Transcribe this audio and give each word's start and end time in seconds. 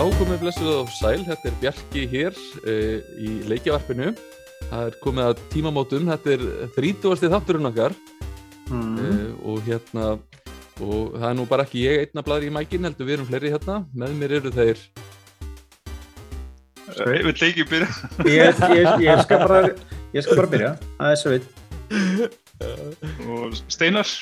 Já, 0.00 0.06
komið 0.16 0.38
blessuð 0.40 0.68
og 0.78 0.90
sæl, 0.96 1.20
þetta 1.26 1.48
er 1.50 1.56
Bjarki 1.60 2.02
hér 2.08 2.36
uh, 2.64 3.08
í 3.20 3.32
leikjavarpinu. 3.50 4.14
Það 4.70 4.84
er 4.86 4.94
komið 5.02 5.26
að 5.26 5.42
tímamótum, 5.52 6.06
þetta 6.08 6.32
er 6.38 6.44
30. 6.78 7.28
þátturinn 7.34 7.68
okkar 7.72 7.96
Mm. 8.70 8.98
uh, 9.02 9.30
og 9.50 9.64
hérna, 9.66 10.02
og 10.78 11.16
það 11.18 11.24
er 11.26 11.32
nú 11.34 11.44
bara 11.50 11.64
ekki 11.66 11.80
ég 11.82 12.04
einna 12.04 12.22
blæður 12.22 12.44
í 12.46 12.50
mækin, 12.54 12.84
heldur 12.86 13.08
við 13.08 13.16
erum 13.16 13.26
fleiri 13.26 13.50
hérna. 13.50 13.80
Með 13.98 14.12
mér 14.20 14.34
eru 14.38 14.52
þeir, 14.54 14.84
Ég 17.00 17.26
vil 17.26 17.34
ekki 17.34 17.64
byrja. 17.66 17.88
Ég, 18.30 18.62
ég, 18.78 18.88
ég, 19.04 19.24
skal 19.26 19.42
bara, 19.42 19.72
ég 20.14 20.22
skal 20.24 20.38
bara 20.38 20.52
byrja, 20.54 20.70
það 21.00 21.10
er 21.10 21.18
svo 21.18 21.34
vitt. 21.34 22.38
Og 23.26 23.58
Steinar. 23.66 24.14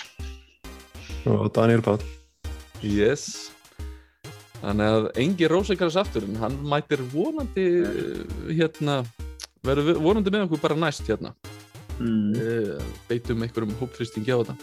og 1.28 1.52
Daniel 1.52 1.84
Páll 1.84 2.00
yes. 2.80 3.28
Þannig 4.58 4.94
að 4.96 5.08
Engi 5.22 5.48
Rósekaras 5.50 5.98
afturinn, 6.00 6.38
hann 6.42 6.56
mætir 6.66 7.02
vonandi, 7.12 7.66
hérna, 8.50 9.00
verður 9.66 10.00
vonandi 10.02 10.34
með 10.34 10.48
okkur 10.48 10.64
bara 10.64 10.78
næst 10.78 11.06
hérna. 11.06 11.34
Mm. 11.98 12.34
uh, 12.38 12.90
beitum 13.08 13.42
einhverjum 13.42 13.74
hópfristingi 13.80 14.30
á 14.30 14.38
þetta 14.38 14.54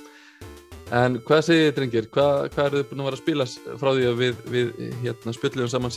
en 0.96 1.18
hvað 1.26 1.42
segir 1.44 1.66
þið 1.66 1.76
drengir 1.76 2.06
hvað, 2.14 2.38
hvað 2.54 2.68
eru 2.70 2.80
þið 2.80 2.90
búin 2.92 3.02
að 3.02 3.08
vera 3.10 3.18
að 3.18 3.24
spila 3.24 3.48
frá 3.82 3.90
því 3.90 4.06
að 4.08 4.20
við, 4.22 4.44
við 4.54 4.84
hérna, 5.04 5.34
spjöllum 5.36 5.72
saman 5.74 5.96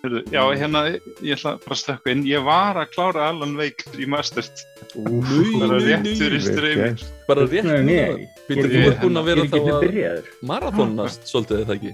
Heyrðu, 0.00 0.20
Já, 0.32 0.40
hérna, 0.56 0.80
ég 1.20 1.34
ætla 1.36 1.50
bara 1.60 1.76
að 1.76 1.80
stökka 1.82 2.12
inn. 2.14 2.22
Ég 2.24 2.44
var 2.46 2.78
að 2.80 2.86
klára 2.94 3.26
Alan 3.28 3.50
Wake 3.58 3.90
í 4.00 4.06
Masters. 4.08 4.62
Bara 4.96 5.76
rétt 5.76 6.08
fyrir 6.16 6.40
streymir. 6.40 7.02
bara 7.28 7.44
rétt 7.44 7.68
Nei, 7.68 7.82
núna 7.84 8.06
nei, 8.16 8.28
Býttu, 8.48 8.64
Ég- 8.64 8.72
þú 8.72 8.86
ert 8.94 9.02
búin 9.04 9.20
að 9.20 9.28
vera 9.28 9.44
þá 9.44 9.58
að 9.60 10.30
marathónast 10.48 11.28
svolítið 11.28 11.66
eða 11.66 11.76
ekki 11.76 11.92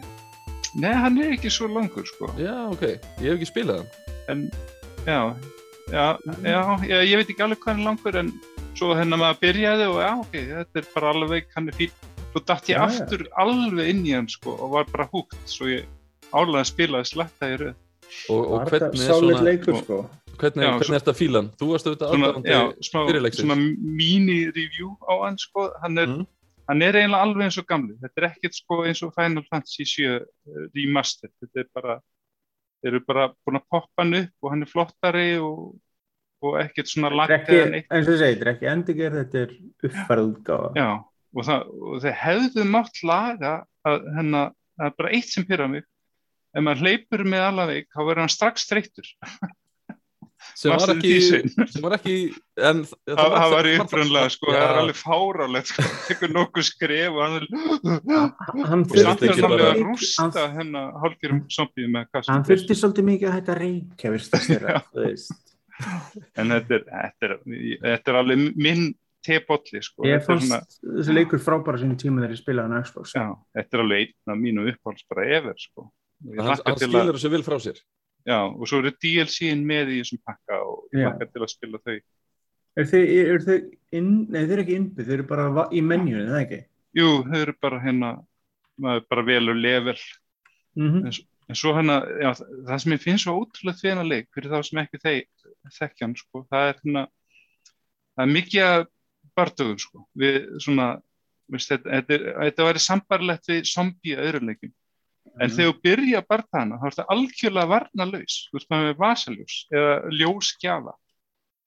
Nei, 0.77 0.93
hann 0.93 1.17
er 1.23 1.33
ekki 1.37 1.51
svo 1.53 1.69
langur, 1.73 2.05
sko. 2.07 2.29
já 2.39 2.53
ok, 2.69 2.83
ég 3.23 3.31
hef 3.31 3.37
ekki 3.39 3.49
spilað 3.53 3.79
hann 3.81 3.89
En, 4.29 4.51
já, 5.07 5.21
já, 5.93 6.07
já, 6.43 6.61
já, 6.91 6.99
ég 7.07 7.17
veit 7.21 7.31
ekki 7.31 7.43
alveg 7.47 7.61
hvað 7.63 7.73
hann 7.73 7.81
er 7.81 7.87
langur, 7.87 8.17
en 8.21 8.33
svo 8.77 8.91
hérna 8.99 9.17
maður 9.21 9.39
byrjaði 9.45 9.87
og 9.89 9.99
já, 10.03 10.11
ok, 10.21 10.35
þetta 10.51 10.81
er 10.83 10.89
bara 10.95 11.13
Wake, 11.31 11.49
hann 11.55 11.69
er 11.71 11.77
fín. 11.79 11.91
Svo 12.33 12.43
datt 12.45 12.67
ég 12.69 12.77
Já, 12.77 12.81
já. 12.83 12.87
aftur 12.91 13.23
alveg 13.41 13.89
inn 13.95 14.03
í 14.05 14.13
hann, 14.13 14.27
sko, 14.29 14.53
og 14.61 14.71
var 14.75 14.85
bara 14.93 15.07
húgt, 15.15 15.37
svo 15.49 15.65
ég 15.71 15.87
álega 16.35 16.61
að 16.61 16.69
spila 16.73 17.01
að 17.01 17.09
sletta 17.13 17.49
í 17.55 17.57
röð. 17.63 17.75
og, 18.31 18.43
og 18.53 18.69
hvernig 18.71 19.01
er 19.01 19.15
svona 19.21 19.41
leikur, 19.47 19.79
sko. 19.81 20.01
hvernig, 20.37 20.65
Já, 20.67 20.71
hvernig 20.75 20.87
svo- 20.91 20.95
er 20.95 21.01
þetta 21.01 21.15
fílan? 21.23 21.49
þú 21.57 21.71
varst 21.73 21.87
auðvitað 21.87 22.13
aðdáðandi 22.13 23.07
fyrirleiksins. 23.07 23.47
svona 23.47 23.57
mini-review 23.57 24.91
á 25.09 25.13
hann 25.25 25.39
sko, 25.39 25.71
hann 25.83 25.99
er, 25.99 26.07
Mm. 26.07 26.27
Hann 26.67 26.83
er 26.83 26.99
eiginlega 26.99 27.25
alveg 27.27 27.49
eins 27.49 27.59
og 27.61 27.67
gamli, 27.69 27.97
þetta 28.03 28.23
er 28.23 28.29
ekkert 28.31 28.59
sko 28.59 28.83
eins 28.87 29.03
og 29.07 29.15
Final 29.17 29.45
Fantasy 29.49 29.87
7 29.89 30.07
uh, 30.13 30.21
remaster, 30.77 31.33
þetta 31.43 31.63
er 31.63 31.73
bara 31.77 31.97
eru 32.87 33.01
bara 33.07 33.27
búin 33.47 33.59
að 33.59 33.67
poppa 33.73 34.05
hann 34.05 34.15
upp 34.21 34.45
og 34.47 34.53
hann 34.53 34.63
er 34.67 34.71
flottari 34.71 35.27
og, 35.43 35.75
og 36.45 36.59
ekkert 36.61 36.91
svona 36.93 37.11
neitt, 37.73 37.91
eins 37.91 38.11
og 38.11 38.21
segir, 38.21 38.39
þetta 38.39 38.47
er 38.47 38.53
ekki 38.55 38.71
endurgerð, 38.73 39.21
þetta 39.23 39.43
er 39.45 39.55
já, 40.77 40.89
og, 41.33 41.45
það, 41.49 41.69
þeir 42.05 42.19
hefðu 42.23 42.67
mátt 42.71 43.03
laga 43.07 43.55
að 43.87 44.09
hennar, 44.19 44.57
það 44.77 44.91
er 44.91 44.99
bara 45.01 45.15
eitt 45.19 45.31
sem 45.31 45.47
pyrra 45.47 45.69
mig. 45.71 45.87
Ef 46.57 46.65
maður 46.65 46.87
hleypur 46.87 47.23
með 47.29 47.43
allaveg, 47.51 47.89
þá 47.93 47.99
verður 48.01 48.23
hann 48.23 48.33
strax 48.33 48.65
þreyttur 48.71 49.09
sem 50.55 50.73
var 50.73 50.93
ekki 50.95 51.15
sem 51.73 51.83
var 51.85 51.97
ekki 51.99 52.15
en, 52.57 52.83
það, 52.85 53.17
það 53.37 53.55
var 53.57 53.69
uppröndlega 53.73 54.33
sko, 54.37 54.53
það 54.53 54.67
er 54.67 54.81
alveg 54.83 55.01
fárálegt 55.01 55.73
sko, 55.73 55.87
tekur 56.09 56.35
nokkuð 56.37 56.69
skref 56.71 57.17
og 57.17 57.21
hann 58.71 58.85
þurfti 58.87 59.27
er 59.27 59.35
ekki 59.35 59.47
bara- 59.47 59.73
að 59.73 59.83
rústa 59.89 60.47
hennar 60.55 60.95
hálfgerðum 61.03 61.43
zombið 61.59 61.91
með 61.97 62.07
kastum 62.13 62.35
Hann 62.37 62.47
þurfti 62.51 62.79
svolítið 62.79 63.09
mikið 63.11 63.29
að 63.33 63.37
hætta 63.41 63.59
reykja, 63.61 64.15
það 64.31 65.27
en 65.77 66.53
þetta 66.55 66.79
er, 66.79 66.85
þetta, 66.89 67.29
er, 67.29 67.35
þetta 67.83 68.13
er 68.13 68.19
alveg 68.23 68.45
minn 68.57 68.87
tebolli 69.27 69.83
sko. 69.83 70.07
Ég 70.07 70.23
Þetta 70.23 70.23
er 70.23 70.27
fannst 70.31 70.79
þessi 70.87 71.17
leikur 71.17 71.43
frábæra 71.43 71.81
sínum 71.83 71.99
tíma 72.01 72.23
þegar 72.23 72.35
ég 72.37 72.41
spilaði 72.41 72.79
á 72.79 72.81
Xbox. 72.87 73.15
já, 73.17 73.27
þetta 73.59 73.77
er 73.77 73.83
alveg 73.85 74.05
einn 74.07 74.33
af 74.33 74.41
mínu 74.41 74.67
uppáhalds 74.73 75.07
bara 75.11 75.27
efer 75.37 75.59
sko. 75.61 75.89
Og 76.27 76.37
ég 76.39 76.47
hann, 76.47 76.79
skilur 76.81 77.19
þessu 77.19 77.33
vil 77.35 77.45
frá 77.47 77.57
sér 77.61 77.81
já, 78.27 78.39
og 78.51 78.67
svo 78.69 78.81
eru 78.83 78.93
DLC-in 79.03 79.63
með 79.69 79.93
í 79.95 80.01
þessum 80.03 80.21
pakka 80.27 80.59
og 80.67 80.89
ég 80.93 81.05
Já. 81.05 81.09
hlakka 81.11 81.29
til 81.33 81.43
að 81.47 81.53
spila 81.55 81.81
þau. 81.87 81.97
Er 82.77 82.89
þau, 82.91 83.01
er 83.01 83.45
þau 83.47 83.57
inn, 84.01 84.11
nei 84.29 84.43
þau 84.45 84.53
eru 84.57 84.65
ekki 84.67 84.77
innbyggð, 84.81 85.07
þau 85.09 85.15
eru 85.17 85.27
bara 85.31 85.67
í 85.73 85.81
menjunni, 85.87 86.27
það 86.33 86.43
ekki? 86.45 86.61
jú, 86.97 87.09
þau 87.29 87.39
eru 87.45 87.55
bara 87.63 87.81
hérna 87.85 88.11
maður 88.81 89.07
bara 89.11 89.27
velur 89.31 89.57
level. 89.63 89.97
Mm 90.77 91.11
en 91.47 91.55
svo 91.55 91.71
hérna, 91.77 92.01
já, 92.19 92.33
það 92.67 92.79
sem 92.83 92.93
ég 92.97 93.03
finnst 93.05 93.23
svo 93.23 93.33
ótrúlega 93.39 93.79
því 93.79 93.91
hennar 93.93 94.07
leik, 94.11 94.27
fyrir 94.35 94.51
þá 94.51 94.57
sem 94.67 94.79
ekki 94.83 94.99
þeir 94.99 95.21
þekkja 95.77 96.03
hann, 96.09 96.15
sko, 96.19 96.41
það 96.51 96.65
er 96.73 96.81
hérna 96.81 97.03
það 98.17 98.23
er 98.25 98.33
mikið 98.35 98.65
að 98.67 98.87
bardögum, 99.39 99.77
sko, 99.79 100.03
við 100.19 100.39
svona 100.65 100.87
veist, 101.55 101.71
þetta, 101.71 101.93
þetta, 101.93 102.17
er- 102.17 102.35
þetta 102.49 102.67
væri 102.67 102.83
sambarlegt 102.83 103.47
við 103.53 103.61
zombie 103.71 104.17
leikum 104.43 104.73
en 105.37 105.53
þegar 105.53 105.73
þú 105.73 105.75
byrja 105.85 106.21
að 106.23 106.29
barða 106.33 106.61
hana 106.61 106.79
þá 106.81 106.87
er 106.87 106.95
þetta 106.95 107.15
algjörlega 107.15 107.73
varnalaus, 107.73 108.37
þú 108.49 108.59
veist 108.59 108.71
maður 108.73 108.89
með 108.89 109.01
vasaljós 109.03 109.57
eða 109.73 109.95
ljósgjafa. 110.21 110.97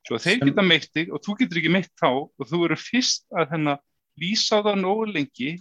Svo 0.08 0.20
þeir 0.24 0.46
geta 0.48 0.66
meitt 0.66 0.92
þig 0.96 1.14
og 1.14 1.24
þú 1.26 1.36
getur 1.42 1.62
ekki 1.62 1.74
meitt 1.74 1.92
þá 2.00 2.10
og 2.10 2.50
þú 2.50 2.62
eru 2.70 2.80
fyrst 2.80 3.28
að 3.36 3.54
hérna 3.54 3.76
lýsa 4.20 4.62
það 4.66 4.80
nógu 4.84 5.10
lengi 5.12 5.52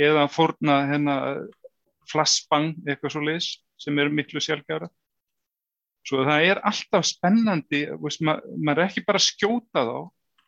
eða 0.00 0.28
fórna 0.32 0.78
hérna 0.90 1.16
flashbang 2.10 2.76
eitthvað 2.86 3.16
svo 3.16 3.24
leis 3.26 3.50
sem 3.80 3.98
eru 3.98 4.14
miklu 4.14 4.40
sjálfgjara 4.40 4.88
svo 6.06 6.24
það 6.26 6.48
er 6.50 6.62
alltaf 6.66 7.06
spennandi 7.08 7.82
veist, 8.00 8.22
ma 8.22 8.38
maður 8.56 8.84
er 8.84 8.90
ekki 8.90 9.04
bara 9.06 9.20
að 9.20 9.28
skjóta 9.28 9.84
þá. 9.86 9.96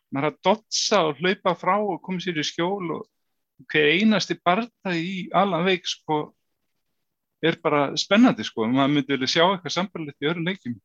Maður 0.09 0.25
er 0.25 0.31
að 0.31 0.41
dotsa 0.47 0.99
og 1.05 1.19
hlaupa 1.21 1.53
frá 1.59 1.75
og 1.77 1.99
koma 2.05 2.23
sér 2.23 2.39
í 2.41 2.45
skjól 2.47 2.95
og 2.95 3.65
hver 3.69 3.91
einasti 3.99 4.39
barða 4.41 4.93
í 4.95 5.27
allan 5.35 5.67
veik 5.67 5.85
sko 5.89 6.21
er 7.43 7.55
bara 7.63 7.95
spennandi 7.97 8.43
sko 8.43 8.67
maður 8.67 8.93
myndi 8.95 9.13
vilja 9.15 9.27
sjá 9.35 9.43
eitthvað 9.47 9.75
sambarlegt 9.77 10.21
í 10.21 10.27
öðrum 10.29 10.45
leikjum 10.49 10.75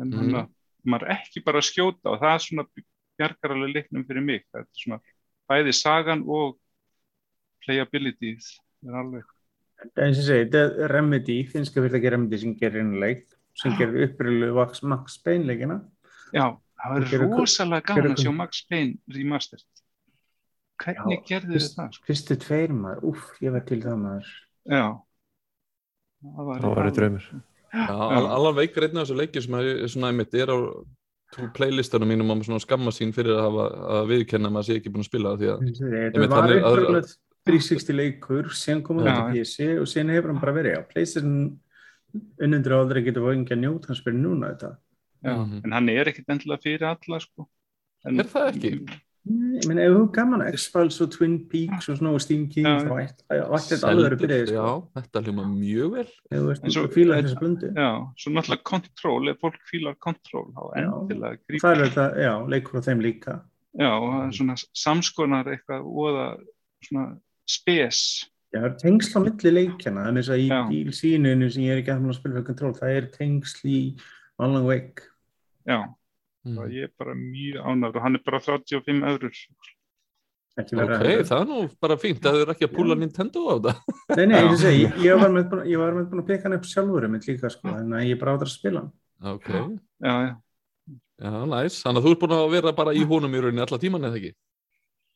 en 0.00 0.10
Mhm. 0.10 0.30
mm. 0.34 0.48
maður 0.86 1.08
er 1.10 1.16
ekki 1.18 1.44
bara 1.44 1.58
að 1.58 1.68
skjóta 1.70 2.10
og 2.14 2.20
það 2.20 2.34
er 2.34 2.38
svona 2.46 2.64
bjargar 3.18 3.52
alveg 3.56 3.74
leiknum 3.74 4.04
fyrir 4.08 4.24
mig 4.24 4.44
það 4.52 4.60
er 4.60 4.66
svona 4.84 5.00
bæði 5.50 5.74
sagan 5.74 6.24
og 6.26 6.56
playability 7.64 8.32
er 8.86 8.96
alveg 9.02 9.24
eins 9.96 10.18
og 10.20 10.24
segi, 10.26 10.44
þetta 10.44 10.60
er 10.84 10.92
Remedy, 10.92 11.36
finnska 11.48 11.80
fyrir 11.80 11.96
ekki 11.98 12.10
Remedy 12.12 12.38
sem 12.42 12.54
gerir 12.60 12.82
einu 12.82 12.98
leik, 13.00 13.22
sem 13.56 13.72
gerir 13.78 14.02
upprölu 14.10 14.50
Max 14.84 15.16
Payne 15.24 15.46
leikina. 15.48 15.78
Já, 16.34 16.52
það 16.76 17.06
kun- 17.08 17.38
rosalega 17.38 17.86
gaman 17.88 18.12
að 18.12 18.20
sjá 18.20 18.34
Max 18.36 18.60
Payne 18.68 18.98
remastered. 19.08 19.64
Hvernig 20.84 21.24
fyrst- 21.26 21.76
það? 21.78 21.92
Sko? 21.96 22.04
Fyrstu 22.10 22.36
tveir 22.36 22.68
maður, 22.76 23.00
úff, 23.08 23.24
ég 23.40 23.52
var 23.52 23.60
til 23.60 23.80
það 23.80 23.96
maður. 24.04 24.28
Já. 24.68 25.02
Það 26.20 26.44
var, 26.50 26.60
það 26.60 26.74
var 26.76 26.90
draumur 26.98 27.28
Já, 27.70 27.94
Al- 27.94 28.30
Alan 28.34 28.56
Wake 28.58 28.76
er 28.80 28.88
einn 28.88 28.98
af 28.98 29.06
þessu 29.06 29.16
leikjum 29.20 29.42
sem 29.46 29.54
er 29.60 29.88
svona 29.88 30.08
einmitt 30.10 30.34
er 30.34 30.50
á 30.50 30.58
playlistanum 31.54 32.08
mínum 32.10 32.32
á 32.32 32.34
svona 32.42 32.58
skamma 32.60 32.90
sín 32.90 33.12
fyrir 33.14 33.36
að 33.38 33.44
hafa 33.46 33.66
að 34.00 34.08
viðkenna 34.10 34.50
að 34.50 34.54
maður 34.56 34.66
sé 34.68 34.78
ekki 34.80 34.90
búin 34.90 35.04
að 35.04 35.10
spila 35.10 35.34
það 35.36 35.38
því 35.44 35.50
að 35.52 35.60
Þetta 35.70 36.00
Einmitt, 36.18 36.30
var 36.34 36.42
hann 36.42 36.50
er- 36.50 36.64
upprölu 36.66 37.02
360 37.48 37.94
leikur, 37.96 38.50
síðan 38.52 38.82
komum 38.84 39.06
við 39.06 39.10
Já. 39.10 39.16
til 39.20 39.30
PC 39.38 39.68
og 39.80 39.86
síðan 39.88 40.10
hefur 40.16 40.32
hann 40.32 40.40
bara 40.42 40.52
verið 40.58 40.74
á 40.76 40.82
PlayStation 40.90 41.36
unnundur 42.42 42.74
aldrei 42.76 43.02
getur 43.06 43.22
fóðið 43.24 43.44
ekki 43.44 43.54
að 43.56 43.62
njóta 43.62 43.86
hans 43.92 44.02
fyrir 44.04 44.18
núna 44.20 44.50
þetta. 44.50 44.70
já. 45.24 45.34
Mhm. 45.36 45.60
En 45.64 45.72
hann 45.72 45.88
er 45.88 46.04
ekkit 46.10 46.26
endilega 46.34 46.62
fyrir 46.66 46.82
alla, 46.90 47.20
sko. 47.20 47.46
En, 48.04 48.18
Er 48.20 48.24
það 48.24 48.50
ekki? 48.50 49.00
Ég 49.60 49.66
meina, 49.68 49.82
ef 49.84 49.92
þú 49.96 50.02
gaman 50.16 50.42
að 50.44 50.54
X-Files 50.56 50.98
og 51.04 51.10
Twin 51.12 51.34
Peaks 51.50 51.88
og 51.92 51.98
svona 51.98 52.12
og 52.16 52.22
Steam 52.24 52.46
King 52.48 52.66
Já. 52.66 52.78
þá 52.80 52.94
ætti 53.02 53.74
þetta 53.74 53.90
alveg 53.90 54.00
að 54.00 54.06
vera 54.06 54.18
byrjaði, 54.22 54.54
Já, 54.56 54.64
sko. 54.64 54.88
þetta 54.96 55.22
hljóma 55.26 55.44
mjög 55.50 55.90
vel 55.96 56.06
Ef 56.06 56.34
þú 56.38 56.46
veist, 56.48 56.64
En 56.64 56.70
svo- 56.70 56.84
þú 56.86 56.92
fílar 56.94 57.22
þessu 57.26 57.38
blöndu. 57.40 57.70
Já, 57.76 57.90
svo 58.16 58.32
náttúrulega 58.32 58.64
Control, 58.64 59.28
ef 59.28 59.36
fólk 59.44 59.58
fílar 59.70 59.94
Control, 60.00 60.46
þá 60.56 60.62
endilega 60.80 61.36
Það 61.36 61.46
grípa. 61.50 61.70
er 61.70 61.84
þetta, 61.84 62.06
já, 62.24 62.32
leikur 62.48 62.80
á 62.80 62.82
þeim 62.88 63.00
líka. 63.04 63.40
Já, 63.78 63.90
og 63.94 64.08
það 64.10 64.26
er 64.26 64.32
svona 64.40 64.56
samskonar 64.74 65.44
eitthvað 65.46 65.84
óða 65.86 66.26
svona 66.82 67.18
spes. 67.46 68.00
Já, 68.52 68.60
það 68.60 68.64
er 68.70 68.76
tengsl 68.82 69.14
á 69.14 69.20
milli 69.22 69.50
leikjana, 69.54 70.06
þannig 70.08 70.26
að 70.30 70.40
í 70.40 70.48
Já. 70.48 70.60
bíl 70.70 70.90
sínunu 70.90 71.52
sem 71.52 71.62
ég 71.62 71.70
er 71.76 71.82
ekki 71.82 71.92
að 71.94 72.14
spila 72.16 72.34
fyrir 72.34 72.46
Control, 72.46 72.72
það 72.72 72.96
er 72.96 73.06
tengsl 73.14 73.68
í 73.68 73.96
Alan 74.40 74.64
Wake. 74.64 75.02
Já, 75.68 75.84
Mm. 76.46 76.56
ég 76.72 76.82
er 76.88 76.92
bara 76.98 77.12
mjög 77.14 77.60
ánægður 77.68 77.96
og 77.96 78.02
hann 78.02 78.14
er 78.16 78.22
bara 78.24 78.38
35 78.40 79.02
eurur. 79.10 79.34
Ekki 80.58 80.74
Ok, 80.74 80.90
að- 80.90 81.28
það 81.28 81.40
er 81.40 81.46
nú 81.46 81.58
bara 81.80 81.96
fínt 81.96 82.20
að 82.26 82.32
þau 82.34 82.40
eru 82.42 82.52
ekki 82.54 82.66
að 82.66 82.74
púla 82.74 82.94
Nintendo 82.98 83.40
á 83.46 83.54
það 83.60 84.16
Nei, 84.16 84.26
nei, 84.26 84.40
ég 84.40 84.56
segi, 84.58 84.80
ég, 84.82 84.96
ég 85.04 85.18
var 85.20 85.30
með 85.30 86.10
búin- 86.10 86.20
að 86.22 86.26
peka 86.26 86.42
hann 86.48 86.56
upp 86.56 86.64
sjálfur 86.66 87.04
um 87.06 87.14
líka, 87.20 87.50
sko, 87.50 87.68
en 87.68 87.90
ég 88.02 88.10
er 88.16 88.18
bara 88.18 88.34
áður 88.36 88.48
að 88.48 88.54
spila. 88.56 88.82
Ok, 89.22 89.48
Já, 89.48 90.14
já. 90.26 90.36
já, 91.20 91.30
næs 91.46 91.82
Þannig 91.84 92.00
að 92.00 92.04
þú 92.08 92.10
ert 92.10 92.20
búin 92.24 92.34
að 92.40 92.50
vera 92.50 92.72
bara 92.72 92.94
í 92.96 93.04
honum 93.04 93.34
í 93.36 93.40
rauninni 93.44 93.60
alla 93.66 93.78
tíman 93.78 94.04
eða 94.08 94.16
ekki 94.18 94.32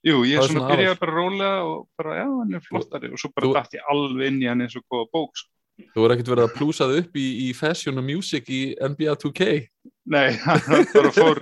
Jú, 0.04 0.16
ég 0.28 0.36
Það 0.38 0.44
er 0.44 0.52
svona 0.52 0.68
byrjaði 0.70 0.90
aðal. 0.92 1.00
bara 1.00 1.12
rólega 1.16 1.64
og 1.64 1.88
bara, 1.98 2.14
já, 2.20 2.26
hann 2.38 2.54
er 2.54 2.60
flottari 2.60 3.08
og 3.10 3.18
svo 3.18 3.30
bara 3.34 3.52
dætt 3.62 3.74
ég 3.80 3.86
alveg 3.90 4.26
inn 4.28 4.42
í 4.44 4.48
hann 4.48 4.60
eins 4.60 4.76
og 4.76 4.84
góða 4.92 5.08
bók, 5.10 5.30
sko. 5.34 5.50
Þú 5.80 5.98
voru 6.04 6.12
ekkert 6.14 6.28
verið 6.30 6.44
að 6.46 6.54
plúsa 6.60 6.84
þig 6.92 6.98
upp 7.08 7.14
í, 7.16 7.26
í 7.48 7.54
fashion 7.56 7.98
og 7.98 8.04
music 8.04 8.44
í 8.52 8.76
NBA 8.78 9.16
2K 9.16 9.68
Nei, 10.04 10.34
hann 10.44 10.86
bara 10.92 11.10
fór. 11.14 11.40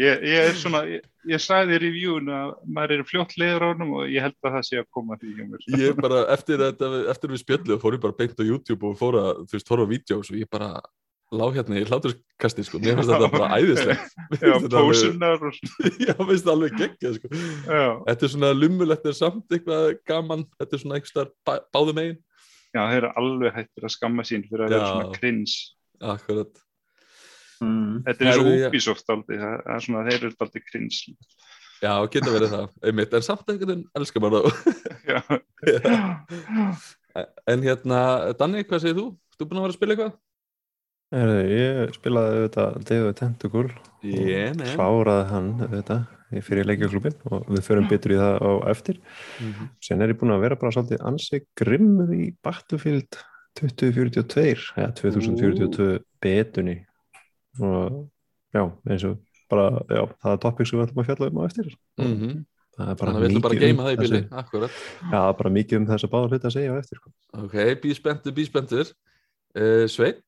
Ég, 0.00 0.22
ég 0.24 0.46
er 0.46 0.54
svona, 0.56 0.80
ég, 0.88 1.02
ég 1.28 1.42
sagði 1.44 1.76
í 1.76 1.80
reviewun 1.82 2.30
að 2.32 2.52
maður 2.64 2.94
er 3.02 3.08
fljótt 3.08 3.34
leiður 3.40 3.66
á 3.66 3.70
honum 3.74 3.90
og 4.00 4.12
ég 4.12 4.24
held 4.24 4.38
að 4.40 4.54
það 4.54 4.68
sé 4.68 4.78
að 4.80 4.86
koma 4.96 5.18
því 5.20 5.34
Ég 5.76 5.98
bara, 5.98 6.22
eftir, 6.32 6.62
þetta, 6.62 6.88
eftir 7.12 7.34
við 7.34 7.42
spjöldum 7.42 7.82
fór 7.82 7.98
ég 7.98 8.04
bara 8.06 8.16
beint 8.16 8.40
á 8.40 8.44
YouTube 8.48 8.88
og 8.88 8.96
fór 9.00 9.18
að, 9.20 9.42
þú 9.50 9.58
veist, 9.58 9.74
horfa 9.74 9.84
á 9.84 9.92
vídeos 9.92 10.32
og 10.32 10.38
ég 10.40 10.48
bara 10.48 10.70
lá 11.28 11.44
hérna 11.52 11.76
í 11.76 11.84
hláturskasti 11.84 12.64
sko, 12.64 12.80
mér 12.80 12.96
finnst 12.96 13.12
þetta 13.12 13.28
bara 13.34 13.58
æðislegt. 13.58 14.14
Já, 14.40 14.54
þetta 14.54 14.84
pósunar 14.86 15.44
Já, 16.06 16.14
mér 16.14 16.30
finnst 16.30 16.46
það 16.46 16.54
alveg 16.54 16.78
geggja 16.80 17.12
sko. 17.18 17.32
já, 17.34 17.82
Þetta 18.06 18.24
er 18.24 18.32
svona 18.32 18.54
lummulegt 18.56 19.10
en 19.10 19.18
samt 19.18 19.52
eitthvað 19.52 19.90
gaman. 20.08 20.46
Þetta 20.56 20.78
er 20.78 20.82
svona 20.84 21.00
eitthvað 21.02 21.34
bá, 21.44 21.58
báðum 21.76 22.00
megin. 22.00 22.16
Já, 22.72 22.80
þeir 22.80 22.96
eru 23.02 23.12
alveg 23.20 23.58
hættir 23.58 23.84
að 23.88 23.94
skamma 23.98 24.24
sín 24.28 24.48
fyrir 24.48 24.64
að 24.64 24.74
vera 24.76 24.88
svona 24.94 25.12
krins 25.18 25.58
Akkurat 26.04 26.64
mm. 27.64 28.02
Þetta 28.06 28.24
er 28.24 28.30
eins 28.32 28.40
og. 28.42 28.50
Ubisoft 28.70 29.10
aldrei, 29.14 29.38
það 29.42 29.70
er 29.76 29.84
svona, 29.86 30.04
þeir 30.08 30.18
eru 30.28 30.34
aldrei 30.46 30.62
krins 30.70 31.00
Já, 31.78 31.92
geta 32.10 32.32
verið 32.34 32.50
það, 32.56 32.70
einmitt, 32.90 33.12
en 33.14 33.22
samt 33.22 33.50
einhvern 33.52 33.70
veginn 33.70 33.84
elskar 33.94 34.24
maður 34.24 34.48
það 34.48 35.38
En 37.48 37.62
hérna, 37.64 38.00
Danni, 38.38 38.64
hvað 38.68 38.82
segir 38.84 38.98
þú? 38.98 39.04
Þú 39.38 39.46
búin 39.48 39.60
að 39.60 39.64
vera 39.66 39.72
að 39.72 39.78
spila 39.78 39.94
eitthvað? 39.94 40.16
Ég 41.48 41.94
spilaði 41.96 42.32
auðvitað 42.36 42.74
David 42.90 43.16
Tentacle 43.16 43.70
Yeah, 44.04 44.52
og 44.52 44.74
kláraði 44.76 45.24
hann 45.32 45.48
auðvitað 45.64 46.02
í 46.36 46.42
fyrir 46.44 46.66
leikjaklubin 46.68 47.14
og 47.32 47.46
við 47.48 47.62
förum 47.64 47.86
betur 47.88 48.12
í 48.12 48.18
það 48.20 48.34
á 48.44 48.50
eftir 48.74 48.98
Mhm. 49.40 49.70
sen 49.80 50.02
er 50.04 50.12
ég 50.12 50.18
búin 50.20 50.34
að 50.34 50.42
vera 50.44 50.56
bara 50.60 50.72
svolítið 50.74 51.00
ansi 51.08 51.40
grimmur 51.56 52.10
í 52.12 52.34
Battlefield 52.44 53.16
2042 53.56 54.74
eða 54.76 54.90
2042 55.00 55.98
betunni 56.20 56.76
og 57.60 58.08
já, 58.54 58.62
eins 58.88 59.04
og 59.08 59.18
bara, 59.50 59.66
já, 59.88 60.02
það 60.22 60.32
er 60.34 60.40
topic 60.44 60.68
sem 60.68 60.78
við 60.78 60.86
ætlum 60.88 61.02
að 61.02 61.08
fjalla 61.10 61.28
um 61.32 61.38
á 61.38 61.44
eftir 61.48 61.68
Mhm. 61.98 62.32
það 62.78 62.88
er 62.90 62.94
bara 62.94 63.10
Þannig 63.12 63.18
að 63.18 63.22
við 63.22 63.28
ætlum 63.30 63.42
bara 63.42 63.54
að 63.54 63.58
mikið 63.58 63.66
geima 63.68 63.80
um 63.82 63.86
það 63.88 63.94
í 63.94 64.00
bili, 64.02 64.18
þessi- 64.22 64.38
akkurat 64.42 64.70
já, 64.70 65.10
það 65.12 65.28
er 65.28 65.38
bara 65.42 65.50
mikið 65.58 65.76
um 65.80 65.86
þess 65.86 66.04
að 66.04 66.12
báða 66.12 66.28
hluti 66.32 66.46
að 66.48 66.56
segja 66.56 66.72
á 66.72 66.76
eftir 66.78 66.96
sko. 67.00 67.10
Ok, 67.44 67.56
bíspendur, 67.82 68.32
bíspendur 68.38 68.86
uh, 69.58 69.86
Sveinn, 69.88 70.20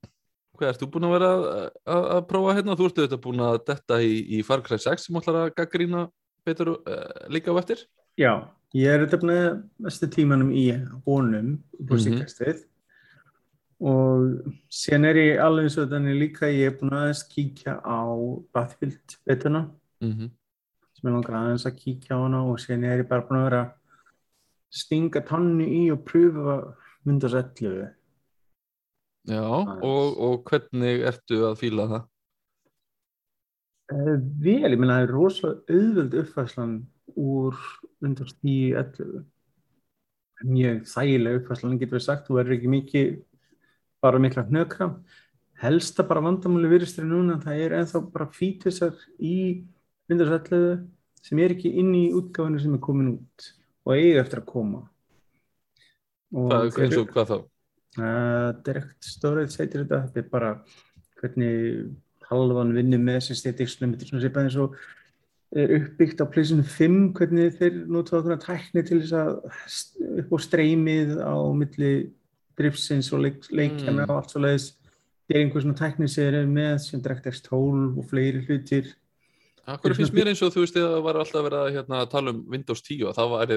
hvað 0.58 0.68
ert 0.72 0.80
þú 0.82 0.88
búin 0.90 1.06
að 1.08 1.14
vera 1.16 1.28
að, 1.34 1.70
að, 1.86 2.04
að 2.16 2.22
prófa 2.28 2.54
hérna? 2.56 2.76
Þú 2.76 2.86
ert 2.90 2.98
auðvitað 3.00 3.22
búin 3.24 3.40
að 3.46 3.58
detta 3.70 4.00
í, 4.02 4.14
í 4.38 4.42
Far 4.44 4.60
Cry 4.66 4.78
6 4.78 5.06
sem 5.06 5.16
ætlar 5.20 5.38
að 5.46 5.54
gaggrína 5.60 6.08
betur 6.44 6.72
uh, 6.80 7.28
líka 7.28 7.52
á 7.52 7.60
eftir 7.60 7.84
Já, 8.18 8.32
ég 8.74 8.88
er 8.96 9.06
þetta 9.06 9.24
með 9.28 9.62
mestu 9.78 10.08
tímanum 10.10 10.50
í 10.52 10.66
honum 11.06 11.54
upp 11.78 11.90
á 11.92 11.94
Mhm. 11.94 12.02
síkastið 12.04 12.64
og 13.80 14.52
síðan 14.68 15.08
er 15.08 15.18
ég 15.20 15.40
alveg 15.40 15.68
eins 15.68 15.78
og 15.80 15.88
þannig 15.92 16.18
líka 16.20 16.50
ég 16.52 16.68
er 16.68 16.76
búin 16.76 16.92
að 16.92 17.06
aðeins 17.06 17.22
kíkja 17.30 17.78
á 17.80 18.00
Battlefield 18.52 19.16
betuna 19.24 19.62
mm 20.02 20.12
-hmm. 20.12 20.30
sem 20.92 21.08
ég 21.08 21.14
langar 21.14 21.36
aðeins 21.38 21.66
að 21.66 21.78
kíkja 21.78 22.16
á 22.16 22.22
hana 22.22 22.44
og 22.44 22.60
síðan 22.60 22.84
er 22.84 23.02
ég 23.04 23.08
bara 23.08 23.24
búin 23.24 23.40
að 23.40 23.48
vera 23.48 23.62
stinga 24.70 25.20
tannu 25.20 25.64
í 25.64 25.90
og 25.92 26.04
pröfa 26.04 26.76
11 27.06 27.94
Já, 29.28 29.44
og, 29.44 30.18
og 30.18 30.44
hvernig 30.48 31.02
ertu 31.04 31.44
að 31.44 31.58
fíla 31.60 31.86
það? 31.88 32.04
Eh, 33.92 34.16
Vel, 34.40 34.72
ég 34.72 34.78
meina 34.78 34.96
það 35.00 35.02
er 35.02 35.12
rosalega 35.14 35.74
auðvöld 35.74 36.14
uppfæslan 36.22 36.74
úr 37.16 37.56
Windows 38.00 38.36
10 38.40 38.76
11 38.76 39.24
mjög 40.44 40.86
þægileg 40.88 41.40
uppfæslan 41.40 41.78
getur 41.80 41.98
við 41.98 42.06
sagt, 42.06 42.28
þú 42.28 42.38
verður 42.38 42.56
ekki 42.56 42.72
mikið 42.76 43.10
bara 44.02 44.18
mikla 44.22 44.46
hnökra 44.48 44.90
helsta 45.60 46.04
bara 46.08 46.22
vandamáli 46.24 46.70
virðistri 46.72 47.04
núna 47.04 47.36
það 47.42 47.62
er 47.66 47.74
ennþá 47.80 48.00
bara 48.14 48.26
fítusar 48.32 48.94
í 49.20 49.34
11 50.10 50.86
sem 51.20 51.38
er 51.44 51.52
ekki 51.54 51.72
inn 51.82 51.92
í 51.94 52.06
útgáfinu 52.16 52.60
sem 52.62 52.74
er 52.76 52.80
komin 52.84 53.10
út 53.18 53.48
og 53.84 53.92
eiga 53.96 54.22
eftir 54.22 54.40
að 54.40 54.46
koma. 54.48 54.80
Og 56.32 56.46
Hvað, 56.50 56.70
þeir- 56.70 56.84
eins 56.86 56.96
og 57.00 57.10
hvað 57.14 57.30
þá? 57.30 57.38
Uh, 57.98 58.50
direct 58.64 59.04
storage 59.04 59.58
heitir 59.58 59.82
þetta, 59.82 59.98
þetta 60.06 60.20
er 60.22 60.28
bara 60.30 60.50
hvernig 61.20 61.90
halvan 62.30 62.72
vinnur 62.76 63.00
með 63.02 63.18
þessi 63.18 63.36
statisticsnum, 63.40 63.92
þetta 63.96 64.06
er 64.06 64.10
svona 64.12 64.24
sépað 64.24 64.46
eins 64.46 64.58
og 64.62 64.76
er 65.60 65.72
uppbyggt 65.80 66.22
á 66.22 66.30
pleysunum 66.30 66.68
5, 66.70 66.98
hvernig 67.18 67.56
þeir 67.58 67.80
nota 67.90 68.20
okkur 68.20 68.38
tækni 68.44 68.84
til 68.86 69.00
þess 69.02 69.16
að 69.18 69.32
upp 70.22 70.30
á 70.30 70.38
streymið 70.46 71.16
á 71.18 71.34
milli 71.58 71.92
drifsins 72.60 73.10
og 73.16 73.24
leik, 73.26 73.42
leikjana 73.50 74.04
Mm. 74.06 74.10
og 74.10 74.16
allt 74.20 74.30
svo 74.36 74.44
leiðis 74.46 74.70
það 75.30 75.36
er 75.36 75.44
einhver 75.44 75.62
svona 75.66 75.78
tækni 75.82 76.08
sem 76.10 76.24
þeir 76.24 76.40
eru 76.44 76.54
með 76.56 76.80
sem 76.86 77.02
DirectX 77.04 77.44
12 77.50 77.98
og 77.98 78.10
fleiri 78.10 78.46
hlutir 78.46 78.96
Akkur 79.70 79.92
finnst 79.94 80.14
mér 80.16 80.26
eins 80.32 80.40
og 80.42 80.50
þú 80.50 80.62
veist 80.64 80.74
það 80.74 80.94
var 81.04 81.18
alltaf 81.20 81.44
verið 81.46 81.60
að 81.60 81.74
hérna, 81.76 81.98
tala 82.10 82.32
um 82.32 82.38
Windows 82.50 82.80
10 82.82 83.04
og 83.06 83.12
það 83.14 83.28
var, 83.30 83.50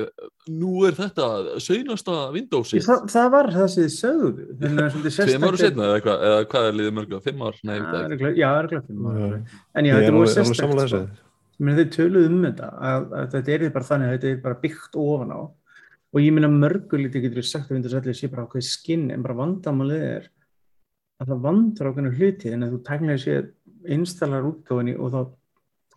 nú 0.51 0.73
er 0.85 0.97
þetta 0.99 1.27
seinasta 1.63 2.17
Windowsi 2.35 2.81
það, 2.85 3.07
það 3.09 3.29
var 3.33 3.49
það 3.55 3.67
sem 3.73 3.87
þið 3.87 3.95
sögðu 3.95 4.45
að 4.59 4.81
ára 4.83 5.15
sérstakt- 5.15 5.61
setna 5.63 5.87
eða 5.87 5.95
eitthvað, 5.97 6.25
eða 6.27 6.43
hvað 6.51 6.67
er 6.69 6.77
liðið 6.77 6.95
mörgum, 6.99 7.23
fimm 7.23 7.41
ár? 7.47 7.57
Nei, 7.63 7.73
ég 7.79 7.81
Já, 7.81 7.89
veit 7.89 8.21
það 8.21 8.37
Já, 8.43 8.49
örugglega 8.59 8.85
fimm. 8.91 9.07
Já. 9.09 9.41
En 9.73 9.89
já, 9.89 9.95
þetta 9.95 10.11
er 10.11 10.99
er 10.99 11.09
Ég 11.53 11.65
meina 11.65 11.83
þau 11.83 11.89
töluðu 11.95 12.29
um 12.29 12.39
þetta 12.43 12.69
að, 12.91 13.03
að 13.23 13.27
þetta 13.33 13.53
er 13.55 13.65
bara 13.79 13.89
þannig 13.89 14.07
að 14.07 14.13
þetta 14.17 14.29
er 14.33 14.39
bara 14.43 14.61
byggt 14.67 14.95
ofan 15.07 15.33
á 15.33 15.41
og 16.13 16.21
ég 16.21 16.33
meina 16.35 16.49
mörgur 16.51 17.01
lítið 17.01 17.23
getur 17.27 17.41
við 17.41 17.47
sagt 17.49 17.71
að 17.71 17.79
11 17.89 18.13
sé 18.19 18.29
bara 18.31 18.45
ákveð 18.45 18.65
skinn 18.67 19.07
en 19.11 19.23
bara 19.25 19.37
vandamálið 19.39 20.03
er 20.09 20.27
að 21.23 21.31
það 21.31 21.41
vandar 21.47 21.89
ákveðna 21.89 22.11
hluti 22.17 22.51
en 22.53 22.65
að 22.67 22.73
þú 22.75 22.81
tæknilega 22.89 23.23
sé 23.23 23.37
einstallar 23.93 24.45
útgáfinni 24.49 24.93
og 24.99 25.13
þá 25.13 25.21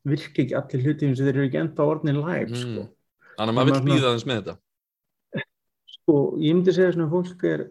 virki 0.07 0.45
ekki 0.47 0.57
allir 0.57 0.85
hluti 0.87 1.11
sem 1.17 1.27
þeir 1.27 1.35
eru 1.37 1.47
ekki 1.49 1.61
enda 1.65 1.83
orðin 1.91 2.21
live 2.23 2.51
Mm. 2.51 2.63
sko. 2.63 2.89
Þannig 3.37 3.53
að 3.53 3.57
maður 3.59 3.75
Svona- 3.75 3.91
býða 3.91 4.09
aðeins 4.11 4.27
með 4.27 4.39
þetta. 4.41 4.57
sko, 5.97 6.15
ég 6.39 6.55
myndi 6.55 6.73
segja 6.73 6.93
svona 6.95 7.07
að 7.09 7.15
fólk 7.17 7.45
er 7.45 7.65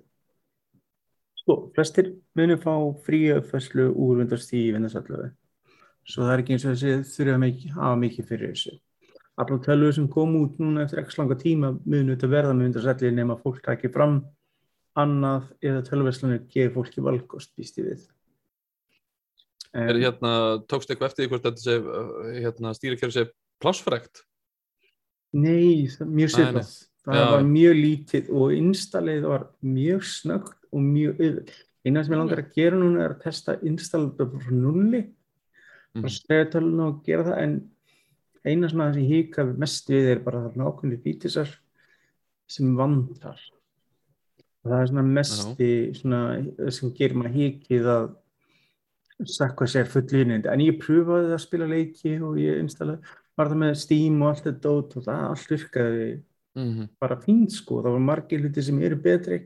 sko, 1.40 1.72
flestir 1.76 2.14
munu 2.36 2.58
fá 2.58 2.74
fría 3.06 3.40
uppfæslu 3.40 3.90
úr 3.96 4.22
10 4.28 4.54
í 4.54 4.74
11 4.76 5.32
svo 6.06 6.22
það 6.22 6.34
er 6.36 6.44
ekki 6.44 6.54
eins 6.54 6.66
og 6.66 6.76
þessi 6.76 6.92
þurfa 7.16 7.38
mikið, 7.42 7.72
hafa 7.74 7.96
mikið 8.02 8.28
fyrir 8.30 8.52
þessu 8.54 8.74
allar 9.38 9.60
tölur 9.66 9.94
sem 9.96 10.08
kom 10.12 10.36
út 10.40 10.60
núna 10.62 10.86
eftir 10.86 11.02
ekki 11.02 11.18
langa 11.20 11.36
tíma 11.40 11.74
munu 11.86 12.14
þetta 12.16 12.30
verða 12.32 12.54
með 12.56 12.78
11 12.80 13.12
nema 13.18 13.36
fólk 13.42 13.62
takir 13.66 13.92
fram 13.94 14.22
annað 14.96 15.50
eða 15.62 15.82
tölverslunir 15.90 16.46
gefur 16.54 16.86
fólki 16.86 17.04
valkost 17.04 17.56
býst 17.60 17.78
ég 17.82 17.90
við 17.92 18.06
Er 19.76 19.90
en, 19.92 20.00
hérna, 20.00 20.30
tókst 20.72 20.88
eitthvað 20.94 21.10
eftir 21.10 21.26
því 21.26 21.30
hvort 21.34 21.48
þetta 21.50 21.60
sé, 21.66 21.74
uh, 21.84 22.28
hérna, 22.40 22.72
stýrikjörðu 22.78 23.12
sé 23.18 23.26
plássfrækt? 23.60 24.22
nei, 25.36 25.84
er 25.92 26.08
mjög 26.08 26.32
sérfæð 26.32 26.70
það 27.06 27.20
Já. 27.20 27.26
var 27.34 27.44
mjög 27.50 27.76
lítið 27.82 28.30
og 28.40 28.54
installið 28.56 29.26
var 29.28 29.44
mjög 29.68 30.06
snögt 30.08 30.56
og 30.72 30.80
mjög 30.86 31.20
auðvöld 31.20 31.52
eina 31.86 32.04
sem 32.04 32.14
ég 32.16 32.22
langar 32.22 32.40
að 32.42 32.54
gera 32.56 32.80
núna 32.80 33.04
er 33.04 33.12
að 33.18 33.24
testa 33.28 33.58
installið 33.68 34.16
bara 34.22 34.46
frá 34.48 34.56
nulli 34.56 35.02
Mhm. 35.96 36.02
bara 36.04 36.12
segja 36.12 36.46
tölun 36.52 36.80
og 36.88 37.04
gera 37.06 37.24
það 37.24 37.38
en 37.44 37.54
eina 38.46 38.70
sem 38.72 38.82
að 38.84 38.94
þessi 38.96 39.08
híka 39.12 39.46
mest 39.58 39.90
við 39.92 40.12
er 40.14 40.22
bara 40.26 40.44
þarna 40.48 40.70
ákveðni 40.70 41.00
fítisar 41.04 41.50
sem 42.48 42.76
vandrar 42.78 43.40
og 44.66 44.70
það 44.72 44.80
er 44.82 44.90
svona 44.92 45.06
mesti 45.16 45.70
svona, 45.98 46.22
sem 46.74 46.94
gerir 46.98 47.18
maður 47.20 47.36
híkið 47.40 47.90
að 47.96 48.08
sakka 49.32 49.68
sér 49.72 49.88
fullunindi 49.90 50.50
en 50.52 50.64
ég 50.66 50.80
pröfaði 50.82 51.32
að 51.36 51.44
spila 51.46 51.68
leiki 51.72 52.18
og 52.20 52.40
ég 52.42 52.60
installaði 52.64 53.16
var 53.36 53.50
það 53.52 53.62
með 53.62 53.76
Steam 53.80 54.22
og 54.24 54.30
allt 54.34 54.48
þetta 54.50 54.72
og 54.76 54.96
það 55.10 55.28
allt 55.32 55.52
virkaði 55.56 56.08
Mhm. 56.56 56.86
bara 57.02 57.18
fínt 57.20 57.52
sko, 57.52 57.82
það 57.84 57.92
var 57.98 58.00
margir 58.00 58.40
hluti 58.40 58.62
sem 58.64 58.78
eru 58.80 58.96
betri 58.96 59.42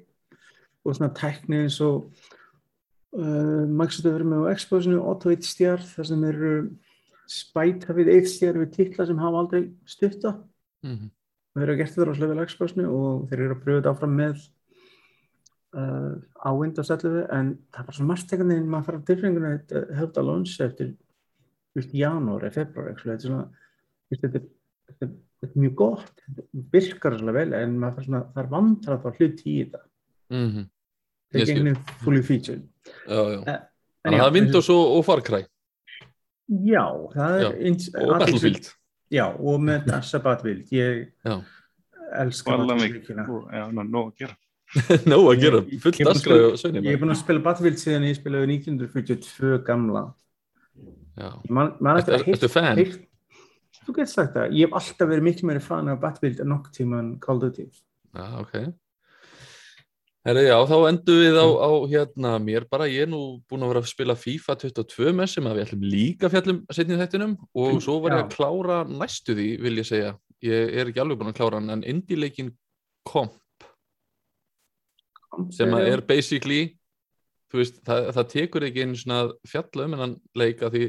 og 0.86 0.94
svona 0.94 1.10
tækni 1.18 1.63
eins 1.63 1.79
og 1.82 2.12
uh, 3.18 3.65
Microsoft 3.65 4.06
verið 4.06 4.27
með 4.29 4.44
á 4.46 4.53
Xboxinu 4.53 5.00
Auto 5.01 5.32
HDR 5.34 5.82
þar 5.82 6.06
sem 6.06 6.24
eru 6.29 6.51
spæta 7.29 7.93
við 7.98 8.09
HDR 8.17 8.57
við 8.63 8.71
titla 8.75 9.05
sem 9.05 9.19
hafa 9.21 9.41
aldrei 9.43 9.63
stutta 9.86 10.36
Mhm. 10.83 11.09
og 11.09 11.59
þeir 11.59 11.67
eru 11.67 11.77
gert 11.77 11.95
þetta 11.98 12.39
á 12.39 12.50
Xboxinu 12.50 12.88
og 12.89 13.29
þeir 13.29 13.39
eru 13.45 13.55
að 13.55 13.63
pröfa 13.63 13.81
þetta 13.81 13.91
áfram 13.93 14.15
með 14.15 14.43
uh, 15.75 16.13
á 16.39 16.50
Windows 16.55 16.89
11 16.89 17.27
en 17.36 17.50
það 17.75 17.86
var 17.89 17.98
svo 17.98 18.05
margt 18.09 18.33
ekkert 18.33 18.53
en 18.55 18.69
maður 18.71 18.88
fara 18.89 19.01
tilfenguna 19.09 19.51
að 19.57 19.89
þetta 20.00 20.21
að 20.24 20.29
launcha 20.29 20.65
eftir 20.69 20.93
just, 21.77 21.93
janúar 21.93 22.48
eða 22.48 22.55
februar 22.62 22.95
þetta 22.98 23.13
er 23.13 23.24
svona 23.25 23.43
þetta, 24.09 24.41
þetta, 24.89 25.09
þetta 25.43 25.63
mjög 25.65 25.75
gott 25.83 26.24
þetta 26.25 26.48
virkar 26.74 27.17
svolítið 27.19 27.39
vel 27.41 27.53
en 27.59 27.77
maður 27.83 28.07
svona, 28.07 28.24
það 28.33 28.43
er 28.45 28.51
vandrað 28.55 29.03
þá 29.05 29.09
hluti 29.19 29.45
í 29.53 29.59
þetta 29.65 29.83
Mhm. 30.29 30.65
þetta 31.33 31.39
Ég 31.39 31.50
er 31.50 31.55
Já, 33.09 33.21
já. 33.29 33.39
En 33.39 34.13
Þannig 34.13 34.19
að 34.19 34.21
það 34.24 34.27
er 34.29 34.33
Windows 34.39 34.69
og, 34.69 34.83
og 34.98 35.05
Far 35.05 35.21
Cry 35.21 35.43
já, 36.50 36.84
það 37.13 37.38
er 37.38 37.46
Já, 37.46 37.50
og 38.03 38.13
Battlefield. 38.20 38.70
já, 39.13 39.25
og 39.39 39.60
með 39.62 39.89
Assabat 40.00 40.44
Vild 40.46 40.72
ég 40.74 41.01
Já. 41.25 41.36
elska 42.24 42.58
mikið, 42.58 43.10
já, 43.13 43.65
ná, 43.72 43.84
nóg 43.86 44.12
að 44.12 44.15
gera 44.24 44.38
Nó 45.10 45.18
að 45.32 45.39
gera, 45.41 45.60
fullt 45.82 45.98
ég 45.98 46.06
búinn 46.06 46.10
að 46.10 46.15
aðskræði 46.15 46.48
og 46.51 46.58
sveini 46.62 46.82
Ég 46.86 46.94
er 46.94 47.00
búin 47.01 47.13
að 47.15 47.22
spila 47.24 47.41
Battlefield 47.46 47.79
síðan 47.82 48.03
ég 48.06 48.18
spilaði 48.20 48.50
1942 48.60 49.63
gamla. 49.65 50.03
Já. 51.18 51.29
Man, 51.50 51.72
man 51.82 51.98
Ertu, 51.98 52.13
eftir 52.13 52.27
að 52.29 52.36
ertu 52.36 52.50
fan? 52.53 52.77
heyrt- 52.77 53.06
Þú 53.86 53.96
getur 53.98 54.12
sagt 54.12 54.36
það. 54.36 54.51
Ég 54.53 54.68
hef 54.70 54.75
alltaf 54.77 55.10
verið 55.10 55.25
miklu 55.25 55.48
meiri 55.50 55.62
fan 55.65 55.89
af 55.89 55.98
Battlefield 56.03 56.44
en 56.44 56.51
nokkuð 56.53 56.75
tíma 56.77 57.00
en 57.01 57.10
Call 57.24 57.39
of 57.41 57.41
Duty. 57.50 57.65
Já, 58.13 58.27
ok. 58.44 58.53
Herri, 60.28 60.42
já, 60.50 60.58
þá 60.68 60.76
endum 60.90 61.20
við 61.22 61.38
á, 61.40 61.48
á 61.48 61.72
hérna 61.88 62.32
mér 62.44 62.66
bara, 62.68 62.90
ég 62.92 63.06
er 63.06 63.12
nú 63.12 63.40
búinn 63.48 63.64
að 63.64 63.70
vera 63.72 63.82
að 63.86 63.92
spila 63.94 64.16
FIFA 64.20 64.56
22 64.66 65.14
með 65.16 65.30
sem 65.32 65.46
að 65.48 65.56
við 65.56 65.66
ætlum 65.66 65.86
líka 65.94 66.32
fjallum 66.34 66.60
setnið 66.76 67.04
þettinum 67.06 67.36
og 67.64 67.78
svo 67.86 67.96
var 68.04 68.18
ég 68.18 68.26
að 68.26 68.34
klára 68.34 68.80
næstu 68.90 69.36
því, 69.38 69.48
vil 69.64 69.78
ég 69.80 69.88
segja. 69.88 70.18
Ég 70.44 70.76
er 70.76 70.92
ekki 70.92 71.04
alveg 71.04 71.22
búinn 71.22 71.32
að 71.32 71.40
klára 71.40 71.62
hann, 71.62 71.72
en 71.72 71.86
indie-leikin 71.88 72.52
kom 73.08 73.32
sem 75.56 75.72
að 75.78 75.88
er 75.94 76.04
basically 76.04 76.62
þú 77.50 77.62
veist, 77.62 77.80
það, 77.86 78.10
það 78.18 78.30
tekur 78.34 78.66
ekki 78.68 78.86
einu 78.86 79.00
svona 79.00 79.22
að 79.24 79.34
fjalla 79.50 79.86
um 79.86 79.96
hennan 79.96 80.16
leik 80.38 80.64
að 80.66 80.76
því 80.76 80.86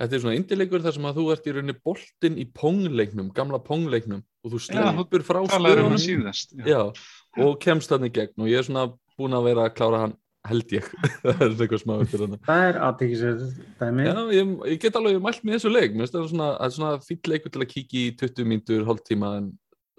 þetta 0.00 0.16
er 0.16 0.22
svona 0.24 0.38
indileikur 0.38 0.84
þar 0.84 0.96
sem 0.96 1.08
að 1.10 1.20
þú 1.20 1.26
ert 1.34 1.46
í 1.46 1.54
rauninni 1.56 1.76
boltinn 1.84 2.38
í 2.40 2.46
pongleiknum, 2.56 3.28
gamla 3.36 3.60
pongleiknum 3.64 4.22
og 4.44 4.54
þú 4.54 4.62
sleppur 4.64 5.26
frá 5.26 5.40
Talaður 5.52 5.84
um 5.90 5.98
það 6.00 7.04
og 7.44 7.60
kemst 7.62 7.92
hann 7.92 8.08
í 8.08 8.12
gegn 8.14 8.40
og 8.42 8.50
ég 8.50 8.62
er 8.62 8.66
svona 8.66 8.88
búinn 9.20 9.36
að 9.36 9.46
vera 9.50 9.68
að 9.68 9.76
klára 9.76 10.02
hann 10.06 10.16
held 10.48 10.72
ég, 10.72 10.86
það 11.20 11.42
er 11.44 11.50
eitthvað 11.52 11.82
smá 11.82 11.92
eftir 12.00 12.22
hann 12.24 12.38
Það 12.46 12.62
er 12.70 12.78
aðtekisverð 12.86 13.42
dæmi. 13.82 14.06
Já, 14.08 14.14
ég, 14.38 14.54
ég 14.72 14.80
get 14.80 14.96
alveg 14.96 15.20
mælt 15.20 15.42
með 15.44 15.58
þessu 15.58 15.72
leik 15.74 15.98
mér 15.98 16.08
það 16.08 16.30
svona, 16.32 16.48
það 16.56 16.64
er 16.70 16.74
svona 16.78 16.92
fýll 17.04 17.32
leikur 17.34 17.52
til 17.52 17.60
að 17.60 17.70
kíkja 17.74 18.00
í 18.00 18.14
20 18.22 18.48
mínútur, 18.48 18.86
hálftíma 18.88 19.34
en 19.42 19.50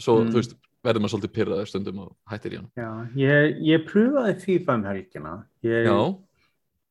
svo, 0.01 0.17
Mm. 0.24 0.34
veist, 0.34 0.55
verður 0.81 1.03
maður 1.03 1.13
svolítið 1.13 1.34
pyrraður 1.36 1.70
stundum 1.70 2.00
og 2.08 2.15
hættir 2.31 2.55
í 2.55 2.58
hann 2.58 2.70
Já, 2.74 2.89
ég, 3.22 3.60
ég 3.70 3.86
pröfaði 3.86 4.34
FIFA 4.41 4.77
um 4.79 4.86
helgina. 4.89 5.34
Ég 5.62 5.86
Já, 5.86 5.98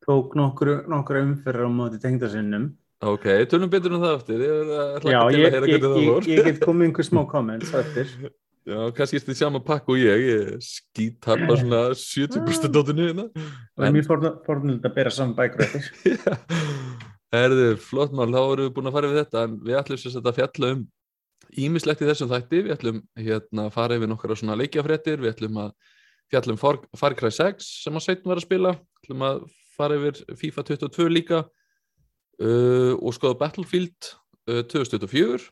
tók 0.07 0.37
nokkru, 0.39 0.77
nokkru 0.91 1.25
umferðar 1.27 1.67
á 1.67 1.71
móti 1.75 1.99
tengdasinnum. 2.03 2.71
Ok, 3.01 3.27
tölum 3.51 3.71
betur 3.73 3.95
um 3.97 4.03
það 4.05 4.15
eftir 4.19 4.45
ég, 4.45 4.53
er- 4.61 4.95
ætla 4.99 5.15
ekki 5.15 5.33
til 5.33 5.41
að 5.41 5.55
heyra 5.55 5.67
ég, 5.71 5.81
hvernig 5.81 5.83
það 5.87 6.07
fór. 6.11 6.29
ég 6.31 6.45
get 6.51 6.61
komið 6.65 6.89
einhver 6.91 7.07
smá 7.09 7.21
comments 7.31 7.75
eftir. 7.81 8.15
Já, 8.71 8.77
kannski 8.93 9.17
er 9.17 9.23
þetta 9.25 9.35
sama 9.41 9.61
pakk 9.65 9.89
og 9.89 9.97
ég, 9.99 10.21
ég 10.29 10.51
skítappa 10.63 11.55
svona 11.57 11.79
70% 11.97 12.75
dótinu 12.75 13.07
hérna. 13.09 13.25
Og 13.79 13.87
En- 13.87 13.95
mér 13.97 14.05
fórnilegt 14.07 14.85
að 14.85 14.95
bera 14.99 15.11
saman 15.11 15.33
bækur 15.39 15.65
eftir. 15.65 16.19
Herðu, 17.35 17.69
flott 17.81 18.13
mál, 18.13 18.29
þá 18.35 18.41
erum 18.43 18.67
við 18.67 18.73
búin 18.77 18.91
að 18.91 18.97
fara 18.99 19.11
við 19.11 19.19
þetta 19.23 19.45
en 19.47 19.53
við 19.65 19.79
ætlum 19.81 20.01
sagt 20.03 20.27
að 20.29 20.39
fjalla 20.41 20.71
um 20.75 20.81
ímislegt 21.65 22.03
í 22.05 22.09
þessum 22.11 22.31
þætti, 22.31 22.61
við 22.67 22.75
ætlum 22.77 22.99
hérna 23.19 23.65
að 23.69 23.75
fara 23.79 23.97
yfir 23.99 24.11
nokkara 24.11 24.37
svona 24.39 24.57
leikjafréttir, 24.61 25.23
við 25.23 25.33
ætlum 25.33 25.61
að 25.65 25.71
fjalla 26.31 26.55
um 26.55 26.61
Far, 26.61 27.15
Cry 27.19 27.31
6 27.35 27.71
sem 27.87 27.97
að 27.97 28.05
Sveitin 28.05 28.31
var 28.31 28.39
að 28.43 28.47
spila, 28.47 28.73
við 28.77 29.05
ætlum 29.07 29.25
að 29.31 29.41
fara 29.79 29.99
yfir 29.99 30.21
FIFA 30.43 30.67
22 30.75 31.09
líka 31.15 31.41
uh, 32.43 32.95
og 32.99 33.17
skoða 33.17 33.39
Battlefield 33.41 34.13
uh, 34.51 34.63
2024 34.71 35.49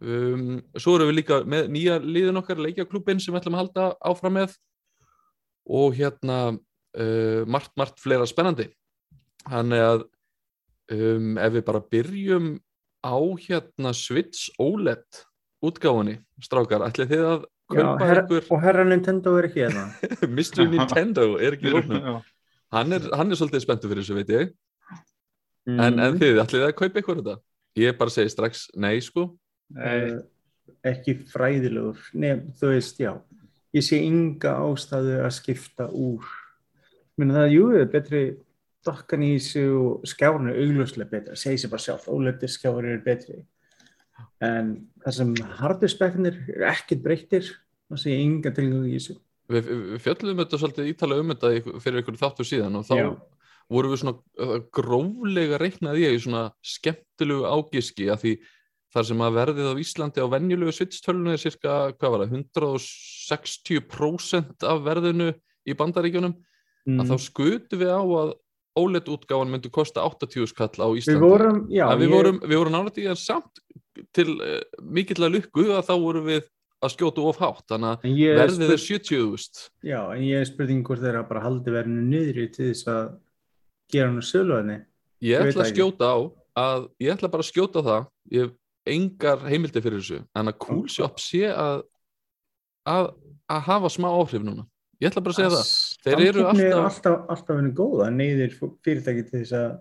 um, 0.00 0.60
svo 0.78 0.96
erum 0.96 1.10
við 1.12 1.18
líka 1.20 1.40
með 1.48 1.70
nýja 1.74 1.98
liðin 2.02 2.40
okkar 2.40 2.62
leikjaklúbin 2.62 3.22
sem 3.22 3.34
við 3.34 3.42
ætlum 3.42 3.58
að 3.58 3.64
halda 3.64 3.88
áfram 4.12 4.38
með 4.40 4.56
og 5.72 5.96
hérna 5.98 6.38
uh, 6.52 7.42
margt, 7.46 7.74
margt 7.78 8.02
fleira 8.02 8.26
spennandi 8.28 8.70
þannig 9.46 9.86
að 9.86 10.06
um, 10.94 11.36
ef 11.38 11.56
við 11.56 11.66
bara 11.66 11.84
byrjum 11.92 12.54
á 13.02 13.18
hérna 13.42 13.92
Switch 13.96 14.50
OLED 14.62 15.24
útgáfunni, 15.62 16.18
strákar, 16.42 16.84
ætlið 16.88 17.12
þið 17.12 17.24
að 17.28 17.42
Já, 17.72 17.78
kaupa 17.78 18.06
herra, 18.08 18.22
ykkur 18.26 18.48
og 18.52 18.60
herra 18.62 18.84
Nintendo 18.84 19.32
er 19.38 19.46
ekki 19.48 19.62
hérna. 19.62 19.84
Mr. 20.36 20.64
Nintendo 20.68 21.26
er 21.38 21.56
ekki 21.56 21.72
Já. 21.78 22.16
hann 22.74 22.98
er, 22.98 23.06
hann 23.14 23.30
er 23.30 23.38
svolítið 23.38 23.64
spenntur 23.64 23.92
fyrir 23.92 24.04
þessu, 24.04 24.18
veit 24.18 24.32
ég 24.34 24.52
Mm. 25.68 25.78
en, 25.78 25.98
en 26.02 26.18
þið, 26.18 26.40
ætlið 26.42 26.62
þið 26.62 26.68
að 26.68 26.78
kaupa 26.80 27.02
ykkur 27.02 27.18
þetta? 27.20 27.36
Ég 27.78 27.98
bara 27.98 28.12
segi 28.12 28.32
strax 28.32 28.66
nei, 28.74 28.96
sko. 29.04 29.28
Nei, 29.76 30.12
uh, 30.12 30.72
ekki 30.90 31.14
fræðilegur 31.30 32.00
Nei, 32.18 32.32
þú 32.58 32.72
veist, 32.74 32.98
já. 33.00 33.14
Ég 33.72 33.86
sé 33.86 34.02
ynga 34.04 34.56
ástæðu 34.66 35.20
að 35.22 35.30
skipta 35.38 35.86
úr. 35.88 36.26
Meni 37.16 37.36
það, 37.36 37.54
jú, 37.54 37.68
er 37.78 37.88
betri 37.92 38.22
dokkan 38.84 39.24
í 39.24 39.30
þessu 39.38 39.64
og 39.78 40.06
skjárun 40.10 40.50
er 40.50 40.58
augljóslega 40.60 41.12
betra, 41.12 41.38
segi 41.38 41.62
sér 41.62 41.72
bara 41.72 41.84
sjálf 41.84 42.08
óleiti 42.10 42.50
skjárun 42.50 42.90
er 42.92 43.02
betri. 43.04 43.38
En 44.42 44.74
það 45.04 45.16
sem 45.18 45.34
hardurspeknir 45.60 46.40
er 46.52 46.66
ekkert 46.72 47.04
breyttir. 47.04 47.52
Það 47.92 48.02
sé 48.02 48.16
ynga 48.18 48.52
tilgang 48.56 48.88
í 48.88 48.96
þessu. 48.96 49.16
Við, 49.52 49.68
við 49.92 50.02
fjöllum 50.02 50.42
þetta 50.42 50.60
svolítið 50.60 50.90
ítalega 50.90 51.22
um 51.22 51.32
þetta 51.32 51.78
fyrir 51.84 52.02
ykkur 52.02 52.18
þáttu 52.20 52.46
síðan 52.48 52.78
og 52.80 52.86
þá 52.88 52.94
Já. 52.98 53.08
Vorum 53.70 53.92
við 53.94 54.00
svona 54.02 54.16
gróflega 54.74 55.58
reiknaði 55.62 56.04
ég 56.06 56.16
í 56.16 56.22
svona 56.24 56.44
skemmtilegu 56.64 57.44
ágiski 57.46 58.08
að 58.12 58.22
því 58.24 58.34
þar 58.92 59.06
sem 59.08 59.22
að 59.24 59.36
verðið 59.38 59.68
á 59.72 59.74
Íslandi 59.80 60.20
á 60.20 60.26
venjulegu 60.34 60.72
svitstölunum 60.76 61.32
er 61.32 61.40
cirka, 61.40 61.76
hvað 61.96 62.10
var 62.12 62.24
það, 62.26 62.32
160% 63.32 64.66
af 64.68 64.82
verðinu 64.84 65.30
í 65.68 65.76
bandaríkjunum 65.78 66.34
að 66.98 67.12
þá 67.12 67.16
skutu 67.22 67.78
við 67.80 67.92
á 67.94 68.02
að 68.02 68.32
OLED 68.80 69.08
útgáfan 69.12 69.50
myndi 69.52 69.68
kosta 69.72 70.00
80 70.08 70.46
skall 70.48 70.72
á 70.80 70.86
við 70.88 71.02
Íslandi. 71.02 71.20
vorum, 71.20 71.58
já, 71.72 71.84
að 71.92 71.98
við, 72.00 72.08
ég- 72.08 72.14
vorum, 72.16 72.38
við 72.48 72.56
vorum 72.62 72.72
nálægt 72.76 72.98
í 73.02 73.06
en 73.12 73.18
samt 73.20 73.60
til 74.16 74.28
uh, 74.40 74.60
mikill 74.80 75.20
að 75.26 75.34
lukku 75.36 75.66
að 75.76 75.84
þá 75.90 75.94
vorum 76.00 76.24
við 76.30 76.46
að 76.82 76.94
skjóta 76.96 77.22
of 77.28 77.36
hátt 77.38 77.66
þannig 77.70 77.90
að 77.92 78.06
en 78.08 78.14
ég 78.18 78.38
verðið 78.40 78.72
er 78.74 78.80
70.000 78.82 79.66
já, 79.86 80.00
en 80.16 80.22
ég 80.26 80.40
er 80.40 80.48
spurning 80.48 80.80
hvort 80.88 81.04
þeirra 81.04 81.24
bara 81.28 81.44
haldi 81.44 81.70
verðinu 81.76 82.02
niðri 82.08 82.48
til 82.56 82.70
þess 82.72 82.88
að 82.90 83.12
gera 83.92 84.08
hann 84.10 84.24
söluðinni 84.26 84.78
Ég 85.22 85.36
Ég 85.36 85.44
veit 85.46 85.52
ætla 85.54 85.66
að 85.68 85.72
skjóta 85.76 86.08
á 86.10 86.16
að 86.58 86.88
ég 87.00 87.12
ætla 87.14 87.28
bara 87.30 87.44
að 87.44 87.50
skjóta 87.52 87.82
það. 87.86 88.06
Ég 88.34 88.48
hef 88.48 88.52
engar 88.92 89.44
heimildi 89.46 89.82
fyrir 89.84 90.00
þessu 90.02 90.18
en 90.34 90.50
að 90.50 90.56
Coolshop 90.64 91.20
sé 91.22 91.44
að 91.52 91.84
að, 92.90 93.12
að 93.46 93.60
hafa 93.68 93.90
smá 93.94 94.08
áhrif 94.10 94.42
núna. 94.42 94.64
Ég 94.98 95.12
ætla 95.12 95.22
bara 95.22 95.36
að 95.36 95.38
segja 95.38 95.52
það. 95.54 95.70
Þeir 96.02 96.24
eru 96.26 96.42
er 96.42 96.50
alltaf- 96.50 96.82
alltaf, 96.88 97.22
alltaf 97.36 97.56
henni 97.60 97.72
góða, 97.78 98.08
neyðir 98.10 98.56
fyrirtæki 98.58 99.24
til 99.30 99.40
þess 99.44 99.56
að 99.60 99.72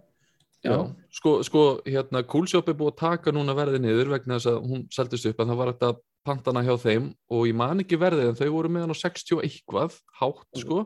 Já, 0.62 0.76
sko, 1.10 1.32
sko 1.42 1.62
hérna 1.90 2.22
Coolshop 2.30 2.68
er 2.70 2.76
búið 2.78 2.92
að 2.92 3.00
taka 3.02 3.32
núna 3.34 3.56
verðið 3.58 3.82
niður 3.82 4.12
vegna 4.14 4.38
þess 4.38 4.52
að 4.52 4.60
hún 4.70 4.84
seldist 4.94 5.26
upp 5.26 5.40
en 5.42 5.50
það 5.50 5.58
var 5.58 5.72
þetta 5.72 5.90
pantana 6.30 6.62
hjá 6.68 6.76
þeim 6.84 7.08
og 7.34 7.48
ég 7.50 7.58
man 7.58 7.82
ekki 7.82 7.98
verðið 7.98 8.30
en 8.30 8.38
þau 8.38 8.50
voru 8.54 8.70
með 8.70 8.86
hann 8.86 8.94
á 8.94 9.02
60 9.02 9.40
og 9.40 9.42
eitthvað 9.48 9.96
hátt 10.22 10.62
sko. 10.62 10.84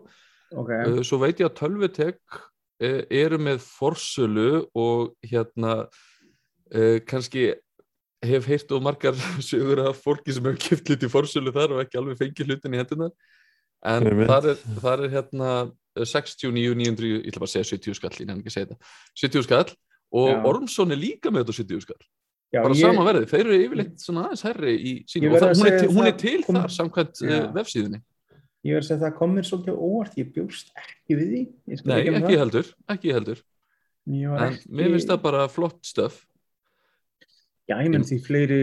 Ok, 0.56 0.70
Uh, 0.72 1.02
svo 1.04 1.18
veit 1.20 1.42
ég 1.42 1.50
að 1.50 1.58
tölvutek 1.60 2.40
eru 2.82 3.38
með 3.40 3.62
forsölu 3.64 4.66
og 4.76 5.14
hérna 5.24 5.86
uh, 5.86 6.98
kannski 7.08 7.54
hef 8.26 8.48
heyrt 8.50 8.72
og 8.76 8.84
margar 8.84 9.16
sögur 9.50 9.84
af 9.90 10.02
fólki 10.04 10.34
sem 10.36 10.44
hefur 10.46 10.60
kipt 10.60 10.90
hluti 10.92 11.08
í 11.08 11.12
forsölu 11.14 11.54
þar 11.56 11.76
og 11.78 11.84
ekki 11.86 12.00
alveg 12.02 12.20
fengið 12.20 12.52
hlutin 12.52 12.76
í 12.76 12.82
hendunar 12.82 13.14
en 13.86 14.08
þar 14.26 14.50
er, 14.54 14.62
þar 14.82 15.04
er 15.06 15.14
hérna 15.14 15.50
uh, 15.70 16.04
69, 16.04 16.52
900, 16.76 17.12
ég 17.22 17.30
ætla 17.32 17.44
bara 17.44 17.52
að 17.52 17.56
segja 17.56 17.70
70 17.78 18.00
skall, 18.00 18.16
ég 18.20 18.28
nefn 18.28 18.42
ekki 18.42 18.52
að 18.52 18.56
segja 18.58 18.70
þetta. 18.72 18.94
70 19.22 19.46
skall 19.48 19.68
og 20.16 20.30
Já. 20.32 20.40
Ormsson 20.52 20.92
er 20.96 21.00
líka 21.00 21.32
með 21.32 21.46
þetta 21.46 21.56
á 21.56 21.60
70 21.62 21.86
skall. 21.86 22.02
Já, 22.54 22.60
bara 22.62 22.76
ég, 22.78 22.82
sama 22.86 23.06
verði, 23.08 23.28
þeir 23.32 23.42
eru 23.46 23.56
yfirleitt 23.66 24.04
svona 24.04 24.26
aðeins 24.28 24.44
herri 24.46 24.74
í 24.76 24.92
Ég 25.02 25.08
sínu 25.12 25.30
og 25.32 25.40
það, 25.42 25.48
að 25.50 25.62
hún, 25.62 25.70
er 25.70 25.88
hún 25.96 26.10
er 26.10 26.18
til 26.22 26.36
kom- 26.46 26.60
þar 26.60 26.74
samkvæmt 26.76 27.22
Já. 27.26 27.40
vefsíðinni 27.56 28.00
ég 28.66 28.74
verð 28.76 28.84
að 28.84 28.88
segja 28.90 28.98
að 29.00 29.04
það 29.06 29.18
kom 29.20 29.36
mér 29.38 29.46
svolítið 29.50 29.82
óvart, 29.88 30.16
ég 30.20 30.32
bjóst 30.36 30.72
ekki 30.82 31.18
við 31.20 31.28
því 31.34 31.42
Nei, 31.86 32.00
ekki 32.02 32.22
það. 32.26 32.40
heldur, 32.44 32.72
ekki 32.96 33.14
heldur 33.16 33.44
en 34.06 34.58
mér 34.70 34.92
finnst 34.96 35.10
það 35.12 35.22
bara 35.26 35.46
flott 35.50 35.82
stöf 35.86 36.24
Já, 37.66 37.80
ég 37.82 37.90
menn 37.90 38.04
því 38.06 38.18
fleiri 38.22 38.58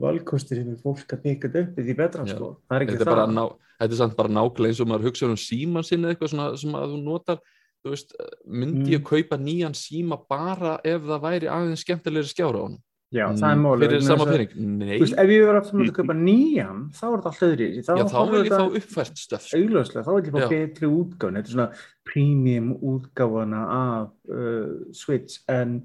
valkostir 0.00 0.62
hefur 0.62 0.78
fólk 0.80 1.10
að 1.12 1.24
peka 1.26 1.48
þetta 1.52 1.60
upp 1.66 1.80
því 1.84 1.94
betra, 1.98 2.22
Já. 2.24 2.32
sko. 2.38 2.46
Það 2.70 2.76
er 2.78 2.84
ekki 2.86 2.94
þetta 2.94 3.04
er, 3.04 3.10
það. 3.10 3.18
bara 3.18 3.26
ná, 3.36 3.42
þetta 3.82 3.92
er 3.92 3.98
samt 4.00 4.14
bara 4.16 4.32
nákvæmlega 4.32 4.70
eins 4.72 4.80
og 4.80 4.88
maður 4.88 5.04
hugsa 5.10 5.26
um 5.28 5.34
síman 5.42 5.84
sinni 5.84 6.08
eitthvað 6.08 6.30
svona 6.32 6.46
sem 6.62 6.78
að 6.78 6.94
þú 6.94 7.00
notar 7.04 7.42
þú 7.84 7.92
veist, 7.92 8.14
myndi 8.48 8.94
ég 8.94 9.02
Mm. 9.02 9.08
kaupa 9.10 9.36
nýjan 9.36 9.76
síma 9.76 10.16
bara 10.32 10.72
ef 10.82 11.04
það 11.04 11.20
væri 11.26 11.50
aðeins 11.52 11.84
skemmtilegri 11.84 12.32
skjára 12.32 12.56
á 12.56 12.64
hann 12.64 12.78
Já, 13.16 13.24
það 13.32 13.48
er 13.48 13.60
málið. 13.62 13.84
fyrir 13.86 14.04
sama 14.04 14.26
pening, 14.28 14.54
nei 14.76 14.92
Þú 14.96 15.02
veist, 15.06 15.16
ef 15.22 15.32
ég 15.32 15.44
verið 15.46 15.60
aftur 15.62 15.82
að 15.86 15.92
kaupa 15.96 16.16
nýjan, 16.20 16.80
þá 16.96 17.04
er 17.06 17.16
þetta 17.16 17.30
allt 17.32 17.44
öðri. 17.46 17.68
já 17.76 18.04
þá 18.12 18.20
vil 18.32 18.42
ég 18.42 18.52
fá 18.52 18.64
uppfært 18.80 19.22
stöf 19.22 19.46
sko. 19.46 19.60
augljóslega, 19.60 20.04
þá 20.06 20.12
vil 20.12 20.26
ég 20.26 20.36
fá 20.36 20.52
betri 20.52 20.90
útgáfun 20.90 21.38
þetta 21.40 21.50
er 21.50 21.56
svona 21.56 21.68
premium 22.10 22.68
útgáfana 22.92 23.62
af 23.76 24.12
uh, 24.28 24.92
Switch 24.92 25.40
en 25.48 25.78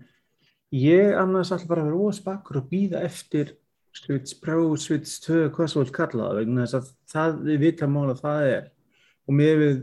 ég 0.75 1.15
annars 1.19 1.51
alltaf 1.51 1.71
bara 1.71 1.87
vera 1.87 2.03
óspakkur 2.11 2.61
og 2.61 2.69
býða 2.71 3.01
eftir 3.07 3.55
Switch 3.95 4.37
Pro, 4.43 4.75
Switch 4.79 5.19
2 5.25 5.49
hvað 5.55 5.71
svo 5.73 5.83
vil 5.83 5.95
kalla 5.95 6.29
það 6.29 6.37
vegna 6.41 6.67
þess 6.67 6.77
að 6.79 6.91
það 7.11 7.41
við 7.49 7.65
vita 7.65 7.89
mál 7.91 8.05
að 8.13 8.21
það 8.23 8.45
er 8.51 8.69
og 9.27 9.35
með 9.35 9.57
við 9.61 9.81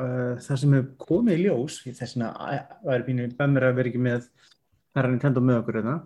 uh, 0.00 0.38
það 0.40 0.62
sem 0.62 0.78
hefur 0.78 0.94
komið 1.04 1.36
í 1.36 1.44
ljós 1.44 1.76
í 1.84 1.92
þess 1.98 2.16
að 2.24 2.38
það 2.86 2.94
er 2.94 3.04
pínu 3.08 3.28
bæmur 3.36 3.68
að 3.68 3.76
vera 3.80 3.92
ekki 3.92 4.02
með 4.06 4.24
það 4.94 5.02
er 5.02 5.10
Nintendo 5.12 5.44
með 5.44 5.60
okkur 5.60 5.80
hérna 5.80 5.98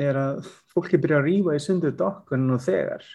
er 0.00 0.18
að 0.20 0.50
fólki 0.72 1.00
byrja 1.00 1.20
að 1.20 1.28
rífa 1.30 1.56
í 1.56 1.62
sundu 1.62 1.92
dokkun 1.96 2.50
og 2.54 2.62
þegar. 2.64 3.06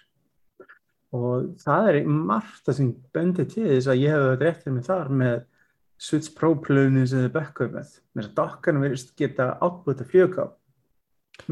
Og 1.11 1.51
það 1.61 1.89
er 1.91 1.99
margt 2.07 2.65
það 2.65 2.77
sem 2.77 2.91
bendir 3.13 3.49
til 3.51 3.67
þess 3.67 3.91
að 3.91 4.01
ég 4.01 4.13
hef 4.15 4.25
þetta 4.25 4.45
réttir 4.45 4.75
mig 4.75 4.87
þar 4.87 5.11
með 5.21 5.37
Switch 6.01 6.31
Pro 6.37 6.55
plöðinu 6.57 7.03
sem 7.05 7.25
þið 7.25 7.33
bökkuð 7.35 7.75
með. 7.75 7.93
Með 8.15 8.23
þess 8.23 8.31
að 8.31 8.37
dokkarnir 8.39 8.85
verðist 8.87 9.15
geta 9.19 9.47
átbúið 9.61 9.99
til 9.99 10.09
fljöka 10.13 10.47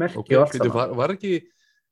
merki 0.00 0.20
Ok, 0.20 0.30
og 0.34 0.44
allt 0.44 0.54
veitu, 0.54 0.64
saman. 0.64 0.76
Var, 0.78 0.94
var 0.98 1.14
ekki 1.14 1.34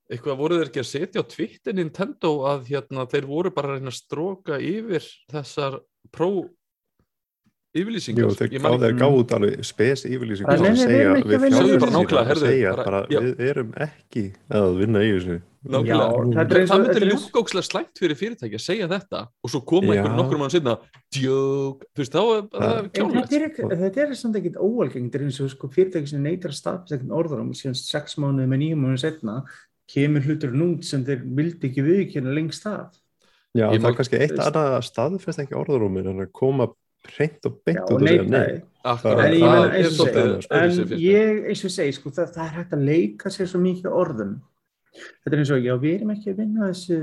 eitthvað 0.08 0.40
voru 0.40 0.58
þeir 0.58 0.70
ekki 0.70 0.82
að 0.82 0.88
setja 0.88 1.22
á 1.22 1.30
Twitter 1.30 1.76
Nintendo 1.76 2.32
að 2.48 2.70
hérna, 2.72 3.06
þeir 3.10 3.28
voru 3.28 3.52
bara 3.54 3.72
að 3.72 3.78
reyna 3.78 3.92
að 3.92 3.98
stróka 3.98 4.60
yfir 4.64 5.08
þessar 5.32 5.80
Pro 6.14 6.30
yfirlýsingar 7.76 8.30
ekki- 8.32 8.60
þeir 8.80 8.94
gáðu 8.98 9.18
út 9.22 9.32
alveg 9.36 9.64
spes 9.64 10.04
yfirlýsingu 10.08 10.48
Nei, 10.48 10.56
sem 10.56 10.76
segja 10.76 11.10
við 11.12 11.26
já. 13.12 13.20
við 13.20 13.40
erum 13.50 13.72
ekki 13.84 14.24
að 14.56 14.78
vinna 14.78 15.02
í 15.04 15.10
þessu 15.18 15.36
er 16.48 16.48
Það, 16.48 16.60
eins 16.62 16.70
það 16.70 16.78
og- 16.78 16.78
myndi 16.78 16.88
þetta 16.88 16.96
er 16.96 17.04
eins- 17.04 17.26
ljúka 17.28 17.40
ókslega 17.42 17.66
slæmt 17.68 17.98
fyrir 17.98 18.16
fyrirtæki 18.16 18.54
að 18.56 18.62
segja 18.64 18.88
þetta 18.88 19.20
og 19.44 19.50
svo 19.52 19.60
koma 19.66 19.92
Já. 19.94 19.98
einhverjum 19.98 20.16
nokkrum 20.22 20.38
mann 20.38 20.50
sinna 20.54 20.74
djók, 21.12 21.82
þú 21.92 21.98
veist 21.98 22.12
þá 22.14 22.22
er 22.22 22.42
það 22.48 22.62
Það- 22.62 22.78
er 22.78 22.88
þetta 23.68 24.00
er, 24.00 24.08
er 24.08 24.14
samt 24.14 24.36
ekkit 24.38 24.56
óalgengt, 24.56 25.10
þetta 25.12 25.18
er 25.20 25.24
eins 25.28 25.40
og 25.44 25.50
sko, 25.50 25.68
fyrirtæki 25.68 26.08
sem 26.08 26.22
neytar 26.22 26.50
að 26.54 26.60
staðfesta 26.62 26.94
ekkert 26.96 27.10
orðurum 27.20 27.50
síðan 27.52 27.76
sex 27.76 28.16
mánuði 28.16 28.48
með 28.48 28.58
nýjum 28.64 28.80
mánuði 28.86 29.00
setna 29.04 29.44
kemur 29.88 30.22
hlutur 30.24 30.52
nút 30.54 30.84
sem 30.84 31.04
þeir 31.04 31.22
vildi 31.24 31.68
ekki 31.68 31.82
viðkynna 31.84 32.32
lengst 32.34 32.66
af. 32.66 32.94
Já, 33.56 33.68
það 33.72 33.88
er 33.88 33.96
kannski 33.98 34.18
eitt 34.20 34.38
annað 34.38 34.74
að 34.78 34.84
staðfesta 34.88 35.42
ekki 35.44 35.56
orðarúmin 35.58 36.06
en 36.12 36.20
að 36.26 36.32
koma 36.32 36.68
hreint 37.14 37.46
og 37.48 37.58
Já, 37.58 37.62
beint 37.68 37.84
og 37.84 37.94
út 37.94 38.02
og 38.02 38.08
segja 38.08 38.26
nei 38.32 38.50
En 38.88 39.34
ég 40.96 41.48
eins 41.50 41.64
og 41.66 41.72
segi, 41.72 41.96
sko, 41.96 42.12
það, 42.14 42.30
það 42.36 42.44
er 42.44 42.54
hægt 42.56 42.76
að 42.76 42.84
leika 42.86 43.32
sér 43.32 43.50
svo 43.50 43.60
mikið 43.62 43.90
orðum. 43.90 44.38
Þetta 44.94 45.34
er 45.34 45.42
eins 45.42 45.52
og, 45.54 45.66
já, 45.66 45.74
við 45.82 45.98
erum 45.98 46.14
ekki 46.14 46.32
að 46.32 46.40
vinna 46.40 46.70
þessu 46.70 47.00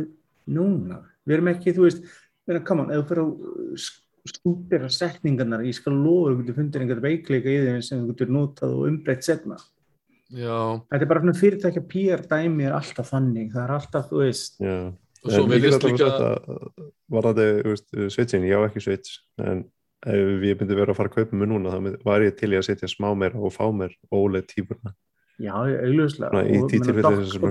núna. 0.56 1.02
Við 1.25 1.38
erum 1.38 1.52
ekki, 1.52 1.75
þú 1.75 1.86
veist, 1.86 2.10
við 2.46 2.56
erum, 2.56 2.66
come 2.70 2.86
on, 2.86 2.96
ef 2.96 3.04
þú 3.04 3.08
fyrir 3.12 3.24
að 3.25 3.86
stúpira 4.25 4.90
setningarnar, 4.90 5.66
ég 5.68 5.78
skal 5.78 5.94
lofa, 5.94 6.32
þú 6.32 6.42
getur 6.42 6.58
fundir 6.58 6.86
einhvern 6.86 7.06
veikleika 7.06 7.52
í 7.52 7.62
þeim 7.68 7.82
sem 7.86 8.02
þú 8.02 8.14
getur 8.14 8.34
notað 8.34 8.75
og 8.80 8.90
umbreytt 8.90 9.28
setna. 9.28 9.60
Já, 10.34 10.58
Þetta 10.90 11.04
er 11.04 11.10
bara 11.12 11.22
svona 11.22 11.38
fyrirtækja 11.38 11.86
PR 11.92 12.25
dæmi 12.32 12.66
er 12.66 12.74
alltaf 12.80 13.12
þannig, 13.14 13.52
það 13.54 13.68
er 13.68 13.74
alltaf, 13.75 14.08
þú 14.10 14.24
veist, 14.24 14.58
Já. 14.64 14.78
og 15.22 15.30
svo 15.30 15.46
við 15.52 15.68
veist 15.68 15.86
líka 15.86 16.10
sagt 16.10 16.25
að 16.25 16.90
varðandi 17.14 17.46
þú 17.60 17.75
veist, 17.75 17.88
switchin, 18.16 18.48
ég 18.50 18.58
á 18.58 18.66
ekki 18.66 18.82
switch 18.82 19.20
en 19.46 19.62
ef 20.06 20.46
ég 20.46 20.60
myndi 20.62 20.78
vera 20.78 20.94
að 20.94 21.00
fara 21.00 21.12
að 21.12 21.18
kaupa 21.20 21.40
mig 21.40 21.50
núna 21.50 21.74
þá 21.74 22.06
var 22.06 22.26
ég 22.26 22.38
til 22.40 22.52
í 22.54 22.60
að 22.60 22.68
setja 22.70 22.90
smá 22.92 23.10
meira 23.18 23.40
og 23.40 23.54
fá 23.56 23.66
mér 23.74 23.96
OLED 24.14 24.48
típurna 24.52 24.94
já, 25.42 25.52
augljóslega. 25.52 26.32
Og, 26.32 26.70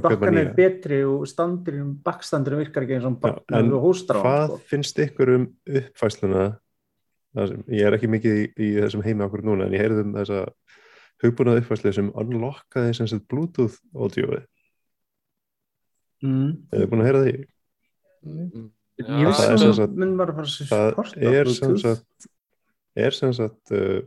kaupa 0.00 0.14
dokkan 0.14 0.38
er 0.40 0.52
betri 0.56 1.02
og 1.04 1.26
standurinn, 1.28 1.90
bakstandurinn 2.04 2.62
virkar 2.64 2.86
ekki 2.86 2.96
eins 2.96 3.08
og 3.08 3.18
en 3.26 3.72
og 3.74 3.82
hann, 3.84 4.22
hvað 4.24 4.46
sko. 4.46 4.60
finnst 4.70 5.02
ykkur 5.04 5.34
um 5.34 5.48
uppfæsluna 5.68 6.52
Það 7.34 7.48
sem, 7.50 7.62
ég 7.74 7.88
er 7.88 7.96
ekki 7.96 8.08
mikið 8.12 8.36
í, 8.38 8.42
í 8.62 8.66
þessum 8.78 9.02
heimi 9.02 9.24
okkur 9.26 9.42
núna 9.42 9.66
en 9.66 9.74
ég 9.74 9.82
heyrði 9.82 10.04
um 10.04 10.12
þessa 10.14 10.44
hugbúnað 11.24 11.60
uppfæslu 11.64 11.92
sem 11.96 12.12
unlockaði 12.14 12.92
sem 12.94 13.08
sagt 13.10 13.26
bluetooth 13.30 13.80
audio 13.94 14.28
Mm. 16.24 16.52
hefur 16.72 16.88
búin 16.92 17.02
að 17.02 17.08
heyra 17.10 17.22
því? 17.24 17.32
Mm, 18.24 18.68
Ég 18.94 19.08
Já, 19.10 19.26
vissi 19.26 19.42
að 19.42 19.48
það 20.70 21.34
er 21.34 21.50
sem 21.50 21.76
sagt 21.82 22.28
er 22.96 23.16
sem 23.16 23.32
sagt 23.36 23.74
uh, 23.74 24.00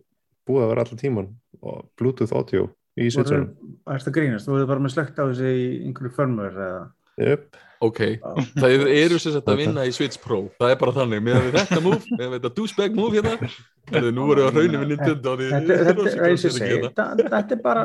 búið 0.47 0.65
að 0.65 0.73
vera 0.73 0.85
allan 0.85 1.01
tíman 1.01 1.31
og 1.61 1.87
bluetooth 1.99 2.35
audio 2.37 2.67
í 2.97 3.09
switchinum 3.13 3.49
Það 3.83 3.93
er 3.95 4.03
þetta 4.03 4.15
grínast, 4.19 4.47
þú 4.47 4.57
hefur 4.57 4.71
bara 4.73 4.85
með 4.85 4.95
slögt 4.95 5.21
á 5.21 5.23
þessi 5.27 5.53
í 5.53 5.65
einhverju 5.87 6.13
firmware 6.17 6.67
eða? 6.67 6.85
Yep. 7.17 7.63
Ok, 7.81 7.99
það 8.57 8.71
eru 8.89 9.17
sem 9.21 9.33
sagt 9.35 9.49
að 9.49 9.59
vinna 9.61 9.83
í 9.85 9.91
Switch 9.93 10.17
Pro. 10.21 10.39
Það 10.57 10.71
er 10.73 10.79
bara 10.81 10.93
þannig, 10.95 11.19
með 11.25 11.43
við 11.45 11.57
þetta 11.59 11.81
move 11.85 12.17
með 12.17 12.31
þetta 12.35 12.51
douchebag 12.57 12.95
move 12.97 13.17
hérna 13.19 13.49
Herðu, 13.87 14.13
nú 14.17 14.25
við 14.31 14.41
að 14.43 14.57
raunum 14.57 14.81
við 14.83 14.89
Nintendo 14.91 15.35
Þetta 15.41 17.05
þetta 17.21 17.55
er 17.55 17.61
bara, 17.63 17.83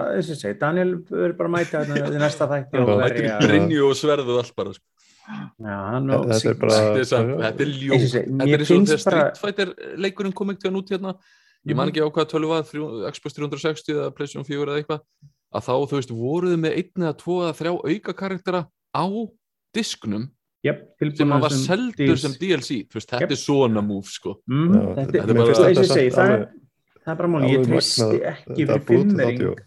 Daniel 0.63 0.95
verður 1.11 1.37
bara 1.39 1.51
að 1.51 1.55
mæta 1.57 1.83
þetta 1.85 2.09
í 2.09 2.23
næsta 2.23 2.49
þætti 2.51 2.81
og 2.81 2.93
verja. 3.03 3.37
er 3.37 3.45
Brynju 3.45 3.85
og 3.91 3.99
sverðu 4.01 4.39
allt 4.41 4.57
bara 4.57 4.73
sko. 4.77 4.85
Já, 5.23 5.77
hann 5.93 6.11
og 6.11 6.27
Þetta 6.27 6.51
er 6.51 6.55
bara- 6.59 6.81
Þetta 6.99 7.19
er, 7.19 7.53
er 7.63 7.73
ljók 7.79 8.03
Þetta 8.03 8.43
er 8.43 8.59
eins 8.59 8.71
og 8.71 8.87
þegar 8.89 8.99
Street 9.05 9.39
Fighter 9.39 9.75
leikurinn 9.97 10.33
kom 10.35 10.51
ekkert 10.51 10.75
út 10.81 10.89
hérna. 10.91 11.15
Ég 11.63 11.73
Mhm. 11.73 11.77
man 11.77 11.89
ekki 11.93 12.03
á 12.03 12.11
hvað 12.11 12.27
tölvu 12.33 12.59
þrjú- 12.67 13.13
Xbox 13.13 13.35
360 13.39 13.95
eða 13.95 14.11
PlayStation 14.15 14.45
4 14.45 14.67
eða 14.67 14.83
eitthvað 14.83 15.01
að 15.55 15.63
þá, 15.63 15.75
þú 15.87 15.95
veist, 15.99 16.11
voruðu 16.11 16.57
með 16.59 16.77
einn 16.77 17.03
eða 17.07 17.17
tvo 17.19 17.37
eða 17.45 17.55
þrjá 17.61 17.73
auka 17.93 18.13
karaktera 18.15 18.67
á 18.97 19.05
disknum 19.75 20.31
Jep, 20.65 20.95
sem 21.17 21.29
að 21.29 21.41
var 21.41 21.51
seldur 21.51 22.17
sem 22.19 22.33
DLC 22.33 22.87
þú 22.89 22.95
veist, 22.95 23.09
þetta 23.11 23.21
Jep. 23.21 23.31
er 23.31 23.37
svona 23.37 23.83
move 23.85 24.05
sko. 24.07 24.37
Mm, 24.49 24.75
Já, 24.75 24.81
þetta 24.95 25.13
þetta 25.13 25.31
er 25.31 25.35
bara- 25.35 25.55
þetta 25.55 25.87
segi, 25.87 26.11
það 26.11 26.31
er, 26.31 26.49
það 27.05 27.13
er 27.13 27.15
bara 27.17 27.29
máli, 27.29 27.51
ég 27.51 27.67
treysti 27.67 28.21
ekki 28.23 28.67
fyrir 28.67 28.83
fimmering 28.87 29.59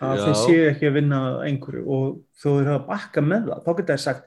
að 0.00 0.18
þeir 0.24 0.36
séu 0.40 0.62
ekki 0.70 0.86
að 0.88 0.92
vinna 0.94 1.18
að 1.26 1.42
einhverju 1.50 1.86
og 1.86 2.20
þó 2.40 2.48
þeir 2.58 2.66
hafa 2.70 2.86
bakka 2.86 3.20
með 3.22 3.42
það, 3.50 3.64
þá 3.64 3.76
geta 3.76 3.92
þeir 3.94 4.00
sagt 4.00 4.24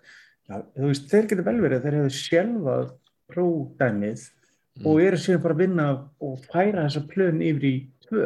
já, 0.49 0.55
þú 0.75 0.89
veist, 0.91 1.09
þeir 1.11 1.27
geta 1.31 1.47
vel 1.49 1.59
verið 1.63 1.77
að 1.79 1.83
þeir 1.87 1.99
hefur 1.99 2.17
sjálfað 2.19 2.87
pródæmið 3.33 4.29
Mm. 4.73 4.87
og 4.89 5.01
eru 5.05 5.17
síðan 5.21 5.41
bara 5.43 5.53
að 5.53 5.59
vinna 5.61 5.83
og 6.25 6.45
færa 6.49 6.87
þessa 6.87 7.01
plön 7.05 7.41
yfir 7.45 7.65
í 7.67 7.73
tvö 8.07 8.23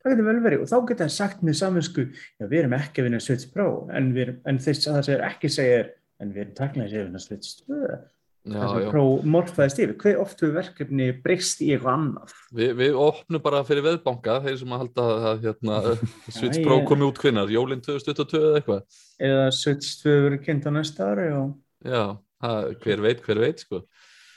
það 0.00 0.14
getur 0.14 0.24
vel 0.24 0.38
verið 0.46 0.62
og 0.64 0.70
þá 0.70 0.78
geta 0.88 1.04
þeir 1.04 1.12
sagt 1.12 1.42
með 1.44 1.58
samvinsku, 1.58 2.04
já 2.40 2.46
við 2.46 2.60
erum 2.62 2.76
ekki 2.78 3.02
að 3.02 3.08
vinna 3.08 3.20
Switch 3.20 3.50
Pro 3.52 3.66
en, 3.92 4.08
en 4.48 4.60
þess 4.64 4.88
að 4.88 4.96
það 4.96 5.04
segir 5.10 5.24
ekki 5.26 5.50
segir 5.52 5.90
en 6.22 6.32
við 6.32 6.40
erum 6.46 6.54
taklega 6.56 6.88
að 6.88 7.10
vinna 7.10 7.20
2 7.20 7.82
já, 7.84 7.98
þess 8.42 8.72
að 8.74 8.82
já. 8.82 8.88
Pro 8.90 9.02
morfaðist 9.34 9.78
yfir, 9.84 9.92
hver 10.02 10.16
oft 10.22 10.40
við 10.42 10.52
verkefni 10.56 11.04
breyst 11.22 11.60
í 11.62 11.68
eitthvað 11.76 11.92
annað? 11.98 12.32
Vi, 12.58 12.66
við 12.80 12.96
opnum 12.98 13.42
bara 13.44 13.60
fyrir 13.68 13.84
veðbanka 13.86 14.38
þeir 14.46 14.56
sem 14.62 14.74
að 14.74 14.82
halda 14.82 15.04
að 15.30 15.44
hérna, 15.46 15.76
Switch 16.38 16.58
Pro 16.64 16.80
komi 16.88 17.06
út 17.06 17.20
hvinnar 17.22 17.52
jólinn 17.54 17.84
2022 17.84 18.40
eða 18.42 18.58
eitthvað? 18.62 18.98
Eða 19.28 19.44
Switch 19.54 19.92
2 20.02 20.16
verið 20.26 20.42
kynnt 20.48 20.66
á 20.66 20.70
næsta 20.74 21.10
ári 21.12 21.28
og 21.36 21.52
já, 21.86 22.02
það, 22.42 22.72
hver 22.82 23.04
veit, 23.06 23.22
hver 23.28 23.42
veit 23.46 23.62
sko. 23.62 23.82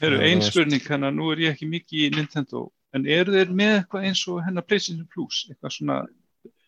Eru 0.04 0.20
Já, 0.20 0.26
ein 0.28 0.38
það 0.38 0.46
var- 0.46 0.52
spurning, 0.54 0.86
þannig 0.86 1.10
að 1.10 1.18
nú 1.18 1.32
er 1.34 1.42
ég 1.48 1.56
ekki 1.56 1.72
mikið 1.72 2.02
í 2.06 2.12
Nintendo, 2.20 2.64
en 2.94 3.06
eru 3.18 3.34
þeir 3.40 3.54
með 3.58 3.74
eitthvað 3.80 4.08
eins 4.12 4.22
og 4.30 4.42
hennar 4.46 4.66
PlayStation 4.68 5.08
Plus, 5.14 5.46
eitthvað 5.50 5.74
svona 5.80 5.98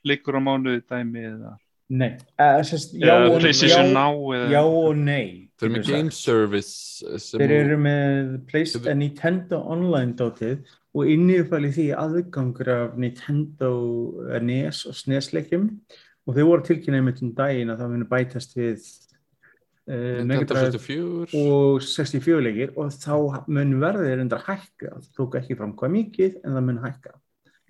leikur 0.08 0.38
á 0.38 0.42
mánuði 0.42 0.82
dæmi 0.88 1.26
eða, 1.28 1.54
nei, 1.88 2.10
eða, 2.36 2.64
sérst, 2.68 2.96
já, 2.98 3.14
eða 3.14 3.30
og, 3.30 3.38
PlayStation 3.42 3.92
já, 3.92 3.94
Now 3.96 4.34
eða, 4.36 4.50
já 4.52 4.62
og 4.64 4.98
nei 5.00 5.48
þeir 5.58 5.70
eru 5.70 5.78
með 5.78 5.88
Game. 5.90 6.12
Service 6.14 7.16
sem 7.24 7.42
þeir 7.42 7.54
eru 7.56 7.78
með 7.82 8.36
PlayStation 8.50 9.02
Nintendo 9.02 9.62
Online 9.74 10.14
dótið 10.18 10.76
og 10.98 11.10
innifæli 11.14 11.72
því 11.74 11.88
aðgangur 11.98 12.72
af 12.74 13.00
Nintendo 13.02 13.72
eh, 14.28 14.40
NES 14.44 14.84
og 14.90 14.98
SNES 14.98 15.32
leikjum. 15.36 15.68
Og 16.28 16.36
þau 16.36 16.46
voru 16.50 16.66
tilkynnaði 16.68 17.08
með 17.08 17.22
um 17.24 17.36
daginn 17.38 17.72
að 17.72 17.82
það 17.82 17.92
muni 17.94 18.08
bætast 18.10 18.58
við 18.58 18.88
uh, 19.88 20.18
Nintendo 20.28 20.58
64 20.60 21.40
og 21.40 21.86
64 21.88 22.42
leikir 22.44 22.74
og 22.76 22.92
þá 22.92 23.46
mun 23.48 23.78
verðið 23.80 24.18
reyndar 24.20 24.44
hækka. 24.44 24.92
Það 24.98 25.10
tók 25.16 25.40
ekki 25.40 25.58
fram 25.60 25.74
hvað 25.80 25.94
mikið 25.96 26.38
en 26.44 26.58
það 26.58 26.68
mun 26.68 26.82
hækka. 26.84 27.16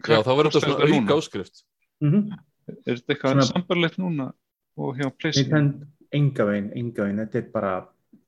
Já, 0.07 0.19
þá 0.25 0.31
verður 0.33 0.51
þetta 0.55 0.63
svona 0.65 0.97
auka 0.97 1.19
áskrift. 1.21 1.65
Mm 2.03 2.37
Er 2.67 2.97
þetta 2.99 3.13
eitthvað 3.15 3.33
Svona- 3.35 3.47
sambarlegt 3.51 3.99
núna 4.01 4.31
og 4.77 4.97
hjá 4.99 5.09
PlayStation? 5.15 5.69
Enga 6.13 6.45
veginn, 6.47 6.71
enga 6.75 7.03
veginn. 7.03 7.21
Þetta 7.25 7.41
er 7.41 7.51
bara 7.51 7.73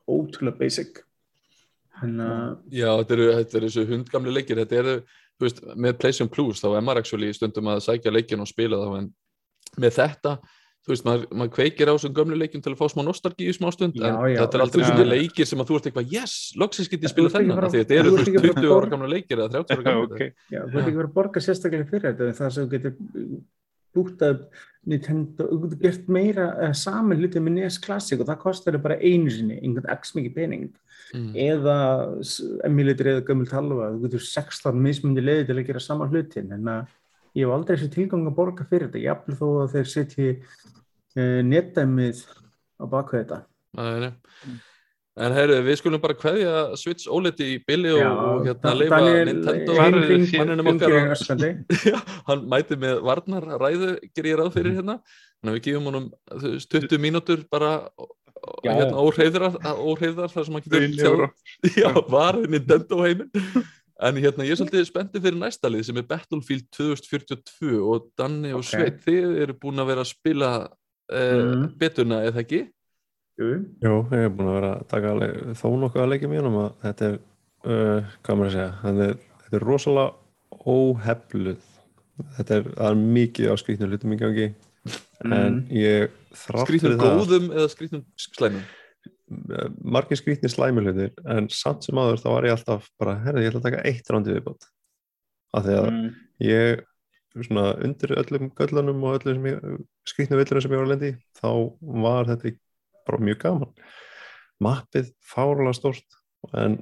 ótrúlega 0.10 0.60
basic. 0.60 1.04
En 2.04 2.18
að 2.24 2.58
Já, 2.72 2.90
þetta 3.02 3.16
eru, 3.18 3.28
þetta 3.40 3.58
eru 3.60 3.68
þessu 3.72 3.88
hundgamli 3.90 4.34
leikir. 4.36 4.62
Þetta 4.64 4.80
eru, 4.80 4.96
veist, 5.40 5.62
með 5.76 6.00
PlayStation 6.00 6.30
Plus 6.32 6.62
þá 6.64 6.70
er 6.78 6.82
maður 6.88 7.04
actually 7.04 7.34
stundum 7.36 7.72
að 7.72 7.84
sækja 7.88 8.14
leikin 8.16 8.44
og 8.44 8.48
spila 8.48 8.80
þá 8.80 8.98
en 9.00 9.12
með 9.80 9.96
þetta 10.00 10.40
þú 10.90 10.94
veist, 10.94 11.06
maður, 11.06 11.26
maður 11.38 11.52
kveikir 11.58 11.92
á 11.92 11.94
þessum 11.94 12.14
gömlu 12.18 12.38
leikin 12.40 12.64
til 12.64 12.72
að 12.74 12.80
fá 12.80 12.88
smá 12.90 13.04
nostalgíu 13.06 13.54
smá 13.54 13.68
stund 13.76 13.98
Já, 14.00 14.08
en 14.10 14.32
já, 14.34 14.40
þetta 14.42 14.58
er 14.58 14.64
aldrei 14.64 14.86
svona 14.88 15.06
leikir 15.12 15.50
sem 15.50 15.62
að 15.62 15.70
þú 15.70 15.78
ert 15.78 15.90
eitthvað, 15.90 16.14
yes, 16.16 16.36
loksins 16.60 16.90
get 16.90 17.04
ég 17.06 17.12
spila 17.14 17.32
þennan. 17.34 17.62
því 17.68 17.84
þetta 17.84 17.98
eru 18.00 18.10
þú 18.10 18.18
veist 18.18 18.32
ekki 18.32 18.42
bara 18.46 18.64
20 18.64 18.76
ára 18.76 18.92
gamla 18.94 19.10
leikir 19.12 19.44
eða 19.44 19.52
30 19.60 19.76
ára 19.76 19.86
gamla 19.86 20.08
leikir. 20.08 20.32
Já, 20.50 20.62
þú 20.64 20.80
ert 20.80 20.88
ekki 20.88 21.00
verið 21.00 21.10
að 21.12 21.16
borga 21.20 21.44
sérstaklega 21.46 21.90
fyrir 21.92 22.08
þetta 22.08 22.30
en 22.30 22.38
það 22.40 22.54
sem 22.56 22.66
þú 22.66 22.72
getur 22.74 22.94
bútað 23.96 24.44
Nintendo, 24.90 25.46
þú 25.50 25.58
getur 25.66 25.82
gert 25.84 26.12
meira 26.12 26.46
uh, 26.56 26.76
saman 26.78 27.20
hluti 27.20 27.42
með 27.44 27.58
NES 27.60 27.80
Classic 27.84 28.20
og 28.20 28.30
það 28.30 28.44
kostar 28.44 28.76
þér 28.76 28.86
bara 28.86 29.02
einu 29.02 29.34
sinni, 29.34 29.60
einhvern 29.60 29.92
x 29.98 30.16
mikið 30.18 30.38
pening 30.38 30.70
Mm. 31.10 31.32
eða 31.34 31.76
emulator 32.68 33.08
eða 33.10 33.26
gömul 33.26 33.48
talva, 33.50 33.88
þú 33.96 34.04
getur 34.04 34.22
16 34.28 34.76
mismundi 34.78 35.24
leiði 35.24 35.48
til 35.48 35.56
að 35.58 35.70
gera 35.72 35.82
sama 35.82 36.06
hlutin 36.06 36.52
en 36.54 36.70
að 36.70 36.92
ég 37.34 37.48
hef 37.48 37.54
aldrei 37.56 37.78
þessi 37.78 37.94
tilgang 37.96 38.28
að 38.30 38.36
borga 38.38 38.68
fyrir 38.70 38.92
þetta, 38.92 39.02
jafnvel 39.08 39.38
þó 39.40 39.48
að 39.64 39.74
þeir 39.74 39.90
setji 39.90 40.28
uh, 40.36 41.40
netdæmið 41.50 42.22
á 42.78 42.86
bakveð 42.94 43.24
þetta 43.24 43.40
Nei, 43.80 44.06
nei. 44.06 44.60
En 45.20 45.34
heyrðu, 45.36 45.58
við 45.68 45.76
skulum 45.82 46.00
bara 46.04 46.16
kveðja 46.16 46.52
Switch 46.80 47.10
OLED 47.12 47.42
í 47.44 47.50
billi 47.68 47.90
og, 47.92 48.04
og 48.30 48.46
hérna 48.48 48.72
leifa 48.78 49.00
Nintendo 49.28 49.74
þið? 49.76 50.30
manninum 50.40 50.70
okkar 50.72 50.94
hann 52.30 52.46
mæti 52.54 52.78
með 52.80 53.02
varnar 53.10 53.48
ræðu 53.60 53.90
ger 54.16 54.30
ég 54.32 54.40
ráð 54.40 54.54
fyrir 54.56 54.78
hérna 54.80 54.96
þannig 55.04 55.52
að 55.52 55.58
við 55.58 55.66
gefum 55.68 55.90
honum 55.92 56.08
þú 56.32 56.54
veist, 56.56 56.72
20 56.78 57.04
mínútur 57.04 57.44
bara 57.52 57.74
hérna, 58.64 59.04
óhreyðrar 59.04 60.32
þar 60.32 60.48
sem 60.48 60.56
maður 60.56 60.70
getur 60.70 60.88
Já, 61.84 61.90
var 62.16 62.40
Nintendo 62.48 63.02
heiminn 63.04 63.68
En 64.00 64.16
hérna, 64.16 64.46
ég 64.48 64.54
er 64.56 64.60
svolítið 64.62 64.86
spenntið 64.88 65.26
fyrir 65.26 65.40
næsta 65.42 65.68
lið 65.68 65.82
sem 65.90 65.98
er 66.00 66.06
Battlefield 66.08 66.70
2042 66.72 67.82
og 67.84 68.06
Danni 68.16 68.54
og 68.56 68.62
Ok. 68.62 68.70
Sveit, 68.70 69.02
þið 69.04 69.34
eru 69.44 69.56
búin 69.60 69.82
að 69.84 69.90
vera 69.92 70.06
að 70.06 70.12
spila 70.14 70.52
uh, 70.64 70.78
Mm. 71.10 71.66
betuna, 71.82 72.22
eða 72.30 72.40
ekki? 72.46 72.62
Jú, 73.40 73.50
Jú, 73.80 73.92
ég 74.12 74.26
er 74.28 74.32
búin 74.36 74.50
að 74.52 74.58
vera 74.58 74.70
að 74.76 74.88
taka 74.92 75.12
þó 75.56 75.68
nokkuð 75.80 76.02
að 76.04 76.10
leikja 76.12 76.30
mjög 76.32 76.48
um 76.50 76.58
að 76.60 76.72
þetta 76.84 77.06
er, 77.08 77.14
uh, 77.64 78.10
hvað 78.26 78.40
maður 78.40 78.50
að 78.50 78.56
segja, 78.58 78.72
þetta 78.82 79.06
er, 79.06 79.22
þetta 79.44 79.60
er 79.60 79.66
rosalega 79.70 80.66
óhefluð. 80.74 81.70
Þetta 82.36 82.58
er, 82.58 82.68
er 82.90 83.00
mikið 83.00 83.48
á 83.48 83.56
skrýtnum 83.62 83.94
hlutum 83.94 84.16
í 84.16 84.20
gangi, 84.20 84.50
en 85.24 85.32
Mm. 85.40 85.62
ég 85.76 86.12
þrátt 86.36 86.70
fyrir 86.72 87.00
það, 87.00 87.16
góðum 87.16 87.48
eða 87.54 87.72
skrýtnum 87.72 88.04
slæmum? 88.20 88.68
eh, 89.56 89.70
margir 89.84 90.20
skrýtnir 90.20 90.52
slæmi 90.52 90.84
hlutir, 90.84 91.12
en 91.28 91.48
samt 91.54 91.88
sem 91.88 92.00
áður 92.00 92.20
þá 92.20 92.30
var 92.34 92.48
ég 92.50 92.56
alltaf 92.58 92.92
bara, 93.00 93.18
herri, 93.24 93.44
ég 93.46 93.54
ætla 93.54 93.64
að 93.64 93.68
taka 93.70 93.84
eitt 93.88 94.12
rándi 94.12 94.36
viðbót. 94.36 94.68
Af 95.56 95.64
því 95.64 95.78
að 95.80 95.92
mm. 95.92 96.08
ég, 96.44 96.84
svona 97.40 97.70
undir 97.88 98.16
öllum 98.20 98.52
göllunum 98.58 99.04
og 99.08 99.22
öllum 99.22 99.48
skrýtnum 100.08 100.42
villurum 100.42 100.66
sem 100.66 100.76
ég 100.76 100.82
var 100.82 100.90
að 100.90 100.94
lendi, 100.98 101.14
í, 101.14 101.20
þá 101.40 101.52
var 102.04 102.34
þetta 102.34 102.52
bara 103.10 103.24
mjög 103.26 103.42
gaman. 103.44 103.74
Mappið 104.64 105.12
fárlega 105.26 105.76
stórt, 105.78 106.18
en 106.54 106.80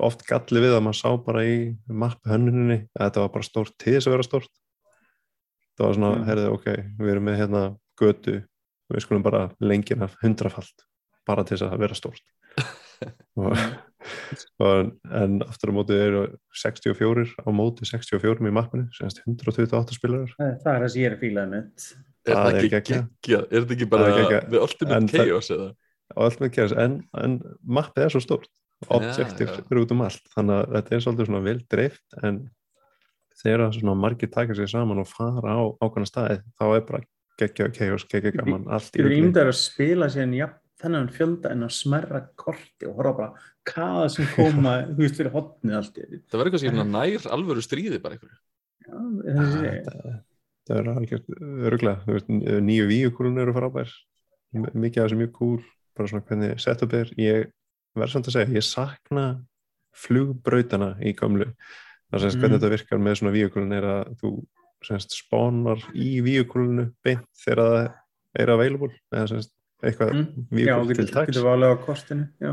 oft 0.00 0.24
galli 0.28 0.62
við 0.64 0.76
að 0.78 0.84
maður 0.86 1.00
sá 1.02 1.10
bara 1.26 1.44
í 1.44 1.56
mapp 1.88 2.22
hönnuninni 2.28 2.78
að 2.96 3.06
þetta 3.06 3.24
var 3.26 3.32
bara 3.34 3.48
stórt 3.48 3.74
til 3.80 3.96
þess 3.98 4.08
að 4.08 4.16
vera 4.16 4.28
stórt. 4.28 4.52
Það 5.76 5.86
var 5.86 5.94
svona, 5.96 6.12
Mm. 6.16 6.24
herrið, 6.28 6.48
ok, 6.52 6.66
við 7.00 7.10
erum 7.12 7.24
með 7.28 7.38
hérna 7.40 7.62
götu, 8.00 8.34
við 8.92 9.04
skulum 9.04 9.22
bara 9.24 9.42
lengina 9.60 10.08
hundrafalt, 10.22 10.84
bara 11.26 11.44
til 11.44 11.56
þess 11.56 11.72
að 11.72 11.78
vera 11.84 11.96
stórt. 11.96 12.22
og, 13.40 13.56
og, 14.60 14.90
en 15.10 15.38
aftur 15.42 15.72
á 15.72 15.76
móti 15.76 15.96
eru 15.96 16.24
64 16.54 17.24
á 17.40 17.48
móti 17.52 17.88
64 17.88 18.48
í 18.48 18.52
mappinu, 18.52 18.88
semst 18.96 19.22
128 19.26 19.96
spilarar. 19.96 20.32
Það 20.38 20.56
það 20.64 20.74
er 20.74 20.84
það 20.84 20.92
sem 20.92 21.02
ég 21.02 21.08
er 21.10 21.16
að 21.16 21.22
fíla 21.24 21.46
mitt. 21.50 21.86
Er 22.22 22.34
Það 22.36 22.42
það 22.42 22.52
er 22.52 22.58
ekki 22.58 22.72
geggjað. 22.76 23.06
geggjað? 23.26 23.44
Er 23.52 23.60
þetta 23.64 23.74
ekki 23.76 23.88
bara 23.90 24.02
Það 24.06 24.12
er 24.12 24.22
geggjað. 24.22 24.50
við 24.52 24.60
Ultimate 24.66 25.06
það- 25.12 25.30
Chaos 25.32 25.50
eða? 25.50 25.68
með 26.42 26.50
kæðis, 26.52 26.74
en, 26.78 26.94
en 27.24 27.38
mappið 27.66 28.04
er 28.04 28.10
svo 28.12 28.20
stórt 28.20 28.48
objektiv 28.92 29.48
já. 29.48 29.60
eru 29.70 29.82
út 29.86 29.92
um 29.94 30.02
allt 30.04 30.24
þannig 30.36 30.56
að 30.58 30.72
þetta 30.76 30.92
er 30.96 31.02
svolítið 31.06 31.26
svona 31.30 31.42
vel 31.46 31.60
dreift 31.70 32.16
en 32.22 32.40
þegar 33.42 33.72
svona 33.74 33.94
margir 33.96 34.30
taka 34.30 34.54
sér 34.58 34.68
saman 34.70 34.98
og 35.02 35.08
fara 35.08 35.54
á 35.56 35.62
ákvæmna 35.80 36.08
staði 36.10 36.36
þá 36.58 36.64
er 36.76 36.80
bara 36.90 37.02
geggja 37.40 37.68
kæjus, 37.72 38.04
geggja 38.10 38.32
gaman 38.36 38.66
allt 38.68 38.90
í 38.92 39.00
Þú 39.00 39.06
rugli. 39.06 39.18
ímyndar 39.22 39.48
að 39.50 39.56
spila 39.62 40.08
síðan 40.12 40.34
ja, 40.36 40.48
þennan 40.82 41.08
fjölda 41.14 41.50
en 41.54 41.62
að 41.66 41.72
smerra 41.78 42.20
korti 42.36 42.86
og 42.90 42.98
horfa 43.00 43.14
bara 43.16 43.32
hvaða 43.72 44.10
sem 44.12 44.28
koma, 44.36 44.74
þú 44.92 44.98
veist, 45.00 45.16
fyrir 45.16 45.32
hotnið 45.32 45.78
allt 45.78 45.96
í 45.98 46.04
því. 46.10 46.20
Það 46.28 46.38
verður 46.42 46.50
eitthvað 46.52 46.66
sem 46.66 46.92
nær 46.92 47.26
alvöru 47.38 47.64
stríði 47.64 48.02
bara 48.02 48.18
einhverju. 48.18 48.38
Já, 48.82 48.98
þessi, 49.38 49.72
þetta 49.86 50.14
þetta 50.68 50.78
er 50.80 50.90
algjört 50.94 51.26
rugla 51.74 51.94
nýju 52.62 52.86
víukulun 52.90 53.38
eru 53.42 53.52
frábær 53.56 53.90
mikið 54.54 55.02
af 55.02 55.08
þessu 55.10 55.18
mjög 55.22 55.32
cool 55.38 55.58
bara 55.96 56.08
svona 56.08 56.24
hvernig 56.28 56.60
setup 56.60 56.92
er 56.94 57.10
ég 57.18 57.50
verður 57.96 58.12
samt 58.14 58.28
að 58.30 58.36
segja, 58.38 58.54
ég 58.56 58.64
sakna 58.64 59.24
flugbrautana 59.96 60.94
í 61.04 61.12
gamlu 61.16 61.48
það 62.12 62.20
sem 62.20 62.30
Mm. 62.32 62.40
hvernig 62.42 62.58
þetta 62.60 62.70
virkar 62.76 62.98
með 62.98 63.16
svona 63.18 63.32
víukulun 63.36 63.72
er 63.76 63.84
að 63.88 64.14
þú 64.20 64.30
semst 64.84 65.14
spánar 65.16 65.80
í 65.94 66.20
víukulunu 66.24 66.92
beint 67.04 67.26
þegar 67.44 67.58
það 67.62 67.94
er 68.42 68.50
available 68.50 68.92
eða 69.12 69.28
semst 69.28 69.52
eitthvað 69.82 70.12
Mm. 70.12 70.46
já, 70.52 70.76
víukul 70.78 70.94
til 70.96 71.06
taks 71.12 71.30
getur 71.32 71.44
valið 71.48 71.72
á 71.72 71.76
kortinu, 71.84 72.28
já. 72.40 72.52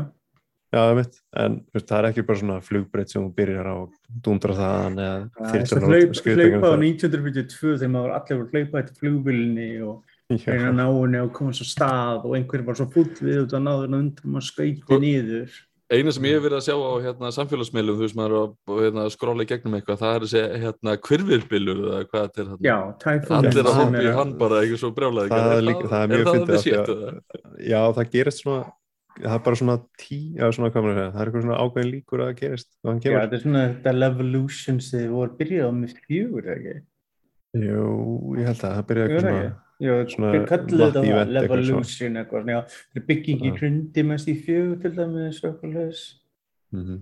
Já, 0.70 0.78
það 0.86 0.92
mitt, 1.00 1.16
en 1.42 1.54
þú 1.66 1.74
veist, 1.74 1.86
það 1.90 1.98
er 1.98 2.06
ekki 2.12 2.22
bara 2.28 2.38
svona 2.38 2.56
flugbreyt 2.62 3.10
sem 3.10 3.22
þú 3.24 3.30
byrjar 3.40 3.66
á 3.66 3.74
og 3.74 3.94
dundra 4.22 4.54
þaðan 4.54 5.00
eða 5.02 5.16
Það 5.34 5.48
er 5.48 5.64
þyrlan 5.64 5.70
svo 5.70 5.80
á 5.80 5.90
hlaup- 5.90 6.18
skriðdrekanum 6.20 6.60
hlaupa 6.60 6.70
á 6.70 6.74
þar. 6.74 6.84
1942 6.86 7.72
þegar 7.80 7.90
maður 7.96 8.14
allir 8.18 8.38
voru 8.38 8.52
hlaupa 8.54 8.82
eftir 8.84 9.00
flugvillinni 9.00 9.70
og 9.82 9.96
reyna 10.30 10.68
að 10.70 10.76
ná 10.78 10.84
henni 10.94 11.18
og 11.24 11.32
koma 11.34 11.56
svo 11.58 11.66
stað 11.66 12.22
og 12.28 12.36
einhver 12.38 12.62
var 12.68 12.78
svo 12.78 12.86
full 12.94 13.10
við 13.18 13.40
út 13.48 13.56
að 13.58 13.66
náður 13.66 13.88
henni 13.88 14.00
undan 14.04 14.38
og 14.38 14.46
skauti 14.46 14.78
Sko- 14.84 15.00
niður. 15.02 15.58
Eina 15.90 16.12
sem 16.14 16.22
ég 16.22 16.36
hef 16.38 16.44
verið 16.46 16.54
að 16.60 16.66
sjá 16.70 16.74
á 16.78 16.92
hérna, 17.02 17.28
samfélagsmeilum, 17.34 17.96
þú 17.98 18.04
veist 18.06 18.14
maður 18.14 18.30
er 18.30 18.42
að 18.46 18.82
hérna, 18.84 19.06
skróla 19.10 19.42
í 19.42 19.48
gegnum 19.50 19.74
eitthvað, 19.74 19.98
það 19.98 20.14
er 20.14 20.22
þessi 20.22 20.42
hérna, 20.62 20.92
kvirvirbilur 21.02 21.80
eða 21.82 22.04
hvað 22.06 22.22
þetta 22.28 22.38
er 22.38 22.46
hérna. 22.46 22.62
Já, 22.62 22.76
Typhoon 23.02 23.38
Allir 23.40 23.64
að 23.66 23.74
hoppa 23.80 23.98
í 23.98 24.06
er- 24.06 24.14
hann 24.20 24.34
bara 24.38 24.60
eitthvað 24.62 24.78
svo 24.84 24.90
brjálaði. 24.94 25.32
Það 25.34 25.50
er 25.50 25.66
það 25.90 26.04
er 26.04 26.12
mjög 26.14 26.30
fyndið 26.30 26.62
Það 26.62 26.70
er 26.70 26.86
það 26.86 27.66
Já, 27.66 27.80
það 27.98 28.12
gerist 28.14 28.44
svona 28.44 28.62
það 29.18 29.34
er 29.36 29.42
bara 29.46 29.58
svona 29.60 29.76
tí, 30.00 30.18
já 30.38 30.46
svona 30.54 30.70
hvað 30.70 30.84
maður 30.86 30.92
að 30.92 31.00
segja 31.00 31.12
það 31.14 31.20
er 31.22 31.30
eitthvað 31.30 31.44
svona 31.46 31.58
ákveðin 31.64 31.90
líkur 31.94 32.22
að 32.22 32.30
það 32.30 32.38
gerist 32.40 32.70
og 32.80 32.90
hann 32.90 33.00
Já, 33.00 33.16
þetta 33.16 33.36
er 33.38 33.42
svona 33.44 33.64
þetta 33.70 33.94
Levolution 33.96 34.78
sem 34.86 35.00
þið 35.02 35.10
voru 35.16 35.36
byrjað 35.40 35.66
á 35.66 35.72
með 35.80 35.96
eða 36.20 36.54
ekki? 36.54 36.76
jú, 37.60 37.88
ég 38.38 38.46
held 38.50 38.64
að 38.68 38.76
það 38.78 38.86
byrja 38.90 39.04
Jú, 39.04 39.10
eitthvað 39.10 39.26
svona 39.26 39.50
Jú, 39.80 39.92
svona 40.12 40.30
við 40.34 40.42
kallum 40.50 40.80
þetta 40.84 41.02
það, 41.04 41.34
Levolution 41.36 42.18
eitthvað, 42.20 42.42
svona, 42.44 42.56
já, 42.56 42.60
þetta 42.70 43.00
er 43.00 43.06
bygging 43.10 43.40
í 43.40 43.50
Já. 43.50 43.54
hrundi 43.60 44.02
mest 44.10 44.28
í 44.30 44.34
fjögur 44.44 44.80
til 44.82 44.92
dæmis 44.98 45.38
og 45.42 45.50
eitthvað 45.50 45.76
leis. 45.78 46.02
en 46.76 46.98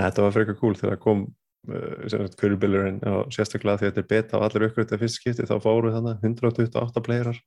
þetta 0.00 0.24
var 0.24 0.32
frekar 0.34 0.56
cool 0.60 0.74
þegar 0.74 0.96
það 0.96 1.02
kom 1.04 1.26
uh, 1.70 2.30
kvörubilurinn 2.40 3.00
og 3.12 3.28
sérstaklega 3.34 3.78
því 3.82 3.86
að 3.86 3.92
þetta 3.92 4.02
er 4.04 4.10
beta 4.14 4.38
og 4.40 4.46
allir 4.48 4.66
uppgötu 4.70 4.96
að 4.96 5.04
fyrst 5.04 5.20
skipti 5.20 5.46
þá 5.46 5.56
fóru 5.62 5.92
þannig 5.94 6.24
128 6.26 7.04
playerar 7.06 7.38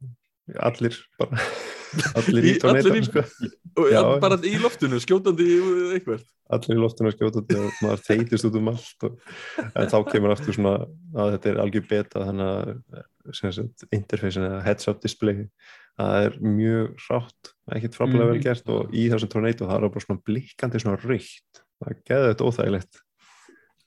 allir 0.70 0.96
bara 1.20 1.40
allir 2.20 2.46
í 2.46 2.52
í- 2.56 3.06
sko. 3.08 3.24
Bara 4.22 4.38
í 4.46 4.56
loftinu, 4.62 5.00
skjótandi 5.02 5.46
eitthvað. 5.96 6.24
allir 6.54 6.76
í 6.78 6.82
loftinu 6.82 7.10
að 7.12 7.16
skjóta 7.18 7.42
þetta 7.44 7.60
og 7.66 7.82
maður 7.86 8.04
þeitist 8.08 8.48
út 8.50 8.56
um 8.60 8.70
allt 8.72 9.06
og, 9.08 9.20
en 9.70 9.90
þá 9.92 9.98
kemur 10.12 10.34
aftur 10.34 10.56
svona 10.58 10.74
að 11.16 11.34
þetta 11.36 11.50
er 11.54 11.60
algjör 11.64 11.86
beta 11.90 12.26
þannig 12.26 12.50
að 12.50 13.94
interfacing 13.96 14.48
eða 14.50 14.64
heads-up 14.66 15.02
display 15.04 15.46
það 16.00 16.26
er 16.30 16.38
mjög 16.42 17.06
rátt 17.10 17.52
ekkert 17.76 17.98
frábælega 18.00 18.30
vel 18.32 18.38
Mhm. 18.40 18.44
gert 18.48 18.70
og 18.74 18.94
í 18.96 19.06
þessum 19.12 19.30
tornado 19.34 19.68
það 19.70 19.76
er 19.84 19.90
bara 19.94 20.06
svona 20.06 20.24
blikkandi 20.26 20.80
svona 20.82 21.02
raukt 21.04 21.64
það 21.80 22.00
geði 22.10 22.30
þetta 22.34 22.48
óþægilegt 22.50 23.02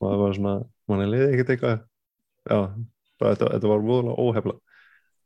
og 0.03 0.05
það 0.11 0.19
var 0.23 0.35
svona, 0.39 0.55
manni 0.89 1.07
leiði 1.11 1.31
ekkert 1.35 1.53
eitthvað 1.57 1.79
já, 2.51 2.59
bara, 3.19 3.35
þetta, 3.35 3.51
þetta 3.57 3.71
var 3.73 3.85
voðalega 3.89 4.23
óhefla 4.27 4.55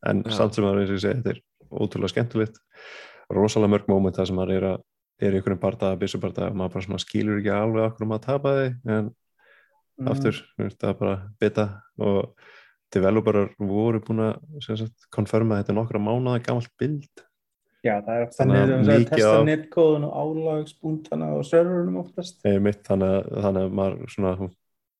en 0.06 0.22
Já. 0.24 0.30
samt 0.37 0.54
sem 0.54 0.64
er 0.64 0.80
eins 0.82 0.90
og 0.90 0.96
ég 0.98 1.04
segi, 1.06 1.20
þetta 1.22 1.30
er 1.37 1.40
ótrúlega 1.70 2.12
skemmtilegt 2.14 2.59
rosalega 3.32 3.72
mörg 3.74 3.87
móment 3.90 4.16
það 4.16 4.26
sem 4.30 4.37
maður 4.37 4.56
er 4.56 4.66
að 4.72 4.82
er 5.18 5.32
í 5.32 5.37
einhverjum 5.40 5.61
bardaða, 5.62 5.96
byssubardaða 5.98 6.50
og 6.52 6.56
maður 6.61 6.72
bara 6.76 6.98
skilur 7.00 7.38
ekki 7.40 7.52
alveg 7.56 7.87
okkur 7.92 8.06
maður 8.06 8.26
tapaði 8.28 8.66
en 8.98 9.14
Mm. 9.96 10.09
aftur, 10.12 10.37
það 10.61 10.88
er 10.90 10.94
bara 11.00 11.12
bita 11.40 11.62
og 11.98 12.35
developerar 12.92 13.46
voru 13.59 13.98
búin 14.04 14.18
að 14.20 14.98
konfirma 15.11 15.56
að 15.56 15.62
þetta 15.64 15.74
nokkra 15.78 15.98
mánuða 16.04 16.42
gamalt 16.44 16.68
bild 16.78 17.09
Já, 17.82 18.02
það 18.04 18.18
er 18.20 18.26
Þannig 18.37 18.56
að 18.61 18.72
að 18.74 18.90
að 18.92 19.06
testa 19.09 19.30
af- 19.38 19.46
netkóðun 19.46 20.04
og 20.04 20.12
álagspunktana 20.20 21.30
og 21.38 21.44
serverunum 21.48 21.96
oftast. 22.02 22.44
mitt, 22.61 22.82
þannig, 22.85 23.09
að- 23.09 23.42
þannig 23.42 23.62
að 23.64 23.72
maður 23.72 24.06
svona 24.12 24.50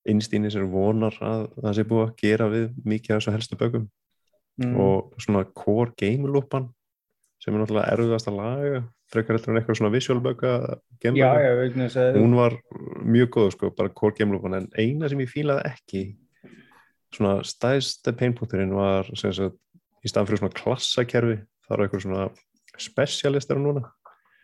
innstýni 0.09 0.50
sér 0.50 0.64
vonar 0.70 1.12
að 1.20 1.48
það 1.61 1.74
sé 1.74 1.85
búið 1.85 2.06
að 2.09 2.16
gera 2.16 2.48
við 2.48 2.74
mikið 2.87 3.11
af 3.16 3.20
þessu 3.20 3.32
helstu 3.37 3.56
bögum 3.61 3.88
Mm. 4.57 4.77
og 4.81 5.12
svona 5.21 5.45
core 5.53 5.92
game 6.01 6.29
loopan 6.33 6.71
sem 7.42 7.53
er 7.53 7.61
náttúrulega 7.61 7.92
erfiðast 7.92 8.29
að 8.31 8.38
laga 8.38 8.79
frekar 9.12 9.37
en 9.37 9.59
eitthvað 9.61 9.77
svona 9.79 9.92
visual 9.92 10.23
bugga 10.25 10.53
hún 12.16 12.37
var 12.38 12.57
mjög 13.05 13.29
góð 13.37 13.51
sko, 13.53 13.71
bara 13.77 13.92
core 13.92 14.16
game 14.16 14.33
loopan 14.33 14.57
en 14.57 14.71
eina 14.73 15.11
sem 15.12 15.21
ég 15.21 15.29
fílaði 15.31 15.69
ekki 15.69 16.03
svona 17.12 17.37
stæðst 17.47 18.09
painpunkturinn 18.16 18.73
var 18.75 19.09
sem 19.12 19.35
sagt, 19.37 19.61
í 20.01 20.09
staðan 20.09 20.31
fyrir 20.31 20.42
svona 20.42 20.57
klassakerfi 20.57 21.37
það 21.66 21.77
eru 21.77 21.87
eitthvað 21.87 22.05
svona 22.07 22.27
specialistar 22.81 23.61
núna 23.61 23.85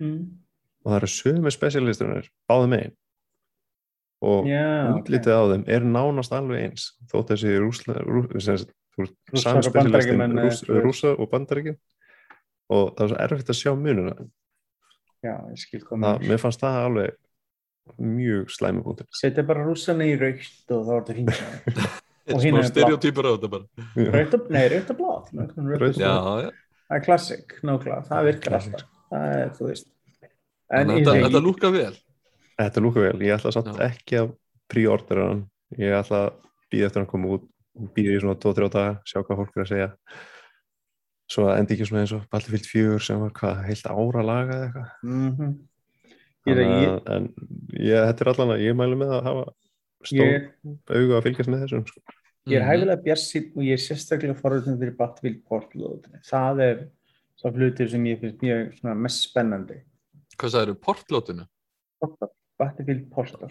mm. 0.01 0.21
og 0.85 0.93
það 0.93 0.99
eru 1.01 1.13
sömu 1.15 1.55
specialistar 1.57 2.29
báðum 2.51 2.77
megin 2.77 2.95
og 4.23 4.45
ok. 4.45 5.01
útlitið 5.01 5.35
á 5.35 5.43
þeim 5.57 5.67
er 5.73 5.89
nánast 5.89 6.37
alveg 6.37 6.69
eins 6.69 6.93
þótt 7.11 7.33
þessi 7.33 7.57
rúsla, 7.59 7.99
rú, 8.07 8.29
veist, 8.99 9.15
Rússar 9.33 9.59
sami 9.63 9.67
og 11.19 11.31
bandaríkjum 11.33 11.79
og 12.73 12.93
það 12.97 13.05
er 13.05 13.11
svo 13.13 13.19
erfitt 13.27 13.53
að 13.55 13.59
sjá 13.63 13.73
mununa 13.79 14.15
Já, 15.23 15.35
ég 15.53 15.59
skil 15.63 15.81
það, 15.81 15.89
koma. 15.89 16.13
mér 16.23 16.41
fannst 16.43 16.63
það 16.65 16.79
alveg 16.87 17.19
mjög 18.03 18.51
slæmi 18.55 18.83
punktur 18.87 19.07
Setja 19.15 19.45
bara 19.47 19.65
rússana 19.67 20.07
í 20.09 20.17
raukt 20.19 20.75
og 20.75 20.87
þá 20.87 20.93
er 20.97 21.03
þetta 21.03 21.19
fínt. 21.19 22.01
Og 22.23 22.39
Smá 22.39 22.45
hinn 22.47 22.59
er 22.61 22.67
stereotypur 22.69 23.27
á 23.27 23.31
þetta 23.35 23.49
bara. 23.51 23.87
Raukt 24.15 24.35
og, 24.39 24.45
nei, 24.55 24.63
raukt 24.71 24.91
og 24.95 25.01
Já, 25.99 26.13
Það 26.23 26.43
já. 26.45 26.51
er 26.95 27.01
klassik, 27.07 27.55
nákvæmlega. 27.67 28.05
Það 28.11 28.29
virkar 28.29 28.53
Klassik. 28.53 28.77
alltaf. 28.77 28.91
Það 29.13 29.25
er, 29.39 29.51
þú 29.57 29.67
veist. 29.69 29.89
Þetta, 30.73 31.41
lúka 31.43 31.71
vel. 31.75 31.97
Þetta 32.63 32.85
lúka 32.85 33.03
vel, 33.03 33.17
ég 33.27 33.35
ætla 33.37 33.53
samt 33.57 33.83
ekki 33.89 34.21
að 34.23 34.31
pre-ordera 34.71 35.27
hann 35.33 35.43
ég 35.83 35.97
ætla 35.99 36.21
að 36.29 36.37
býða 36.73 36.89
eftir 36.89 37.03
hann 37.03 37.11
koma 37.11 37.35
út 37.37 37.49
býða 37.97 38.17
í 38.17 38.21
svona 38.23 38.39
2-3 38.43 38.69
daga, 38.75 38.95
sjá 39.09 39.23
hvað 39.25 39.39
fólk 39.41 39.57
er 39.57 39.63
að 39.65 39.71
segja 39.73 39.91
svo 41.33 41.47
að 41.49 41.59
endi 41.63 41.75
ekki 41.77 41.87
svona 41.89 42.03
eins 42.05 42.13
og 42.13 42.25
Battlefield 42.33 42.67
4 42.69 42.99
sem 43.07 43.21
var 43.23 43.31
hvað, 43.39 43.61
heilt 43.69 43.87
ára 43.89 44.25
laga 44.29 44.57
eða 44.57 44.67
eitthvað 44.67 44.89
Mhm. 45.09 45.53
Ég, 46.43 46.57
Þannig 46.59 46.73
ég, 46.83 46.95
en 47.07 47.27
ég, 47.79 48.01
þetta 48.09 48.21
er 48.25 48.29
allan 48.33 48.51
að 48.57 48.63
ég 48.67 48.75
mælu 48.75 48.97
með 48.99 49.13
að 49.15 49.23
hafa 49.29 49.45
stór 50.03 50.27
ég, 50.27 50.49
auga 50.91 51.21
að 51.21 51.23
fylgjast 51.29 51.51
með 51.53 51.61
þessum 51.63 51.85
sko. 51.87 52.01
ég 52.51 52.57
er 52.59 52.63
Mhm. 52.63 52.69
hæfilega 52.73 53.03
bjarsinn 53.05 53.53
og 53.57 53.63
ég 53.63 53.73
er 53.73 53.83
sérstaklega 53.85 54.35
forðun 54.41 54.79
fyrir 54.81 54.97
Battlefield 54.99 55.45
Portal 55.47 56.01
það 56.27 56.61
er 56.67 56.89
svo 57.39 57.51
hlutir 57.55 57.89
sem 57.91 58.05
ég 58.05 58.21
finnst 58.21 58.43
mjög 58.43 58.75
svona 58.81 58.97
mest 58.99 59.31
spennandi 59.31 59.81
Hvað 60.37 60.51
sagður, 60.51 60.75
portlótinu? 60.83 61.47
Portal, 62.01 62.29
Battlefield 62.59 63.11
Portal 63.11 63.49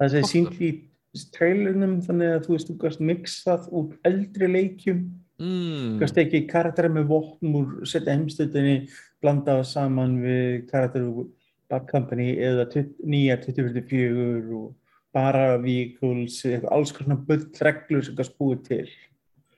það 0.00 0.10
sem 0.10 0.22
sínt 0.24 0.58
í 0.60 0.88
trailernum 1.34 1.96
þannig 2.06 2.36
að 2.36 2.44
þú 2.46 2.54
veist 2.54 2.68
þú 2.70 2.76
gast 2.84 3.00
mixað 3.02 3.68
úr 3.72 3.96
eldri 4.04 4.48
leikjum 4.50 5.08
Mm. 5.40 5.96
þú 5.96 6.00
gast 6.02 6.18
ekki 6.20 6.42
karakterar 6.50 6.92
með 6.92 7.06
vopn 7.08 7.54
úr 7.56 7.86
setja 7.88 8.12
heimstöldinni 8.12 8.90
blanda 9.22 9.54
það 9.56 9.70
saman 9.70 10.18
við 10.20 10.66
karakterar 10.68 11.06
úr 11.08 11.30
Bad 11.70 11.86
Company 11.88 12.34
eða 12.36 12.66
20, 12.68 12.90
nýja 13.08 13.38
2044 13.40 14.52
og 14.52 14.74
bara 15.14 15.56
vehicles 15.56 16.44
alls 16.70 16.92
konar 16.92 17.16
bull 17.24 17.46
reglur 17.64 18.04
sem 18.04 18.14
gast 18.14 18.36
búið 18.38 18.62
til 18.68 18.88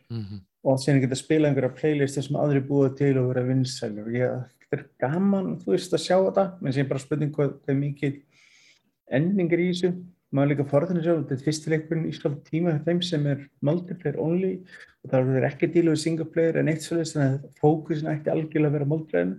Mhm. 0.08 0.40
og 0.64 0.78
síðan 0.78 1.00
geta 1.00 1.16
spila 1.16 1.48
einhverja 1.48 1.74
playlisti 1.74 2.22
sem 2.22 2.36
aðri 2.36 2.60
búið 2.62 2.96
til 2.98 3.18
og 3.18 3.34
vera 3.34 3.42
vinsælur 3.44 4.06
ég, 4.14 4.44
þetta 4.70 4.78
er 4.78 4.84
gaman, 5.00 5.56
þú 5.58 5.66
veist, 5.74 5.92
að 5.92 6.06
sjá 6.06 6.16
þetta 6.30 6.62
menn 6.62 6.72
sem 6.72 6.86
bara 6.86 7.00
spurning 7.00 7.32
hvað, 7.32 7.58
hvað 7.66 7.76
mikið 7.76 8.22
endingar 9.10 9.58
í 9.58 9.70
þessu 9.72 10.04
maður 10.32 10.46
er 10.46 10.52
líka 10.54 10.64
forðinu 10.70 11.02
sjá, 11.04 11.12
þetta 11.18 11.34
er 11.36 11.42
fyrstileikurinn 11.46 12.06
í 12.08 12.12
skald 12.16 12.38
tíma 12.48 12.72
hjá 12.74 12.84
þeim 12.86 13.02
sem 13.04 13.26
er 13.26 13.42
multiplayer 13.62 14.18
only 14.22 14.52
og 15.04 15.10
það 15.12 15.32
er 15.40 15.46
ekki 15.50 15.68
að 15.68 15.74
díla 15.76 15.92
við 15.94 16.00
single 16.04 16.28
player 16.32 16.56
en 16.62 16.68
eitt 16.72 16.82
svolítið 16.86 17.12
þannig 17.16 17.34
að 17.36 17.58
fókusin 17.60 18.10
ætti 18.12 18.32
algjörlega 18.32 18.70
að 18.72 18.78
vera 18.78 18.90
multiplayer 18.94 19.34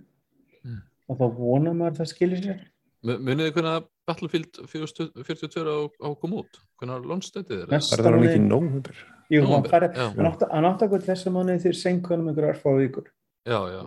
Mm. 0.64 0.78
og 1.12 1.18
þá 1.20 1.24
vonar 1.36 1.74
maður 1.76 1.90
að 1.92 1.98
það 2.00 2.08
skilir 2.14 2.38
sér 2.40 2.60
Mu- 3.04 3.18
Munið 3.20 3.50
þið 3.50 3.56
hvernig 3.58 3.88
Battlefield 4.08 4.60
42 4.64 5.64
á, 5.68 5.78
á 6.00 6.08
kom 6.20 6.32
út? 6.40 6.56
Hvernig 6.80 7.04
lónstættið 7.10 7.58
er? 7.64 7.66
Næst- 7.68 7.92
Það 7.92 7.98
er 8.00 8.14
það 8.16 8.24
ekki 8.30 8.44
nóvember 8.48 8.96
Jú, 9.28 9.42
hann, 9.44 9.64
átti 10.64 10.84
að 10.86 10.90
gott 10.94 11.04
þessa 11.04 11.30
mánuði 11.34 11.60
þegar 11.66 11.76
senkunum 11.82 12.28
einhverjar 12.32 12.54
örfá 12.56 12.72
vikur 12.80 13.06
Já, 13.44 13.60
já. 13.76 13.82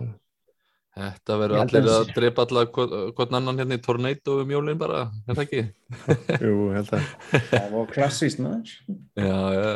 Þetta 0.98 1.38
verður 1.38 1.62
allir 1.62 1.84
að 1.86 1.96
að 1.96 2.12
drepa 2.16 2.44
alla 2.46 2.62
hvort 2.74 2.94
hvort 3.16 3.34
annan 3.38 3.60
hérna 3.60 3.78
í 3.78 3.82
tornado 3.84 4.38
um 4.42 4.52
jólinn 4.54 4.78
bara, 4.80 5.04
er 5.28 5.36
það 5.38 5.44
ekki? 5.44 5.64
Jú, 6.48 6.54
held 6.74 6.94
að 6.98 7.10
það 7.52 7.68
var 7.76 7.90
klassískt 7.94 8.40
maður 8.42 8.72
Já, 9.18 9.38
já. 9.54 9.68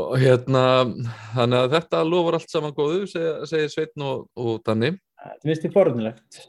Og 0.00 0.14
hérna, 0.22 0.62
þannig 1.34 1.60
að 1.64 1.74
þetta 1.76 2.00
lofar 2.06 2.38
allt 2.38 2.52
saman 2.52 2.74
góðu, 2.76 3.04
segir, 3.10 3.40
segir 3.50 3.72
Sveitn 3.72 4.04
og, 4.06 4.26
og 4.38 4.60
Danni. 4.66 4.92
Það 5.20 5.44
finnst 5.48 5.66
þið 5.66 5.76
forðunlegt 5.76 6.40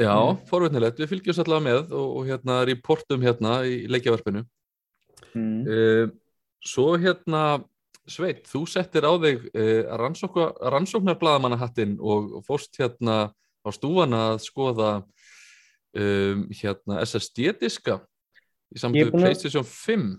Já, 0.00 0.14
Mm. 0.16 0.38
forvitnilegt, 0.48 0.96
við 0.96 1.10
fylgjumst 1.10 1.42
allavega 1.42 1.66
með 1.66 1.90
og, 1.92 2.12
og 2.16 2.28
hérna 2.30 2.54
reportum 2.64 3.20
hérna 3.20 3.58
í 3.68 3.82
leikjavarpinu. 3.92 4.46
mm. 5.34 5.58
Uh, 5.68 6.06
svo 6.64 6.94
hérna, 7.00 7.42
Sveit, 8.10 8.42
þú 8.50 8.64
settir 8.66 9.06
á 9.06 9.12
þig 9.22 9.44
rannsókna, 10.00 10.48
rannsóknarbladamanahattinn 10.74 11.98
og, 12.00 12.40
fórst 12.48 12.74
hérna 12.80 13.18
á 13.62 13.68
stúfana 13.74 14.24
að 14.32 14.40
skoða 14.48 14.90
um, 15.94 16.42
hérna 16.50 17.04
SSD-diska 17.06 18.00
í 18.74 18.82
að- 18.82 19.14
PlayStation 19.14 19.64
5. 19.66 20.10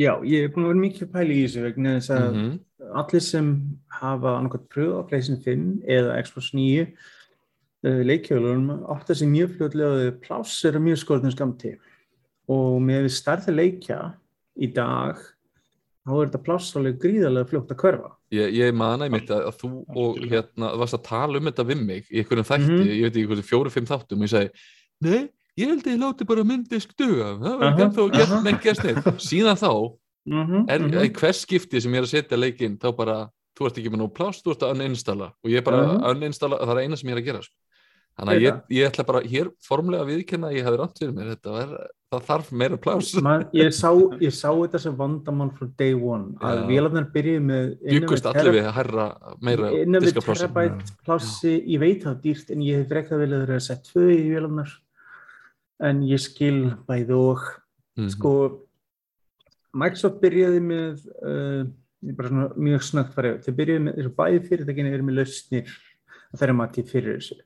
Já, 0.00 0.14
ég 0.24 0.46
er 0.46 0.52
búin 0.54 0.64
að 0.64 0.72
vera 0.72 0.80
mikið 0.86 1.12
pæli 1.12 1.36
í 1.36 1.44
þessu 1.44 1.64
vegna 1.66 1.98
þess 1.98 2.14
að 2.16 2.28
Mm 2.32 2.58
allir 2.94 3.22
sem 3.22 3.48
hafa 4.00 4.36
annarkvæmt 4.38 4.68
pröfu 4.72 5.00
á 5.00 5.02
PlayStation 5.08 5.42
5 5.44 5.82
eða 5.90 6.18
Xbox 6.24 6.52
9 6.56 6.86
uh, 6.86 8.00
leikjölunum 8.06 8.86
átt 8.90 9.12
að 9.12 9.20
sé 9.20 9.28
mjög 9.30 9.54
fljóðlega 9.56 10.06
að 10.08 10.14
pláss 10.24 10.64
er 10.68 10.78
að 10.78 10.86
mjög 10.88 11.02
skorðin 11.02 11.34
skamti 11.34 11.74
og 12.50 12.80
með 12.82 13.06
við 13.06 13.14
starði 13.14 13.56
leikja 13.56 14.00
í 14.60 14.70
dag 14.74 15.20
þá 16.06 16.12
er 16.16 16.28
þetta 16.30 16.42
pláss 16.46 16.76
alveg 16.78 16.98
gríðarlega 17.02 17.48
fljótt 17.50 17.72
að 17.74 17.80
hverfa. 17.82 18.10
Ég, 18.32 18.54
ég 18.56 18.74
man 18.74 19.02
einmitt 19.04 19.30
að, 19.30 19.42
að 19.50 19.56
þú 19.60 19.70
og 20.00 20.20
hérna 20.30 20.70
varst 20.80 20.96
að 20.96 21.02
tala 21.10 21.38
um 21.40 21.44
þetta 21.50 21.66
við 21.68 21.82
mig 21.86 22.04
í 22.10 22.22
einhverjum 22.22 22.48
þætti, 22.48 22.70
Mhm. 22.70 22.88
ég 22.88 23.02
veit 23.02 23.16
ekki 23.16 23.28
hversu 23.32 23.48
fjóru-fimm 23.50 23.86
þáttum 23.90 24.22
og 24.22 24.26
ég 24.28 24.32
segi, 24.34 24.50
nei, 25.02 25.28
ég 25.58 25.68
held 25.68 25.84
að 25.84 25.92
ég 25.92 26.00
láti 26.00 26.26
bara 26.26 26.44
mynddisk 26.44 26.94
duga, 26.96 27.34
það 27.42 27.58
var 27.58 27.66
ekki 27.72 27.84
ennþá 27.86 28.06
gert 28.16 28.30
aha. 28.30 28.40
neitt 28.46 28.62
gerst 28.62 28.84
neitt. 28.84 29.04
Síðan 29.20 29.56
þá 29.60 29.96
Mm 30.26 30.46
-hmm, 30.46 30.64
er 30.68 30.80
í 31.08 31.08
hvers 31.16 31.40
skipti 31.46 31.80
sem 31.80 31.92
ég 31.92 31.96
er 31.96 32.02
að 32.04 32.10
setja 32.12 32.36
leikinn 32.36 32.76
þá 32.78 32.94
bara, 32.96 33.30
þú 33.58 33.66
ert 33.66 33.78
ekki 33.78 33.88
með 33.90 34.00
nóg 34.02 34.12
plást 34.14 34.44
þú 34.44 34.50
ert 34.52 34.62
að 34.62 34.74
uninstalla 34.76 35.32
og 35.42 35.48
ég 35.50 35.64
bara 35.64 35.96
Mhm. 35.96 36.04
uninstalla, 36.16 36.58
það 36.60 36.76
er 36.76 36.82
eina 36.84 36.96
sem 36.96 37.08
ég 37.08 37.12
er 37.16 37.20
að 37.22 37.24
gera 37.24 37.40
sko. 37.42 37.54
Þannig 38.18 38.36
að 38.36 38.44
Ég 38.44 38.76
ég, 38.76 38.90
ætla 38.90 39.06
bara 39.08 39.22
hér 39.24 39.50
formlega 39.64 40.04
að 40.04 40.12
viðkenna 40.12 40.50
að 40.50 40.56
ég 40.58 40.68
hefði 40.68 40.80
rátt 40.80 41.00
fyrir 41.00 41.14
mér. 41.16 41.30
Þetta 41.34 41.54
var, 41.54 41.72
það 42.10 42.24
þarf 42.28 42.50
meira 42.62 42.78
pláss. 42.86 43.12
Man, 43.26 43.44
ég, 43.56 43.72
sá, 43.76 43.90
ég 44.20 44.36
sá 44.36 44.48
þetta 44.50 44.82
sem 44.84 44.96
vandamál 44.98 45.48
frá 45.56 45.68
day 45.80 45.96
one 45.96 46.36
að 46.50 46.62
vélarnar 46.70 47.08
byrjuði 47.14 47.44
með 47.48 47.72
byggust 47.86 48.30
allir 48.30 48.52
við 48.58 48.68
að 48.70 48.76
herra 48.80 49.06
meira 49.40 49.72
innan 49.80 50.04
við 50.04 50.10
diskaplássi 50.10 50.46
terabæt 50.46 50.94
plássi, 51.06 51.54
ég 51.74 51.82
veit 51.82 52.06
það 52.06 52.16
er 52.16 52.22
dýrt 52.26 52.54
en 52.54 52.64
ég 52.66 52.80
hef 52.80 52.90
frekar 52.94 53.22
vel 53.22 53.30
að 53.30 53.36
það 53.36 53.46
er 53.46 53.54
að 53.56 53.66
setja 53.68 53.92
tvö 53.92 54.06
í 54.14 54.24
vélarnar. 54.28 54.74
En 55.90 56.02
ég 56.04 56.20
skil 56.20 56.56
bæði 56.88 57.16
og. 57.16 57.46
Mhm. 57.98 58.10
sko 58.16 58.32
Microsoft 59.70 60.18
byrjaði 60.22 60.60
með 60.64 61.04
uh, 61.22 61.62
er 62.00 62.16
bara 62.16 62.30
svona 62.32 62.48
mjög 62.56 62.84
snögt 62.86 63.14
farið 63.14 63.38
þau 63.44 63.54
byrjaði 63.58 63.84
með, 63.84 63.96
þessu 63.98 64.12
bæði 64.16 64.40
fyrirtækinu 64.48 64.92
eru 64.94 65.06
með 65.06 65.18
lausnir 65.20 65.74
að 66.30 66.42
þeirra 66.42 66.56
mati 66.60 66.84
fyrir 66.88 67.18
þessu 67.18 67.36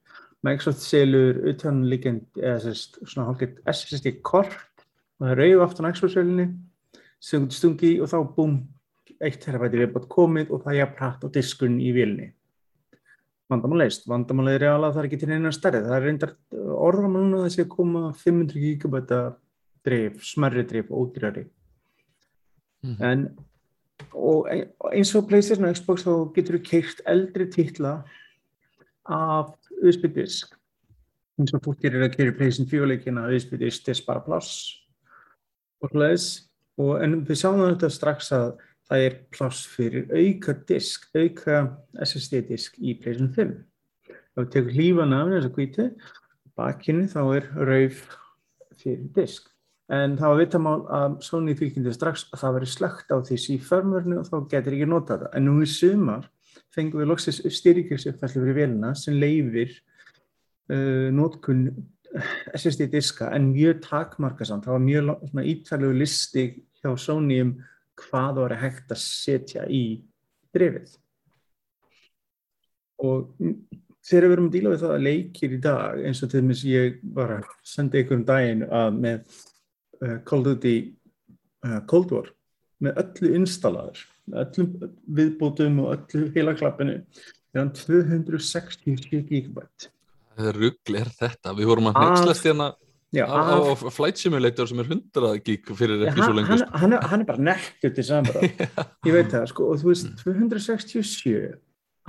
Microsoft 0.44 0.84
selur 0.84 1.40
utanlíkend 1.50 2.40
eða 2.40 2.60
sérst 2.66 3.00
svona 3.02 3.30
hálfgett 3.30 3.60
SSD 3.70 4.18
kort 4.26 4.84
og 5.20 5.28
það 5.28 5.44
auðv 5.46 5.66
aftan 5.66 5.88
á 5.88 5.92
Xbox-velinni 5.94 6.48
sem 7.24 7.48
þú 7.48 7.58
stungi 7.58 7.92
og 8.04 8.10
þá 8.12 8.18
búm 8.36 8.56
1 9.24 9.38
terabæti 9.40 9.80
viðbátt 9.80 10.08
komið 10.12 10.50
og 10.52 10.64
það 10.64 10.72
er 10.74 10.80
jafn 10.82 10.98
hratt 11.00 11.24
á 11.24 11.28
diskunn 11.32 11.78
í 11.80 11.92
vilni 11.96 12.32
vandamál 13.52 13.82
leist, 13.84 14.06
vandamál 14.08 14.50
er 14.52 14.66
alveg 14.70 14.88
að 14.88 14.94
það 14.94 15.00
er 15.02 15.08
ekki 15.08 15.20
til 15.20 15.32
eina 15.34 15.52
stærri, 15.52 15.80
það 15.84 15.96
er 15.96 16.06
reyndar 16.08 16.34
orðan 16.88 17.16
núna 17.16 17.40
að 17.40 17.48
þessi 17.48 17.64
að 17.64 17.72
koma 17.74 18.04
500 18.20 18.62
gigabæta 18.62 19.18
dreif, 19.84 20.22
smerri 20.24 20.64
dreif, 20.68 20.88
ódýrari. 20.88 21.44
Mhm. 22.84 22.96
en 23.00 23.28
og 24.12 24.48
og 24.80 24.92
eins 24.92 25.14
og 25.14 25.28
Playstation 25.28 25.66
og 25.68 25.76
Xbox 25.76 26.04
þá 26.04 26.34
getur 26.34 26.58
þú 26.58 26.62
keirt 26.68 27.00
eldri 27.06 27.46
titla 27.46 28.04
af 29.04 29.54
USB 29.82 30.08
disk. 30.14 30.54
Eins 31.38 31.54
og 31.56 31.64
fólk 31.64 31.82
gerir 31.82 32.04
að 32.06 32.14
keira 32.14 32.34
Playstation 32.36 32.70
4 32.70 32.88
leikina 32.92 33.26
USB 33.28 33.56
disk 33.58 33.84
til 33.86 33.96
spara 33.98 34.22
pláss 34.24 34.74
og 35.82 35.90
hlæðis 35.92 36.28
og 36.80 37.02
en 37.02 37.20
við 37.26 37.40
sjáum 37.42 37.62
þetta 37.64 37.90
strax 37.90 38.30
að 38.34 38.52
það 38.88 39.06
er 39.08 39.16
pláss 39.34 39.64
fyrir 39.70 40.10
auka 40.12 40.54
disk, 40.68 41.08
auka 41.16 41.64
SSD 42.04 42.44
disk 42.50 42.78
í 42.78 42.94
Playstation 43.00 43.32
5 43.34 43.56
ef 44.14 44.42
við 44.42 44.52
tekum 44.54 44.76
hlífana 44.76 45.22
af 45.22 45.32
þess 45.32 45.48
að 45.48 45.58
hvíti 45.58 45.88
bakinu 46.58 47.08
þá 47.10 47.20
er 47.36 47.50
rauf 47.68 48.04
fyrir 48.78 49.10
disk. 49.16 49.50
En 49.92 50.14
það 50.16 50.30
var 50.32 50.40
vitamál 50.40 50.78
að 50.96 51.16
Sony 51.26 51.54
fylgjandi 51.58 51.92
strax 51.92 52.24
að 52.32 52.40
það 52.40 52.54
veri 52.56 52.68
slögt 52.72 53.12
á 53.12 53.16
því 53.20 53.36
í 53.52 53.58
förmörnu 53.60 54.20
og 54.22 54.30
þá 54.30 54.36
getur 54.54 54.76
ekki 54.76 54.88
nota 54.88 55.18
þetta 55.18 55.32
en 55.36 55.46
nú 55.48 55.58
í 55.60 55.68
sumar 55.68 56.30
fengum 56.74 57.02
við 57.02 57.10
loksins 57.10 57.40
styrkjusuppfæslu 57.58 58.42
fyrir 58.42 58.58
velina 58.58 58.94
sem 58.98 59.16
leifir 59.18 59.72
uh, 60.72 61.10
nótkun 61.14 61.68
SSD 62.54 62.88
diska 62.92 63.30
en 63.34 63.50
mjög 63.52 63.80
takmarka 63.82 64.46
samt, 64.46 64.66
það 64.66 64.76
var 64.76 64.84
mjög 64.84 65.48
ítalegu 65.50 65.96
listi 65.98 66.44
hjá 66.82 66.92
Sony 67.00 67.40
um 67.42 67.54
hvað 67.98 68.42
var 68.42 68.56
hægt 68.58 68.92
að 68.92 69.00
setja 69.02 69.64
í 69.70 70.02
drefið 70.54 70.94
og 73.04 73.34
þegar 74.04 74.28
við 74.28 74.36
erum 74.36 74.48
að 74.48 74.56
díla 74.56 74.72
við 74.72 74.84
það 74.84 74.94
að 74.94 75.06
leikir 75.08 75.56
í 75.56 75.60
dag 75.64 76.04
eins 76.06 76.22
og 76.22 76.30
til 76.30 76.42
dæmis 76.42 76.64
ég 76.68 76.98
var 77.16 77.36
að 77.38 77.50
senda 77.66 78.00
ykkur 78.00 78.20
um 78.20 78.26
daginn 78.28 78.64
að 78.68 78.98
með 79.00 79.38
uh, 80.04 80.18
Call 80.26 80.42
of 80.42 80.48
Duty 80.48 80.74
uh, 81.66 81.80
Cold 81.90 82.14
War 82.14 82.30
með 82.84 83.00
öllu 83.04 83.32
installaður 83.40 84.04
öllum 84.32 84.70
viðbótum 85.18 85.82
og 85.84 85.92
öllu 85.96 86.30
heila 86.36 86.54
klappinu 86.56 87.00
er 87.00 87.60
hann 87.60 87.74
260 87.76 89.26
gigabætt 89.28 89.90
rugl 90.56 90.98
er 90.98 91.10
þetta, 91.14 91.54
við 91.54 91.70
vorum 91.70 91.90
að 91.92 92.00
hnegslast 92.00 92.48
hérna 92.48 92.72
á, 93.22 93.56
Flight 93.94 94.18
Simulator 94.18 94.66
sem 94.66 94.80
er 94.82 94.88
100 94.90 95.42
gig 95.46 95.68
fyrir 95.78 96.06
ekki 96.08 96.24
svo 96.24 96.32
hann, 96.32 96.48
hann, 96.48 96.62
sko. 96.64 96.80
hann, 96.82 96.96
er, 96.96 97.04
hann 97.12 97.22
er 97.22 97.28
bara 97.28 97.44
nekkur 97.50 97.94
til 97.94 98.06
saman 98.06 98.48
ég 99.06 99.12
veit 99.14 99.30
það 99.30 99.46
sko 99.52 99.68
og 99.70 99.82
þú 99.82 99.92
veist 99.92 100.10
267 100.24 101.52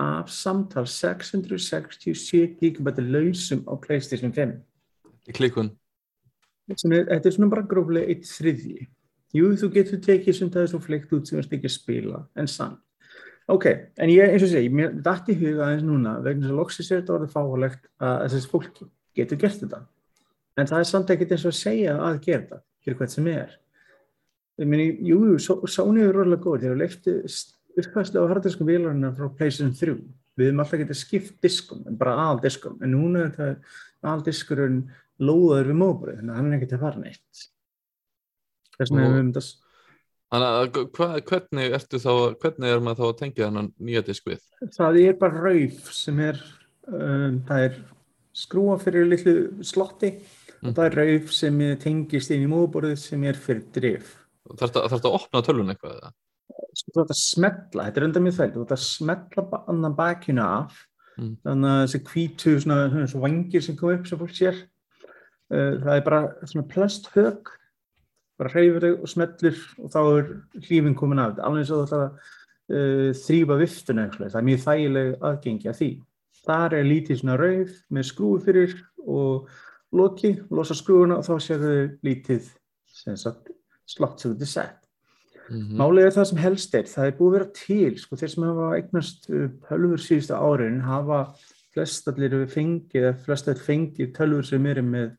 af 0.02 0.32
samtal 0.34 0.88
667 0.92 2.58
gigabæti 2.62 3.06
lausum 3.06 3.62
á 3.70 3.74
Playstation 3.80 4.34
5 4.36 4.58
í 5.26 5.34
klikun. 5.36 5.72
Þetta 6.66 7.22
er 7.22 7.34
svona 7.34 7.52
bara 7.52 7.66
gróflega 7.70 8.10
eitt 8.10 8.26
þriðji 8.26 8.88
jú 9.34 9.52
þú 9.58 9.72
getur 9.74 10.00
tekið 10.00 10.36
sem 10.36 10.50
það 10.50 10.62
er 10.62 10.68
svo 10.68 10.80
fleikt 10.80 11.14
út 11.14 11.28
sem 11.28 11.40
það 11.40 11.46
er 11.52 11.58
ekki 11.58 11.66
að 11.72 11.78
spila 11.80 12.28
en 12.36 12.48
samt 12.48 12.82
Ok, 13.48 13.66
en 14.02 14.10
ég, 14.10 14.26
eins 14.34 14.42
og 14.42 14.50
segi, 14.50 14.70
mér 14.74 14.94
dætti 15.06 15.36
huga 15.38 15.68
aðeins 15.68 15.84
núna 15.86 16.16
vegna 16.26 16.48
að 16.50 16.56
loksins 16.58 16.88
er 16.92 17.04
þetta 17.04 17.14
orðið 17.14 17.34
fáalegt 17.36 17.84
að 18.02 18.24
þessi 18.34 18.50
fólk 18.50 18.80
getur 19.14 19.38
gert 19.38 19.60
þetta. 19.62 19.80
En 20.58 20.66
það 20.72 20.80
er 20.82 20.88
samt 20.90 21.12
ekkert 21.14 21.32
eins 21.36 21.44
og 21.46 21.52
að 21.54 21.60
segja 21.60 21.94
að 22.08 22.18
gera 22.26 22.40
þetta, 22.42 22.58
fyrir 22.82 22.98
hvert 22.98 23.14
sem 23.14 23.28
er. 23.30 23.54
Ég 24.58 24.66
meni, 24.72 24.88
jú, 24.98 25.20
jú, 25.30 25.38
Só- 25.38 25.62
Sony 25.70 26.02
er 26.08 26.10
rosalega 26.18 26.42
góð, 26.42 26.58
þegar 26.66 26.80
leifti 26.82 27.14
uppfæslu 27.84 28.26
á 28.26 28.32
hardiskum 28.34 28.66
vélarina 28.72 29.14
frá 29.14 29.30
PlayStation 29.38 29.78
3. 29.78 29.94
Við 30.42 30.50
höfum 30.50 30.64
alltaf 30.66 30.82
getað 30.82 31.02
skipt 31.04 31.38
diskum, 31.46 31.86
en 31.86 31.98
bara 32.02 32.18
aðal 32.18 32.42
diskum, 32.48 32.80
en 32.82 32.96
núna 32.98 33.28
er 33.28 33.36
þetta 33.38 34.10
aðal 34.10 34.26
diskurinn 34.26 34.82
lóðaður 35.22 35.70
við 35.70 35.78
móbrið, 35.86 36.18
þannig 36.18 36.34
að 36.34 36.42
hann 36.42 36.50
er 36.50 36.58
ekkert 36.58 36.74
að 36.80 36.88
fara 36.90 36.98
neitt. 37.06 37.46
Þess 37.46 37.54
vegna 37.54 37.54
Og- 37.54 37.54
hefur 37.54 38.56
við 38.56 38.65
þetta 38.65 38.65
Þannig 38.80 39.36
að 40.36 40.80
hvernig 41.30 41.76
ertu 41.78 42.00
þá, 42.02 42.12
hvernig 42.42 42.72
er 42.74 42.82
maður 42.84 42.98
þá 43.00 43.06
að 43.08 43.18
tengja 43.22 43.46
þennan 43.48 43.70
nýja 43.88 44.02
disk 44.08 44.26
við? 44.32 44.42
Það 44.76 44.98
er 45.04 45.20
bara 45.22 45.44
rauf 45.46 45.92
sem 45.96 46.20
er, 46.26 46.40
um, 46.90 47.38
það 47.48 47.68
er 47.68 47.78
skrúa 48.36 48.76
fyrir 48.82 49.08
litlu 49.12 49.36
slotti 49.64 50.10
og 50.16 50.72
Mm. 50.72 50.74
það 50.74 50.86
er 50.88 50.96
rauf 50.98 51.32
sem 51.36 51.58
tengist 51.78 52.32
inn 52.34 52.46
í 52.48 52.50
móðborðið 52.50 52.98
sem 52.98 53.24
er 53.30 53.34
fyrir 53.38 53.66
drif. 53.76 54.16
Þarf 54.58 54.72
þetta 54.90 55.10
að 55.12 55.18
opna 55.20 55.42
tölvun 55.46 55.70
eitthvað 55.76 55.98
eða? 56.00 56.12
Þú 56.76 57.04
ætti 57.04 57.14
að 57.14 57.20
smetla, 57.22 57.84
þetta 57.86 57.98
er 58.02 58.06
enda 58.08 58.20
mjög 58.26 58.36
þvælt, 58.40 58.54
þú 58.56 58.64
ætti 58.66 58.76
að 58.76 58.86
smetla 58.86 59.44
annan 59.70 59.96
bakinu 59.96 60.42
af, 60.42 60.88
Mm. 61.18 61.38
þannig 61.46 61.70
að 61.72 61.84
þessi 61.86 62.00
hvítu 62.10 62.56
svona, 62.60 62.90
svona, 62.90 63.08
svona 63.08 63.24
vangir 63.28 63.62
sem 63.64 63.76
kom 63.78 63.90
upp 63.94 64.08
sem 64.08 64.20
fólk 64.20 64.34
sér, 64.36 64.58
uh, 65.52 65.72
það 65.80 65.94
er 65.96 66.02
bara 66.02 66.22
svona 66.44 66.68
plasthög, 66.68 67.48
bara 68.40 68.52
hreyfur 68.52 68.86
þau 68.86 68.96
og 68.96 69.12
smetlir 69.12 69.62
og 69.82 69.94
þá 69.94 70.00
er 70.04 70.32
hlífin 70.66 70.98
komin 70.98 71.22
af 71.24 71.34
þetta, 71.34 71.46
alveg 71.48 71.64
eins 71.64 71.72
og 71.72 71.80
þú 71.80 71.86
ætlar 71.86 72.04
að 72.06 72.34
uh, 72.76 73.12
þrýfa 73.22 73.60
viftuna 73.62 74.06
eitthvað, 74.06 74.34
það 74.34 74.42
er 74.42 74.48
mjög 74.50 74.64
þægileg 74.66 75.28
aðgengi 75.30 75.72
að 75.72 75.80
því. 75.80 75.92
Þar 76.46 76.78
er 76.78 76.90
lítið 76.90 77.22
svona 77.22 77.38
rauf 77.42 77.76
með 77.96 78.08
skrúi 78.12 78.42
fyrir 78.46 78.76
og 79.06 79.54
loki, 79.96 80.34
losa 80.54 80.78
skrúuna 80.78 81.20
og 81.20 81.28
þá 81.28 81.36
sér 81.42 81.64
þau 81.64 81.78
lítið 82.06 82.50
slott 83.16 84.20
sem 84.20 84.34
þetta 84.34 84.46
er 84.46 84.52
sett. 84.52 84.82
Mm 85.46 85.78
Málið 85.78 86.08
er 86.08 86.14
það 86.16 86.28
sem 86.30 86.40
helst 86.42 86.76
er, 86.76 86.88
það 86.90 87.08
er 87.08 87.18
búið 87.20 87.28
að 87.28 87.36
vera 87.36 87.50
til, 87.54 87.98
sko, 88.02 88.18
þeir 88.18 88.32
sem 88.32 88.46
hafa 88.48 88.70
eignast 88.80 89.28
uh, 89.30 89.50
tölfur 89.68 90.02
síðustu 90.02 90.34
árin 90.34 90.80
hafa 90.82 91.20
flest 91.76 92.08
allir 92.10 92.48
fengið, 92.50 93.04
eða 93.04 93.14
flest 93.26 93.52
allir 93.52 93.62
fengið 93.62 94.14
tölfur 94.16 94.48
sem 94.48 94.66
eru 94.72 94.84
með 94.88 95.12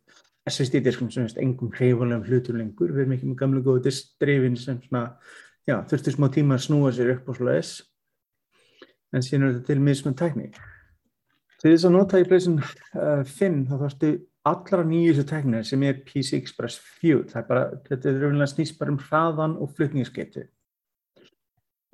SSD-diskum 0.46 1.10
sem 1.10 1.26
veist 1.26 1.40
engum 1.42 1.72
hreifanlegum 1.74 2.28
hlutur 2.28 2.56
lengur, 2.58 2.92
við 2.94 3.02
erum 3.02 3.16
ekki 3.16 3.28
með 3.30 3.38
gamla 3.40 3.62
góðu 3.66 3.82
diskdrifin 3.88 4.56
sem 4.60 4.78
svona, 4.84 5.08
já, 5.66 5.80
þurfti 5.90 6.14
smá 6.14 6.28
tíma 6.34 6.54
að 6.54 6.64
snúa 6.68 6.92
sér 6.94 7.16
upp 7.16 7.30
og 7.32 7.38
svoleiðis, 7.40 7.72
en 9.10 9.24
síðan 9.26 9.48
er 9.48 9.54
þetta 9.56 9.72
til 9.72 9.82
mismund 9.82 10.18
tækni. 10.20 10.50
Til 11.56 11.72
þess 11.72 11.86
að 11.88 11.94
nota 11.96 12.20
í 12.20 12.26
pleysin 12.28 12.60
uh, 12.60 13.22
5 13.26 13.62
þá 13.66 13.74
þarfstu 13.80 14.10
allra 14.46 14.84
nýjustu 14.86 15.24
tæknir 15.26 15.64
sem 15.66 15.82
er 15.88 16.02
PC 16.06 16.36
Express 16.38 16.78
4. 17.00 17.24
Það 17.32 17.40
er 17.40 17.48
bara, 17.48 17.64
þetta 17.88 18.10
er 18.10 18.20
raunlega 18.22 18.52
snýst 18.52 18.76
bara 18.78 18.92
um 18.92 19.00
hraðan 19.02 19.56
og 19.58 19.72
flutningsgetu. 19.74 20.44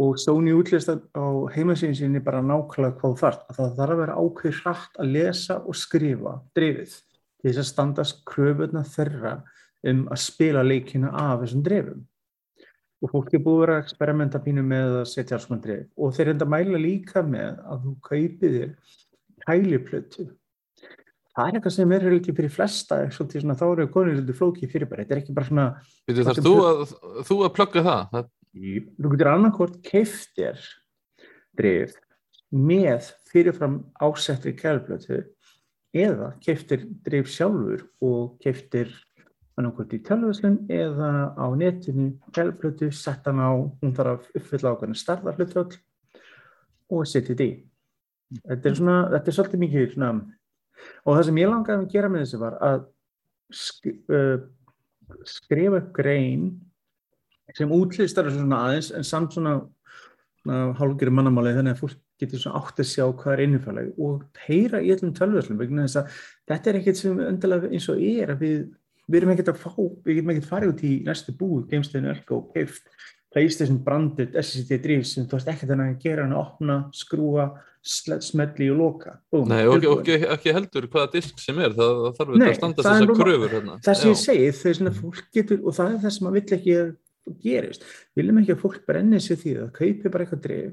Og 0.03 0.19
Sony 0.19 0.53
útlist 0.57 0.91
á 0.91 1.27
heimasíðin 1.55 1.97
sinni 1.97 2.21
bara 2.25 2.43
nákvæmlega 2.45 2.99
hvað 2.99 3.15
þú 3.15 3.23
þarft. 3.23 3.47
Að 3.49 3.61
það 3.61 3.79
þarf 3.79 3.95
að 3.95 4.03
vera 4.03 4.19
ákveð 4.19 4.61
hratt 4.65 5.01
að 5.01 5.15
lesa 5.15 5.59
og 5.62 5.79
skrifa 5.79 6.35
drifið 6.59 6.99
til 7.42 7.50
þess 7.50 7.62
að 7.62 7.68
standast 7.68 8.22
kröfurna 8.28 8.85
þeirra 8.87 9.37
um 9.90 10.05
að 10.14 10.22
spila 10.22 10.62
leikina 10.64 11.11
af 11.11 11.42
þessum 11.42 11.64
drifum. 11.66 12.05
Og 13.02 13.11
fólk 13.11 13.33
er 13.35 13.42
búið 13.42 13.57
að 13.57 13.62
vera 13.64 13.78
að 13.78 13.83
experimenta 13.83 14.40
pínu 14.42 14.62
með 14.62 14.98
að 15.00 15.09
setja 15.11 15.35
alls 15.37 15.48
konar 15.48 15.64
drif. 15.64 15.88
Og 15.98 16.12
þeir 16.14 16.35
enda 16.37 16.46
mæla 16.46 16.78
líka 16.78 17.24
með 17.26 17.57
að 17.66 17.88
þú 17.88 17.94
kaupið 18.07 18.55
þér 18.59 19.00
kæliplötu. 19.42 20.28
Það 21.33 21.48
er 21.48 21.57
eitthvað 21.59 21.74
sem 21.74 21.96
er 21.96 22.07
ekki 22.12 22.35
fyrir 22.37 22.52
flesta, 22.52 22.98
svolítið 23.11 23.42
svona 23.42 23.57
þá 23.59 23.64
eru 23.70 23.88
konur 23.90 24.37
flókið 24.38 24.70
fyrir 24.70 24.90
bara. 24.90 25.02
Þetta 25.02 25.16
er 25.16 25.22
ekki 25.22 25.35
bara 25.35 25.48
svona, 25.48 25.66
þarf 26.07 26.28
Þarftu 26.28 26.44
þú 26.46 26.55
að, 26.68 26.83
þú 27.26 27.38
að 27.42 27.52
plugga 27.57 27.85
það? 27.88 28.02
það 28.12 28.31
þú 28.52 29.12
getur 29.14 29.31
annarkort 29.33 29.78
keiftir 29.87 30.64
drif 31.57 31.96
með 32.52 33.09
fyrirfram 33.31 33.78
ásettri 34.02 34.52
kæliplötu 34.57 35.22
eða 35.92 36.33
keiftir 36.42 36.87
drif 37.05 37.31
sjálfur 37.31 37.87
og 38.05 38.37
keiftir 38.42 38.92
annarkort 39.61 39.92
í 39.92 40.00
tölvöslun 40.05 40.62
eða 40.72 41.35
á 41.37 41.46
netinu 41.57 42.12
kæliplötu, 42.33 42.88
sett 42.92 43.26
hann 43.28 43.42
á, 43.42 43.52
hún 43.52 43.92
þarf 43.96 44.14
að 44.24 44.40
uppfylla 44.40 44.72
ákveðin 44.72 45.00
starðarhlutvöld 45.02 45.76
og 46.92 47.05
setja 47.09 47.35
þetta 47.35 47.44
í. 47.44 47.52
Þetta 48.40 48.70
er 48.70 48.78
svona, 48.78 48.96
þetta 49.12 49.28
er 49.28 49.37
svolítið 49.37 49.62
mikið 49.66 49.90
svona 49.92 50.12
og 51.05 51.16
það 51.16 51.24
sem 51.28 51.40
ég 51.42 51.52
langaði 51.52 51.85
að 51.85 51.92
gera 51.92 52.11
með 52.11 52.24
þessu 52.24 52.40
var 52.40 52.59
að 52.64 52.85
sk 53.52 53.92
uh, 54.09 54.38
skrifa 55.28 55.83
upp 55.83 55.90
grein 55.94 56.46
sem 57.52 57.72
útlistar 57.74 58.26
þessu 58.26 58.40
svona 58.40 58.62
aðeins 58.66 58.88
en 58.96 59.05
samt 59.05 59.37
svona 59.37 59.59
hálfgerið 60.78 61.14
mannamáli 61.14 61.52
þannig 61.55 61.76
að 61.76 61.83
fólk 61.83 61.98
getur 62.23 62.43
svona 62.43 62.61
átt 62.63 62.83
að 62.83 62.91
sjá 62.91 63.05
hvað 63.07 63.33
er 63.35 63.45
innifælega 63.47 64.07
og 64.07 64.45
heyra 64.47 64.83
í 64.83 64.93
öllum 64.95 65.15
tölvöslum 65.19 65.61
vegna 65.61 65.87
þess 65.87 66.03
að 66.03 66.21
þetta 66.53 66.73
er 66.73 66.79
ekkert 66.81 67.01
sem 67.01 67.25
öndilega 67.29 67.73
eins 67.73 67.89
og 67.93 68.05
er 68.13 68.35
að 68.35 68.45
við, 68.47 68.61
við 69.09 69.21
erum 69.21 69.35
ekkert 69.35 69.53
að 69.55 69.65
fá 69.65 69.73
við 69.79 70.21
getum 70.21 70.35
ekkert 70.37 70.53
farið 70.53 70.73
út 70.75 70.87
í 70.89 70.93
næstu 71.09 71.35
búi 71.39 71.67
geimstöðinu 71.73 72.15
Elko 72.15 72.41
og 72.41 72.55
keift 72.57 72.89
PlayStation 73.33 73.79
branded 73.85 74.35
SSD 74.37 74.79
drif 74.85 75.07
sem 75.09 75.27
þú 75.29 75.39
veist 75.39 75.53
ekkert 75.53 75.75
að 75.75 75.93
gera 76.03 76.27
hann 76.27 76.35
að 76.37 76.43
opna, 76.43 76.79
skrúa 76.97 77.51
smelli 77.83 78.69
og 78.71 78.77
loka. 78.79 79.17
Búm, 79.33 79.49
Nei, 79.51 79.65
og 79.67 79.81
ekki, 79.81 80.15
ekki, 80.15 80.27
ekki 80.37 80.53
heldur 80.55 80.85
hvaða 80.93 81.11
disk 81.17 81.41
sem 81.43 81.59
er, 81.59 81.73
það, 81.75 82.03
það 82.05 82.19
þarf 82.19 82.37
Nei, 82.37 82.47
að 82.47 82.59
standa 82.61 82.85
það 82.85 82.93
er 82.93 83.01
þessar 83.01 83.23
kröfur 83.23 83.55
hérna. 83.57 83.79
það 83.83 83.99
sem 83.99 84.13
ég 84.13 84.21
segi, 84.21 84.53
þau 84.59 84.77
svona 84.79 84.93
fólk 84.99 85.25
getur 85.35 85.65
og 85.65 85.77
það 85.79 85.97
er 85.97 86.05
það 86.05 86.15
sem 86.15 86.27
maður 86.27 86.37
vill 86.39 86.59
ekki 86.59 86.77
að 86.79 86.93
gerist. 87.43 87.89
Viljum 88.19 88.41
ekki 88.43 88.55
að 88.55 88.63
fólk 88.63 88.79
brenni 88.87 89.23
sér 89.23 89.41
því 89.43 89.57
að 89.65 89.73
kaupi 89.81 90.13
bara 90.13 90.27
eitthvað 90.27 90.45
drif 90.47 90.71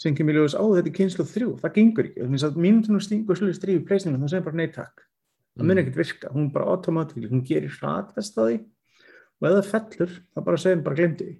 sem 0.00 0.14
kemur 0.16 0.32
í 0.32 0.40
ljós 0.40 0.54
á 0.56 0.64
þetta 0.64 0.88
er 0.88 0.96
kynslu 0.96 1.26
þrjú, 1.28 1.50
það 1.60 1.74
gengur 1.76 2.06
ekki. 2.08 2.22
Þannig 2.24 2.44
að 2.48 2.58
mínútinu 2.64 3.00
stingur 3.04 3.36
svolítið 3.38 3.60
drif 3.66 3.80
í 3.82 3.86
pleysningum 3.90 4.22
það 4.24 4.32
segir 4.32 4.46
bara 4.48 4.56
nei 4.62 4.70
takk, 4.72 5.02
það 5.58 5.66
mun 5.66 5.76
Mm. 5.76 5.82
ekkert 5.82 5.98
virka 6.00 6.30
hún 6.32 6.46
bara 6.54 6.70
automátík, 6.72 7.28
hún 7.28 7.44
gerir 7.44 7.70
hratast 7.76 8.38
á 8.40 8.42
því. 8.48 8.56
Og 9.40 9.48
ef 9.48 9.54
það 9.58 9.70
fellur, 9.74 10.12
það 10.36 10.44
bara 10.46 10.56
segir 10.64 10.82
bara 10.86 10.96
glemdi 10.96 11.24
því. 11.28 11.36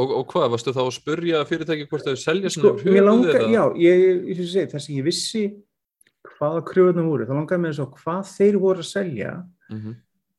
Og, 0.00 0.10
og 0.20 0.26
hvað, 0.30 0.50
varstu 0.54 0.72
þá 0.72 0.80
að 0.86 0.92
spurja 0.94 1.44
fyrirtæki 1.44 1.88
hvort 1.90 2.04
þau 2.06 2.16
selja 2.16 2.50
sko, 2.54 2.76
sinni 2.78 2.94
mér 2.94 3.04
langar, 3.08 3.40
já, 3.50 3.64
ég, 3.76 4.04
ég, 4.04 4.28
ég 4.30 4.36
segi, 4.46 4.68
þess 4.70 4.88
að 4.88 4.96
ég 4.96 5.04
vissi 5.08 5.42
hvaða 6.38 6.60
kröðuna 6.68 7.04
voru, 7.08 7.26
þá 7.26 7.34
langar 7.34 7.58
mér 7.60 7.74
svo 7.76 7.88
hvað 7.98 8.22
þeir 8.30 8.58
voru 8.62 8.84
að 8.84 8.88
selja 8.88 9.32
Mhm. 9.70 9.96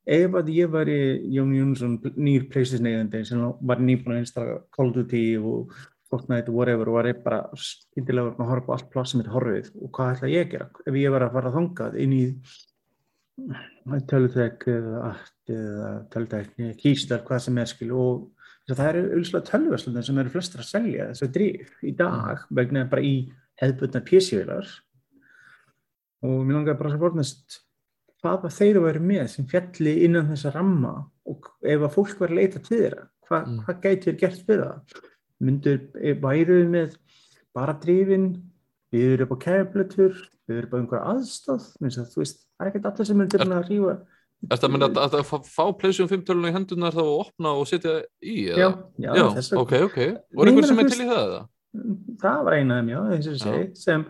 ef 0.08 0.32
að 0.32 0.48
ég 0.56 0.70
var 0.72 0.86
í 0.90 1.02
Jón 1.36 1.52
Jónsson 1.54 2.00
nýr 2.18 2.48
playstation 2.50 2.88
eigandi 2.88 3.26
sem 3.28 3.40
var 3.62 3.78
nýbúin 3.78 4.16
að 4.18 4.24
installa 4.24 4.62
Call 4.72 4.90
of 4.90 4.96
Duty 4.96 5.38
og 5.38 5.72
Fortnite 6.12 6.52
whatever 6.52 6.90
var 6.92 7.08
ég 7.08 7.22
bara 7.24 7.46
skyndilega 7.56 8.34
að 8.36 8.50
horfa 8.52 8.74
á 8.74 8.76
allt 8.76 8.90
pláss 8.92 9.14
sem 9.14 9.22
er 9.24 9.30
horfið 9.32 9.70
og 9.80 9.92
hvað 9.96 10.12
ætla 10.18 10.32
ég 10.34 10.46
að 10.46 10.52
gera? 10.52 10.68
Ef 10.92 10.98
ég 11.00 11.14
var 11.14 11.24
að 11.24 11.38
fara 11.38 11.54
þangað 11.56 11.98
inn 12.04 12.16
í 12.18 12.24
eða 14.68 15.02
allt 15.08 15.52
eða 15.52 15.90
tölutekni, 16.14 16.74
kýstar, 16.80 17.24
hvað 17.26 17.42
sem 17.46 17.58
er 17.62 17.70
skil 17.72 17.92
og 17.96 18.30
það 18.72 18.88
eru 18.92 19.02
auðvitað 19.18 19.48
tölvöslunum 19.50 20.06
sem 20.06 20.20
eru 20.22 20.32
flestir 20.32 20.62
að 20.62 20.70
selja 20.70 21.08
þessu 21.10 21.30
drif 21.36 21.72
í 21.84 21.94
dag 21.98 22.44
vegna 22.56 22.86
bara 22.92 23.04
í 23.04 23.16
hefðbundna 23.62 24.04
PC-vilar 24.08 24.70
og 26.22 26.44
mér 26.46 26.60
langar 26.60 26.78
bara 26.80 26.94
að 26.94 27.02
fornast 27.08 27.62
hvað 28.22 28.44
var 28.46 28.54
þeir 28.60 28.78
að 28.80 28.86
vera 28.88 29.04
með 29.12 29.24
sem 29.34 29.48
fjalli 29.50 29.96
innan 30.06 30.30
þessa 30.30 30.54
ramma? 30.54 30.94
Og 31.32 31.48
ef 31.64 31.82
að 31.88 31.96
fólk 31.96 32.20
var 32.22 32.32
að 32.32 32.40
leita 32.40 32.62
til 32.62 32.78
þeirra 32.78 33.08
hva, 33.28 33.40
Mm. 33.48 33.60
hvað 33.66 33.82
gæti 33.86 34.08
þér 34.10 34.18
gert 34.20 34.42
fyrir 34.46 34.64
það 34.68 35.02
myndur, 35.42 35.82
væru 36.24 36.58
við 36.62 36.72
með 36.76 36.96
bara 37.58 37.76
drifin 37.84 38.30
við 38.94 39.14
erum 39.18 39.28
upp 39.32 39.38
á 39.38 39.44
kæflötur 39.48 40.16
við 40.48 40.58
erum 40.62 40.68
upp 40.70 40.74
á 40.74 40.80
einhverja 40.82 41.14
aðstáð 41.16 41.68
þú 42.14 42.24
veist, 42.24 42.44
það 42.58 42.66
er 42.66 42.72
ekkert 42.72 42.90
allir 42.92 43.10
sem 43.12 43.24
til 43.36 43.46
að 43.48 43.70
rífa 43.70 44.00
Er 44.50 44.58
það 44.58 44.74
að, 44.74 44.84
að, 44.88 44.96
að, 44.98 45.16
að 45.20 45.28
fá- 45.30 45.46
fá 45.46 45.66
pleysjum 45.78 46.08
5 46.10 46.22
tölunum 46.26 46.50
í 46.50 46.54
hendunar 46.56 46.96
þá 46.96 47.02
að 47.04 47.10
opna 47.14 47.52
og 47.60 47.68
setja 47.70 47.92
í? 48.26 48.48
já, 48.50 48.56
eða? 48.56 48.70
já, 48.98 49.10
já 49.20 49.26
þess 49.36 49.52
að 49.54 49.60
ok, 49.62 49.74
ok. 49.86 50.00
Voru 50.40 50.54
meina, 50.56 50.70
sem 50.72 50.80
er 50.82 50.90
til 50.90 51.04
í 51.04 51.10
það 51.12 51.22
eða? 51.28 51.42
það 52.24 52.40
var 52.48 52.56
eina 52.58 52.74
af 52.74 52.82
þeim, 52.82 52.90
já, 52.90 53.02
eins 53.14 53.28
og 53.30 53.36
ég 53.36 53.44
segi 53.44 53.84
sem, 53.84 54.06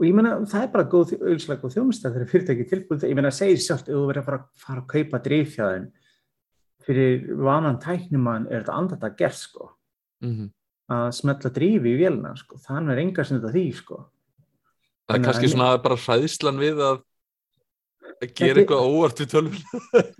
og 0.00 0.06
ég 0.08 0.16
meina, 0.16 0.32
það 0.48 0.64
er 0.64 0.70
bara 0.72 0.86
góð, 0.94 1.12
auðvitað 1.20 1.60
góð 1.66 1.76
þjónustæð 1.76 2.16
þegar 2.16 2.30
fyrirtæki 2.32 2.66
tilbúið, 2.72 3.04
ég 3.12 3.18
meina, 3.20 3.34
segir 3.42 3.60
sjálft 3.66 3.90
ef 3.92 3.98
þú 3.98 4.06
verður 4.08 4.22
að 4.22 4.28
fara, 4.30 4.40
fara 4.64 4.82
að 4.86 4.88
kaupa 4.94 5.20
drifjaðin 5.28 5.86
fyrir 6.88 7.28
vanan 7.44 7.78
tæknumann 7.84 8.48
er 8.48 8.62
þetta 8.64 8.78
andað 8.80 9.04
að 9.10 9.18
gert, 9.20 9.42
sko 9.44 9.74
Mm 10.24 10.48
að 10.88 11.10
smetla 11.18 11.50
drifi 11.52 11.92
í 11.94 11.98
vélina, 12.00 12.32
sko 12.38 12.56
þannig 12.64 12.94
er 12.94 13.02
engar 13.04 13.26
sem 13.28 13.40
þetta 13.40 13.52
því, 13.56 13.66
sko 13.82 13.98
Það 15.08 15.16
er 15.18 15.22
kannski 15.24 15.46
ég- 15.48 15.52
svona 15.54 15.82
bara 15.82 15.96
hræðslan 15.96 16.58
við 16.60 16.80
að 16.84 16.98
að 18.18 18.32
gera 18.34 18.54
Þetta- 18.54 18.60
eitthvað 18.62 18.88
óvart 18.88 19.20
við 19.22 19.28
tölvun 19.34 19.62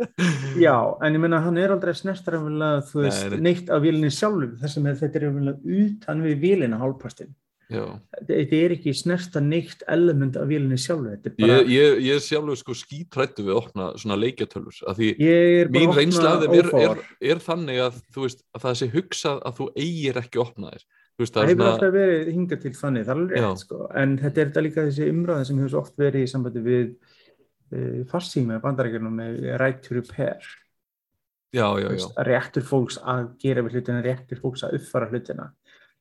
Já, 0.66 0.74
en 1.02 1.16
ég 1.16 1.20
meina 1.24 1.40
hann 1.42 1.58
er 1.58 1.72
aldrei 1.74 1.94
snertarafnilega, 1.98 2.84
þú 2.90 3.02
veist, 3.02 3.24
Nei, 3.24 3.30
nei. 3.34 3.40
neitt 3.48 3.70
af 3.74 3.82
vélinni 3.82 4.10
sjálfur, 4.14 4.52
þess 4.60 4.78
að 4.78 5.00
þetta 5.02 5.18
er 5.18 5.26
utan 5.82 6.22
við 6.22 6.36
vélina 6.44 6.78
hálfpartin. 6.78 7.32
Þetta 7.68 8.56
er 8.56 8.72
ekki 8.78 8.92
snerta 8.96 9.42
neitt 9.44 9.82
element 9.92 10.38
af 10.40 10.48
þetta 11.18 11.28
er 11.28 11.34
bara, 11.36 11.56
ég, 11.58 11.72
ég, 11.74 11.98
ég 12.06 12.22
sjálfur 12.24 12.56
sko 12.56 12.76
skítrættu 12.80 13.44
við 13.44 13.52
að 13.52 13.60
opna 13.60 13.88
svona 14.00 14.16
bara 14.22 15.74
mín 15.74 15.92
að 15.92 16.00
reynsla 16.00 16.30
af 16.30 16.44
opna 16.46 16.46
þeim 16.46 16.54
er, 16.56 16.70
er, 16.80 17.02
er 17.34 17.42
þannig 17.44 17.82
að 17.84 17.98
veist 18.24 18.40
að 18.56 18.64
það 18.64 18.78
sé 18.80 18.88
hugsað 18.94 19.42
að 19.50 19.60
þú 19.60 19.68
eigir 19.84 20.20
ekki 20.22 20.40
að 20.40 20.44
opna 20.46 20.72
þér. 20.72 20.86
Þú 21.18 21.24
veist 21.24 21.36
Það 21.36 21.48
hefur 21.50 21.58
svona 21.58 21.74
alltaf 21.74 21.94
verið 21.98 22.28
hingað 22.30 22.62
til 22.62 22.74
þannig, 22.78 23.06
rétt 23.34 23.62
sko, 23.64 23.82
en 24.00 24.16
þetta 24.22 24.40
er 24.40 24.48
þetta 24.48 24.64
líka 24.64 24.86
þessi 24.88 25.10
umræða 25.12 25.46
sem 25.48 25.60
hefur 25.60 25.80
oft 25.82 25.96
verið 25.98 26.24
í 26.24 26.32
sambandi 26.32 26.64
við 26.64 26.84
uh, 26.88 28.02
farsíma 28.12 28.60
bandarækjunum 28.64 29.20
með 29.20 29.40
right 29.60 29.80
to 29.84 29.98
repair, 29.98 30.46
já, 31.52 31.66
já, 31.66 31.84
já, 31.84 31.88
veist, 31.90 32.20
réttur 32.30 32.64
fólks 32.70 33.00
að 33.02 33.32
gera 33.42 33.66
við 33.66 33.76
hlutina, 33.76 34.04
réttur 34.06 34.40
fólks 34.40 34.64
að 34.64 34.78
uppfara 34.78 35.10
hlutina. 35.10 35.50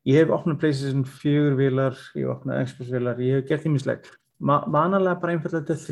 Ég 0.08 0.22
hef 0.22 0.30
opnað 0.32 0.62
PlayStation 0.62 1.04
4 1.04 1.56
vilar, 1.60 1.98
ég 2.16 2.24
hef 2.24 2.38
opnað 2.38 2.62
Xbox 2.70 2.92
vilar, 2.94 3.18
ég 3.20 3.42
hef 3.42 3.48
gert 3.50 3.66
ímislegt. 3.68 4.12
Ma 4.40 4.62
vanalega 4.72 5.18
bara 5.20 5.34
einfallega 5.36 5.66
þetta 5.66 5.84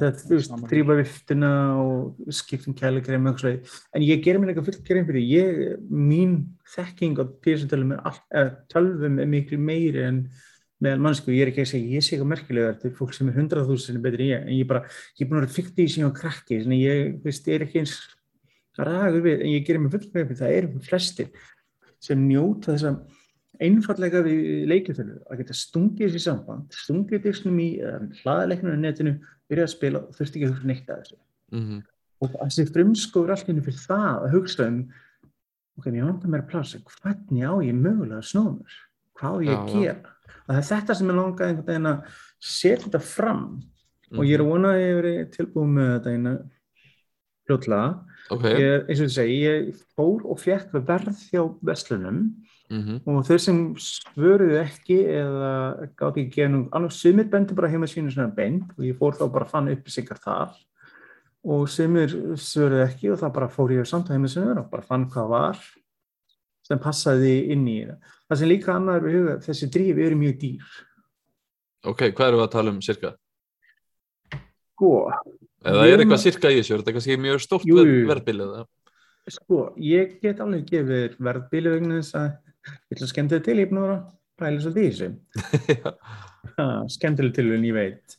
þetta, 0.00 0.40
saman. 0.44 0.68
þrýfa 0.70 0.96
viftuna 1.00 1.52
og 1.82 2.32
skiptum 2.32 2.76
kælegrið 2.76 3.22
með 3.22 3.38
eitthvað. 3.40 3.78
En 3.96 4.04
ég 4.04 4.22
gerir 4.24 4.40
mér 4.40 4.52
eitthvað 4.52 4.68
fullt 4.70 4.84
grein 4.88 5.08
fyrir, 5.08 5.24
því. 5.24 5.32
mín 5.92 6.36
þekking 6.74 7.20
á 7.20 7.24
PS-tölvum 7.44 7.96
er, 7.96 8.52
tölvum 8.72 9.18
er 9.20 9.32
miklu 9.32 9.60
meiri 9.60 10.04
en 10.04 10.22
meðal 10.84 11.02
mannsku, 11.06 11.32
ég 11.32 11.46
er 11.46 11.52
ekki 11.52 11.64
að 11.64 11.70
segja, 11.72 11.92
ég 11.96 12.04
sé 12.04 12.16
eitthvað 12.16 12.32
merkilegar 12.34 12.78
til 12.80 12.92
fólk 12.96 13.16
sem 13.16 13.28
er 13.32 13.36
hundrað 13.38 13.70
þúsund 13.70 14.02
betri 14.04 14.28
en 14.28 14.32
ég, 14.32 14.44
en 14.44 14.56
ég 14.58 14.68
bara, 14.68 14.82
ég 15.16 15.24
er 15.24 15.30
búin 15.30 15.40
að 15.40 15.46
vera 15.46 15.56
fyrkt 15.56 15.80
í 15.80 15.86
síðan 15.88 16.16
krakki, 16.16 16.58
þannig 16.64 16.82
ég, 16.82 17.14
veist, 17.24 17.48
ég 17.48 17.56
er 17.56 17.64
ekki 17.64 17.80
eins 17.80 17.94
ræður 18.76 19.22
við, 19.24 19.38
en 19.40 19.52
ég 19.54 19.64
gerir 19.64 19.80
fullt 19.94 20.10
grein 20.12 20.28
fyrir, 20.28 20.40
það 20.42 20.56
eru 20.58 20.82
flestir 20.84 21.30
sem 22.02 22.26
njóta 22.28 22.74
þess 22.74 22.88
að 22.90 22.98
einfallega 23.66 24.20
við 24.26 24.66
leikjutölu 24.70 25.18
að 25.30 25.40
geta 25.40 25.56
stungið 25.56 26.12
sér 26.12 26.24
samband, 26.26 26.74
stungið 26.84 27.24
disknum 27.24 27.58
í 27.62 27.70
hlaðaleiknum 28.22 28.76
á 28.76 28.80
netinu, 28.82 29.14
byrja 29.48 29.68
að 29.68 29.72
spila 29.72 30.02
og 30.02 30.16
þurfti 30.16 30.40
ekki 30.40 30.48
að 30.48 30.52
hugsa 30.54 30.70
neitt 30.70 30.90
að 30.90 31.00
þessu. 31.02 31.18
Mhm, 31.56 31.78
og 32.24 32.36
þessi 32.40 32.66
frumskóður 32.72 33.32
allt 33.34 33.50
henni 33.50 33.64
fyrir 33.64 33.82
það 33.86 34.26
að 34.26 34.34
hugsa 34.34 34.66
um 34.66 34.80
ok, 35.76 35.88
mér 35.92 36.08
vantar 36.08 36.32
mér 36.32 36.44
að 36.44 36.50
plasa, 36.52 36.82
hvernig 37.00 37.44
á 37.48 37.54
ég 37.64 37.76
mögulega 37.76 38.20
að 38.20 38.28
snóða 38.30 38.52
mér, 38.56 38.76
hvað 39.20 39.36
á 39.36 39.38
ég 39.46 39.54
að 39.56 39.72
gera? 39.74 40.12
Og 40.36 40.50
það 40.50 40.60
er 40.60 40.68
þetta 40.70 40.96
sem 40.96 41.10
er 41.10 41.18
langað 41.20 41.48
einhvern 41.48 41.70
veginn 41.70 41.90
að 41.90 42.20
setja 42.40 42.84
þetta 42.86 43.02
fram 43.04 43.46
og 44.16 44.22
ég 44.24 44.36
er 44.36 44.42
mhm. 44.42 44.46
að 44.46 44.52
vona 44.52 44.72
að 44.72 44.80
ég 44.80 44.90
hef 44.90 45.00
verið 45.00 45.18
tilbúið 45.36 45.72
með 45.76 45.90
þetta 45.92 46.14
eina 46.16 46.34
fljótlega 47.46 47.88
ok, 48.34 48.44
ég, 48.50 48.84
eins 48.86 49.00
og 49.00 49.08
þú 49.08 49.14
segi, 49.14 49.38
ég 49.44 49.80
fór 49.96 50.26
og 50.26 50.42
fekk 50.42 50.74
verð 50.76 51.22
hjá 51.30 51.42
verslunum 51.66 52.20
mhm, 52.72 53.00
og 53.06 53.26
þeir 53.28 53.42
sem 53.46 53.60
svöruðu 53.80 54.60
ekki 54.62 55.00
eða 55.16 55.52
gátt 55.98 56.20
ekki 56.20 56.40
genum, 56.40 56.68
annars 56.76 57.00
sumir 57.02 57.30
bendi 57.32 57.56
bara 57.58 57.70
heima 57.72 57.88
sínu 57.90 58.14
svona 58.14 58.34
bend 58.34 58.70
og 58.76 58.86
ég 58.86 58.98
fór 58.98 59.18
þá 59.18 59.26
bara 59.28 59.48
að 59.48 59.54
fann 59.54 59.72
upplýsingar 59.74 60.22
þar 60.22 60.54
og 61.46 61.66
sumir 61.70 62.14
svöruðu 62.34 62.86
ekki 62.88 63.12
og 63.14 63.20
þá 63.22 63.28
bara 63.34 63.50
fór 63.52 63.76
ég 63.76 63.86
samt 63.86 64.10
heima 64.10 64.30
sínu 64.30 64.56
og 64.56 64.70
bara 64.72 64.86
fann 64.86 65.06
hvað 65.12 65.34
var 65.34 65.60
sem 66.66 66.82
passaði 66.82 67.36
inn 67.54 67.66
í 67.70 67.78
það. 67.86 68.14
Það 68.26 68.40
sem 68.40 68.50
líka 68.50 68.74
annar 68.74 69.04
við 69.04 69.20
huga, 69.20 69.36
þessi 69.44 69.68
dríf 69.70 70.00
eru 70.02 70.18
mjög 70.18 70.40
dýr. 70.42 70.74
ok, 71.86 72.00
hvað 72.10 72.26
erum 72.26 72.40
við 72.40 72.46
að 72.46 72.54
tala 72.56 72.72
um 72.74 72.80
cirka? 72.82 73.12
Sko, 74.76 74.90
eða 75.64 75.84
Ég 75.88 75.94
er 75.94 75.96
er 75.96 76.02
eitthvað 76.04 76.20
cirka 76.26 76.50
í 76.52 76.58
þessu, 76.60 76.74
er 76.76 76.82
þetta 76.82 76.92
kannski 76.98 77.16
mjög 77.22 77.38
stórt 77.40 77.64
Jú, 77.64 77.78
ver, 77.80 77.88
jú. 77.88 78.02
verðbilið 78.10 78.50
eða? 78.58 78.66
sko, 79.32 79.56
ég 79.82 80.18
get 80.22 80.38
alveg 80.44 80.68
gefið 80.70 81.16
verðbíli 81.26 81.72
vegna 81.72 81.96
þess 81.98 82.14
að 82.20 82.26
ég 82.28 82.94
ætla 82.94 83.06
að 83.08 83.10
skemmta 83.10 83.38
þið 83.38 83.46
til, 83.48 83.56
ég 83.56 83.64
er 83.66 83.72
búin 83.72 83.80
að 83.82 83.94
að 83.94 84.04
pæla 84.36 84.62
svolítið 84.62 84.84
í 84.84 84.92
þessu. 84.92 85.08
Já. 85.80 85.90
Ha, 86.56 86.66
skemmtileg 86.92 87.34
tilvægn, 87.34 87.66
ég 87.66 87.74
veit. 87.74 88.16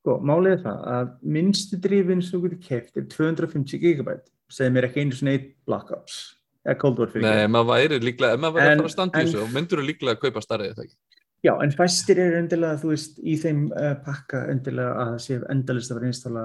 Sko, 0.00 0.16
málið 0.24 0.56
er 0.56 0.64
það 0.64 0.82
að 0.96 1.12
minnstu 1.36 1.78
drifin 1.84 2.24
sem 2.24 2.34
þú 2.34 2.42
getur 2.48 2.62
keft 2.66 2.98
er 2.98 3.06
250 3.12 3.82
gigabæt, 3.84 4.24
segir 4.50 4.74
mér 4.74 4.88
ekki 4.88 5.04
einu 5.04 5.18
svona 5.20 5.36
eitt 5.36 5.50
Black 5.68 5.92
Ops, 5.94 6.18
eða 6.64 6.78
Cold 6.80 7.04
War 7.04 7.12
fyrir 7.12 7.28
Nei, 7.28 7.46
maður 7.52 7.70
væri 7.74 8.00
líklega, 8.08 8.34
ef 8.34 8.42
maður 8.42 8.56
væri 8.58 8.72
að 8.72 8.80
fara 8.80 8.90
að 8.90 8.94
standa 8.96 9.20
í 9.22 9.28
þessu 9.28 9.46
myndur 9.54 9.82
þú 9.82 9.86
líklega 9.92 10.16
að 10.16 10.22
kaupa 10.24 10.42
starrið 10.46 10.72
þetta 10.72 10.86
ekki 10.88 10.96
Já, 11.40 11.54
en 11.64 11.70
fæstir 11.72 12.18
eru 12.20 12.36
endilega, 12.36 12.76
þú 12.82 12.90
veist, 12.92 13.20
í 13.24 13.34
þeim 13.40 13.68
uh, 13.72 13.94
pakka 14.04 14.42
endilega 14.52 14.92
að 15.00 15.12
það 15.14 15.20
sé 15.24 15.36
endalist 15.54 15.92
að 15.92 15.96
vera 15.98 16.10
einstala 16.10 16.42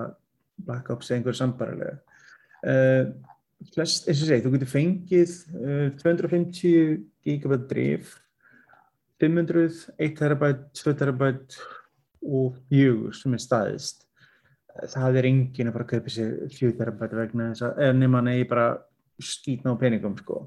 Black 0.68 0.92
Ops 0.94 1.10
eða 1.10 1.18
einhver 1.20 1.36
sambarilega. 1.36 1.98
Uh, 2.64 3.10
flest, 3.76 4.08
eins 4.08 4.22
og 4.24 4.30
segi, 4.30 4.44
þú 4.46 4.52
getur 4.54 4.72
fengið 4.72 5.34
uh, 5.60 5.90
250 6.00 7.02
gigabæt 7.28 7.66
drif, 7.74 8.14
500, 9.20 9.82
1 10.08 10.16
terabæt, 10.22 10.64
2 10.80 10.96
terabæt 11.02 11.60
og 12.24 12.56
4 12.72 13.12
sem 13.20 13.36
er 13.36 13.44
staðist. 13.44 14.08
Það 14.96 15.20
er 15.20 15.30
enginn 15.30 15.72
að 15.72 15.76
fara 15.76 15.88
að 15.90 15.92
kaupa 15.92 16.16
sér 16.16 16.32
4 16.56 16.80
terabæt 16.80 17.18
vegna 17.20 17.50
þess 17.52 17.68
að, 17.68 17.84
eða 17.84 18.00
nema 18.00 18.24
eigi 18.32 18.48
bara 18.48 18.70
skýtna 19.20 19.76
á 19.76 19.82
peningum, 19.84 20.16
sko. 20.24 20.42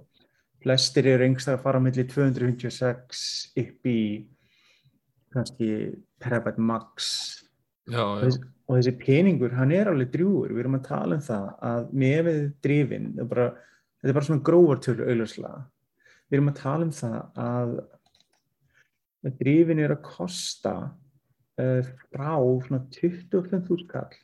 Flestir 0.64 1.12
eru 1.12 1.28
engst 1.28 1.52
að 1.52 1.60
fara 1.62 1.80
á 1.80 1.84
milli 1.84 2.08
256 2.08 3.28
upp 3.60 3.92
í 3.92 4.00
kannski 5.34 5.70
terabyte 6.22 6.60
max. 6.60 7.08
Já, 7.88 8.02
já, 8.20 8.32
og 8.68 8.76
þessi 8.76 8.92
peningur, 9.00 9.54
hann 9.56 9.72
er 9.72 9.88
alveg 9.88 10.10
drjúur 10.12 10.52
við 10.52 10.60
erum 10.60 10.76
að 10.76 10.88
tala 10.90 11.16
um 11.16 11.24
það 11.24 11.46
að 11.70 11.92
með 12.02 12.18
við 12.26 12.40
drifin, 12.66 13.06
bara, 13.30 13.46
þetta 13.98 14.10
er 14.12 14.18
bara 14.18 14.28
svona 14.28 14.44
grófartölu 14.44 15.06
auðvitað 15.06 15.62
við 16.28 16.36
erum 16.36 16.50
að 16.52 16.58
tala 16.60 16.84
um 16.88 16.92
það 16.92 17.20
að 17.44 17.76
að 19.26 19.38
drifin 19.40 19.82
er 19.82 19.94
að 19.94 20.04
kosta 20.06 20.74
uh, 21.58 21.80
frá 22.12 22.34
svona 22.64 22.84
25.000 22.94 23.86
kall. 23.90 24.18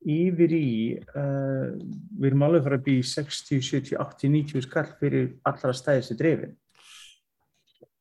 Yfir 0.00 0.54
í 0.56 0.70
uh, 1.12 1.76
við 2.16 2.30
erum 2.30 2.46
alveg 2.46 2.62
að 2.62 2.68
fara 2.68 2.78
að 2.80 2.86
býja 2.86 3.08
60, 3.10 3.60
70, 3.66 3.98
80, 4.00 4.32
90 4.38 4.70
kall 4.72 4.88
fyrir 5.02 5.34
allra 5.50 5.74
stæðistu 5.76 6.16
drifin 6.20 6.56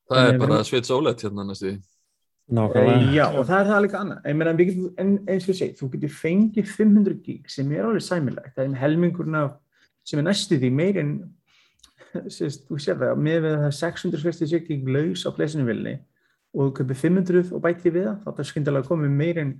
það 0.09 0.27
er 0.27 0.33
en- 0.33 0.39
bara 0.39 0.63
sveit 0.63 0.85
sólett 0.89 1.21
hérna 1.23 1.45
næstu. 1.47 1.75
Nákvæmlega. 2.51 3.13
Já, 3.13 3.25
og 3.37 3.45
það 3.45 3.59
er 3.61 3.67
það 3.69 3.81
líka 3.85 3.99
annað. 4.01 4.21
Ég 4.25 4.35
meina, 4.35 4.53
við 4.57 4.69
getum, 4.71 4.93
en 4.97 5.09
eins 5.29 5.43
og 5.45 5.53
ég 5.53 5.57
segi, 5.59 5.75
þú 5.77 5.89
getur 5.93 6.09
fengið 6.09 6.67
500 6.67 7.19
gig 7.23 7.49
sem 7.49 7.71
er 7.71 7.83
alveg 7.85 8.01
sæmilegt. 8.01 8.55
Það 8.55 8.63
er 8.73 8.79
helmingurinn 8.81 9.35
af, 9.35 9.51
sem 10.03 10.19
er 10.19 10.23
næstu 10.23 10.57
því 10.57 10.71
meir 10.73 10.97
en, 10.97 11.11
sérst, 12.37 12.65
þú 12.67 12.79
sér 12.81 12.97
það, 12.97 13.17
með 13.21 13.41
við 13.45 13.51
að 13.53 13.59
það 13.59 13.67
er 13.69 13.77
660 13.77 14.65
gig 14.67 14.87
laus 14.89 15.25
á 15.25 15.29
flesinu 15.31 15.65
vilni 15.69 15.99
og 16.55 16.71
þú 16.71 16.73
kaupir 16.79 16.97
500 16.97 17.51
og 17.53 17.61
bæti 17.61 17.91
við 17.93 18.07
það, 18.09 18.17
þá 18.23 18.27
er 18.31 18.37
það 18.39 18.49
skyndilega 18.49 18.87
komið 18.89 19.11
meir 19.21 19.37
en 19.37 19.51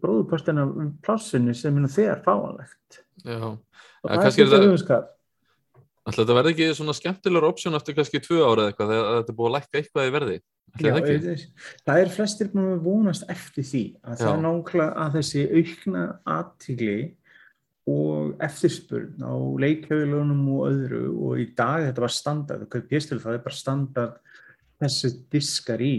bróðupostin 0.00 0.60
af 0.62 0.74
plássinu 1.02 1.54
sem 1.56 1.76
er 1.76 1.82
nú 1.82 1.90
þegar 1.90 2.22
fáanlegt. 2.22 3.00
Já, 3.24 3.40
Og 3.40 3.58
Ja, 4.10 4.16
það 4.16 4.22
kannski 4.22 4.40
er 4.40 4.46
er 4.46 4.76
það- 4.78 5.06
ætla 6.08 6.24
þetta 6.24 6.36
verði 6.38 6.54
ekki 6.54 6.78
svona 6.78 6.96
skemmtilegur 6.96 7.48
option 7.50 7.76
eftir 7.76 7.96
kannski 7.98 8.22
tvö 8.24 8.40
ára 8.44 8.64
eða 8.64 8.72
eitthvað 8.72 8.92
þegar 8.94 9.14
þetta 9.18 9.32
er 9.32 9.38
búið 9.38 9.50
að 9.50 9.56
lækka 9.56 9.80
eitthvað 9.80 10.08
í 10.08 10.14
verði? 10.16 10.40
Já, 10.78 10.92
það 10.94 11.40
það 11.84 12.00
er 12.00 12.12
flestir 12.14 12.50
búin 12.52 12.68
að 12.70 12.84
vonast 12.84 13.24
eftir 13.32 13.66
því 13.66 13.84
að 14.04 14.20
það 14.20 14.28
Já. 14.28 14.32
er 14.32 14.44
nákvæmlega 14.44 15.04
að 15.04 15.16
þessi 15.18 15.46
aukna 15.58 16.04
aðtigli 16.36 16.98
og 17.90 18.44
eftirspurn 18.46 19.24
á 19.24 19.34
leikjaulunum 19.64 20.44
og 20.54 20.66
öðru 20.68 21.02
og 21.26 21.40
í 21.42 21.48
dag 21.58 21.88
þetta 21.88 22.04
var 22.04 22.14
standard, 22.14 22.68
það 22.70 23.24
það 23.24 23.34
er 23.34 23.42
bara 23.46 23.58
standard 23.58 24.36
þessi 24.80 25.10
diskar 25.32 25.82
í 25.82 25.96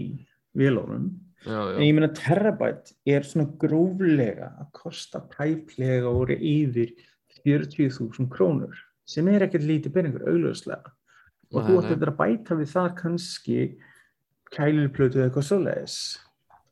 vélunum. 0.58 1.12
Já, 1.42 1.58
en 1.58 1.82
já, 1.82 1.86
ég 1.88 1.96
meina 1.98 2.12
terabyte 2.14 2.96
er 3.10 3.26
svona 3.26 3.50
gróflega 3.60 4.52
að 4.62 4.72
kosta 4.78 5.24
tæplega 5.34 6.08
og 6.10 6.22
voru 6.22 6.38
yfir 6.38 6.94
40.000 7.42 8.30
krónur 8.32 8.78
sem 9.12 9.28
er 9.34 9.46
ekkert 9.48 9.66
lítið 9.68 9.94
peningur 9.98 10.28
augljóslega 10.32 10.92
og 11.52 11.66
þú 11.68 11.80
ætti 11.82 11.96
nei. 11.98 12.06
að 12.08 12.18
bæta 12.22 12.58
við 12.62 12.70
það 12.72 12.92
kannski 13.02 13.58
kæluplötu 14.56 15.20
eða 15.20 15.30
eitthvað 15.30 15.48
svoleiðis 15.50 15.98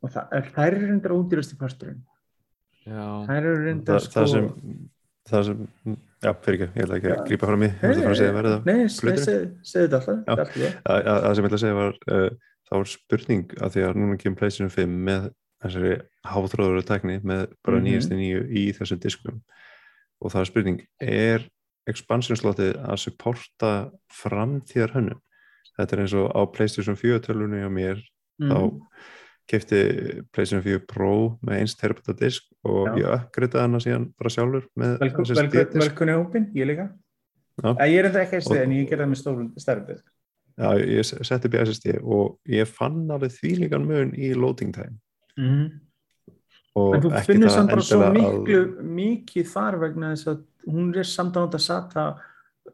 og 0.00 0.12
það 0.14 0.34
er, 0.38 0.46
þær 0.56 0.68
eru 0.76 0.86
reyndar 0.90 1.14
ódýrast 1.16 1.54
í 1.54 1.58
parturinn 1.60 2.00
já. 2.86 3.04
þær 3.28 3.40
eru 3.40 3.56
reyndar 3.66 4.00
það, 4.00 4.12
það 4.14 4.30
sem 4.34 4.48
það 5.30 5.44
sem, 5.46 5.58
já, 6.24 6.30
fyrir 6.44 6.56
ekki, 6.56 6.68
ég 6.80 6.86
ætla 6.86 6.96
ekki 7.00 7.10
að 7.14 7.20
grípa 7.28 7.48
fram 7.50 7.64
í, 7.64 7.68
ég 7.70 7.82
ætla 7.84 7.90
að 7.90 8.00
fara 8.04 8.14
að 8.14 8.20
segja 8.22 8.36
verða 8.36 8.54
Nei, 8.66 8.72
nei, 8.80 8.86
plötunni. 9.00 9.26
seg- 9.26 9.52
segðu 9.70 9.90
þetta 9.90 10.00
alltaf, 10.00 10.16
Já. 10.16 10.30
þetta 10.30 10.40
er 10.40 10.44
alltaf 10.44 10.56
það. 10.56 10.80
að, 10.94 11.10
að, 11.12 11.26
að 11.28 11.36
sem 11.36 11.44
ég 11.44 11.50
ætla 11.50 11.58
að 11.60 11.64
segja 11.64 11.78
var 11.80 12.00
uh, 12.16 12.30
þá 12.70 12.74
var 12.80 12.90
spurning 12.94 13.54
að 13.60 13.76
því 13.76 13.84
að 13.90 14.00
núna 14.00 14.18
kemur 14.24 14.40
PlayStation 14.40 14.72
5 14.74 14.96
með 15.10 15.28
þessari 15.60 15.92
háþróður 16.32 16.86
tækni 16.88 17.16
með 17.20 17.42
bara 17.66 17.76
Mhm. 17.80 17.86
nýjastu 17.90 18.16
nýju 18.18 18.42
í 18.48 18.64
þessum 18.80 19.00
diskum 19.04 19.40
og 20.20 20.32
það 20.34 20.40
er 20.44 20.50
spurning 20.50 20.80
er 21.04 21.46
expansion 21.88 22.36
slotið 22.36 22.76
að 22.84 22.98
supporta 23.06 23.90
framtíðar 24.12 24.92
hönnun 24.96 25.20
þetta 25.78 25.96
er 25.96 26.02
eins 26.04 26.14
og 26.14 26.28
á 26.36 26.40
PlayStation 26.52 26.96
4 26.96 27.20
tölunni 27.24 27.62
á 27.64 27.70
mér 27.72 28.02
þá 28.40 28.56
Mhm. 28.70 28.80
kefti 29.50 29.78
PlayStation 30.32 30.62
4 30.62 30.78
Pro 30.86 31.38
með 31.42 31.60
1 31.64 31.76
terabita 31.80 32.12
disk 32.16 32.42
og 32.64 32.86
Já. 32.88 32.94
ég 33.02 33.06
uppgrittaði 33.16 33.60
hana 33.66 33.78
síðan 33.82 34.12
bara 34.16 34.30
sjálfur. 34.30 34.68
Velkunni 34.78 36.12
hópin, 36.14 36.50
ég 36.54 36.66
líka 36.66 36.90
Já. 37.60 37.74
Ég 37.88 37.98
er 37.98 38.08
þetta 38.10 38.22
ekki 38.24 38.36
að 38.38 38.46
segja 38.46 38.62
en 38.62 38.70
ég 38.72 38.88
gerði 38.88 39.04
það 39.04 39.10
með 39.10 39.20
stórum 39.20 39.48
stærri 39.58 39.86
disk 39.86 40.04
Já, 40.60 40.70
ég 40.78 41.04
setti 41.26 41.48
upp 41.48 41.54
í 41.54 41.60
SSD 41.64 41.98
og 42.02 42.38
ég 42.48 42.66
fann 42.68 43.08
alveg 43.10 43.32
þvílíkan 43.40 43.86
mun 43.86 44.12
í 44.14 44.34
loading 44.36 44.72
time 44.72 44.98
og 46.76 46.94
En 46.94 47.02
þú 47.02 47.10
það 47.10 47.50
samt 47.50 47.70
bara 47.72 47.82
svo 47.82 48.10
miklu 48.14 48.60
mikið 48.86 49.48
þar 49.50 49.78
vegna 49.82 50.12
þess 50.14 50.26
að 50.30 50.44
hún 50.66 50.90
er 50.94 51.08
samt 51.08 51.36
á 51.38 51.44
þetta 51.44 51.60
sata 51.64 52.04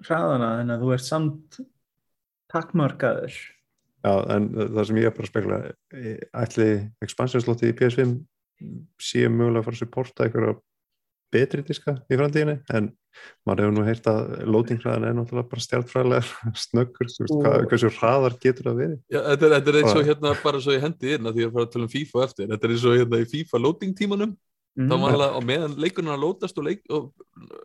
hraðana 0.04 0.52
þannig 0.60 0.76
að 0.76 0.84
þú 0.84 0.94
ert 0.96 1.06
samt 1.06 1.58
takkmarkaður 2.52 3.36
Já, 4.06 4.12
en 4.36 4.44
það 4.54 4.84
sem 4.86 4.98
ég 5.00 5.08
er 5.08 5.14
bara 5.16 5.26
að 5.26 5.32
spekla 5.32 5.56
eh, 5.98 6.20
ætli 6.38 6.68
expansion 7.02 7.42
slotið 7.42 7.72
í 7.72 7.76
PS5 7.80 8.14
sé 9.02 9.26
mögulega 9.28 9.64
að 9.64 9.66
fara 9.66 9.76
að 9.76 9.82
supporta 9.82 10.26
einhverja 10.26 10.54
betri 11.34 11.64
diska 11.66 11.96
í 12.06 12.16
framtíðinni 12.18 12.60
en 12.76 12.92
maður 13.48 13.64
hefur 13.64 13.74
nú 13.74 13.84
heyrt 13.86 14.06
að 14.10 14.20
loading 14.46 14.78
hraðan 14.82 15.08
er 15.08 15.16
náttúrulega 15.16 15.50
bara 15.50 15.64
stjartfræðilega 15.64 16.52
snöggur, 16.66 17.10
þú 17.10 17.24
veist, 17.24 17.34
Og- 17.34 17.42
hvað, 17.42 17.66
hversu 17.72 17.90
hraðar 17.96 18.36
getur 18.44 18.68
það 18.70 18.80
verið? 18.82 18.98
Já, 19.10 19.20
þetta 19.32 19.48
er, 19.48 19.54
þetta 19.56 19.72
er 19.72 19.78
eins 19.80 19.96
og 19.96 20.10
hérna 20.10 20.34
bara 20.44 20.62
svo 20.62 20.76
ég 20.76 20.84
hendi 20.86 21.14
inn 21.16 21.30
að 21.30 21.38
því 21.40 21.46
að 21.48 21.56
fara 21.56 21.66
að 21.66 21.72
tala 21.74 21.88
um 21.88 21.94
FIFA 21.96 22.24
eftir 22.28 22.52
þetta 22.52 22.68
er 22.68 22.76
eins 22.76 22.86
og 22.86 22.98
hérna 23.00 23.22
í 23.24 23.28
FIFA 23.32 23.62
loading 23.64 23.96
tímanum 23.98 24.36
mm. 24.76 24.90
þá 24.90 24.94
var 25.02 25.16
alveg 25.16 25.34
á 25.36 25.40
meðan 25.50 25.74
leikurinn 25.82 26.12
er 26.12 26.18
að 26.18 26.24
lótast 26.26 26.60
og, 26.60 26.68
leik, 26.68 26.84
og 26.92 27.10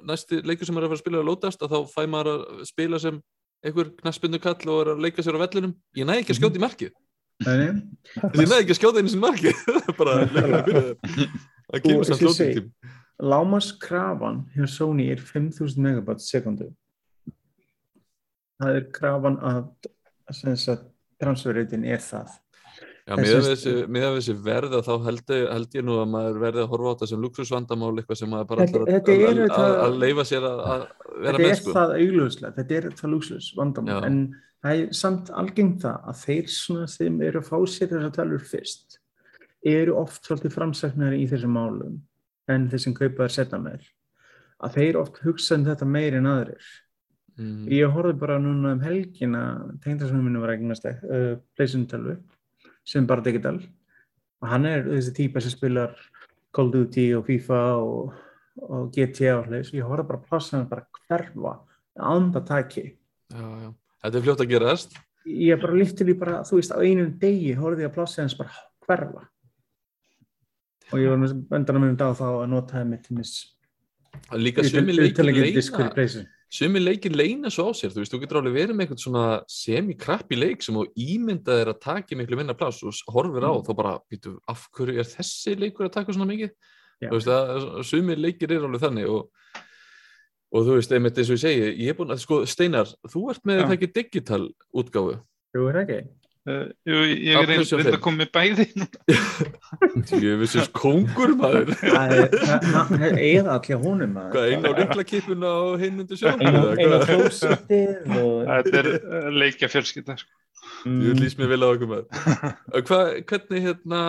næsti 0.07 0.41
leikur 0.47 0.70
sem 0.70 0.80
er 0.80 0.88
að 0.88 0.93
fara 0.93 0.99
að 0.99 1.03
spila 1.03 1.20
er 1.20 1.26
að 1.26 1.30
lótast 1.30 1.64
að 1.66 1.76
þá 1.76 1.93
fæ 1.93 2.01
maður 2.09 2.32
að 2.34 2.66
spila 2.70 3.01
sem 3.03 3.22
einhver 3.62 3.93
knaspindu 4.01 4.41
kall 4.41 4.74
og 4.74 4.84
er 4.84 4.91
að 4.95 5.05
leika 5.05 5.24
sér 5.26 5.38
á 5.38 5.43
vellinum. 5.43 5.76
Ég 5.97 6.07
næ 6.09 6.16
ekki 6.18 6.34
að 6.34 6.39
skjóta 6.39 6.57
í 6.57 6.64
markið. 6.64 6.95
Nei, 7.41 7.68
ég 8.38 8.49
næ 8.49 8.57
ekki 8.62 8.74
að 8.74 8.80
skjóta 8.80 9.01
einu 9.01 9.12
Það 9.66 9.91
er 9.91 9.97
bara 9.97 10.18
leikurinn 10.22 10.57
að 10.57 10.68
byrja 10.68 11.28
Og 11.72 11.86
kemur 11.86 12.05
samt 12.05 12.28
og 12.28 12.36
segi, 12.36 12.62
tím 12.62 12.91
Lámas 13.22 13.72
krafan 13.78 14.43
hjá 14.55 14.66
Sony 14.70 15.07
er 15.14 15.20
5000 15.22 15.82
megabyte 15.82 16.26
sekundu 16.26 16.72
það 18.62 18.78
er 18.78 18.88
krafan 18.93 19.38
að 19.41 19.62
sem 20.38 20.88
transferreitin 21.22 21.86
er 21.86 22.01
það 22.01 22.38
Já, 23.07 23.13
En 23.15 23.23
miðað 23.23 23.39
við 23.41 23.47
þessi, 23.51 23.71
miðað 23.89 24.11
við 24.13 24.19
þessi 24.21 24.33
verð 24.45 24.73
að 24.77 24.83
þá 24.87 24.91
held 25.07 25.31
ég, 25.33 25.45
held 25.51 25.75
ég 25.77 25.85
nú 25.87 25.95
að 25.97 26.09
maður 26.11 26.35
verði 26.43 26.61
að 26.61 26.67
horfa 26.71 26.91
á 26.91 26.93
þetta 26.93 27.07
sem 27.11 27.21
luxusvandamál 27.25 27.89
eitthvað 27.97 28.19
sem 28.21 28.29
maður 28.29 28.47
bara 28.51 28.65
Þetta- 28.67 28.81
ætlar 28.81 28.83
að, 28.83 28.93
þetta 28.93 29.15
er 29.15 29.41
að, 29.41 29.53
að, 29.57 29.77
að 29.85 29.95
leifa 30.03 30.25
sér 30.29 30.45
að, 30.51 30.59
að 30.61 30.83
vera 30.85 31.31
þetta 31.31 31.41
með 31.41 31.49
er 31.55 31.59
sko. 31.61 31.73
það 31.77 31.93
augljóslega, 31.97 32.53
þetta 32.59 32.77
er 32.77 32.87
það 33.01 33.11
luxus 33.15 33.47
vandamál, 33.57 33.95
Já. 33.95 34.05
en 34.11 34.19
það 34.61 34.83
er 34.83 34.93
samt 35.01 35.31
algengt 35.41 35.81
það 35.81 36.11
að 36.13 36.19
þeir 36.25 36.51
svona 36.53 36.87
sem 36.93 37.17
eru 37.25 37.41
að 37.41 37.49
fá 37.49 37.57
sér 37.73 37.89
þessar 37.95 38.13
tölur 38.19 38.45
fyrst 38.51 38.99
eru 39.71 39.97
oft 39.97 40.25
svolítið 40.29 40.53
framsæknari 40.59 41.23
í 41.23 41.27
þessum 41.33 41.57
málum 41.57 41.97
en 42.49 42.69
þeir 42.69 42.81
sem 42.85 42.93
kaupa 42.97 43.25
þær 43.25 43.33
setna 43.39 43.59
meir 43.65 43.89
að 44.61 44.77
þeir 44.77 45.01
oft 45.01 45.17
hugsa 45.25 45.57
um 45.57 45.65
þetta 45.65 45.89
meir 45.89 46.19
en 46.21 46.29
aðrir 46.35 46.69
Mm. 47.39 47.63
ég 47.71 47.87
horfði 47.95 48.17
bara 48.19 48.35
núna 48.43 48.73
um 48.75 48.81
helgina 48.83 49.39
tengdarsonum 49.81 50.25
minni 50.27 50.41
var 50.43 50.51
eignast 50.51 50.83
uh, 50.85 51.37
pleysun 51.55 51.85
tölvu 51.89 52.17
sem 52.88 53.07
bara 53.07 53.23
digital. 53.25 53.59
Og 54.41 54.49
hann 54.49 54.65
er 54.69 54.86
þessi 54.88 55.13
típa 55.17 55.43
sem 55.43 55.53
spilar 55.53 55.93
Call 56.55 56.71
of 56.71 56.73
Duty 56.73 57.11
og 57.17 57.27
FIFA 57.27 57.59
og, 57.82 58.15
og 58.67 58.89
GTA 58.95 59.38
og 59.38 59.51
hlust 59.51 59.75
ég 59.77 59.86
horfði 59.88 60.07
bara 60.09 60.21
að 60.21 60.27
plassa 60.32 60.57
hann 60.57 60.67
bara 60.71 60.88
hverfa 61.05 61.59
já. 63.61 63.69
Þetta 64.01 64.17
er 64.17 64.25
fljótt 64.25 64.43
að 64.43 64.51
gerast. 64.51 64.97
Ég 65.29 65.61
bara 65.61 65.77
lífti 65.77 66.07
því 66.07 66.17
bara, 66.17 66.41
þú 66.47 66.57
veist, 66.57 66.73
á 66.73 66.82
einum 66.82 67.13
degi 67.21 67.53
horfði 67.53 67.86
ég 67.86 67.91
að 67.91 67.97
plassa 67.99 68.23
hans 68.23 68.36
bara 68.39 68.55
hverfa. 68.88 69.27
Og 70.91 70.99
ég 70.99 71.13
var 71.13 71.19
með 71.21 71.36
vendanum 71.51 71.91
um 71.91 71.97
dag 71.99 72.15
þá 72.17 72.27
að 72.32 72.47
nota 72.51 72.79
það 72.79 72.89
mitt 72.91 73.05
til 73.07 73.17
mis 73.19 73.36
Líka 74.36 74.63
sumi 74.63 74.95
leikir 74.95 75.53
disk 75.55 75.75
fyrir 75.75 75.88
leina 75.88 75.95
pleysun 75.95 76.25
sumi 76.51 76.81
leikir 76.83 77.13
leina 77.15 77.47
svo 77.53 77.69
á 77.69 77.73
sér 77.79 77.93
þú 77.93 78.01
veist, 78.03 78.11
þú 78.11 78.19
getur 78.25 78.39
alveg 78.41 78.55
verið 78.57 78.75
með 78.75 78.85
eitthvað 78.85 79.03
svona 79.05 79.25
semi-krappi 79.47 80.35
leik 80.35 80.63
sem 80.65 80.75
þú 80.75 80.83
ímyndað 80.99 81.61
er 81.63 81.69
að 81.71 81.79
taka 81.85 82.17
miklu 82.19 82.39
minna 82.41 82.55
pláss 82.59 82.81
og 82.83 82.91
horfir 83.15 83.45
á 83.47 83.51
Mm. 83.55 83.63
þá 83.67 83.71
bara, 83.77 83.93
býtu, 84.11 84.33
af 84.51 84.67
hverju 84.75 84.99
er 84.99 85.07
þessi 85.07 85.55
leikur 85.57 85.87
að 85.87 85.93
taka 85.95 86.11
svona 86.13 86.27
mikið 86.27 86.51
Já. 87.01 87.07
þú 87.09 87.15
veist, 87.15 87.31
að 87.31 87.83
sumi 87.87 88.15
leikir 88.19 88.51
er 88.51 88.65
alveg 88.67 88.81
þannig 88.83 89.07
og, 89.09 89.29
og 90.51 90.65
þú 90.67 90.75
veist, 90.75 90.91
einmitt 90.91 91.17
eins 91.17 91.31
og 91.31 91.37
ég 91.39 91.43
segi 91.45 91.71
ég 91.85 91.89
er 91.89 91.97
búin 92.01 92.11
að, 92.11 92.19
sko, 92.25 92.41
Steinar, 92.45 92.91
þú 93.07 93.29
ert 93.31 93.45
með 93.47 93.61
Já. 93.61 93.65
það 93.67 93.77
ekki 93.77 93.93
digital 94.01 94.43
útgáfu 94.75 95.15
Jú, 95.55 95.67
er 95.67 95.73
það 95.79 95.83
ekki? 95.87 96.01
Uh, 96.41 96.71
jú, 96.89 96.97
ég 97.05 97.35
er 97.37 97.45
reynd 97.45 97.69
að 97.91 97.99
koma 98.01 98.23
með 98.23 98.29
bæði 98.33 98.63
ég 100.25 100.39
vissi 100.41 100.63
kongur 100.73 101.35
maður. 101.37 101.69
Er- 101.85 103.19
eða 103.21 103.59
allir 103.59 103.77
honum 103.83 104.15
maður. 104.15 104.31
hvað, 104.33 104.47
einn 104.55 104.65
á 104.65 104.71
líklakipuna 104.79 105.51
og 105.67 105.75
hinn 105.83 106.01
undir 106.01 106.17
sjónu 106.17 106.41
Ein 106.41 106.57
á- 106.57 106.65
og 108.17 108.49
Þetta 108.49 108.81
er 108.81 108.89
uh, 108.97 109.29
leikja 109.37 109.69
fjölskylda. 109.69 110.17
sko. 110.17 110.33
Ég 110.89 111.11
vil 111.11 111.21
lýst 111.21 111.37
mér 111.37 111.53
vel 111.53 111.61
á 111.61 111.67
okkur 111.69 111.93
maður. 111.93 112.09
Hva, 112.89 112.99
hvernig 113.29 113.63
hérna 113.67 114.01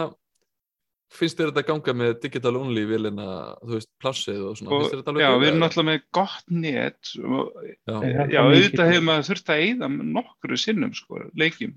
finnst 1.13 1.37
þér 1.37 1.53
þetta 1.53 1.67
ganga 1.69 1.95
með 2.01 2.13
digital 2.25 2.57
only 2.57 2.87
vilina, 2.89 3.27
þú 3.61 3.77
veist, 3.77 3.91
plássið 4.01 4.41
og 4.49 4.57
svona, 4.57 4.73
Og, 4.73 4.81
finnst 4.81 4.95
þér 4.95 5.01
þetta 5.03 5.13
alveg 5.13 5.25
já, 5.27 5.31
við 5.43 5.49
erum 5.53 5.63
náttúrulega 5.67 5.91
með 5.93 6.05
gott 6.17 6.53
net 6.65 7.13
og, 7.21 7.65
Já, 7.69 7.97
já, 8.33 8.41
auðvitað 8.41 8.93
hefur 8.95 9.09
maður 9.13 9.29
þurft 9.29 9.53
að 9.53 9.65
eyða 9.69 9.91
nokkru 10.01 10.61
sinnum 10.65 10.95
sko, 10.97 11.27
leikjum 11.37 11.77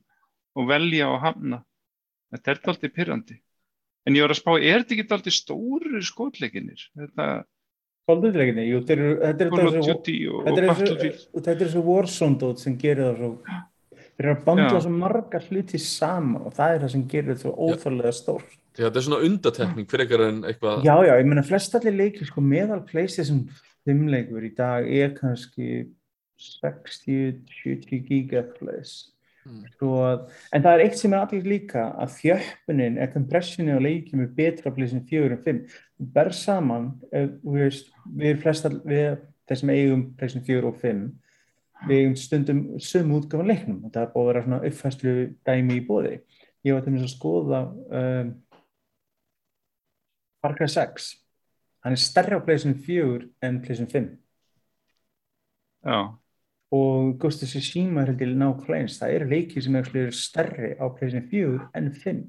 og 0.56 0.68
velja 0.70 1.10
og 1.12 1.20
hamna 1.22 1.62
þetta 2.34 2.51
er 2.51 2.62
alltaf 2.66 2.93
pyrrandi 2.95 3.39
en 4.08 4.14
ég 4.16 4.22
var 4.26 4.34
að 4.36 4.39
spá, 4.41 4.51
er 4.62 4.84
þetta 4.84 4.95
ekki 4.95 5.08
alltaf 5.18 5.34
stóru 5.34 6.01
skotleikinir 6.06 6.89
þetta 6.95 7.30
Koldutleikinni, 8.06 8.68
jú, 8.70 8.82
þetta 8.86 8.93
er- 9.01 9.16
þetta 9.34 9.41
er 9.41 9.49
Call 9.49 9.68
of 9.68 9.74
þessu- 9.74 9.93
Duty 9.95 10.18
og, 10.30 10.43
þetta 10.45 10.62
og 10.62 10.68
Battlefield. 10.70 10.99
þessu- 11.16 11.32
þetta 11.41 11.56
þessu 11.66 11.82
Warzone-dót 11.88 12.60
sem 12.62 12.76
gerir 12.78 13.03
það 13.08 13.16
svo 13.18 13.30
þeir 14.16 14.20
eru 14.28 14.34
að 14.36 14.43
bandla 14.45 14.68
Já. 14.76 14.82
svo 14.86 14.91
margar 14.93 15.41
hluti 15.49 15.80
saman 15.82 16.41
og 16.45 16.53
það 16.53 16.76
er 16.76 16.80
það 16.86 16.91
sem 16.93 17.08
gerir 17.08 17.32
það 17.34 17.41
svo 17.41 17.53
óþálega 17.66 18.14
stórt. 18.14 18.51
Já, 18.78 18.84
þetta 18.86 18.95
er 19.01 19.06
svona 19.08 19.26
undatekning 19.26 19.88
fyrir 19.89 20.06
ekkar 20.06 20.22
en 20.28 20.38
eitthvað 20.43 20.84
Já, 20.86 20.95
já, 21.08 21.14
ég 21.18 21.26
meina 21.26 21.41
flest 21.43 21.76
allir 21.76 21.97
leikir 21.97 22.26
sko 22.30 22.41
meðal 22.45 22.86
PlayStation 22.86 23.41
5 23.88 24.06
leikur 24.14 24.43
í 24.45 24.53
dag 24.56 24.86
er 24.88 25.10
kannski 25.18 25.89
60-70 26.38 28.06
gigaplays 28.08 29.12
Mm. 29.46 29.66
Svo 29.78 29.91
að, 30.02 30.24
en 30.58 30.66
það 30.66 30.76
er 30.76 30.84
eitt 30.86 30.98
sem 31.00 31.14
er 31.14 31.22
allir 31.22 31.50
líka 31.50 31.84
að 32.02 32.16
þjöppunin 32.20 32.98
eða 32.98 33.14
kompressjoni 33.14 33.76
á 33.78 33.86
leikjum 33.86 34.24
er 34.24 34.32
betra 34.39 34.72
á 34.72 34.76
PlayStation 34.76 35.06
4 35.12 35.36
en 35.36 35.43
5 35.46 35.60
þú 35.76 36.08
ber 36.16 36.32
saman 36.34 36.88
eh, 37.12 37.28
þú 37.43 37.60
veist, 37.60 37.91
við 38.18 38.41
flest 38.41 38.66
all, 38.70 38.80
við 38.89 39.20
þeir 39.46 39.62
sem 39.62 39.76
eigum 39.76 40.08
PlayStation 40.18 40.48
4 40.50 40.72
og 40.72 40.82
5 40.82 41.06
við 41.86 42.02
eigum 42.02 42.18
stundum 42.18 42.66
sömu 42.82 43.20
útgáfan 43.20 43.52
leiknum. 43.52 43.84
Og 43.86 43.93
það 43.93 44.06
er 44.06 44.12
búið 44.16 44.24
að 44.24 44.32
vera 44.32 44.43
svona 44.46 44.62
uppfæslu 44.70 45.16
dæmi 45.46 45.78
í 45.78 45.86
bóði 45.86 46.16
ég 46.66 46.74
var 46.74 46.86
til 46.86 46.96
þess 46.96 47.06
að 47.06 47.14
skoða 47.14 47.62
um, 48.02 48.34
Cry 50.46 50.68
6 50.70 51.08
hann 51.86 51.96
er 51.96 52.02
stærri 52.02 52.38
á 52.38 52.46
PlayStation 52.46 52.78
4 52.86 53.30
en 53.46 53.62
PlayStation 53.62 53.89
5 53.89 54.12
já, 55.86 55.98
og 56.76 56.96
Ghost 57.22 57.40
of 57.44 57.50
Tsushima 57.52 58.00
er 58.04 58.10
heldur 58.14 58.32
nákvæmlega 58.42 58.82
eins 58.84 58.96
það 59.02 59.10
eru 59.20 59.28
leikir 59.34 59.62
sem 59.66 59.76
er 59.80 59.86
stærri 60.12 60.70
á 60.82 60.84
PlayStation 60.96 61.30
4 61.32 61.60
en 61.82 61.88
5 62.04 62.20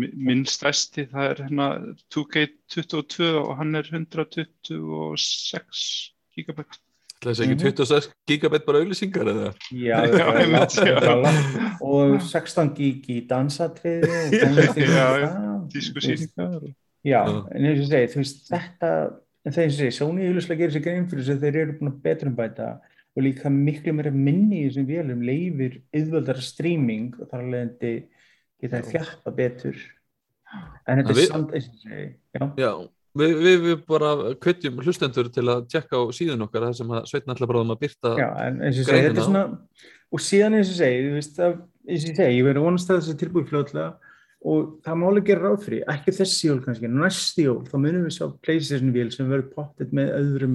mi- 0.00 0.14
minn 0.28 0.44
stærsti 0.46 1.02
það 1.12 1.24
er 1.30 1.36
hérna 1.44 1.66
2K22 2.14 3.16
og 3.44 3.52
hann 3.60 3.72
er 3.74 3.84
126 3.92 6.14
gigabæt 6.36 6.72
Það 7.20 7.30
er 7.30 7.34
ekki 7.44 7.54
Mhm. 7.54 7.60
26 7.60 8.08
gigabit 8.28 8.64
bara 8.66 8.78
auðlýsingar 8.80 9.26
eða? 9.28 9.50
já, 9.72 9.96
Já, 10.08 10.26
er 10.40 10.46
langt. 11.20 11.54
og 11.82 12.20
16 12.22 12.74
gig 12.74 13.04
í 13.12 13.26
dansatriði 13.28 14.08
og 14.08 14.32
tónlist 14.40 14.76
í 14.78 14.80
Já, 17.04 17.20
en 17.28 17.64
eins 17.64 17.78
og 17.80 17.84
ég 17.84 17.88
segi, 17.92 18.06
þú 18.12 18.16
veist 18.20 18.38
þetta 18.50 18.88
en 19.44 19.52
þegar 19.52 19.68
ég 19.68 19.72
segi, 19.76 19.90
Sony 19.98 20.20
auðvitað 20.28 20.58
gerir 20.60 20.72
sér 20.74 20.84
grein 20.84 21.06
fyrir 21.08 21.22
þess 21.24 21.34
að 21.36 21.42
þeir 21.44 21.56
eru 21.62 21.72
búin 21.78 21.92
að 21.92 22.00
betrum 22.04 22.34
bæta 22.36 22.66
og 23.20 23.26
líka 23.28 23.52
miklu 23.52 23.94
meira 23.96 24.12
minni 24.14 24.64
í 24.64 24.68
þessum 24.68 24.88
vélum 24.88 25.24
leifir 25.26 25.78
auðvöldara 25.92 26.44
streaming 26.44 27.14
og 27.20 27.28
þar 27.30 27.44
alveg 27.44 28.08
geta 28.60 28.80
Já. 28.80 28.88
þjappa 28.90 29.34
betur. 29.36 29.78
En 30.88 31.00
þetta 31.00 31.14
er 31.14 31.28
samt 31.30 31.54
já. 31.54 32.44
Já, 32.58 32.72
við, 33.20 33.34
við, 33.44 33.56
við 33.66 33.80
bara 33.88 34.12
hvetjum 34.42 34.82
hlustendur 34.82 35.30
til 35.32 35.46
að 35.46 35.64
tjekka 35.70 36.02
á 36.02 36.04
síðun 36.16 36.46
okkar 36.46 36.68
það 36.68 36.76
sem 36.80 36.92
að 36.96 37.08
Sveitn 37.10 37.34
ætla 37.34 37.50
bara 37.50 37.64
um 37.64 37.74
að 37.74 37.82
byrta 37.84 38.14
Já, 38.18 38.28
en 38.48 38.60
eins 38.66 38.82
og 38.82 38.88
segi, 38.88 39.06
þetta 39.06 39.22
er 39.22 39.28
svona 39.28 39.44
og 40.10 40.24
síðan 40.26 40.58
eins 40.58 40.72
og 40.72 40.78
segi, 40.80 41.02
þú 41.06 41.16
veist 41.16 41.40
að 41.40 41.56
eins 41.86 42.06
og 42.06 42.20
segi, 42.20 42.38
ég 42.40 42.46
verður 42.48 42.66
vonast 42.66 42.90
að 42.90 43.00
þessi 43.00 43.18
tilbúið 43.22 43.50
fljóðlega 43.52 43.90
og 44.50 44.68
það 44.86 45.00
máli 45.02 45.22
gera 45.28 45.44
ráð 45.46 45.66
fyrir 45.66 45.90
ekki 45.94 46.16
þessi 46.16 46.48
jól 46.48 46.60
kannski, 46.64 46.90
næsti 46.90 47.46
jól 47.46 47.58
þá 47.68 47.74
munum 47.76 48.06
við 48.06 48.14
sjá 48.16 48.26
PlayStation 48.40 48.94
vél 48.94 49.10
sem 49.14 49.28
verður 49.28 49.50
pottet 49.54 49.92
með 49.96 50.14
öðrum 50.16 50.54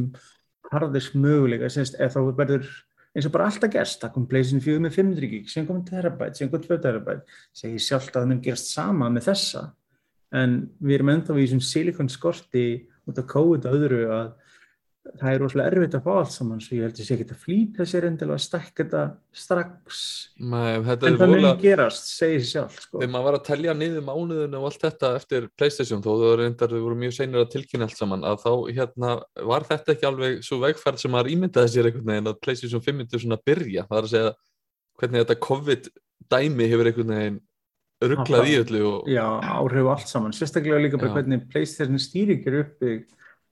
harðis 0.71 1.11
möguleika, 1.13 1.69
semst, 1.71 1.97
eða 1.99 2.15
þá 2.15 2.37
verður 2.39 2.69
eins 3.15 3.27
og 3.29 3.31
bara 3.31 3.47
alltaf 3.47 3.71
gerst, 3.71 4.01
það 4.01 4.13
kom 4.15 4.27
PlayStation 4.31 4.63
4 4.63 4.83
með 4.83 4.97
500 4.97 5.29
gig, 5.31 5.51
sem 5.51 5.67
kom 5.67 5.83
terabyte, 5.87 6.35
sem 6.39 6.51
kom 6.51 6.63
2 6.63 6.79
terabyte, 6.83 7.37
segir 7.55 7.83
sjálft 7.83 8.11
að 8.11 8.25
það 8.25 8.31
mun 8.33 8.41
gerast 8.43 8.71
sama 8.73 9.07
með 9.13 9.29
þessa, 9.29 9.63
en 10.35 10.57
við 10.83 10.97
erum 10.97 11.11
ennþá 11.13 11.37
í 11.37 11.45
þessum 11.45 11.63
silikon 11.63 12.11
skorti 12.11 12.65
út 13.07 13.21
af 13.21 13.29
COVID 13.31 13.69
og 13.69 13.77
öðru 13.77 14.01
að 14.11 14.33
það 15.05 15.29
er 15.31 15.41
rosalega 15.41 15.71
erfitt 15.71 15.95
að 15.97 16.05
fá 16.05 16.11
allt 16.15 16.33
saman 16.33 16.61
svo 16.63 16.75
ég 16.77 16.85
held 16.85 16.95
að 16.95 17.01
ég 17.01 17.07
sé 17.07 17.15
ekki 17.15 17.25
að 17.29 17.41
flýta 17.43 17.85
sér 17.87 18.07
endilega 18.07 18.37
að 18.37 18.43
stakka 18.45 18.83
þetta 18.83 19.03
strax. 19.41 19.99
Nei, 20.41 20.71
þetta 20.87 21.09
en 21.09 21.19
það 21.19 21.31
mun 21.31 21.35
voðalega 21.35 21.61
gerast, 21.61 22.09
segir 22.09 22.41
sér 22.41 22.49
sjálf 22.51 22.79
sko. 22.81 22.99
þegar 22.99 23.11
maður 23.13 23.27
var 23.27 23.37
að 23.39 23.45
telja 23.49 23.75
niður 23.77 24.05
mánuðinu 24.09 24.59
og 24.59 24.67
allt 24.69 24.85
þetta 24.87 25.11
eftir 25.19 25.47
Playstation 25.55 26.03
þó 26.05 26.11
þau 26.15 26.75
voru 26.75 26.99
mjög 26.99 27.17
seinir 27.19 27.43
að 27.43 27.51
tilkynna 27.53 27.89
allt 27.89 28.01
saman 28.01 28.25
að 28.25 28.41
þá 28.45 28.51
hérna 28.79 29.15
var 29.53 29.67
þetta 29.69 29.95
ekki 29.95 30.09
alveg 30.09 30.45
svo 30.45 30.61
vegferð 30.65 31.03
sem 31.03 31.13
maður 31.15 31.33
ímyndaði 31.35 31.73
sér 31.75 31.89
einhvern 31.91 32.11
veginn 32.11 32.31
að 32.31 32.39
Playstation 32.41 32.85
5 32.89 33.01
myndi 33.01 33.21
svona 33.21 33.41
byrja? 33.45 33.85
Það 33.89 33.99
er 33.99 34.09
að 34.09 34.15
segja 34.15 34.35
hvernig 34.99 35.25
þetta 35.25 35.41
COVID 35.45 35.91
dæmi 36.33 36.71
hefur 36.71 36.89
einhvern 36.89 37.13
veginn 37.15 37.43
rugglað 38.03 38.49
í 38.49 38.55
öllu 38.59 38.81
og 38.89 39.09
Já, 39.09 39.25
áhrif 39.55 39.87
á 39.87 39.91
allt 39.93 40.09
saman, 40.09 40.33
sérstaklega 40.35 40.81
líka 40.81 40.99
hvernig 40.99 41.45
PlayStation 41.51 42.01
stýring 42.01 42.43
er 42.49 42.59
uppi 42.65 42.95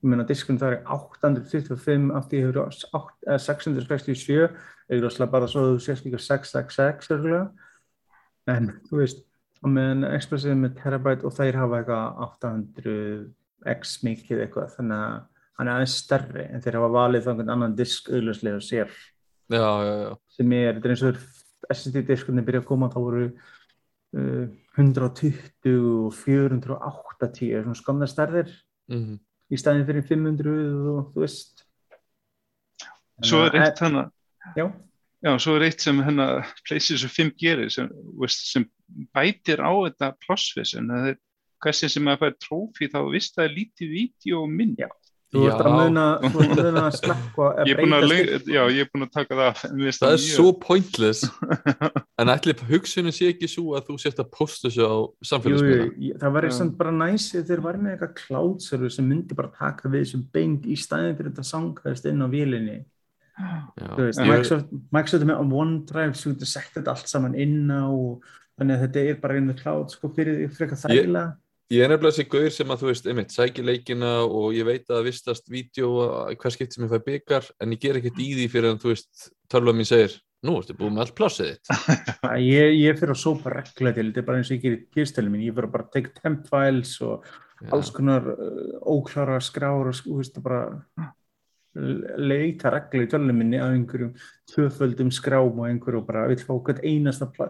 ég 0.04 0.10
meina 0.12 0.26
diskunum 0.28 0.60
það 0.60 0.74
er 0.76 0.82
825 0.92 2.10
af 2.18 2.26
því 2.30 2.42
hefur 2.44 2.60
átt- 2.68 3.28
eh, 3.28 3.38
667 3.40 4.50
er 4.90 5.02
rosalega 5.02 5.32
bara 5.32 5.48
svo 5.48 5.62
að 5.64 5.70
þú 5.78 5.84
sést 5.86 6.06
líka 6.06 6.20
666 6.20 7.12
örgulega 7.16 7.52
en 8.52 8.74
þú 8.90 9.00
veist, 9.00 9.22
og 9.64 9.72
meðan 9.72 10.04
Expressið 10.12 10.52
er 10.52 10.60
með 10.60 10.74
terabyte 10.82 11.24
og 11.24 11.32
þeir 11.38 11.56
hafa 11.62 11.80
eitthvað 11.80 12.18
800x 12.28 13.94
mikið 14.04 14.44
eitthvað 14.44 14.74
þannig 14.76 15.00
að 15.00 15.22
hann 15.60 15.70
er 15.70 15.74
aðeins 15.78 15.96
stærri 16.04 16.46
en 16.50 16.62
þeir 16.66 16.78
hafa 16.80 16.92
valið 16.98 17.28
einhvern 17.32 17.54
annan 17.54 17.76
disk 17.78 18.10
auðlöslega 18.10 18.60
sér. 18.66 18.90
Já, 19.54 19.64
já, 19.86 19.94
já, 20.04 20.12
sem 20.34 20.52
er, 20.58 20.74
þetta 20.80 20.90
er 20.90 20.94
eins 20.96 21.04
og 21.08 21.20
SSD 21.72 22.02
diskunni 22.08 22.44
byrja 22.44 22.64
að 22.64 22.68
koma 22.68 22.90
þá 22.92 22.98
voru 23.00 23.26
uh, 24.18 24.48
120 24.76 25.78
og 26.08 26.16
480 26.18 27.54
er 27.54 27.64
svona 27.64 27.80
skamna 27.80 28.10
stærðir. 28.10 28.50
Mhm, 28.92 29.20
í 29.54 29.60
staðin 29.62 29.86
fyrir 29.88 30.08
500 30.10 30.56
og 30.94 31.14
þú 31.14 31.24
veist 31.26 31.64
Svo 33.24 33.44
er 33.46 33.54
að- 33.54 33.68
eitt 33.68 33.80
þannig 33.80 34.58
já, 34.58 34.66
Já, 35.24 35.32
svo 35.40 35.54
er 35.56 35.64
eitt 35.70 35.80
sem 35.80 36.02
hennar 36.04 36.42
PlayStation 36.68 37.08
5 37.10 37.30
gerir 37.40 37.70
sem, 37.72 37.88
veist, 38.20 38.42
sem 38.52 38.66
bætir 39.16 39.62
á 39.64 39.72
þetta 39.72 40.10
plossvissin. 40.20 40.90
Það 40.92 41.06
er 41.14 41.18
hversi 41.64 41.90
sem 41.94 42.10
að 42.12 42.18
fæði 42.26 42.36
trófi 42.44 42.90
þá 42.92 42.98
vist 43.14 43.38
það 43.38 43.46
er 43.46 43.54
lítið 43.56 43.94
vídeo 43.94 44.42
og 44.44 44.50
mynd. 44.52 44.82
Já. 44.84 44.90
Þú 45.34 45.44
ert 45.50 45.62
að 45.66 45.74
muna 45.74 46.04
þú 46.24 46.42
ert 46.44 46.52
að 46.54 46.68
muna 46.68 46.84
að 46.88 46.98
slakka 47.00 47.48
Ég 47.68 47.74
er 47.74 47.80
búin 47.82 47.96
að, 47.98 48.06
leið, 48.12 48.32
já, 48.54 48.62
ég 48.70 48.80
er 48.86 48.90
búin 48.94 49.06
að 49.08 49.12
taka 49.18 49.38
það 49.40 49.52
það 49.64 49.74
er 49.74 50.20
mjög- 50.22 50.28
svo 50.38 50.54
pointless. 50.62 51.24
En 52.24 52.30
ætli 52.30 52.54
hugsunin 52.70 53.16
sé 53.18 53.32
ekki 53.34 53.48
svo 53.50 53.74
að 53.76 53.88
þú 53.90 53.96
sért 54.04 54.20
að 54.22 54.28
posta 54.38 54.70
þessu 54.70 54.86
á 54.86 54.94
samfélagsmiðla? 55.32 55.88
Jú, 55.98 56.14
það 56.22 56.36
var 56.38 56.46
Já. 56.48 56.54
samt 56.60 56.76
bara 56.78 56.92
næs 56.94 57.26
ef 57.36 57.48
þeir 57.50 57.64
var 57.66 57.80
með 57.82 57.96
eitthvað 57.96 58.14
cloud 58.22 58.62
server 58.64 58.94
sem 58.94 59.08
myndi 59.10 59.36
bara 59.40 59.50
taka 59.58 59.90
við 59.90 60.06
þessum 60.06 60.24
beint 60.38 60.68
í 60.70 60.78
staðin 60.78 61.18
fyrir 61.18 61.34
þetta 61.34 61.48
sangaðist 61.50 62.06
inn 62.12 62.22
á 62.22 62.28
ég- 64.14 64.22
Microsoft, 64.30 64.70
með 65.32 65.40
OneDrive 65.64 66.16
sem 66.20 66.36
getur 66.36 66.52
sett 66.54 66.70
þetta 66.78 66.94
allt 66.94 67.10
saman 67.10 67.34
inn 67.34 67.66
á 67.74 67.90
og 67.90 68.22
þannig 68.60 68.76
að 68.78 68.84
þetta 68.86 69.04
er 69.10 69.16
bara 69.26 69.38
the 69.50 69.58
cloud 69.58 69.90
sko 69.90 70.12
fyrir 70.14 70.38
því 70.44 70.50
frekar 70.54 70.78
Ég- 70.78 70.84
þægilega. 70.86 71.26
Ég 71.34 71.43
er 71.86 71.90
nefnilega 71.90 72.12
þessi 72.14 72.28
gaur 72.30 72.50
sem 72.52 72.72
að 72.74 72.82
þú 72.82 72.88
veist, 72.90 73.06
einmitt, 73.08 73.32
sækir 73.34 73.66
leikina 73.66 74.12
og 74.26 74.52
ég 74.54 74.66
veit 74.68 74.84
að 74.90 74.98
það 74.98 75.06
vistast 75.08 75.48
vídeo 75.50 75.94
að 76.04 76.36
hver 76.42 76.54
skipt 76.54 76.76
sem 76.76 76.84
ég 76.86 76.92
fæ 76.92 77.00
byggar 77.08 77.48
en 77.64 77.74
ég 77.74 77.80
ger 77.82 77.98
ekkert 78.00 78.20
í 78.20 78.28
því 78.36 78.48
fyrir 78.52 78.70
en 78.74 78.82
þú 78.84 78.92
veist, 78.92 79.30
tölva 79.50 79.74
mín 79.74 79.88
segir, 79.88 80.14
nú 80.44 80.58
ertu 80.60 80.76
búið 80.76 80.92
með 80.92 81.02
allt 81.06 81.16
plássið 81.16 81.50
þitt. 81.54 81.66
Ég, 82.44 82.76
ég 82.82 83.00
fyrir 83.00 83.14
að 83.16 83.22
sópa 83.24 83.54
regla 83.54 83.94
til, 83.96 84.10
þetta 84.10 84.20
er 84.22 84.28
bara 84.28 84.42
eins 84.42 84.50
og 84.52 84.58
ég 84.58 84.64
gerir 84.66 84.82
kyrstölu 84.92 85.32
mín, 85.32 85.46
ég 85.48 85.56
fyrir 85.56 85.72
bara 85.72 85.88
að 85.88 85.94
take 85.96 86.12
temp 86.20 86.42
files 86.52 86.94
og 87.06 87.24
Já. 87.64 87.70
alls 87.78 87.92
konar 87.96 88.28
uh, 88.28 88.74
óklara 88.84 89.38
skrár 89.40 89.88
og 89.88 89.96
þú 90.02 90.18
veist, 90.20 90.42
bara 90.44 90.66
le- 91.80 92.18
leita 92.20 92.74
regla 92.76 93.06
í 93.06 93.12
tölunum 93.14 93.40
minni 93.40 93.62
af 93.64 93.72
einhverjum 93.72 94.12
tvöföldum 94.52 95.14
skrám 95.16 95.56
og 95.64 95.70
einhverju 95.70 96.02
og 96.04 96.10
bara 96.12 96.28
vil 96.28 96.44
fá 96.44 96.54
hvert 96.60 96.84
einasta 96.84 97.30
pla 97.32 97.48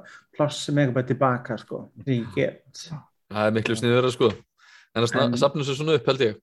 Það 3.34 3.46
er 3.50 3.56
miklu 3.60 3.76
sniður 3.80 4.08
að 4.10 4.16
sko. 4.18 4.32
En 4.94 5.04
að 5.08 5.16
En- 5.24 5.38
safna 5.42 5.64
þessu 5.66 5.80
svona 5.80 5.96
upp 5.98 6.06
held 6.12 6.20
ég. 6.28 6.36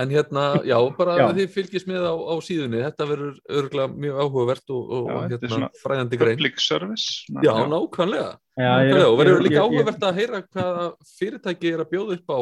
En 0.00 0.08
hérna, 0.08 0.42
já, 0.64 0.76
bara 0.96 1.14
Já. 1.18 1.26
þið 1.36 1.48
fylgjast 1.52 1.86
með 1.88 2.04
á, 2.08 2.12
á 2.16 2.34
síðunni, 2.40 2.78
þetta 2.84 3.04
verður 3.08 3.34
örgulega 3.52 3.92
mjög 4.00 4.16
áhugavert 4.24 4.72
og, 4.72 4.82
og, 4.96 5.08
Já, 5.08 5.38
hérna, 5.38 5.68
fræðandi 5.82 6.18
grein. 6.20 6.36
Public 6.38 6.60
service. 6.60 7.06
svona, 7.28 7.42
Já, 7.44 7.52
nákvæmlega. 7.68 8.30
Já, 8.56 8.70
nákvæmlega. 8.80 9.08
Og 9.12 9.18
verður 9.20 9.42
líka 9.44 9.54
ég- 9.54 9.60
ég- 9.60 9.64
áhugavert 9.64 10.06
að 10.08 10.14
heyra 10.20 10.40
hvaða 10.48 10.86
fyrirtæki 11.18 11.72
er 11.74 11.78
að 11.84 11.90
bjóða 11.92 12.16
upp 12.16 12.28
á, 12.32 12.40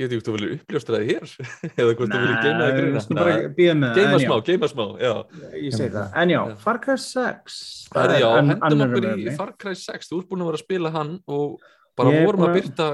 ég 0.00 0.08
veit 0.08 0.12
ekki 0.12 0.20
hvort 0.20 0.28
þú 0.28 0.36
viljið 0.36 0.54
uppljóstraði 0.60 1.08
hér, 1.08 1.24
eða 1.80 1.94
hvort 1.96 2.12
þú 2.12 2.20
viljið 2.20 2.42
geima 2.44 2.62
það 2.62 2.76
greina. 2.76 3.00
það, 3.00 3.56
Geima 3.96 4.12
en 4.12 4.24
smá, 4.26 4.36
geima 4.44 4.68
smá, 4.72 4.86
já. 5.00 5.14
Ég 5.56 5.72
segi 5.76 5.92
það, 5.96 6.08
en 6.22 6.28
já. 6.36 6.40
Far 6.64 6.78
Cry 6.84 6.96
6 6.96 7.88
Það 7.92 8.12
er 8.16 8.20
já, 8.20 8.30
hendum 8.40 8.84
okkur 8.88 9.08
í. 9.16 9.36
Far 9.36 9.52
Cry 9.56 9.74
6, 9.74 10.08
þú 10.12 10.20
ert 10.20 10.28
búin 10.32 10.44
að 10.44 10.52
vera 10.52 10.60
að 10.60 10.64
spila 10.68 10.90
hann 10.96 11.18
og 11.28 11.60
bara 11.96 12.12
Ég 12.14 12.26
vorum 12.26 12.46
að 12.46 12.56
byrta 12.58 12.86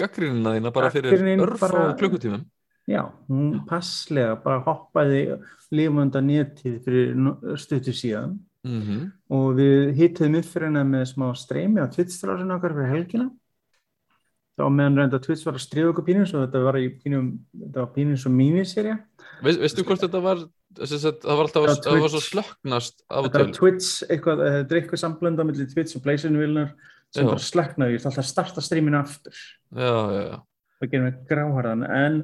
gaggrínina 0.00 0.54
þína 0.56 0.72
bara 0.74 0.90
fyrir 0.90 1.38
örf 1.40 1.60
bara- 1.60 1.84
og 1.92 1.98
klukkutímum. 1.98 2.44
Já, 2.88 3.02
hún 3.28 3.64
passlega 3.66 4.42
bara 4.42 4.60
hoppaði 4.60 5.38
að 5.72 6.24
netið 6.24 6.84
fyrir 6.84 7.56
stuttu 7.56 7.92
síðan. 7.92 8.38
Mm 8.64 9.12
og 9.30 9.56
við 9.56 9.94
hittum 9.96 10.34
upp 10.36 10.44
fyrir 10.44 10.66
hennar 10.70 10.84
með 10.84 11.04
smá 11.12 11.34
streymi 11.36 11.80
á 11.80 11.86
Twitch-strásin 11.88 12.52
okkar 12.54 12.72
fyrir 12.72 12.92
helgina. 12.92 13.30
Þá 14.54 14.68
meðan 14.70 14.98
reynda 15.00 15.18
Twitch 15.18 15.42
var 15.48 15.56
að 15.58 15.64
stríða 15.64 15.90
okkur 15.90 16.04
pínum 16.06 16.26
svo 16.30 16.44
þetta 16.44 16.60
var 16.62 16.76
í 16.78 16.86
pínum 17.02 17.30
þetta 17.58 17.80
var 17.82 17.88
pínum 17.96 18.18
svo 18.20 18.30
míniserja 18.30 19.00
Veist, 19.42 19.58
veistu 19.58 19.82
hvort 19.82 20.04
þetta 20.04 20.20
var, 20.22 20.44
það 20.78 21.24
var 21.26 21.42
alltaf, 21.48 21.66
það 21.82 22.02
var 22.04 22.12
svo 22.12 22.20
slöknast 22.22 23.02
þetta 23.02 23.40
var 23.42 23.50
Twitch, 23.56 23.88
eitthvað, 24.06 24.44
þetta 24.44 24.76
er 24.76 24.80
eitthvað 24.80 25.02
samblenda 25.02 25.46
millir 25.48 25.66
Twitch 25.72 25.98
og 25.98 26.04
Playstation-vilnar 26.06 26.70
sem 27.14 27.24
Já. 27.26 27.30
bara 27.30 27.44
slöknaði, 27.46 27.94
ég 27.94 28.00
ætla 28.02 28.10
alltaf 28.10 28.24
að 28.24 28.30
starta 28.32 28.64
streyminu 28.64 28.98
aftur 29.00 29.36
Já, 29.74 29.94
já, 30.14 30.22
já. 30.28 30.38
það 30.80 30.90
gerir 30.94 31.04
mig 31.06 31.20
gráharðan 31.30 31.84
en 31.88 32.16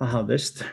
það 0.00 0.14
hafðist 0.16 0.64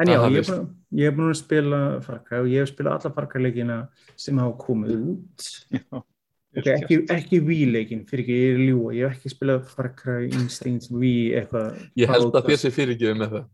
en 0.00 0.12
já, 0.14 0.20
ég 0.30 0.38
er 0.40 1.16
búin, 1.16 1.26
er 1.26 1.34
að 1.34 1.40
spila 1.42 1.80
Far 2.06 2.22
Cry 2.28 2.38
og 2.44 2.48
ég 2.52 2.62
hef 2.64 2.70
spilað 2.72 2.96
alla 3.00 3.14
Far 3.18 3.26
Cry 3.32 3.42
leikina 3.44 3.80
sem 4.16 4.38
hafa 4.40 4.56
komið 4.62 4.94
út 5.14 5.48
Já, 5.70 6.62
okay, 6.64 6.72
ekki, 6.80 6.96
ekki 7.14 7.40
Wii 7.46 7.66
leikin, 7.70 8.00
fyrir 8.08 8.24
ekki, 8.24 8.38
ég 8.40 8.54
er 8.56 8.62
ljúa 8.70 8.94
ég 8.96 9.06
hef 9.10 9.18
ekki 9.20 9.32
spilað 9.34 9.66
Far 9.70 9.90
Cry 9.98 10.30
Instinct 10.30 10.88
eitthvað 10.90 11.82
Ég 12.00 12.10
held 12.10 12.30
að 12.30 12.38
Far- 12.40 12.48
þér 12.50 12.62
sé 12.64 12.72
fyrirgefið 12.74 13.20
með 13.20 13.34
það. 13.36 13.44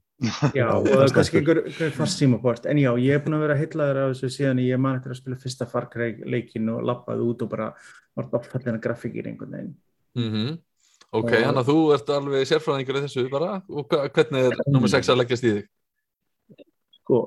Já, 0.57 0.67
og 0.73 0.87
það 0.89 1.03
er 1.05 1.13
kannski 1.13 1.39
einhver, 1.43 1.59
einhver 1.69 1.91
fast 1.93 2.21
símaport 2.23 2.65
en 2.71 2.79
já, 2.81 2.89
ég 2.97 3.19
er 3.19 3.25
búin 3.25 3.37
að 3.37 3.43
vera 3.45 3.57
heitlaður 3.61 3.99
af 4.03 4.13
þessu 4.15 4.31
síðan 4.33 4.63
ég 4.65 4.81
man 4.81 4.97
eftir 4.97 5.13
að 5.13 5.19
spila 5.21 5.37
fyrsta 5.43 5.67
Far 5.69 5.89
Cry 5.93 6.15
leikin 6.25 6.71
og 6.73 6.85
lappaði 6.89 7.27
út 7.29 7.43
og 7.45 7.51
bara 7.53 7.67
var 8.17 8.31
uppfallina 8.33 8.81
grafíkir 8.81 9.29
einhvern 9.29 9.53
veginn. 9.59 9.75
Mm 10.17 10.57
Ok, 11.15 11.29
Og- 11.31 11.37
þannig 11.39 11.61
að 11.63 11.69
þú 11.71 11.77
ert 11.95 12.09
alveg 12.11 12.49
sérfræðingur 12.51 12.97
í 12.99 13.03
þessu 13.05 13.23
bara. 13.31 13.51
Og 13.71 13.87
hva- 13.89 14.09
hvernig 14.11 14.49
er 14.49 14.57
nummer 14.75 14.89
6 14.91 15.09
að 15.13 15.21
leggjast 15.21 15.45
í 15.47 15.53
þig? 15.55 15.69
sko 17.07 17.21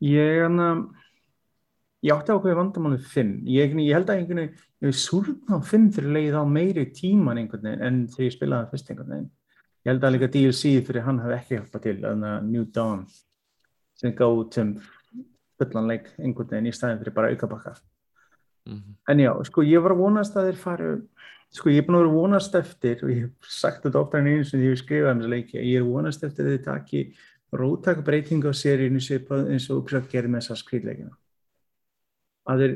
ég 0.00 0.42
hann 0.42 0.56
að 0.64 0.78
ég 2.06 2.14
átti 2.14 2.32
á 2.32 2.40
hverju 2.40 2.56
vandamáli 2.56 2.98
5 3.02 3.42
ég, 3.44 3.74
ég 3.84 3.92
held 3.98 4.08
að 4.08 4.16
einhvern 4.22 4.40
veginn 4.40 4.54
ég 4.80 4.88
hef 4.88 4.96
súrna 4.96 5.58
á 5.58 5.60
5 5.60 5.90
fyrir 5.92 6.14
leið 6.16 6.38
á 6.40 6.44
meiri 6.48 6.86
tíman 6.96 7.36
einhvern 7.42 7.62
veginn 7.68 7.82
en 7.84 7.98
þegar 8.08 8.26
ég 8.30 8.34
spilaði 8.38 8.70
fyrst 8.72 8.90
einhvern 8.90 9.12
veginn 9.12 9.30
ég 9.86 9.92
held 9.92 10.04
að 10.04 10.16
líka 10.16 10.28
DLC 10.34 10.76
fyrir 10.82 11.06
hann 11.06 11.22
hafi 11.22 11.38
ekki 11.38 11.60
hjálpað 11.60 11.86
til 11.86 11.96
þannig 12.02 12.32
að 12.34 12.46
New 12.50 12.68
Dawn 12.74 13.04
sem 13.96 14.14
gáð 14.18 14.40
til 14.56 14.68
fullan 15.56 15.86
leik 15.88 16.10
einhvern 16.18 16.50
veginn 16.50 16.68
í 16.68 16.74
staðin 16.74 16.98
fyrir 17.00 17.14
bara 17.16 17.30
aukabakka. 17.32 17.76
Mm 18.66 18.96
en 19.08 19.18
já, 19.22 19.32
sko 19.46 19.62
ég 19.62 19.82
var 19.82 19.94
vonast 19.94 20.36
að 20.36 20.50
þeir 20.50 20.58
faru 20.60 20.90
sko 21.54 21.70
ég 21.70 21.82
er 21.82 21.86
búin 21.86 21.98
að 21.98 22.04
vera 22.04 22.14
vonast 22.16 22.56
eftir 22.58 23.04
og 23.04 23.12
ég 23.12 23.20
hef 23.24 23.50
sagt 23.60 23.84
þetta 23.86 24.02
ofta 24.02 24.18
en 24.18 24.30
einu 24.30 24.44
sem 24.44 24.60
ég 24.60 24.74
hef 24.74 24.82
skrifað 24.82 25.12
um 25.12 25.22
þessu 25.22 25.32
leiki, 25.32 25.60
ég 25.62 25.80
er 25.80 25.86
vonast 25.86 26.24
eftir 26.26 26.46
að 26.46 26.56
þeir 26.56 26.64
taki 26.64 27.02
rótaka 27.56 28.02
breytingu 28.06 28.50
á 28.50 28.54
seríinu 28.56 28.98
eins 28.98 29.70
og 29.70 29.84
Ubisoft 29.84 30.10
gerði 30.10 30.32
með 30.32 30.42
þessar 30.42 30.60
skrýtleikina 30.62 31.14
að 32.50 32.62
þeir, 32.62 32.74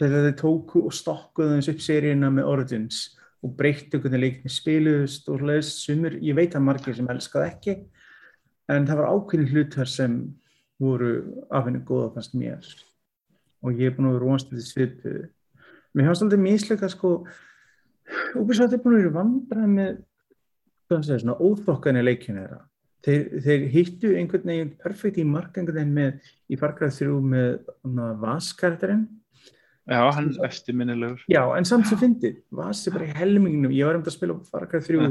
þegar 0.00 0.26
þeir 0.26 0.36
tóku 0.40 0.84
og 0.88 0.96
stokkuðu 0.96 1.58
eins 1.58 1.70
upp 1.72 1.84
seríuna 1.84 2.32
með 2.32 2.50
Origins 2.54 3.02
og 3.40 3.56
breyttu 3.56 4.00
hvernig 4.00 4.20
leikinni 4.20 4.52
spiluðust 4.52 5.28
og 5.32 5.40
hlæðist 5.40 5.82
sumur, 5.86 6.16
ég 6.20 6.36
veit 6.36 6.54
að 6.54 6.66
margir 6.66 6.96
sem 6.96 7.08
elskaði 7.08 7.48
ekki 7.48 7.76
en 8.70 8.86
það 8.86 9.00
var 9.00 9.10
ákveðin 9.14 9.50
hlutar 9.50 9.90
sem 9.90 10.16
voru 10.80 11.12
af 11.50 11.66
henni 11.66 11.82
góða 11.84 12.14
fannst 12.14 12.36
mér. 12.36 12.64
Og 13.64 13.76
ég 13.76 13.90
er 13.90 13.96
búin 13.96 14.10
að 14.10 14.18
vera 14.18 14.28
vonast 14.28 14.52
eftir 14.52 14.68
svipuðu 14.68 15.28
mér 15.94 16.06
hefast 16.06 16.24
aldrei 16.24 16.42
misleika 16.42 16.90
sko 16.90 17.14
Ubisoft 18.38 18.74
er 18.74 18.82
búin 18.82 18.96
að 18.96 19.04
vera 19.04 19.14
vandræð 19.14 19.70
með 19.70 19.98
segja, 20.90 21.20
svona 21.22 21.36
óþokkan 21.38 22.00
í 22.00 22.02
leikinu 22.02 22.40
þeirra. 22.42 22.64
Þeir, 23.06 23.20
þeir 23.44 23.66
hittu 23.72 24.10
einhvern 24.18 24.50
veginn 24.50 24.72
perfekt 24.82 25.20
í 25.22 25.24
mark 25.24 25.54
einhvern 25.54 25.78
veginn 25.78 25.94
með 25.94 26.32
í 26.50 26.58
fargrað 26.60 26.96
þrjú 26.98 27.20
með 27.30 28.16
Vaskarættarinn 28.24 29.04
Já, 29.90 30.00
hann 30.14 30.30
er 30.30 30.46
eftirminnilegur. 30.46 31.22
Já, 31.30 31.42
en 31.58 31.66
samt 31.66 31.88
sem 31.90 31.98
fyndið, 31.98 32.40
Vas 32.54 32.84
er 32.86 32.94
bara 32.94 33.08
í 33.08 33.14
helmingnum, 33.18 33.72
ég 33.74 33.88
var 33.88 33.98
um 33.98 34.04
að 34.06 34.14
spila 34.14 34.36
þrjú 34.86 35.06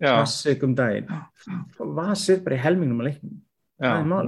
Já, 0.00 0.14
klassik 0.14 0.62
um 0.64 0.74
daginn, 0.78 1.10
Vas 1.98 2.28
er 2.32 2.38
bara 2.44 2.56
í 2.56 2.62
helmingnum 2.62 3.02
að 3.02 3.08
leiknum, 3.10 3.34
já, 3.82 3.90
ná, 4.06 4.20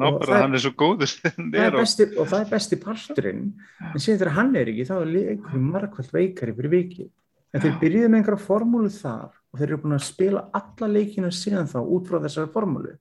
bara 0.00 0.40
hann 0.40 0.56
er 0.56 0.64
svo 0.64 0.72
góður 0.74 1.10
sem 1.12 1.52
það 1.52 1.60
er 1.60 1.76
er 1.76 1.76
og, 1.78 2.26
það 2.32 2.40
er 2.40 2.48
besti 2.50 2.78
parturinn, 2.82 3.44
en 3.92 4.00
síðan 4.02 4.18
þegar 4.24 4.34
hann 4.40 4.50
er 4.58 4.72
ekki, 4.72 4.88
þá 4.88 4.96
er 4.96 5.12
leikurinn 5.12 5.68
margvælt 5.76 6.16
veikari 6.16 6.56
fyrir 6.56 6.72
viki, 6.72 7.06
en 7.54 7.62
þeir 7.62 7.78
byrjuðu 7.84 8.10
með 8.10 8.20
einhverja 8.22 8.46
formúlu 8.48 8.90
þar 8.96 9.30
og 9.54 9.60
þeir 9.60 9.68
eru 9.70 9.76
búin 9.84 9.94
að 9.94 10.02
spila 10.08 10.40
alla 10.58 10.86
leikina 10.90 11.28
síðan 11.30 11.68
þá 11.70 11.76
út 11.94 12.08
frá 12.10 12.18
þessari 12.24 12.50
formúlu, 12.50 12.94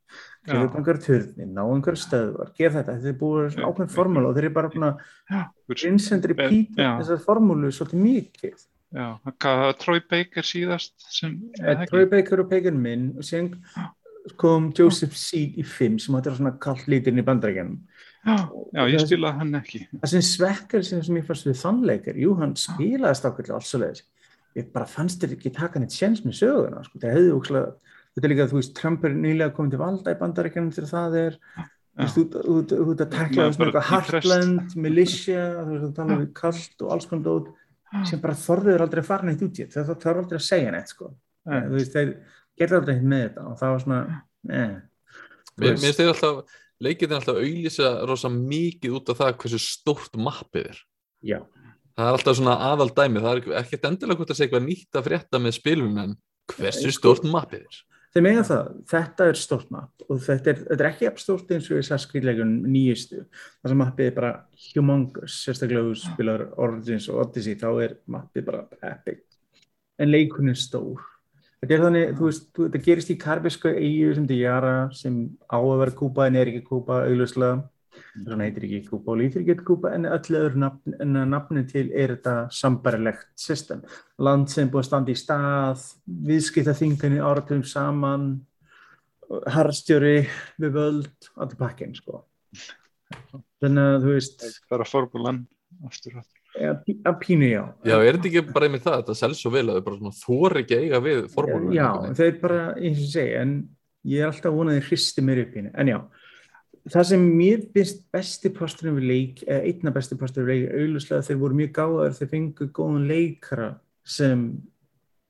já, 0.45 0.54
einhverja 0.62 1.01
turni, 1.08 1.47
ná 1.49 1.64
einhverja 1.66 2.04
stöðvar, 2.04 2.51
gera 2.60 2.76
þetta, 2.78 2.97
þeir 3.01 3.10
eru 3.10 3.18
búin 3.24 3.47
að 3.49 3.66
ákveðin 3.72 3.93
formúlu 3.95 4.30
og 4.30 4.38
þeir 4.38 4.45
eru 4.45 4.54
bara 4.60 4.70
búin 4.76 4.86
að 4.91 5.01
repeat 6.30 6.78
Já. 6.78 6.91
þessari 7.01 7.24
formúlu 7.26 7.72
svolítið 7.74 8.04
mikið. 8.06 8.62
já, 8.93 9.08
hvað 9.41 9.60
var 9.64 9.74
Troy 9.82 10.01
Baker 10.14 10.45
síðast 10.45 10.93
sem, 11.10 11.39
Eh, 11.64 11.86
Troy 11.89 12.06
Baker 12.06 12.43
og 12.43 12.49
Pagan 12.51 12.78
Minn 12.82 13.10
og 13.18 13.24
síðan 13.26 13.56
kom 14.38 14.72
Joseph 14.78 15.16
Seed 15.18 15.58
í 15.58 15.66
5 15.66 15.97
sem 15.99 16.16
þetta 16.16 16.30
er 16.32 16.38
svona 16.38 16.60
kallt 16.62 16.86
lítirinn 16.88 17.20
í 17.20 17.26
bandarækjanum 17.26 17.80
já, 18.24 18.38
já, 18.72 18.84
ég 18.93 19.01
spilaði 19.04 19.39
hann 19.41 19.56
ekki. 19.60 19.82
það 19.97 20.12
sem 20.14 20.22
svekkar 20.22 20.86
sem, 20.86 21.01
ég 21.18 21.26
fannst 21.28 21.47
við 21.49 21.58
þannleikar 21.60 22.16
jú, 22.22 22.36
hann 22.39 22.54
spilaði 22.56 23.20
stákvæmlega 23.20 23.58
alls 23.58 23.74
og 23.76 23.82
leiðis 23.84 24.04
ég 24.56 24.72
bara 24.74 24.86
fannst 24.89 25.22
þér 25.24 25.36
ekki 25.38 25.51
taka 25.56 25.80
neitt 25.82 25.95
séns 25.95 26.24
með 26.26 26.39
söguna, 26.41 26.84
sko, 26.86 26.99
það 27.01 27.16
hefði 27.18 27.34
ókslega 27.38 27.72
þetta 28.14 28.28
er 28.28 28.34
líka, 28.34 28.49
þú 28.51 28.60
veist, 28.60 28.74
Trump 28.78 29.06
er 29.08 29.16
nýlega 29.18 29.54
komið 29.58 29.74
til 29.74 29.82
valda 29.82 30.14
í 30.14 30.20
bandarækjanum 30.20 30.74
þegar 30.76 30.89
það 30.91 31.18
er. 31.24 31.38
Þú 31.93 32.04
veist, 32.04 32.18
þú- 32.34 32.93
ert 32.93 33.01
að 33.04 33.12
tekla 33.14 33.43
Maður 33.43 33.56
svona 33.56 33.68
eitthvað. 33.70 33.89
Heartland, 33.89 34.76
Militia 34.76 35.43
þú 35.58 35.72
veist, 35.74 35.84
þú 35.84 35.91
tala 35.97 36.18
við 36.22 36.30
kallt 36.38 36.82
og 36.86 36.93
alls 36.93 37.06
konar 37.10 37.26
dót 37.26 37.51
sem 38.10 38.22
bara 38.22 38.34
þorðuður 38.34 38.82
aldrei 38.86 39.01
að 39.04 39.10
fara 39.10 39.28
neitt 39.28 39.41
út 39.45 39.60
í 39.60 39.66
þetta. 39.66 39.84
Það 39.86 39.99
þarf 40.06 40.22
aldrei 40.24 40.38
að 40.39 40.47
segja 40.47 40.72
neitt, 40.74 40.89
sko. 40.93 41.12
Þú 41.45 41.74
veist, 41.78 41.93
þeir 41.93 42.14
gerði 42.58 42.78
aldrei 42.80 42.95
neitt 42.95 43.10
með 43.12 43.24
þetta 43.28 43.45
og 43.49 43.58
það 43.60 43.74
var 43.74 43.84
svona, 43.84 44.22
eh. 44.49 44.76
Mér 45.58 45.78
finnst 45.78 45.99
þeir 45.99 46.14
alltaf, 46.14 46.56
leikið 46.82 47.12
er 47.12 47.18
alltaf 47.20 47.41
auðlýsa 47.41 47.91
rosa 48.10 48.30
mikið 48.34 48.97
út 48.97 49.10
af 49.14 49.18
það 49.22 49.38
hversu 49.43 49.62
stórt 49.62 50.18
mappið 50.18 50.70
er. 50.70 50.78
já, 51.24 51.39
Það 51.94 52.08
er 52.10 52.18
alltaf 52.18 52.38
svona 52.39 52.54
aðal 52.72 52.89
dæmi, 52.98 53.22
það 53.22 53.39
er 53.39 53.58
ekkert 53.62 53.84
endilega 53.89 54.18
hvort 54.22 54.32
að 54.34 54.38
segja 54.39 54.48
eitthvað 54.50 54.68
nýtt 54.70 54.98
að 54.98 55.08
frétta 55.10 55.41
með 55.44 55.58
spilun 55.60 56.00
en 56.04 56.16
hversu 56.54 56.91
Sko- 56.91 57.14
stórt 57.14 57.28
mappið 57.30 57.68
er. 57.68 57.82
þeir 58.14 58.24
meina 58.26 58.41
það, 58.46 58.72
þetta 58.89 59.28
er 59.30 59.38
stórt 59.41 59.70
mapp 59.74 60.04
og 60.10 60.20
þetta 60.22 60.50
er, 60.52 60.58
þetta 60.70 60.84
er 60.84 60.89
ekki 60.89 61.12
stórt 61.22 61.54
eins 61.54 61.70
og 61.70 61.78
þess 61.80 61.94
að 61.96 62.02
skrýleikun 62.04 62.52
nýjustu. 62.70 63.24
Það 63.62 63.72
sem 63.74 63.82
mappið 63.84 64.06
er 64.10 64.16
bara 64.18 64.32
humongous 64.74 65.38
sérstaklega 65.46 65.86
þú 65.88 65.96
spilar 66.02 66.44
Origins 66.58 67.08
og 67.10 67.22
Odyssey 67.28 67.56
þá 67.62 67.70
er 67.86 67.96
mappið 68.10 68.46
bara 68.50 68.66
epic. 68.91 69.24
En 70.02 70.10
leikunni 70.14 70.54
er 70.54 70.62
stór. 70.62 71.02
Þetta 71.64 71.74
er 71.78 71.84
þannig, 71.86 72.10
þú 72.18 72.26
veist, 72.28 72.48
þetta 72.58 72.84
gerist 72.84 73.10
í 73.14 73.18
karbisku 73.22 73.70
eigu 73.72 74.14
sem 74.18 74.26
Diara 74.28 74.74
sem 74.94 75.22
á 75.48 75.58
að 75.62 75.78
vera 75.80 75.96
kúpa 75.96 76.26
en 76.28 76.36
er 76.36 76.50
ekki 76.52 76.66
kúpa 76.68 77.04
augljóslega 77.08 77.64
svona 78.14 78.45
heitir 78.45 78.66
ekki 78.68 78.82
kúpa 78.91 79.14
og 79.14 79.18
lítur 79.24 79.41
ekki 79.41 79.55
kúpa 79.66 79.91
en 79.95 80.05
öll 80.05 80.36
öðru 80.38 80.59
nafn, 80.61 80.93
en 81.01 81.16
að 81.18 81.30
nafnin 81.34 81.66
til 81.70 81.88
er 81.91 82.14
þetta 82.16 82.36
sambarilegt 82.53 83.32
system 83.41 83.82
land 84.22 84.51
sem 84.53 84.68
er 84.68 84.72
búið 84.74 84.84
að 84.84 84.89
standa 84.91 85.14
í 85.16 85.18
stað 85.18 85.86
viðskipta 86.30 86.76
þinginni 86.78 87.22
áratum 87.26 87.64
saman 87.66 88.28
harstjóri 89.49 90.28
við 90.61 90.76
völd 90.76 91.30
allur 91.41 91.57
pakkin 91.57 91.95
sko 91.97 92.22
þannig 93.64 93.84
að 93.84 94.05
þú 94.05 94.14
veist 94.18 94.45
bara 94.70 94.86
formúlan 94.88 95.43
aftur 95.88 96.18
aftur. 96.20 96.39
ja, 96.61 96.74
pí- 96.86 96.99
að 97.07 97.16
pínu 97.24 97.49
já 97.49 97.61
Já, 97.88 97.95
er 97.97 98.18
þetta 98.20 98.30
ekki 98.30 98.43
bara 98.53 98.68
einmitt 98.70 98.86
það, 98.86 98.99
þetta 99.01 99.16
selst 99.24 99.41
svo 99.41 99.51
vel 99.55 99.66
að 99.72 99.80
þau 99.80 99.86
bara 99.88 100.01
svona 100.01 100.18
þóri 100.20 100.64
ekki 100.64 100.78
að 100.78 100.84
eiga 100.86 101.01
við 101.07 101.22
formúlunum. 101.34 101.74
já, 101.78 101.89
þeir 102.20 102.36
bara, 102.43 102.59
eins 102.78 102.99
og 102.99 103.05
ég 103.07 103.14
segi 103.16 103.34
en 103.41 103.55
ég 104.14 104.20
er 104.22 104.30
alltaf 104.30 104.53
vonað 104.53 104.78
að 104.82 104.88
hristi 104.91 105.24
mér 105.26 105.41
upp 105.45 105.55
í 105.55 105.61
henni 105.64 105.74
en 105.74 105.91
já, 105.93 105.99
það 106.92 107.08
sem 107.08 107.24
mér 107.38 107.64
finnst 107.74 108.04
besti 108.12 108.52
posturinn 108.54 108.98
við 109.00 109.08
leik 109.08 109.42
eða 109.46 109.64
einna 109.70 109.94
besti 109.96 110.18
posturinn 110.20 110.50
við 110.50 110.60
leik, 110.60 110.76
auðvitað 110.76 111.26
þeir 111.30 111.40
voru 111.42 111.60
mjög 111.60 111.74
gáðar, 111.78 112.16
þeir 112.18 112.32
fengu 112.34 112.70
góðan 112.76 113.10
leikara 113.10 113.70
sem 114.04 114.46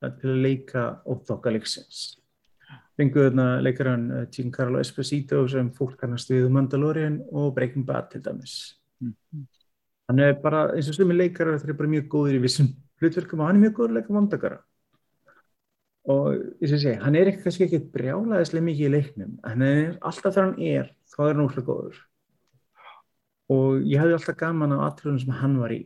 til 0.03 0.33
að 0.33 0.43
leika 0.43 0.85
óþokka 1.07 1.53
leiksins. 1.53 2.03
Fengu 2.97 3.23
þarna 3.25 3.47
leikaran 3.63 4.03
uh, 4.11 4.25
Giancarlo 4.33 4.81
Esposito 4.81 5.41
sem 5.49 5.71
fólk 5.73 5.95
kannast 6.01 6.29
við 6.29 6.49
um 6.49 6.57
Mandalorian 6.57 7.21
og 7.31 7.53
Breaking 7.55 7.85
Bad 7.87 8.11
til 8.11 8.21
dæmis. 8.25 8.75
Mhm. 9.01 9.47
hann 10.07 10.19
er 10.19 10.33
bara, 10.35 10.67
eins 10.75 10.89
og 10.91 10.95
sumi 10.95 11.15
leikarar 11.15 11.57
þeir 11.59 11.69
eru 11.69 11.77
bara 11.79 11.89
mjög 11.89 12.07
góðir 12.11 12.35
í 12.37 12.41
vissum 12.43 12.67
hlutverkum 12.99 13.39
og 13.39 13.47
hann 13.47 13.55
er 13.55 13.63
mjög 13.63 13.77
góður 13.77 13.93
leika 13.97 14.13
vandakara 14.13 14.57
og 16.09 16.33
ég 16.61 16.67
segi, 16.73 16.97
hann 16.99 17.15
er 17.15 17.29
ekki 17.31 17.45
kannski 17.45 17.67
ekki 17.67 17.79
brjálaðislega 17.93 18.65
mikið 18.67 18.89
í 18.89 18.93
leiknum 18.97 19.31
en 19.39 19.53
hann 19.53 19.61
er 19.69 19.93
alltaf 20.01 20.33
þegar 20.35 20.49
hann 20.49 20.67
er 20.73 20.89
þá 21.13 21.19
er 21.23 21.31
hann 21.33 21.45
úrslega 21.45 21.67
góður 21.69 22.01
og 23.53 23.81
ég 23.87 24.01
hefði 24.01 24.17
alltaf 24.17 24.37
gaman 24.39 24.75
á 24.75 24.77
atriðunum 24.89 25.23
sem 25.23 25.35
hann 25.41 25.57
var 25.63 25.75
í 25.77 25.81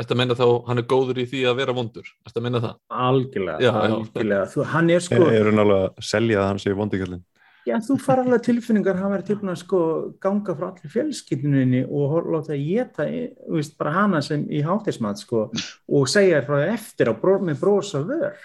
Þetta 0.00 0.16
meina 0.16 0.34
þá, 0.38 0.44
hann 0.68 0.78
er 0.80 0.84
góður 0.88 1.18
í 1.20 1.24
því 1.28 1.40
að 1.50 1.56
vera 1.58 1.72
vondur. 1.76 2.06
Þetta 2.24 2.40
meina 2.44 2.60
það. 2.62 2.76
algjörlega, 3.04 3.58
Já, 3.60 3.68
já. 3.74 3.80
algjörlega. 3.96 4.44
Þú, 4.52 4.62
hann 4.70 4.90
er 4.94 5.02
sko, 5.04 5.18
Er, 5.28 5.48
hann 5.50 5.60
alveg 5.60 5.80
að 5.82 6.06
selja 6.08 6.38
það 6.38 6.46
hann 6.48 6.60
sé 6.62 6.74
vondikallin? 6.78 7.24
já 7.68 7.74
þú 7.84 7.96
fara 8.00 8.22
alveg 8.24 8.40
tilfinningar 8.46 8.96
hann 8.96 9.12
verið 9.12 9.26
tilbúin 9.28 9.52
að 9.52 9.58
sko 9.60 9.80
ganga 10.22 10.54
frá 10.56 10.68
allir 10.70 10.92
fjölskyldunni 10.94 11.82
og 11.90 12.30
láta 12.32 12.54
að 12.54 12.62
geta 12.70 13.04
þú 13.10 13.58
veist, 13.58 13.74
bara 13.82 13.92
hana 13.98 14.22
sem 14.24 14.46
í 14.48 14.62
hátismat 14.64 15.20
sko 15.20 15.42
og 15.52 16.08
segja 16.08 16.40
frá 16.46 16.56
þér 16.62 16.72
eftir 16.78 17.10
á 17.12 17.14
bró, 17.20 17.36
með 17.44 17.60
bros 17.60 17.92
og 17.98 18.08
vör 18.08 18.40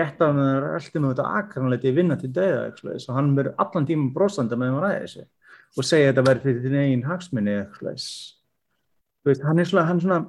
rétt 0.00 0.22
af 0.22 0.34
með 0.36 0.48
það 0.50 0.68
alltaf 0.76 1.02
með 1.02 1.12
þetta 1.12 1.40
akranleiti 1.40 1.92
vinna 1.96 2.16
til 2.20 2.32
döða 2.36 2.64
og 2.96 3.18
hann 3.18 3.34
verður 3.38 3.60
allan 3.64 3.88
tíma 3.88 4.08
brosanda 4.14 4.58
með 4.60 4.74
hann 4.74 4.90
þessu 5.04 5.26
og 5.76 5.86
segja 5.86 6.10
þetta 6.12 6.26
verður 6.30 6.46
fyrir 6.46 6.64
þinn 6.64 6.80
eigin 6.82 7.06
þú 9.26 9.32
veist, 9.32 9.46
hann 9.46 9.58
er 9.62 9.70
svona, 9.70 9.98
svona 10.04 10.20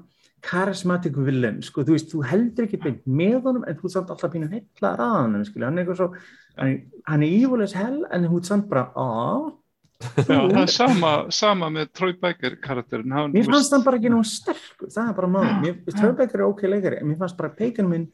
charismatic 0.47 1.17
villain, 1.17 1.61
sko, 1.65 1.83
þú 1.85 1.95
þú 2.11 2.23
heldur 2.29 2.67
ekki 2.67 2.81
beint 2.83 3.05
með 3.09 3.39
honum 3.45 3.67
en 3.67 3.77
þú 3.77 3.89
er 3.89 3.93
samt 3.95 4.11
alltaf 4.13 4.33
pínu 4.33 4.49
heilla 4.51 4.91
að 4.95 5.15
honum, 5.21 5.45
skilja, 5.47 5.69
hann 5.69 5.81
er 5.81 5.87
svo 5.97 6.09
hann 6.57 6.75
hann 7.09 7.23
er 7.25 7.37
evil 7.39 7.63
as 7.65 7.75
hell 7.77 8.03
en 8.13 8.27
þú 8.29 8.41
er 8.41 8.51
samt 8.51 8.69
bara, 8.71 8.89
aaa 8.95 9.55
Já, 9.97 10.43
það 10.45 10.59
er 10.61 10.69
sama, 10.69 11.11
sama 11.33 11.67
með 11.73 11.87
Troy 11.97 12.11
Baker 12.21 12.57
karakterin. 12.61 13.13
Hann, 13.15 13.31
mér 13.33 13.47
fannst 13.49 13.73
hann 13.73 13.81
bara 13.85 13.97
ekki 13.97 14.11
náttúrulega 14.13 14.29
sterkur 14.29 14.91
það 14.93 15.07
er 15.09 15.15
bara 15.17 15.29
máli, 15.33 15.71
finnst 15.87 16.03
Hörbecker 16.03 16.43
er 16.43 16.45
ok 16.45 16.61
leikari 16.69 16.99
en 17.01 17.09
mér 17.09 17.17
fannst 17.23 17.39
bara 17.39 17.49
Pekan 17.57 17.89
minn 17.89 18.05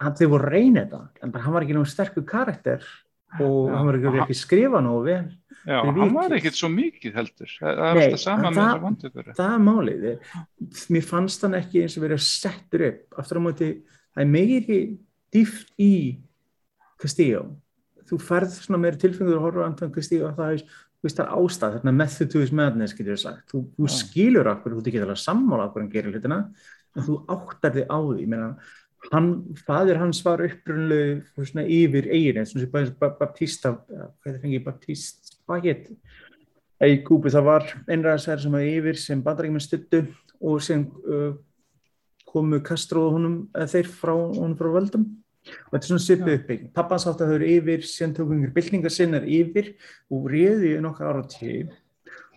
hann 0.00 0.14
þau 0.18 0.28
voru 0.34 0.46
að 0.46 0.52
reyna 0.54 0.84
þetta, 0.86 1.00
en 1.22 1.30
bara 1.34 1.44
hann 1.44 1.54
var 1.56 1.62
ekki 1.66 1.74
náttúrulega 1.76 1.94
sterkur 1.96 2.24
karakter 2.28 2.84
og 3.40 3.68
Já, 3.68 3.74
hann 3.76 3.86
var 3.88 3.98
ekki, 3.98 4.08
og 4.08 4.18
ekki 4.24 4.36
skrifa 4.38 4.80
nógu 4.84 5.04
vel 5.08 5.24
Já, 5.68 5.80
fyrir 5.82 5.98
hann 6.00 6.14
var 6.14 6.32
ekkert 6.38 6.54
svo 6.56 6.68
mikið 6.72 7.16
heldur. 7.18 7.50
Það 7.58 7.72
er 7.82 7.98
alltaf 7.98 8.20
sama 8.22 8.46
en 8.48 8.54
með 8.54 8.58
það- 8.58 8.70
þessu 8.72 8.84
vandökur. 8.86 9.26
það 9.36 9.54
er 9.54 9.64
málið. 9.66 10.04
Mér 10.94 11.04
fannst 11.04 11.42
hann 11.42 11.56
ekki 11.58 11.82
eins 11.82 11.96
og 11.98 12.04
verið 12.06 12.22
settur 12.24 12.84
upp. 12.88 13.02
Aftur 13.18 13.36
á 13.36 13.42
móti, 13.42 13.68
það 14.14 14.22
er 14.22 14.30
meiri 14.32 14.78
dýft 15.34 15.72
í 15.82 15.90
Castillo. 16.98 17.42
Þú 18.08 18.18
færð 18.22 18.54
svona 18.62 18.80
meiri 18.80 18.96
tilfengur 19.02 19.36
að 19.36 19.44
horfa 19.44 19.66
á 19.66 19.68
Anton 19.68 19.92
Castillo 19.92 20.30
að 20.30 20.38
það 20.38 20.54
er, 20.54 20.62
það 21.04 21.20
er 21.26 21.34
ástæð 21.36 21.74
þarna 21.76 21.94
method 21.98 22.30
to 22.32 22.38
his 22.40 22.52
madness 22.52 22.94
getur 22.96 23.12
við 23.12 23.22
sagt. 23.26 23.52
Þú, 23.52 23.64
þú 23.76 23.90
skilur 23.98 24.46
okkur, 24.54 24.78
þú 24.78 24.86
ekki 24.86 25.02
alveg 25.04 25.20
sammála 25.26 25.68
okkur 25.68 25.84
hann 25.84 25.92
gerir 25.92 26.14
hlutina, 26.14 26.40
en 26.96 27.02
þú 27.06 27.18
áttar 27.28 27.74
þig 27.76 27.86
á 27.92 27.98
því, 27.98 28.16
ég 28.24 28.28
meina 28.32 28.56
hann, 29.12 29.28
fadir 29.66 29.98
hans 30.00 30.20
var 30.26 30.42
upprunlega 30.44 31.44
svona 31.46 31.64
yfir 31.64 32.08
eigin, 32.12 32.40
eins 32.42 32.54
og 32.54 32.62
þessi 32.62 32.94
Baptista, 32.98 33.74
hvað 33.88 34.32
er 34.32 34.40
fengið 34.42 34.64
Baptist, 34.66 35.36
hvað 35.46 35.68
hétt 35.68 35.92
í 36.86 36.98
Kúbu, 37.06 37.30
það 37.32 37.46
var 37.48 37.68
einræðsæri 37.90 38.44
sem 38.44 38.54
var 38.54 38.66
yfir 38.66 38.98
sem 39.00 39.22
bandarækjum 39.24 39.62
stuttu 39.62 40.02
og 40.38 40.60
sem 40.62 40.84
uh, 41.06 41.32
komu 42.28 42.60
Castro 42.64 43.08
og 43.08 43.16
honum, 43.16 43.38
þeir 43.54 43.88
frá 43.90 44.14
honum 44.14 44.56
frá 44.58 44.70
völdum. 44.74 45.06
Og 45.48 45.72
þetta 45.72 45.80
er 45.80 45.88
svona 45.88 46.04
svipu 46.04 46.34
uppbygging. 46.34 46.72
Pappans 46.76 47.06
átti 47.08 47.24
að 47.24 47.30
þau 47.30 47.36
eru 47.38 47.46
yfir, 47.54 47.84
síðan 47.88 48.14
tók 48.18 48.32
einhver 48.34 48.52
byltingar 48.52 48.92
sinnar 48.92 49.24
yfir 49.24 49.70
og 50.12 50.26
réði 50.28 50.74
í 50.74 50.82
nokkar 50.84 51.08
ára 51.08 51.24
til 51.30 51.70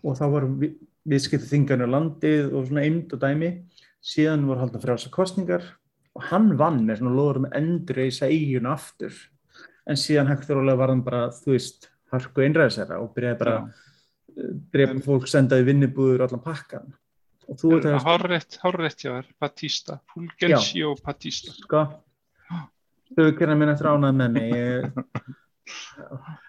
og 0.01 0.15
þá 0.17 0.23
var 0.31 0.47
vi, 0.61 0.71
viðskipt 1.11 1.49
þingarnu 1.49 1.89
landið 1.91 2.55
og 2.55 2.69
svona 2.69 2.85
eimd 2.87 3.11
og 3.11 3.21
dæmi. 3.21 3.51
Síðan 4.01 4.47
voru 4.47 4.63
haldið 4.63 4.85
frjálsa 4.85 5.11
kostningar 5.13 5.67
og 6.17 6.25
hann 6.31 6.51
vann 6.59 6.81
með 6.87 7.01
svona 7.01 7.15
loður 7.15 7.43
með 7.45 7.55
endur 7.61 8.01
reysa 8.01 8.29
eiginu 8.29 8.71
aftur. 8.73 9.15
En 9.89 9.99
síðan 9.99 10.29
hægt 10.29 10.49
og 10.51 10.59
rólega 10.59 10.79
var 10.81 10.93
hann 10.93 11.05
bara, 11.05 11.23
þú 11.33 11.55
veist 11.55 11.89
harku 12.11 12.43
einræðisæra 12.45 12.99
og 13.01 13.13
byrjaði 13.15 13.39
bara 13.39 13.55
að 13.61 14.49
drepa 14.73 15.03
fólk, 15.05 15.27
sendaði 15.27 15.67
vinnibúður 15.67 16.25
allan 16.25 16.43
pakkan 16.43 16.91
og 17.51 17.59
þú 17.59 17.73
veit 17.73 17.87
að 17.89 18.05
hárrétt 18.05 19.03
hjá 19.03 19.11
þér, 19.11 19.27
Batista. 19.41 19.97
Fulgencio 20.13 20.95
Batista. 21.03 21.55
sko 21.57 21.85
þau 23.17 23.31
kynna 23.37 23.57
minn 23.59 23.71
eftir 23.73 23.91
ánað 23.91 24.17
með 24.21 24.35
mig 24.37 24.99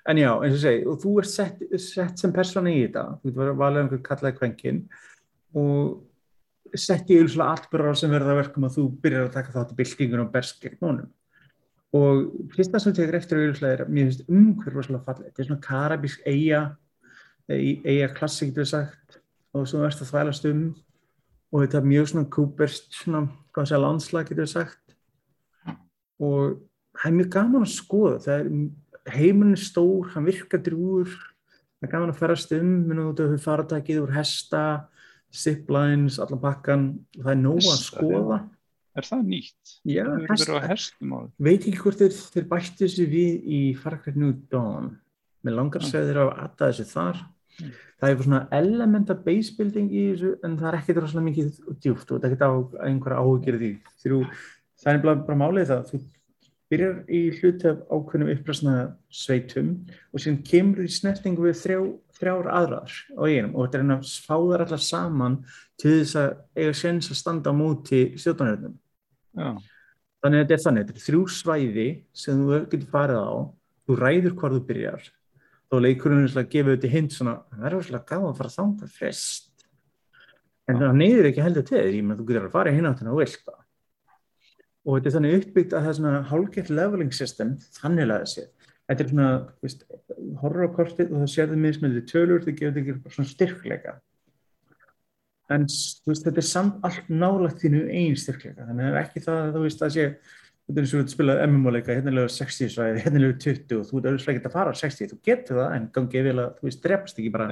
En 0.09 0.19
já, 0.19 0.31
eins 0.43 0.57
og 0.57 0.63
segi, 0.63 0.79
og 0.89 0.97
þú 1.03 1.11
ert 1.21 1.31
sett, 1.31 1.59
sett 1.79 2.19
sem 2.19 2.33
persóna 2.35 2.73
í 2.73 2.81
þetta, 2.81 3.05
þú 3.21 3.31
getur 3.31 3.59
valið 3.61 3.83
einhver 3.83 4.01
kallaði 4.07 4.39
kvenkin 4.39 4.81
og 5.59 6.01
sett 6.79 7.11
í 7.11 7.19
auðvitað 7.19 7.51
atbyrðar 7.51 7.99
sem 7.99 8.13
verða 8.13 8.33
að 8.33 8.39
verkum 8.41 8.67
að 8.67 8.77
þú 8.77 8.85
byrjar 9.03 9.27
að 9.27 9.35
taka 9.37 9.55
þátt 9.57 9.73
í 9.73 9.79
byltingun 9.81 10.23
og 10.25 10.31
berst 10.33 10.63
gegn 10.63 10.87
honum. 10.87 11.11
Og 11.93 12.23
fyrsta 12.55 12.81
sem 12.81 12.95
tekur 12.97 13.19
eftir 13.19 13.41
auðvitað 13.41 13.75
er, 13.75 13.83
mér 13.89 14.09
finnst 14.09 14.29
umhverf 14.33 14.87
svolítið 14.87 15.09
fallið, 15.09 15.27
þetta 15.29 15.43
er 15.43 15.49
svona 15.49 15.67
karabísk 15.67 16.23
eiga, 16.27 16.63
eiga 17.53 18.11
klassik, 18.17 18.53
getur 18.53 18.65
við 18.65 18.71
sagt, 18.73 19.19
og 19.53 19.67
svo 19.69 19.83
verðst 19.83 20.05
að 20.05 20.13
þvælast 20.13 20.49
um. 20.53 20.63
Og 21.53 21.67
þetta 21.67 21.83
er 21.83 21.91
mjög 21.91 22.07
svona 22.09 22.31
kúperst, 22.33 22.87
svona, 22.97 23.27
hvað 23.53 23.67
sé, 23.69 23.81
landslag, 23.83 24.31
getur 24.31 24.47
við 24.47 24.55
sagt. 24.55 24.95
Og 26.23 26.63
það 26.97 27.11
er 27.11 27.19
mjög 27.19 27.35
gaman 27.37 27.67
að 27.67 27.75
skoða, 27.75 28.23
það 28.25 28.39
er 28.39 29.13
heimurinn 29.13 29.59
er 29.59 29.61
stór, 29.61 30.09
hann 30.15 30.27
virkar 30.29 30.63
drúur 30.65 31.13
það 31.83 31.89
er 31.89 31.93
gaman 31.97 32.13
að 32.13 32.19
ferast 32.21 32.53
um 32.55 32.75
minna 32.87 33.09
út 33.11 33.21
af 33.25 33.33
faratækið 33.43 34.05
úr 34.05 34.15
hesta 34.15 34.63
ziplines, 35.33 36.19
allan 36.23 36.43
pakkan 36.43 36.89
það 37.19 37.31
er 37.35 37.41
nóg 37.41 37.61
að 37.63 37.85
skoða. 37.87 38.41
Er 38.93 39.09
það 39.09 39.29
nýtt? 39.31 39.77
Já, 39.89 40.03
það 40.05 40.27
hest, 40.29 40.43
verið 40.43 40.59
á 40.59 40.69
hestum 40.69 41.13
á 41.17 41.19
því. 41.23 41.31
veit 41.47 41.63
ekki 41.63 41.79
hvort 41.81 42.03
þeir, 42.03 42.17
þeir 42.35 42.49
bættu 42.51 42.83
þessu 42.85 43.07
við 43.09 43.47
í 43.49 43.61
Far 43.81 43.97
Cry 44.03 44.13
New 44.17 44.35
Dawn. 44.53 44.91
Með 45.43 45.57
langar 45.59 45.87
segðir 45.87 46.21
á 46.21 46.25
að 46.27 46.35
aða 46.45 46.69
þessu 46.69 46.89
þar. 46.93 47.23
Mm. 47.61 47.73
það 48.01 48.07
er 48.07 48.15
eitthvað 48.15 48.27
svona 48.27 48.47
element 48.57 49.11
of 49.13 49.19
base 49.27 49.53
building 49.59 49.91
í 49.93 50.03
þessu 50.11 50.31
en 50.47 50.55
það 50.57 50.69
er 50.71 50.77
ekkert 50.79 51.01
rosalega 51.03 51.27
mikið 51.27 51.51
djúft 51.85 52.09
og 52.09 52.23
þetta 52.23 52.29
er 52.29 52.33
ekkert 52.33 52.47
á 52.49 52.53
einhverja 52.89 53.21
áhugjur 53.23 53.59
því. 53.61 53.71
Þrjú, 54.03 54.21
það 54.83 54.93
er 54.93 55.03
bara, 55.05 55.23
bara 55.29 55.41
málið 55.43 55.69
það. 55.73 55.91
Þú 55.91 56.01
byrjar 56.73 56.97
í 57.13 57.21
hluti 57.37 57.69
af 57.69 57.83
ákveðnum 57.93 58.33
uppröðsna 58.33 58.77
sveitum 59.13 59.71
og 60.11 60.25
síðan 60.25 60.41
kemur 60.49 60.87
í 60.87 60.93
snertingu 60.93 61.45
við 61.45 61.59
þrjá, 61.61 61.79
þrjár 62.23 62.51
aðrar 62.55 62.97
á 63.19 63.23
einum 63.27 63.57
og 63.57 63.67
þetta 63.67 63.83
er 63.83 63.95
að 63.97 64.13
fá 64.25 64.37
þar 64.39 64.67
allar 64.67 64.85
saman 64.87 65.41
til 65.81 65.97
þess 65.99 66.21
að 66.23 66.31
eiga 66.57 66.77
séns 66.79 67.11
að 67.13 67.21
standa 67.21 67.53
á 67.53 67.55
móti 67.59 68.05
stjórnaröðnum 68.17 68.77
þannig 70.23 70.39
að 70.39 70.45
þetta 70.45 70.55
er 70.57 70.63
þannig, 70.67 70.87
þetta 70.87 71.03
er 71.03 71.09
þrjú 71.09 71.25
svæði 71.35 71.89
sem 72.15 72.39
þú 72.39 72.63
getur 72.71 72.89
farið 72.93 73.27
á 73.27 73.35
þú 73.83 73.99
ræður 73.99 74.39
hvar 74.39 74.55
þú 74.55 74.63
byrjar 74.69 75.11
þá 75.73 75.79
leikurinn 75.81 76.27
er 76.27 76.37
að 76.37 76.51
gefa 76.53 76.75
þetta 76.75 76.93
hint 76.93 77.15
svona 77.17 77.35
það 77.49 77.67
er 77.67 77.75
svolítið 77.79 78.09
gaman 78.11 78.29
að 78.29 78.39
fara 78.39 78.51
að 78.51 78.57
þanga 78.59 78.89
fyrst. 78.93 79.47
En 80.69 80.79
það 80.79 80.99
neyður 80.99 81.29
ekki 81.31 81.45
heldur 81.47 81.65
til 81.69 81.81
því 81.81 82.03
að 82.03 82.19
þú 82.19 82.27
getur 82.29 82.49
að 82.49 82.57
fara 82.57 82.73
í 82.73 82.77
hináttina 82.77 83.13
og 83.15 83.23
vilt 83.23 83.39
það. 83.47 83.63
Og 84.83 84.99
þetta 84.99 85.09
er 85.09 85.15
þannig 85.17 85.37
uppbyggt 85.39 85.73
að 85.73 85.87
það 85.87 85.93
er 85.93 85.97
svona 85.99 86.21
hálfgett 86.29 86.73
leveling 86.77 87.17
system 87.17 87.55
þannig 87.79 88.05
að 88.05 88.13
það 88.13 88.29
sé 88.35 88.45
þetta 88.93 89.05
er 89.05 89.13
svona, 89.13 89.29
þú 89.57 89.69
veist, 89.69 89.85
horrorkortið 90.43 91.13
og 91.13 91.25
það 91.25 91.53
þið 91.53 91.65
mismöldið 91.67 92.09
tölur 92.13 92.45
þau 92.45 92.53
gefur 92.61 92.77
þig 92.79 93.15
svona 93.17 93.33
styrkleika 93.33 93.97
en 95.53 95.67
þú 95.69 96.13
veist, 96.13 96.29
þetta 96.29 96.41
er 96.41 96.49
samt 96.49 96.87
allt 96.87 97.11
nálægt 97.13 97.65
þínu 97.65 97.83
einn 97.89 98.17
styrkleika 98.21 98.69
þannig 98.69 98.87
að 98.87 98.89
það 98.89 99.01
er 99.01 99.03
ekki 99.03 99.25
það 99.27 99.43
að 99.43 99.57
þú 99.57 99.67
veist 99.67 99.85
að 99.85 99.95
sé 99.97 100.07
er 100.73 100.79
eins 100.81 100.93
og 100.95 101.03
þú 101.03 101.13
spilað 101.13 101.41
MMO-leika, 101.49 101.95
hérna 101.97 102.13
lögur 102.15 102.33
60 102.33 102.71
svæði, 102.73 103.01
hérna 103.05 103.23
lögur 103.23 103.39
20 103.43 103.79
og 103.79 103.89
þú 103.89 103.99
ert 103.99 104.07
auðvitað 104.09 104.33
ekki 104.33 104.49
að 104.49 104.55
fara 104.55 104.73
á 104.73 104.75
60, 104.79 105.11
þú 105.11 105.19
getur 105.29 105.59
það 105.59 105.75
en 105.77 105.89
gangið 105.97 106.29
vel 106.29 106.37
að 106.39 106.53
þú 106.59 106.69
veist, 106.69 106.83
drefst 106.87 107.19
ekki 107.19 107.33
bara 107.35 107.49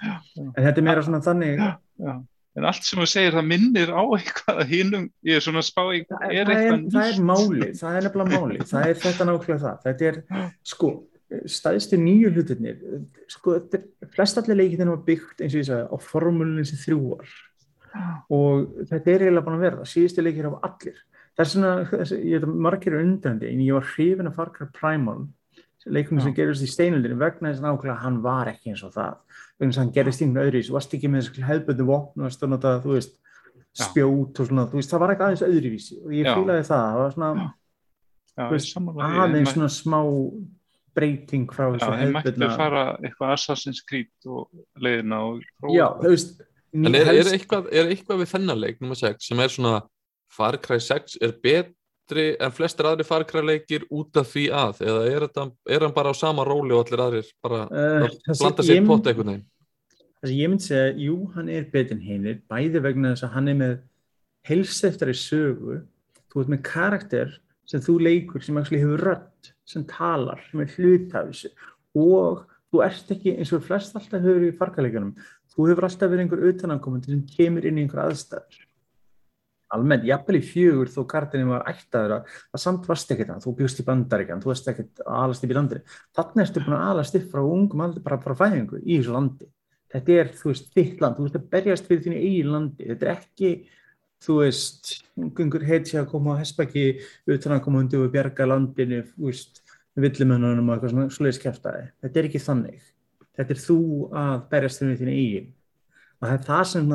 já. 0.00 0.12
en 0.46 0.60
þetta 0.64 0.80
er 0.80 0.86
meira 0.86 1.04
svona 1.04 1.22
þannig 1.26 1.60
Já, 1.60 1.72
já. 2.06 2.14
En 2.58 2.66
allt 2.66 2.82
sem 2.82 2.98
þú 2.98 3.06
segir, 3.06 3.34
það 3.36 3.46
minnir 3.46 3.92
á 3.94 4.02
eitthvað 4.02 4.56
að 4.64 4.72
hinum, 4.72 5.04
ég 5.28 5.38
er 5.38 5.44
svona 5.44 5.62
spá 5.62 5.84
í, 5.94 6.00
það 6.08 6.24
er 6.34 6.48
það 6.48 6.62
er, 6.64 6.80
það 6.90 7.10
er 7.12 7.20
máli, 7.28 7.68
það 7.78 7.98
er 7.98 8.06
nefnilega 8.08 8.40
máli 8.40 8.64
það 8.66 8.86
er 8.88 8.98
þetta 9.04 9.26
nákvæmlega 9.28 9.60
það. 9.62 9.76
Þetta 9.84 10.08
er, 10.08 10.18
sko, 10.72 10.90
staðistu 11.54 12.00
nýju 12.00 12.32
hlutirnir 12.34 12.80
sko, 13.30 13.54
þetta 13.60 14.10
flest 14.16 14.40
allir 14.40 14.58
leikið 14.58 14.80
þegar 14.80 14.90
var 14.90 15.04
byggt 15.06 15.44
eins 15.44 15.54
og 15.54 15.60
ég 15.60 15.68
sagði 15.68 15.86
á 15.94 15.96
formúlunum 16.02 16.66
sem 16.66 16.80
þrjúar 16.82 17.36
og 18.34 18.66
þetta 18.90 19.14
er 19.14 19.24
eiginlega 19.26 19.46
búin 19.46 19.58
að 19.58 19.64
vera 19.66 19.80
það. 19.80 19.90
Síðustu 19.92 20.24
leikir 20.26 20.48
af 20.50 20.58
allir. 20.66 20.98
Það 21.38 21.44
er 21.44 21.50
svona, 21.52 21.72
ég 22.18 22.34
veit 22.34 22.46
að 22.46 22.58
margir 22.66 22.96
er 22.96 23.04
undrandi 23.04 23.50
en 23.50 23.62
ég 23.64 23.78
var 23.78 23.86
hrifin 23.94 24.30
að 24.30 24.36
Far 24.38 24.50
Cry 24.54 24.66
Primal 24.74 25.22
leikunum 25.86 26.24
sem 26.24 26.34
gerist 26.36 26.64
í 26.66 26.68
steinöldinu 26.68 27.16
vegna 27.20 27.50
þess 27.50 27.62
að 27.62 27.66
nákvæmlega 27.68 28.02
hann 28.02 28.20
var 28.24 28.50
ekki 28.52 28.74
eins 28.74 28.84
og 28.84 28.92
það. 28.96 29.16
Vegna 29.56 29.70
þess 29.70 29.78
að 29.78 29.84
hann 29.84 29.94
gerist 29.96 30.24
ínum 30.26 30.42
öðru 30.42 30.62
þú 30.66 30.76
varst 30.76 30.96
ekki 30.98 31.10
með 31.10 31.24
þessu 31.24 31.46
hefbundu 31.48 31.86
vopn 31.88 32.26
að 32.26 32.48
nota, 32.52 32.74
þú 32.84 32.96
veist, 32.98 33.16
spjót 33.78 34.40
og 34.42 34.48
svona, 34.50 34.66
þú 34.70 34.80
veist, 34.80 34.90
það 34.90 35.02
var 35.02 35.12
ekki 35.14 35.26
aðeins 35.26 35.44
öðruvísi 35.46 35.98
og 36.00 36.14
ég 36.14 36.26
Já. 36.26 36.32
fílaði 36.34 36.64
það, 36.66 36.86
það 36.90 37.00
var 37.00 37.12
svona 37.14 37.30
Já, 38.30 38.44
veist, 38.50 38.80
aðeins 39.06 39.52
svona 39.54 39.70
smá 39.74 40.00
breyting 40.96 41.54
frá 41.54 41.68
þessu 41.76 41.90
þeir 42.00 42.14
mættu 42.16 42.50
fara 42.58 42.84
eitthvað 42.98 43.34
Assassin's 43.36 43.82
Creed 43.86 44.30
og 44.30 44.48
leiðina 44.82 45.20
og 45.28 45.44
prófa 45.62 45.76
Já, 45.76 45.86
það. 45.86 46.08
veist 46.08 46.46
En 46.70 46.94
er, 46.94 47.08
er, 47.10 47.26
eitthvað, 47.34 47.64
er 47.74 47.88
eitthvað 47.90 48.20
við 48.20 48.28
þennanleik 48.30 48.76
nummer 48.82 48.98
6 48.98 49.26
sem 49.26 49.40
er 49.42 49.50
svona 49.50 49.80
Far 50.30 50.58
Cry 50.62 50.78
6 50.82 51.16
er 51.18 51.32
betri 52.10 52.26
en 52.42 52.52
flestir 52.54 52.88
aðri 52.88 53.06
Far 53.06 53.24
Cry 53.28 53.42
leikir 53.44 53.86
út 53.90 54.16
af 54.18 54.28
því 54.32 54.46
að 54.50 54.82
eða 54.86 55.06
er, 55.06 55.26
þetta, 55.28 55.46
er 55.70 55.86
hann 55.86 55.94
bara 55.94 56.10
á 56.10 56.14
sama 56.16 56.44
róli 56.46 56.74
og 56.74 56.84
allir 56.84 57.04
aðrir 57.04 57.30
bara 57.42 57.62
Eh, 57.70 58.08
að 58.08 58.40
blanda 58.42 58.66
sér 58.66 58.86
pott 58.86 59.06
Það 60.20 60.28
sem 60.28 60.36
ég 60.36 60.50
myndi 60.50 60.66
segja, 60.66 60.88
jú, 61.00 61.14
hann 61.34 61.48
er 61.48 61.68
betur 61.72 61.96
en 61.96 62.02
hinnir, 62.04 62.40
bæði 62.50 62.82
vegna 62.84 63.14
þess 63.14 63.24
að 63.24 63.34
hann 63.38 63.48
er 63.48 63.56
með 63.56 63.76
heilseftari 64.50 65.14
sögu, 65.16 65.78
þú 66.28 66.42
ert 66.42 66.52
með 66.52 66.62
karakter 66.66 67.32
sem 67.64 67.80
þú 67.80 67.94
leikur 68.04 68.44
sem 68.44 68.58
actually 68.60 68.82
hefur 68.82 69.00
rödd, 69.00 69.52
sem 69.64 69.86
talar, 69.88 70.42
sem 70.50 70.60
er 70.60 70.74
hlut 70.74 71.14
af 71.16 71.30
þessu. 71.30 71.52
Og 71.96 72.42
þú 72.68 72.82
ert 72.84 73.14
ekki 73.16 73.32
eins 73.38 73.54
og 73.56 73.64
flest 73.64 73.96
alltaf 73.96 74.20
hefur 74.20 74.44
í 74.44 74.52
farkaleikjunum, 74.60 75.14
þú 75.54 75.70
hefur 75.70 75.88
alltaf 75.88 76.12
verið 76.12 76.26
einhver 76.26 76.44
utanankomandi 76.50 77.14
sem 77.14 77.24
kemur 77.38 77.70
inn 77.70 77.80
í 77.80 77.86
einhver 77.86 78.04
aðstæður. 78.04 78.60
Almennt, 79.70 80.06
jafnvel 80.08 80.40
í 80.40 80.42
fjögur 80.42 80.90
þó 80.90 81.00
karakterin 81.10 81.50
var 81.52 81.66
ættaður 81.70 82.16
að 82.16 82.30
það 82.36 82.62
samt 82.64 82.88
varst 82.90 83.12
ekkert 83.14 83.30
það, 83.30 83.42
þú 83.44 83.54
bjóst 83.60 83.82
í 83.82 83.86
bandaríkjan, 83.86 84.42
þú 84.42 84.50
varst 84.50 84.70
ekkert 84.72 85.02
að 85.04 85.18
alast 85.20 85.44
upp 85.46 85.52
í 85.52 85.58
landri. 85.58 85.82
Þannig 86.18 86.44
ertu 86.46 86.64
búin 86.64 86.76
að 86.78 86.86
alast 86.90 87.18
upp 87.20 87.28
frá 87.30 87.42
ungum 87.44 87.84
aldrei 87.86 88.04
bara 88.08 88.18
frá 88.24 88.34
fæðingu 88.40 88.80
í 88.82 88.96
þessu 88.96 89.14
landi. 89.14 89.50
Þetta 89.90 90.16
er, 90.16 90.32
þú 90.40 90.52
veist, 90.52 90.72
þitt 90.74 91.04
land, 91.04 91.18
þú 91.18 91.26
veist 91.26 91.38
að 91.38 91.46
berjast 91.54 91.86
fyrir 91.86 92.02
þínu 92.06 92.18
eigin 92.18 92.50
landi, 92.54 92.88
þetta 92.90 93.06
er 93.06 93.14
ekki 93.14 93.52
þú 94.20 94.36
veist, 94.42 94.92
einhver 95.16 95.64
heitja 95.64 96.02
að 96.02 96.10
koma 96.12 96.36
á 96.36 96.40
hespaki 96.40 96.84
utan 97.30 97.56
að 97.56 97.62
koma 97.64 97.80
undir 97.84 98.04
og 98.04 98.12
bjarga 98.12 98.46
landinu, 98.48 99.00
þú 99.14 99.30
veist 99.30 99.62
villumennunum 100.00 100.68
og 100.68 100.76
eitthvað 100.76 100.94
svona 100.94 101.14
sluðis 101.14 101.40
kæftæði 101.42 101.86
þetta 102.04 102.20
er 102.20 102.28
ekki 102.28 102.42
þannig, 102.44 102.82
þetta 103.38 103.56
er 103.56 103.62
þú 103.64 103.80
að 104.20 104.34
berjast 104.52 104.82
þínu 104.82 105.14
eigin. 105.14 105.48
Og 106.20 106.28
það 106.28 106.34
er 106.34 106.42
það 106.44 106.64
sem 106.68 106.90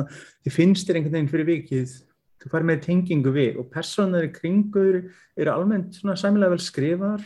þið 0.46 0.54
finnst 0.54 0.86
þér 0.86 0.98
einhvern 1.00 1.16
veginn 1.16 1.32
fyrir 1.32 1.48
vikið, 1.50 1.94
þú 2.42 2.52
fær 2.52 2.66
með 2.68 2.84
tengingu 2.84 3.32
við 3.34 3.58
og 3.62 3.70
personar 3.72 4.26
í 4.26 4.30
kringur 4.34 5.00
eru 5.36 5.52
almennt 5.52 5.96
svona 5.98 6.16
sæmilega 6.20 6.54
vel 6.54 6.62
skrifar 6.62 7.24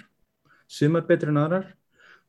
sumar 0.71 1.07
betur 1.09 1.33
en 1.33 1.43
aðrar. 1.43 1.69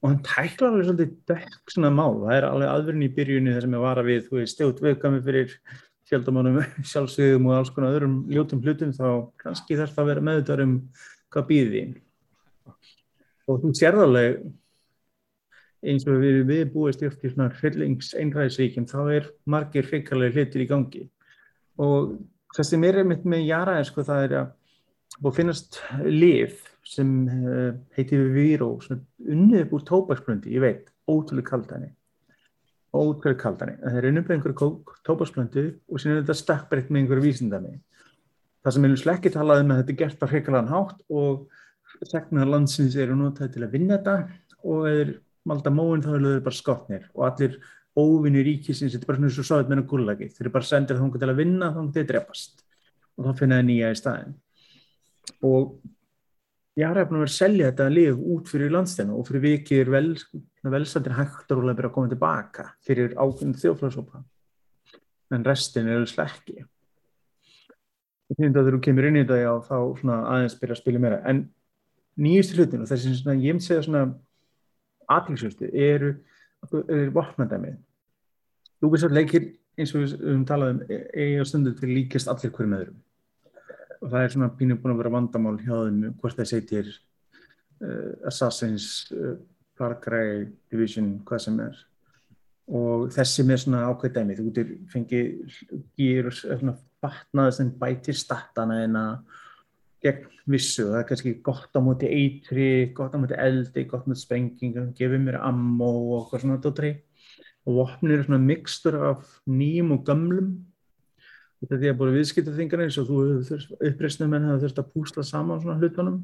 Og 0.01 0.09
hann 0.09 0.21
tæklar 0.25 0.71
alveg 0.71 0.87
svolítið 0.87 1.11
dökk 1.29 1.73
svona 1.75 1.91
mál, 1.93 2.23
það 2.23 2.35
er 2.39 2.47
alveg 2.47 2.71
aðverðin 2.71 3.05
í 3.05 3.11
byrjunni 3.17 3.51
þar 3.53 3.65
sem 3.67 3.75
ég 3.77 3.83
var 3.83 3.99
að 4.01 4.07
við, 4.09 4.21
þú 4.25 4.37
veist, 4.39 4.55
stjótt 4.55 4.81
viðkami 4.81 5.19
fyrir 5.27 5.57
fjöldamannum, 6.09 6.61
sjálfsögum 6.91 7.49
og 7.51 7.57
alls 7.59 7.73
konar 7.75 7.97
öðrum 7.99 8.15
ljótum 8.33 8.63
hlutum 8.65 8.95
þá 8.97 9.05
kannski 9.43 9.77
þarf 9.77 9.93
það 9.93 10.03
að 10.03 10.09
vera 10.11 10.25
meðutar 10.29 10.63
um 10.65 10.79
hvað 11.31 11.51
býði 11.51 11.75
þín 11.75 11.99
og 13.51 13.61
þú 13.61 13.71
sérð 13.77 14.05
alveg 14.05 14.41
eins 15.81 16.05
og 16.05 16.19
við, 16.21 16.41
við 16.49 16.67
búist 16.73 17.01
til 17.01 17.31
svona 17.31 17.49
hryllings 17.57 18.11
einræðisvíkjum 18.17 18.87
þá 18.89 18.99
er 19.15 19.31
margir 19.49 19.87
hrikalega 19.87 20.35
hlutir 20.35 20.63
í 20.63 20.67
gangi. 20.69 21.07
Og 21.81 22.13
það 22.55 22.67
sem 22.67 22.83
er 22.87 22.99
einmitt 23.01 23.23
með 23.27 23.47
Jara 23.47 23.77
er 23.79 23.87
sko 23.87 24.05
það 24.07 24.27
er 24.27 24.35
að 24.41 24.51
og 25.21 25.33
finnast 25.35 25.81
lif 26.07 26.61
sem 26.87 27.09
uh, 27.27 27.73
heitir 27.97 28.29
Víró 28.33 28.73
unnið 28.79 29.65
upp 29.65 29.73
úr 29.75 29.83
tóbaksblöndi, 29.89 30.53
ég 30.55 30.63
veit 30.63 30.87
ótrúlega 31.11 31.51
kaldæni 31.51 31.91
ótrúlega 32.91 33.39
kaldæni, 33.39 33.77
en 33.79 33.93
það 33.93 33.97
er 33.99 34.07
unnið 34.09 34.23
upp 34.23 34.31
einhverju 34.35 34.69
tóbaksblöndu 35.07 35.65
og 35.87 36.01
síðan 36.01 36.17
er 36.17 36.23
þetta 36.23 36.37
stakkbreytt 36.41 36.89
með 36.91 37.01
einhverju 37.01 37.23
vísindami. 37.23 37.73
Það 38.61 38.75
sem 38.75 38.87
er 38.87 39.11
ekki 39.15 39.33
talað 39.33 39.63
um 39.63 39.73
að 39.73 39.81
þetta 39.81 39.93
er 39.93 39.99
gert 40.01 40.25
á 40.25 40.31
hreikalan 40.31 40.71
hátt 40.71 41.03
og 41.09 42.07
segnar 42.09 42.49
landsins 42.51 42.97
eru 42.99 43.15
notaði 43.15 43.55
til 43.55 43.65
að 43.65 43.77
vinna 43.77 43.97
þetta 43.97 44.17
og 44.67 44.89
eða 44.89 45.13
malda 45.47 45.73
móin 45.73 46.03
þá 46.03 46.11
eru 46.17 46.33
þau 46.35 46.43
bara 46.47 46.59
skotnir 46.59 47.07
og 47.15 47.23
allir 47.29 47.55
óvinni 47.99 48.43
ríkisins, 48.45 48.93
þetta 48.93 49.03
er 49.03 49.09
bara 49.09 49.19
svona 49.19 49.33
svo 49.35 49.47
sáðið 49.47 49.71
með 49.73 49.87
gullagi, 49.91 50.29
þeir 50.31 50.45
eru 50.45 50.53
bara 50.53 50.69
sendið 50.69 51.01
þá 51.01 51.17
til 51.17 51.31
að 51.31 51.41
vinna 51.41 51.71
þá 51.75 51.81
til 51.81 52.03
að 52.03 52.11
drepast. 52.11 52.63
Og 53.17 53.25
þá 53.27 53.41
finna 53.41 53.59
það 53.59 53.67
nýja 53.67 53.91
í 53.91 53.99
staðin 53.99 54.37
og 55.45 55.73
ég 56.79 56.87
har 56.87 56.97
hefði 56.97 57.13
að 57.13 57.19
vera 57.19 57.29
að 57.29 57.35
selja 57.35 57.69
þetta 57.69 57.87
lif 57.91 58.21
út 58.33 58.49
fyrir 58.49 58.73
landstæna 58.73 59.15
og 59.15 59.27
fyrir 59.27 59.43
vikið 59.45 59.81
er 59.83 59.91
vel, 59.93 60.09
velstændir 60.75 61.17
hægt 61.17 61.51
að 61.53 61.63
byrja 61.67 61.89
að 61.91 61.95
koma 61.95 62.11
tilbaka 62.11 62.67
fyrir 62.87 63.15
ákveðin 63.17 63.57
þjóflagsópa 63.61 64.23
en 65.35 65.45
restin 65.47 65.89
er 65.91 66.01
alveg 66.01 66.65
og 68.31 68.37
því 68.39 68.47
að 68.47 68.69
þú 68.71 68.81
kemur 68.85 69.07
inn 69.09 69.19
í 69.19 69.23
þetta 69.25 69.39
já, 69.41 69.51
þá 69.67 69.77
aðeins 70.15 70.57
byrja 70.59 70.75
að 70.77 70.79
spila 70.79 70.99
meira. 71.03 71.17
En 71.27 71.41
nýjustu 72.21 72.57
hlutin 72.57 72.83
og 72.85 72.87
þessi 72.87 73.15
sem 73.17 73.41
ég 73.43 73.59
segja 73.63 73.83
svona 73.83 74.03
aðtilsvöstu 75.11 75.67
eru, 75.75 76.13
eru 76.81 77.13
vopnadæmið? 77.15 77.77
Ubisoft 78.81 79.13
leikir 79.13 79.51
eins 79.79 79.93
og 79.95 80.03
við 80.03 80.15
höfum 80.17 80.43
talað 80.49 80.73
um 80.73 80.81
eigi 80.89 81.39
á 81.41 81.45
stundu 81.47 81.73
til 81.77 81.93
líkast 81.93 82.29
allir 82.31 82.53
hverjum 82.53 82.75
öðrum. 82.77 82.99
Og 84.01 84.09
það 84.09 84.25
er 84.25 84.33
svona 84.33 84.51
pínum 84.57 84.81
búin 84.81 84.95
að 84.95 85.01
vera 85.03 85.13
vandamál 85.13 85.57
hjá 85.61 85.73
þeim 85.77 86.01
hvort 86.21 86.39
það 86.39 86.49
segir 86.49 86.89
uh, 86.89 88.27
Assassins, 88.31 88.87
uh, 89.13 89.35
Far 89.77 89.97
Cry 90.01 90.47
Division, 90.71 91.13
hvað 91.25 91.43
sem 91.45 91.59
er. 91.63 91.77
Og 92.71 93.09
þessi 93.13 93.45
með 93.45 93.63
svona 93.65 93.83
ákveð 93.89 94.15
dæmi 94.17 94.37
þú 94.37 94.47
getur 94.49 94.73
fengið 94.91 95.59
gýr 95.99 96.31
svona 96.33 96.75
fatnaði 97.01 97.55
sem 97.57 97.71
bætir 97.81 98.17
statana 98.17 98.81
en 98.85 98.97
að 98.99 99.39
gegn 100.01 100.27
vissu. 100.49 100.87
Það 100.89 100.99
er 100.99 101.07
kannski 101.09 101.35
gott 101.45 101.77
á 101.77 101.79
móti 101.83 102.09
eitri 102.09 102.67
gott 102.97 103.13
á 103.13 103.21
móti 103.21 103.37
eldi, 103.37 103.85
gott 103.89 104.05
á 104.05 104.09
móti 104.09 104.23
sprengingum 104.23 104.91
gefið 104.97 105.23
mér 105.27 105.39
ammo 105.41 105.91
og 105.91 106.17
eitthvað 106.23 106.45
svona 106.45 106.61
dótri. 106.63 106.93
og 107.61 107.75
vopnir 107.77 108.15
eru 108.15 108.23
svona 108.25 108.41
mixtur 108.41 108.95
af 108.97 109.25
nýjum 109.45 109.91
og 109.93 110.05
gamlum 110.05 110.47
þetta 111.61 111.75
er 111.75 111.81
því 111.81 111.89
að 111.91 111.97
búið 111.99 112.15
viðskiptaþingar 112.17 112.83
eins 112.85 112.97
og 112.97 113.09
þú 113.09 113.17
uppreysnum 113.91 114.33
en 114.33 114.47
það 114.49 114.63
þurft 114.63 114.81
að 114.81 114.91
púsla 114.95 115.25
saman 115.25 115.61
svona 115.61 115.77
hlutunum. 115.77 116.15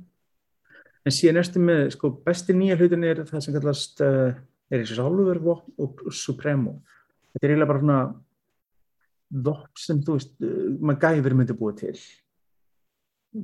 En 1.05 1.13
síðan 1.13 1.41
erstu 1.43 1.61
með, 1.61 1.83
sko, 1.93 2.09
besti 2.25 2.55
nýja 2.57 2.77
hlutin 2.79 3.05
er 3.05 3.21
það 3.27 3.43
sem 3.45 3.55
kallast 3.55 4.01
uh, 4.01 4.31
er 4.67 4.81
þessi 4.81 4.97
Solver 4.97 5.39
vopn 5.43 5.75
og 5.85 6.01
Supremo. 6.09 6.79
Þetta 7.35 7.45
er 7.45 7.53
eiginlega 7.53 7.69
bara 7.69 7.83
svona 7.83 7.99
vopn 9.45 9.83
sem 9.83 10.01
þú 10.01 10.17
veist 10.17 10.33
uh, 10.41 10.55
maður 10.81 11.03
gæfir 11.05 11.37
myndi 11.37 11.57
búið 11.61 11.83
til 11.83 11.93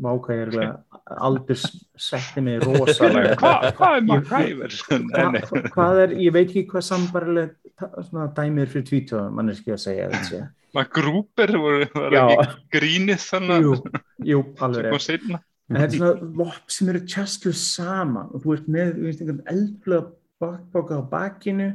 vákvæði 0.02 0.66
aldrei 1.14 1.58
setti 1.60 2.42
mig 2.42 2.64
rosalega. 2.64 3.36
Hvað 3.42 3.70
hva 3.78 3.92
er 4.00 4.26
gæfir? 4.32 4.78
Hva, 4.88 5.64
hvað 5.76 6.02
er, 6.08 6.18
ég 6.24 6.36
veit 6.36 6.50
ekki 6.50 6.66
hvað 6.72 6.88
sambarlega 6.90 8.28
dæmir 8.38 8.70
fyrir 8.72 8.90
tvítu 8.90 9.22
manneski 9.34 9.74
að 9.74 9.82
segja 9.88 10.12
þetta 10.14 10.44
maður 10.74 10.92
grúper 10.98 11.54
voru 11.62 11.86
ekki 11.86 12.50
grínið 12.74 13.26
þannig 13.28 13.66
jú, 13.66 13.78
jú, 14.32 14.44
alveg 14.66 14.90
en 14.94 15.80
þetta 15.80 15.86
er 15.86 15.96
svona 15.96 16.30
vopn 16.42 16.76
sem 16.76 16.92
eru 16.92 17.02
tjastluð 17.14 17.58
saman 17.60 18.32
og 18.34 18.44
þú 18.44 18.56
ert 18.58 18.70
með 18.74 19.02
eldflöða 19.54 20.12
bakbáka 20.44 21.00
á 21.00 21.04
bakinu 21.14 21.70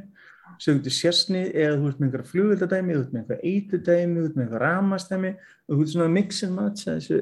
sem 0.59 0.79
þú 0.79 0.91
ert 0.91 0.99
sérsnið 0.99 1.51
eða 1.55 1.79
þú 1.79 1.91
ert 1.91 2.01
með 2.01 2.09
einhverja 2.09 2.31
flugvöldadæmi 2.33 2.97
þú 2.97 3.03
ert 3.03 3.13
með 3.15 3.21
einhverja 3.23 3.53
eitudæmi, 3.53 4.19
þú 4.19 4.27
ert 4.27 4.39
með 4.39 4.45
einhverja 4.45 4.65
ramastæmi 4.65 5.33
og 5.39 5.75
þú 5.75 5.81
ert 5.85 5.93
svona 5.95 6.15
mix 6.15 6.43
and 6.45 6.59
match 6.59 6.89
þessu 6.89 7.21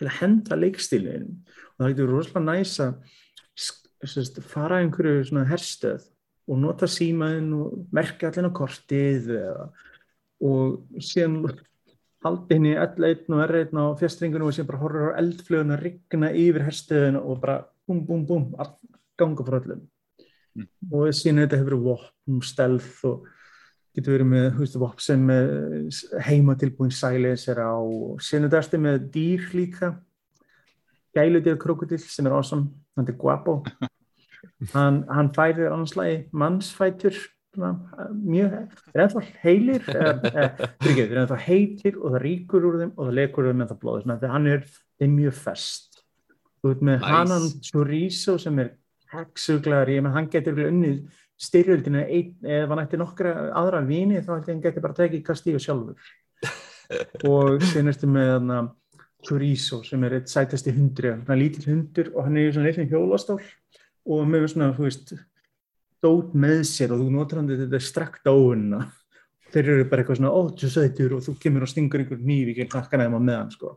til 0.00 0.08
að 0.08 0.16
henda 0.22 0.56
leikstílin 0.56 1.28
og 1.28 1.82
það 1.82 1.92
getur 1.92 2.14
rosalega 2.14 2.46
næs 2.48 2.76
að 2.80 4.46
fara 4.48 4.80
einhverju 4.80 5.26
svona 5.28 5.48
herstöð 5.50 6.06
og 6.50 6.58
nota 6.58 6.88
símaðin 6.90 7.50
og 7.54 7.82
merka 7.94 8.30
allir 8.30 8.48
á 8.48 8.52
kortið 8.56 9.28
eða, 9.36 9.66
og 10.40 11.02
síðan 11.04 11.42
haldi 12.24 12.56
henni 12.56 12.72
L1 12.80 13.28
og 13.30 13.42
R1 13.44 13.76
á 13.76 13.84
fjastringunum 14.00 14.48
og 14.48 14.56
síðan 14.56 14.70
bara 14.70 14.82
horfður 14.82 15.12
á 15.12 15.18
eldflögun 15.20 15.74
að 15.76 15.84
rigna 15.86 16.32
yfir 16.36 16.66
herstöðun 16.66 17.20
og 17.20 17.42
bara 17.44 17.60
búm 17.88 18.02
búm 18.08 18.24
búm 18.28 18.48
ganga 19.20 19.46
frá 19.46 19.60
öllum 19.60 19.84
mm. 20.56 20.66
og 20.90 21.12
síðan 21.16 21.44
þetta 21.44 21.60
hefur 21.60 21.70
verið 21.70 21.86
vopn, 21.90 22.40
stelð 22.44 22.90
og 23.12 23.28
getur 23.96 24.16
verið 24.16 24.28
með 24.30 24.76
vopn 24.80 25.02
sem 25.02 25.24
heimatilbúin 26.26 26.94
sæleisir 26.94 27.58
á 27.58 27.74
og 27.74 28.20
síðan 28.22 28.48
þetta 28.48 28.60
erstu 28.60 28.80
með 28.82 29.00
dýr 29.14 29.48
líka. 29.56 29.94
Gæludýr 31.16 31.58
krokodill 31.58 32.02
sem 32.04 32.28
er 32.28 32.36
awesome, 32.36 32.70
hann 32.96 33.08
er 33.08 33.18
guapo. 33.18 33.60
Hann, 34.72 35.02
hann 35.08 35.28
færir 35.36 35.68
annarslægi 35.68 36.30
mannsfætur 36.36 37.16
mjög, 37.56 38.52
er 38.94 39.02
ennþá 39.04 39.22
heilir 39.42 39.82
þeir 39.84 41.00
er 41.02 41.18
ennþá 41.24 41.38
heilir 41.44 41.96
og 41.98 42.14
það 42.14 42.22
ríkur 42.24 42.66
úr 42.68 42.78
þeim 42.80 42.92
og 42.94 43.08
það 43.08 43.16
lekur 43.18 43.44
úr 43.44 43.50
þeim 43.50 43.64
ennþá 43.64 43.78
blóð. 43.80 44.02
Þannig 44.04 44.24
að 44.24 44.34
hann 44.34 44.50
er, 44.52 44.62
er 45.00 45.10
mjög 45.12 45.36
fest. 45.40 46.02
Þú 46.60 46.72
veit 46.72 46.84
með 46.86 46.96
nice. 46.98 47.10
Hanan 47.10 47.48
Chorizo 47.66 48.36
sem 48.40 48.62
er 48.62 48.70
hexuglar, 49.10 49.90
ég 49.90 50.04
menn 50.04 50.14
hann 50.14 50.30
getur 50.30 50.62
unnið 50.68 51.00
styrjöldinu 51.40 52.02
eða 52.04 52.66
hann 52.70 52.82
ætti 52.84 53.00
nokkra 53.00 53.34
aðra 53.56 53.80
vini 53.86 54.20
þá 54.20 54.34
ætti 54.38 54.52
hann 54.52 54.64
getur 54.64 54.84
bara 54.84 54.98
tekið 54.98 55.24
kastíu 55.24 55.62
sjálfur. 55.62 56.10
Og 57.30 57.62
senast 57.70 58.04
með 58.04 58.50
Chorizo 59.26 59.82
sem 59.84 60.04
er 60.06 60.18
eitt 60.18 60.30
sætasti 60.32 60.72
hundri 60.74 61.12
hann 61.12 61.34
er 61.34 61.40
lítill 61.40 61.66
hundur 61.68 62.08
og 62.14 62.24
hann 62.26 62.38
er 62.40 62.54
svona 62.54 62.70
eitthvað 62.70 62.94
hjólastál 62.94 63.36
og 64.10 64.22
með 64.28 64.46
svona, 64.54 64.70
þú 64.76 64.86
veist 64.86 65.12
dót 66.00 66.32
með 66.32 66.62
sér 66.70 66.94
og 66.94 67.02
þú 67.02 67.10
notur 67.12 67.40
hann 67.40 67.50
þetta 67.50 67.82
strakt 67.84 68.24
á 68.24 68.32
henn 68.32 68.78
þeir 69.50 69.72
eru 69.74 69.86
bara 69.90 70.02
eitthvað 70.02 70.20
svona, 70.20 70.32
ó, 70.32 70.40
þú 70.56 70.72
sætur 70.72 71.16
og 71.18 71.24
þú 71.26 71.36
kemur 71.42 71.66
og 71.66 71.72
stingur 71.72 72.02
einhver 72.02 72.22
nýv 72.24 72.52
í 72.52 72.56
kemur 72.60 72.78
nakkan 72.78 73.04
eða 73.04 73.20
með 73.20 73.40
hann 73.42 73.54
sko 73.54 73.74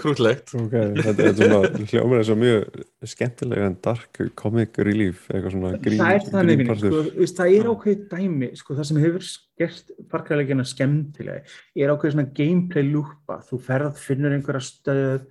Krútlegt. 0.00 0.54
Okay, 0.56 0.94
Þetta 1.04 1.24
er 1.26 1.34
svona 1.36 1.86
hljómar 1.90 2.22
eins 2.22 2.30
og 2.32 2.38
mjög 2.40 2.78
skemmtilega 3.12 3.66
en 3.68 3.74
dark 3.84 4.20
comic 4.40 4.78
relief 4.80 5.26
eitthvað 5.28 5.52
svona 5.52 5.72
grín 5.84 6.00
Það 6.00 6.14
er 6.16 6.24
þannig 6.32 6.60
minni, 6.62 6.76
sko, 6.80 7.02
það 7.36 7.56
er 7.58 7.68
ákveð 7.68 8.06
dæmi 8.14 8.48
sko, 8.56 8.76
það 8.78 8.88
sem 8.88 9.00
hefur 9.02 9.28
gert 9.60 9.92
farklæðilegina 10.14 10.66
skemmtilega 10.70 11.44
er 11.76 11.92
ákveð 11.92 12.14
svona 12.16 12.32
gameplay 12.40 12.88
lúpa, 12.88 13.38
þú 13.50 13.60
ferð 13.68 14.00
finnur 14.00 14.36
einhverja 14.38 14.64
stöð 14.70 15.28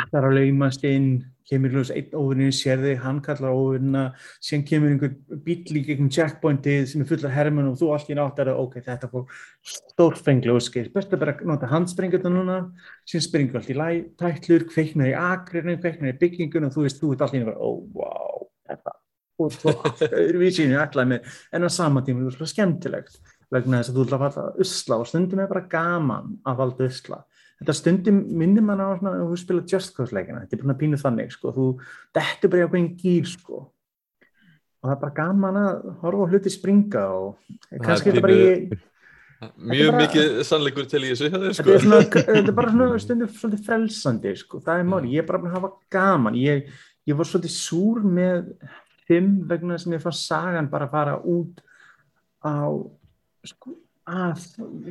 allar 0.00 0.30
að 0.30 0.38
laumast 0.38 0.88
inn 0.88 1.12
kemur 1.50 1.74
hljóðs 1.74 1.90
einn 1.94 2.14
óvinni, 2.16 2.48
sér 2.54 2.80
þig, 2.84 3.00
hann 3.02 3.18
kallar 3.24 3.56
óvinna, 3.56 4.04
síðan 4.38 4.64
kemur 4.68 4.94
einhver 4.94 5.40
bíl 5.46 5.80
í 5.80 5.84
gegnum 5.88 6.12
checkpointið 6.14 6.86
sem 6.92 7.04
er 7.04 7.10
fullar 7.10 7.34
hermun 7.34 7.72
og 7.72 7.78
þú 7.80 7.90
allt 7.96 8.12
í 8.12 8.18
nátt 8.18 8.40
að 8.44 8.52
ok, 8.54 8.78
þetta 8.86 9.10
fór 9.10 9.42
stórfenglu 9.74 10.56
og 10.56 10.64
skeið, 10.66 10.92
best 10.94 11.14
að 11.14 11.24
bara 11.24 11.36
nota 11.50 11.70
handspringurna 11.70 12.34
núna, 12.34 12.60
síðan 13.08 13.26
springur 13.26 13.60
allt 13.60 13.74
í 13.74 13.78
læ, 13.78 13.88
tætlur, 14.20 14.66
kveiknar 14.70 15.12
í 15.12 15.18
agrinu, 15.18 15.76
kveiknar 15.82 16.14
í 16.14 16.18
byggingun 16.22 16.70
og 16.70 16.74
þú 16.76 16.86
veist, 16.86 17.02
þú 17.02 17.14
ert 17.16 17.26
allt 17.26 17.36
í 17.36 17.42
nátt 17.44 17.58
oh, 17.58 17.82
wow, 17.98 18.48
þetta 18.70 18.96
og 19.40 19.54
svo 19.54 19.74
öðruvísinu 20.04 20.78
allar 20.80 21.08
með, 21.08 21.28
en 21.54 21.66
á 21.66 21.70
sama 21.72 22.02
tíma 22.04 22.24
þú 22.24 22.32
er 22.32 22.38
svona 22.38 22.52
skemmtilegt 22.54 23.36
vegna 23.50 23.80
þess 23.80 23.90
að 23.90 23.98
þú 23.98 24.04
ætla 24.04 24.18
að 24.18 24.24
falla 24.24 24.64
usla 24.64 24.98
og 25.00 25.08
stundum 25.10 25.42
er 25.42 25.50
bara 25.50 25.66
gaman 25.70 26.34
að 26.46 26.60
valda 26.60 26.88
usla 26.90 27.20
þetta 27.60 27.76
stundum 27.76 28.20
minnir 28.40 28.64
mann 28.64 28.80
á 28.80 28.96
svona 28.96 29.16
að 29.18 29.32
þú 29.32 29.38
spila 29.42 29.64
Just 29.68 29.96
Cause 29.96 30.16
leikina, 30.16 30.44
þetta 30.44 30.56
er 30.56 30.62
bara 30.64 30.80
pínuð 30.80 31.04
þannig 31.04 31.34
sko, 31.34 31.54
þú 31.56 31.66
dettur 32.16 32.52
bara 32.52 32.62
í 32.62 32.68
ákveðin 32.68 32.92
gýr 33.00 33.30
sko. 33.30 33.64
Og 34.80 34.88
það 34.88 34.94
er 34.94 35.00
bara 35.02 35.16
gaman 35.18 35.58
að 35.60 35.90
horfa 36.00 36.28
hluti 36.30 36.52
springa 36.54 37.02
og 37.12 37.82
kannski 37.84 38.10
þetta 38.12 38.24
bara 38.24 38.38
ég 38.38 38.78
Mjög 39.40 39.88
bara, 39.88 40.00
mikið 40.02 40.34
sannleikur 40.44 40.86
til 40.88 41.00
í 41.00 41.10
þessu 41.14 41.30
sko. 41.30 41.38
þetta, 41.40 41.72
er 41.72 41.84
svona, 41.84 42.00
þetta 42.28 42.40
er 42.42 42.56
bara 42.58 42.72
svona 42.74 43.00
stundum 43.00 43.30
svolítið 43.32 43.68
frelsandi 43.68 44.32
sko, 44.36 44.60
það 44.64 44.82
er 44.82 44.88
máli, 44.88 45.12
ég 45.14 45.22
er 45.22 45.28
bara 45.28 45.40
að 45.40 45.54
hafa 45.56 45.70
gaman. 45.92 46.36
Ég, 46.36 46.66
ég 47.08 47.16
var 47.16 47.28
svolítið 47.28 47.54
súr 47.56 48.02
með 48.04 48.50
fimm 49.08 49.38
vegna 49.48 49.78
sem 49.80 49.96
ég 49.96 50.02
fann 50.04 50.16
sagan 50.16 50.68
bara 50.72 50.88
að 50.88 50.96
fara 50.96 51.16
út 51.24 51.62
á 52.44 52.68
sko 53.48 53.79
að 54.10 54.48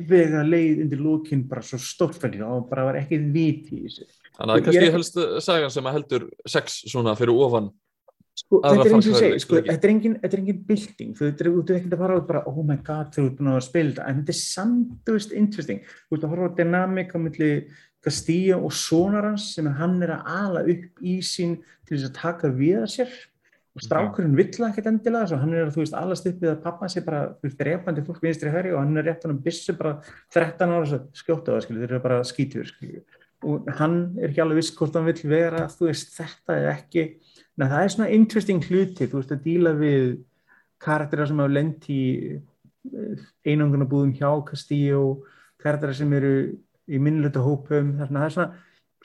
vega 0.08 0.42
leið 0.46 0.82
undir 0.86 1.04
lókinn 1.04 1.44
bara 1.50 1.62
svo 1.66 1.78
stórfælið 1.82 2.46
og 2.46 2.66
bara 2.70 2.88
var 2.88 3.00
ekki 3.02 3.20
viti 3.34 3.82
í 3.82 3.84
þessu. 3.84 4.08
Þannig 4.38 4.54
að 4.54 4.64
kannski 4.66 4.86
ég... 4.86 4.96
helst 4.96 5.20
sagan 5.44 5.72
sem 5.74 5.88
að 5.88 5.96
heldur 5.98 6.26
sex 6.48 6.80
svona 6.88 7.16
fyrir 7.18 7.36
ofan 7.36 7.70
sko, 8.40 8.60
þetta 8.64 8.86
er 8.86 8.94
eins 8.96 9.10
og 9.10 9.18
segi, 9.18 9.42
sko, 9.44 9.60
þetta 9.66 9.86
er 9.88 9.92
engin, 9.92 10.16
engin 10.24 10.62
bilding, 10.68 11.12
þú 11.18 11.28
ert 11.28 11.44
ekki 11.76 11.92
að 11.92 12.02
fara 12.02 12.18
út 12.20 12.28
bara 12.30 12.42
oh 12.48 12.62
my 12.64 12.78
god 12.86 13.12
þú 13.14 13.26
ert 13.26 13.38
búin 13.38 13.52
að 13.52 13.62
spila 13.66 13.92
þetta. 13.92 14.08
En 14.08 14.20
þetta 14.20 14.34
er 14.34 14.40
samtust 14.40 15.36
interesting, 15.36 15.84
þú 16.08 16.18
ert 16.18 16.26
að 16.26 16.34
horfa 16.34 16.50
á 16.50 16.58
dynamík 16.60 17.14
á 17.14 17.18
milli 17.20 17.50
Castillo 18.00 18.62
og 18.64 18.72
sonarans 18.72 19.50
sem 19.56 19.68
hann 19.76 19.98
er 20.04 20.14
að 20.16 20.30
ala 20.32 20.64
upp 20.72 21.04
í 21.04 21.18
sín 21.24 21.58
til 21.84 21.98
þess 21.98 22.08
að 22.08 22.16
taka 22.16 22.52
við 22.56 22.78
að 22.80 22.92
sér 22.94 23.18
og 23.70 23.84
strákurinn 23.84 24.34
vill 24.34 24.50
það 24.50 24.68
ekkert 24.72 24.90
endilega 24.90 25.30
svo 25.30 25.38
hann 25.38 25.54
er 25.54 25.68
að 25.68 25.76
þú 25.76 25.84
veist 25.84 25.96
allast 25.98 26.26
uppið 26.26 26.50
að 26.50 26.62
pappa 26.64 26.88
sé 26.90 27.04
bara 27.06 27.20
þú 27.36 27.46
veist 27.46 27.64
repandi 27.68 28.04
fólk 28.06 28.24
vinstri 28.24 28.50
höri 28.50 28.72
og 28.74 28.82
hann 28.82 28.98
er 28.98 29.06
rétt 29.06 29.26
hann 29.26 29.36
um 29.36 29.42
bissu 29.44 29.76
bara 29.78 30.00
13 30.34 30.74
ára 30.74 31.00
skjóta 31.14 31.54
það 31.54 31.66
skilju 31.66 31.82
þeir 31.84 31.92
eru 31.92 32.02
bara 32.06 32.22
skítur 32.26 32.66
skilju 32.66 33.04
og 33.46 33.68
hann 33.78 34.00
er 34.20 34.28
ekki 34.28 34.42
alveg 34.44 34.60
viss 34.60 34.72
hvort 34.76 34.96
hann 34.98 35.06
vill 35.08 35.22
vera 35.30 35.66
þú 35.72 35.88
veist 35.88 36.10
þetta 36.16 36.56
er 36.58 36.66
ekki. 36.74 37.04
Nei, 37.56 37.66
það 37.66 37.82
er 37.82 37.92
svona 37.94 38.10
interesting 38.16 38.66
hluti 38.66 39.08
þú 39.08 39.20
veist 39.20 39.34
að 39.36 39.44
díla 39.46 39.74
við 39.78 40.08
karakterar 40.80 41.28
sem 41.28 41.40
hafa 41.40 41.54
lent 41.54 41.86
í 41.92 42.02
eh, 42.34 43.22
einangunabúðum 43.48 44.12
hjá 44.16 44.28
Castillo 44.48 45.04
karakterar 45.60 45.96
sem 45.96 46.12
eru 46.16 46.34
í 46.90 47.00
minnlötu 47.00 47.42
hópum 47.44 47.94
það 48.00 48.24
er 48.24 48.34
svona 48.34 48.50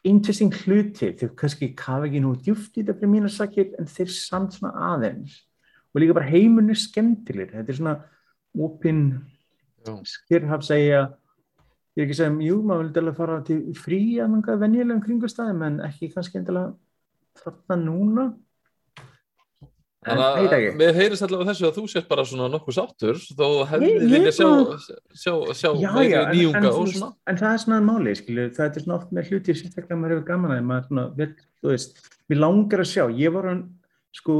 interesting 0.05 0.53
hluti, 0.63 1.11
þeir 1.17 1.33
kannski 1.39 1.71
kafa 1.77 2.07
ekki 2.09 2.21
nú 2.23 2.35
djúft 2.37 2.77
í 2.77 2.83
þetta 2.83 2.97
fyrir 2.99 3.11
mín 3.11 3.27
að 3.27 3.35
sakja 3.37 3.65
en 3.79 3.89
þeir 3.89 4.11
samt 4.13 4.57
svona 4.57 4.91
aðeins. 4.93 5.39
Og 5.93 6.01
líka 6.01 6.17
bara 6.17 6.29
heimun 6.29 6.73
er 6.73 6.79
skemmtileg 6.79 7.53
þetta 7.53 7.71
er 7.71 7.79
svona 7.79 7.95
opinn 8.65 9.03
skirrhaf 10.05 10.65
segja. 10.65 11.05
Ég 11.95 12.03
er 12.03 12.07
ekki 12.07 12.15
að 12.17 12.21
segja, 12.21 12.47
jú, 12.49 12.57
maður 12.61 12.83
vildi 12.83 13.01
alveg 13.01 13.19
fara 13.19 13.37
til 13.47 13.59
frí 13.79 14.01
að 14.21 14.63
venjulegum 14.63 15.03
kringustæðum 15.05 15.61
en 15.69 15.77
ekki 15.85 16.11
kannski 16.11 16.41
endilega 16.41 16.73
þarna 17.39 17.77
núna 17.81 18.25
Þannig 20.05 20.51
að 20.53 20.65
mér 20.77 20.91
heyrist 20.99 21.23
allavega 21.25 21.49
þessu 21.51 21.65
að 21.69 21.77
þú 21.79 21.83
sért 21.89 22.07
bara 22.11 22.25
svona 22.29 22.49
nokkuð 22.53 22.75
sáttur 22.77 23.17
þó 23.25 23.47
hefði 23.71 23.87
Ég- 23.89 24.03
ég 24.03 24.11
vilja 24.13 24.33
sjá, 24.37 24.49
sjá, 25.17 25.33
sjá 25.57 25.69
Já, 25.81 25.89
meiri 25.95 26.11
já, 26.11 26.19
en, 26.21 26.29
en, 26.29 26.35
nýjunga 26.37 26.71
þú 26.75 26.83
og 26.83 26.91
svona. 26.93 27.09
en 27.31 27.39
það 27.41 27.53
er 27.55 27.61
svona 27.63 27.79
máli, 27.87 28.13
skilju, 28.19 28.45
það 28.53 28.65
er 28.79 28.83
svona 28.85 28.97
oft 28.99 29.11
með 29.17 29.31
hluti 29.31 29.55
sérstaklega 29.57 29.97
maður 29.97 30.13
hefur 30.15 30.27
gaman 30.29 30.53
að 30.55 30.63
maður 30.69 30.87
svona, 30.91 31.05
vill, 31.17 31.31
þú 31.63 31.71
veist, 31.73 32.01
mér 32.29 32.41
langar 32.43 32.83
að 32.85 32.91
sjá, 32.93 33.03
ég 33.17 33.33
var 33.33 33.49
hann, 33.49 33.63
sko, 34.13 34.37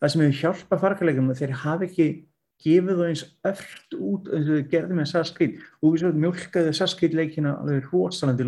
það 0.00 0.12
sem 0.14 0.24
hefur 0.28 0.40
hjálpað 0.44 0.82
farkarleikum, 0.86 1.34
þeir 1.40 1.56
hafi 1.64 1.88
ekki 1.90 2.08
gefið 2.60 2.98
þú 3.00 3.04
eins 3.08 3.24
öft 3.50 3.94
út 3.98 4.26
þau 4.30 4.62
gerði 4.70 4.96
með 5.00 5.06
Saskrit 5.10 5.54
og 5.80 5.94
við 5.94 6.02
svo 6.04 6.10
mjölkaði 6.12 6.74
Saskrit 6.76 7.14
leikina 7.16 7.54
alveg 7.56 7.86
rosalandi 7.90 8.44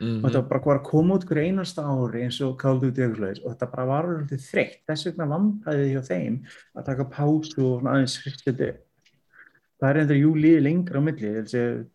lókin 0.00 0.16
Mhm. 0.16 0.24
og 0.24 0.30
þetta 0.30 0.48
var 0.50 0.60
bara 0.64 0.78
að 0.78 0.84
koma 0.84 1.14
út 1.14 1.24
hverju 1.26 1.46
einasta 1.48 1.82
ári 1.82 2.22
eins 2.24 2.40
og 2.40 2.58
Call 2.58 2.76
of 2.76 2.82
Duty 2.82 3.02
Eagles 3.02 3.38
og 3.44 3.52
þetta 3.56 3.70
bara 3.72 3.86
var 3.86 4.04
alveg 4.04 4.40
þreytt, 4.40 4.80
þess 4.88 5.04
vegna 5.06 5.26
vandræði 5.26 5.92
hjá 5.94 6.02
þeim 6.08 6.40
að 6.76 6.84
taka 6.84 7.04
pásu 7.04 7.58
og 7.64 7.82
aðeins 7.82 8.18
upp. 8.26 8.82
það 9.80 9.90
er 9.90 10.00
endur 10.00 10.16
júli 10.16 10.60
lengra 10.62 11.00
á 11.00 11.02
milli 11.04 11.32
þessi 11.42 11.86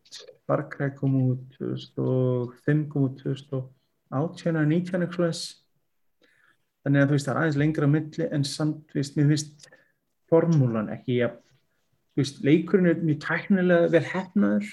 Far 0.48 0.68
Cry 0.70 0.90
kom 0.92 1.14
út 1.32 1.58
2005 1.58 2.90
kom 2.90 3.04
út 3.10 3.18
2018 3.24 4.56
eða 4.56 4.68
19 4.68 5.02
eitthvað 5.02 5.16
svoleiðis. 5.16 5.56
þannig 6.86 7.02
að 7.04 7.08
þú 7.08 7.12
veist 7.12 7.28
það 7.28 7.36
er 7.36 7.42
aðeins 7.42 7.58
lengra 7.62 7.86
á 7.86 7.90
milli 7.96 8.28
en 8.32 8.44
samt, 8.44 8.88
þú 8.90 8.94
veist, 9.00 9.16
mér 9.18 9.28
finnst 9.30 9.68
formúlan 10.30 10.90
ekki 10.90 11.18
ja, 11.22 11.30
veist, 12.18 12.42
leikurinn 12.44 12.88
er 12.90 12.96
mjög 13.02 13.20
tæknilega 13.22 13.90
vel 13.92 14.04
hefnaður 14.04 14.66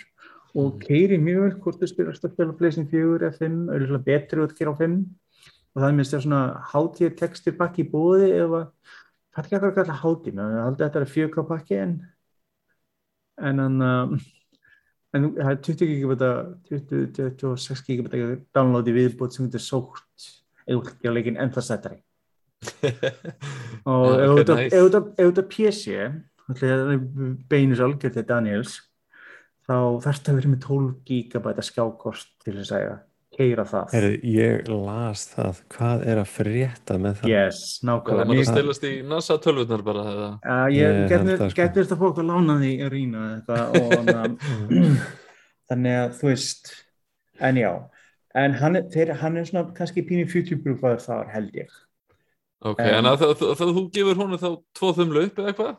og 0.58 0.78
keiri 0.82 1.18
mjög 1.22 1.44
vel 1.44 1.56
hvort 1.62 1.80
þú 1.80 1.90
spilast 1.90 2.26
að 2.26 2.34
spila 2.34 2.56
pleysin 2.58 2.88
4 2.90 3.18
eða 3.18 3.34
5, 3.38 3.58
auðvitað 3.72 4.06
betri 4.08 4.44
að 4.44 4.56
gera 4.58 4.74
á 4.74 4.80
5 4.80 4.96
og 4.98 5.82
það 5.82 5.88
er 5.88 5.98
mér 5.98 6.08
svona 6.10 6.40
hátíð 6.72 7.14
textir 7.18 7.58
pakki 7.58 7.84
í 7.84 7.90
bóði 7.92 8.32
eða 8.32 8.64
það 9.34 9.42
er 9.42 9.48
ekki 9.48 9.60
að 9.60 9.76
kalla 9.78 10.00
hátíð 10.02 10.38
menn 10.38 10.56
það 10.56 10.70
er 10.72 10.80
þetta 10.82 11.04
er 11.04 11.12
4K 11.14 11.46
pakki 11.52 11.80
en 11.84 11.94
en 13.38 13.62
hann 13.62 13.84
uh, 13.84 14.18
en 15.16 15.30
það 15.36 15.52
er 15.52 15.62
20 15.68 15.92
gigabæta 15.92 16.30
20-26 16.68 17.86
gigabæta 17.86 18.40
downloadi 18.56 18.94
viðbútt 18.96 19.36
sem 19.36 19.46
þetta 19.46 19.60
er 19.60 19.64
sótt. 19.64 20.28
Eða 20.68 20.92
á 21.08 21.10
leikin 21.16 21.38
ennþá 21.40 21.64
settari 21.64 22.02
og 23.88 24.42
ef 24.44 24.50
þetta 25.16 25.44
PC 25.48 25.94
beinir 27.48 27.80
algjör 27.86 28.12
til 28.12 28.24
Daniels 28.28 28.74
þá 29.68 29.76
þarf 30.04 30.16
þetta 30.18 30.32
að 30.32 30.38
vera 30.40 30.50
með 30.54 30.64
12 30.64 30.88
gigabæta 31.10 31.64
skjákost 31.68 32.30
til 32.44 32.54
þess 32.58 32.72
að 32.78 32.88
keira 33.38 33.64
það 33.68 33.92
Heyrðu, 33.94 34.14
ég 34.34 34.68
las 34.72 35.24
það, 35.34 35.58
hvað 35.74 36.04
er 36.10 36.20
að 36.22 36.30
frétta 36.32 36.96
með 36.98 37.18
það? 37.20 37.28
yes, 37.34 37.58
Já, 37.60 37.82
það 37.84 37.90
nákvæmlega 37.90 38.28
maður 38.30 38.40
að 38.42 38.48
stilast 38.52 38.86
í 38.88 38.92
NASA 39.12 39.36
tölvurnar 39.44 39.84
bara 39.86 40.04
eða. 40.14 40.30
Uh, 40.42 40.64
ég 40.74 41.02
getur 41.12 41.44
sko. 41.52 41.68
þetta 41.76 41.98
fólk 42.00 42.18
að 42.22 42.30
lána 42.32 42.56
því 42.62 42.72
að 42.86 42.90
rýna 42.96 43.26
þetta 43.36 43.60
og 43.78 44.08
na, 44.08 44.24
þannig 45.68 45.98
að 46.00 46.16
þú 46.22 46.30
veist 46.32 46.72
en 47.50 47.60
já 47.60 47.70
en 48.38 48.56
hann 48.60 48.76
er, 48.80 48.88
þeir, 48.92 49.12
hann 49.20 49.36
er 49.40 49.46
svona 49.48 49.72
kannski 49.76 50.02
pínu 50.08 50.26
future-proofaður 50.32 51.04
þar 51.06 51.30
held 51.36 51.60
ég 51.62 51.76
Ok, 52.66 52.80
En- 52.82 53.04
en 53.04 53.06
að 53.12 53.20
þú 53.60 53.84
gefur 53.94 54.18
honum 54.18 54.40
þá 54.42 54.48
tvo 54.74 54.88
þumlu 54.96 55.28
upp 55.28 55.36
eða 55.38 55.52
eitthvað? 55.52 55.76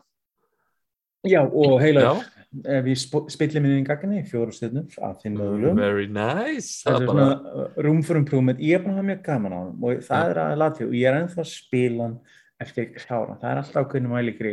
já 1.28 1.42
og 1.44 1.74
heila 1.82 2.06
Já, 2.06 2.12
ef 2.50 2.88
ég 2.90 2.98
sp 2.98 3.22
spilli 3.30 3.62
minni 3.62 3.82
í 3.82 3.86
gaginni 3.86 4.24
fjóru 4.26 4.54
stundum 4.54 4.88
af 5.06 5.20
þeim 5.22 5.36
mögulegum 5.38 5.78
very 5.78 6.08
nice. 6.10 6.82
það 6.82 6.96
er 6.96 7.06
svona 7.06 7.68
room 7.86 8.02
for 8.02 8.18
improvement 8.18 8.58
ég 8.58 8.78
er 8.78 8.84
bara 8.84 8.96
að 8.96 9.00
hafa 9.00 9.08
mjög 9.12 9.24
gaman 9.28 9.54
á 9.54 9.58
hann 9.60 9.72
og 9.86 10.04
það 10.08 10.32
er 10.32 10.42
að 10.44 10.60
lati 10.64 10.86
og 10.88 10.96
ég 10.98 11.10
er 11.10 11.18
ennþá 11.20 11.42
að 11.44 11.50
spila 11.52 12.08
hann 12.08 12.20
eftir 12.60 12.90
klára, 12.92 13.36
það 13.40 13.50
er 13.50 13.60
alltaf 13.62 13.86
ákveðinu 13.86 14.10
mælikri. 14.12 14.50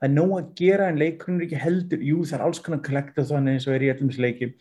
Það 0.00 0.06
er 0.06 0.12
nóg 0.14 0.30
að 0.38 0.52
gera 0.60 0.86
en 0.88 1.00
leikurinn 1.00 1.40
er 1.40 1.46
ekki 1.46 1.58
heldur 1.60 2.04
jú 2.04 2.22
það 2.24 2.36
er 2.38 2.44
alls 2.46 2.62
konar 2.64 2.80
kollekta 2.86 3.24
þannig 3.28 3.58
eins 3.58 3.66
og 3.68 3.74
er 3.74 3.84
í 3.84 3.90
öllum 3.92 4.12
þessu 4.12 4.24
leikjum 4.24 4.54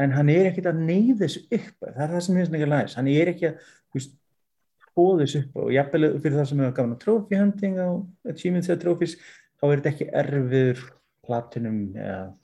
en 0.00 0.14
hann 0.14 0.30
er 0.32 0.48
ekkert 0.48 0.70
að 0.70 0.80
neyða 0.86 1.18
þessu 1.24 1.42
upp. 1.58 1.74
Það 1.82 2.00
er 2.06 2.14
það 2.14 2.24
sem 2.24 2.38
ég 2.38 2.46
finnst 2.46 2.56
ekki 2.56 2.68
að 2.68 2.72
læs. 2.72 2.96
Hann 2.96 3.10
er 3.12 3.32
ekki 3.34 3.50
að 3.50 4.08
hóða 4.96 5.18
þessu 5.24 5.42
upp 5.42 5.60
og 5.60 5.74
jafnvel 5.74 6.10
fyrir 6.22 6.38
það 6.38 6.48
sem 6.50 6.62
hefur 6.64 6.76
gaman 6.78 6.96
að 6.96 7.04
trophy 7.04 7.40
hunting 7.40 7.76
á 7.80 7.88
achievements 8.32 8.70
eða 8.70 8.82
trophies 8.86 9.16
þá 9.60 9.66
er 9.66 9.74
þetta 9.74 9.92
ekki 9.92 10.08
erfiður 10.22 10.84
platinum 11.26 11.80
eða 11.94 12.34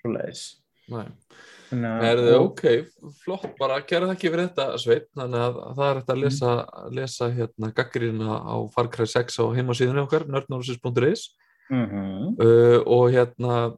svoleiðis 0.00 0.42
að- 0.88 1.12
Erðu, 1.68 2.30
og- 2.38 2.44
ok, 2.46 2.62
flott, 3.24 3.50
bara 3.58 3.80
gera 3.84 4.06
það 4.08 4.14
ekki 4.16 4.30
fyrir 4.32 4.48
þetta, 4.48 4.66
Sveit, 4.80 5.06
þannig 5.16 5.42
að 5.44 5.58
það 5.76 5.90
er 5.90 5.98
þetta 6.00 6.14
að 6.14 6.22
lesa, 6.22 6.52
lesa 6.96 7.28
hérna 7.36 7.72
gaggrina 7.76 8.38
á 8.40 8.56
Far 8.72 8.88
Cry 8.88 9.04
6 9.04 9.36
á 9.36 9.44
heimasíðunni 9.52 10.06
okkar, 10.06 10.24
nerdnorsis.is 10.32 11.26
Mhm. 11.70 12.40
uh, 12.40 12.78
og 12.88 13.10
hérna, 13.12 13.76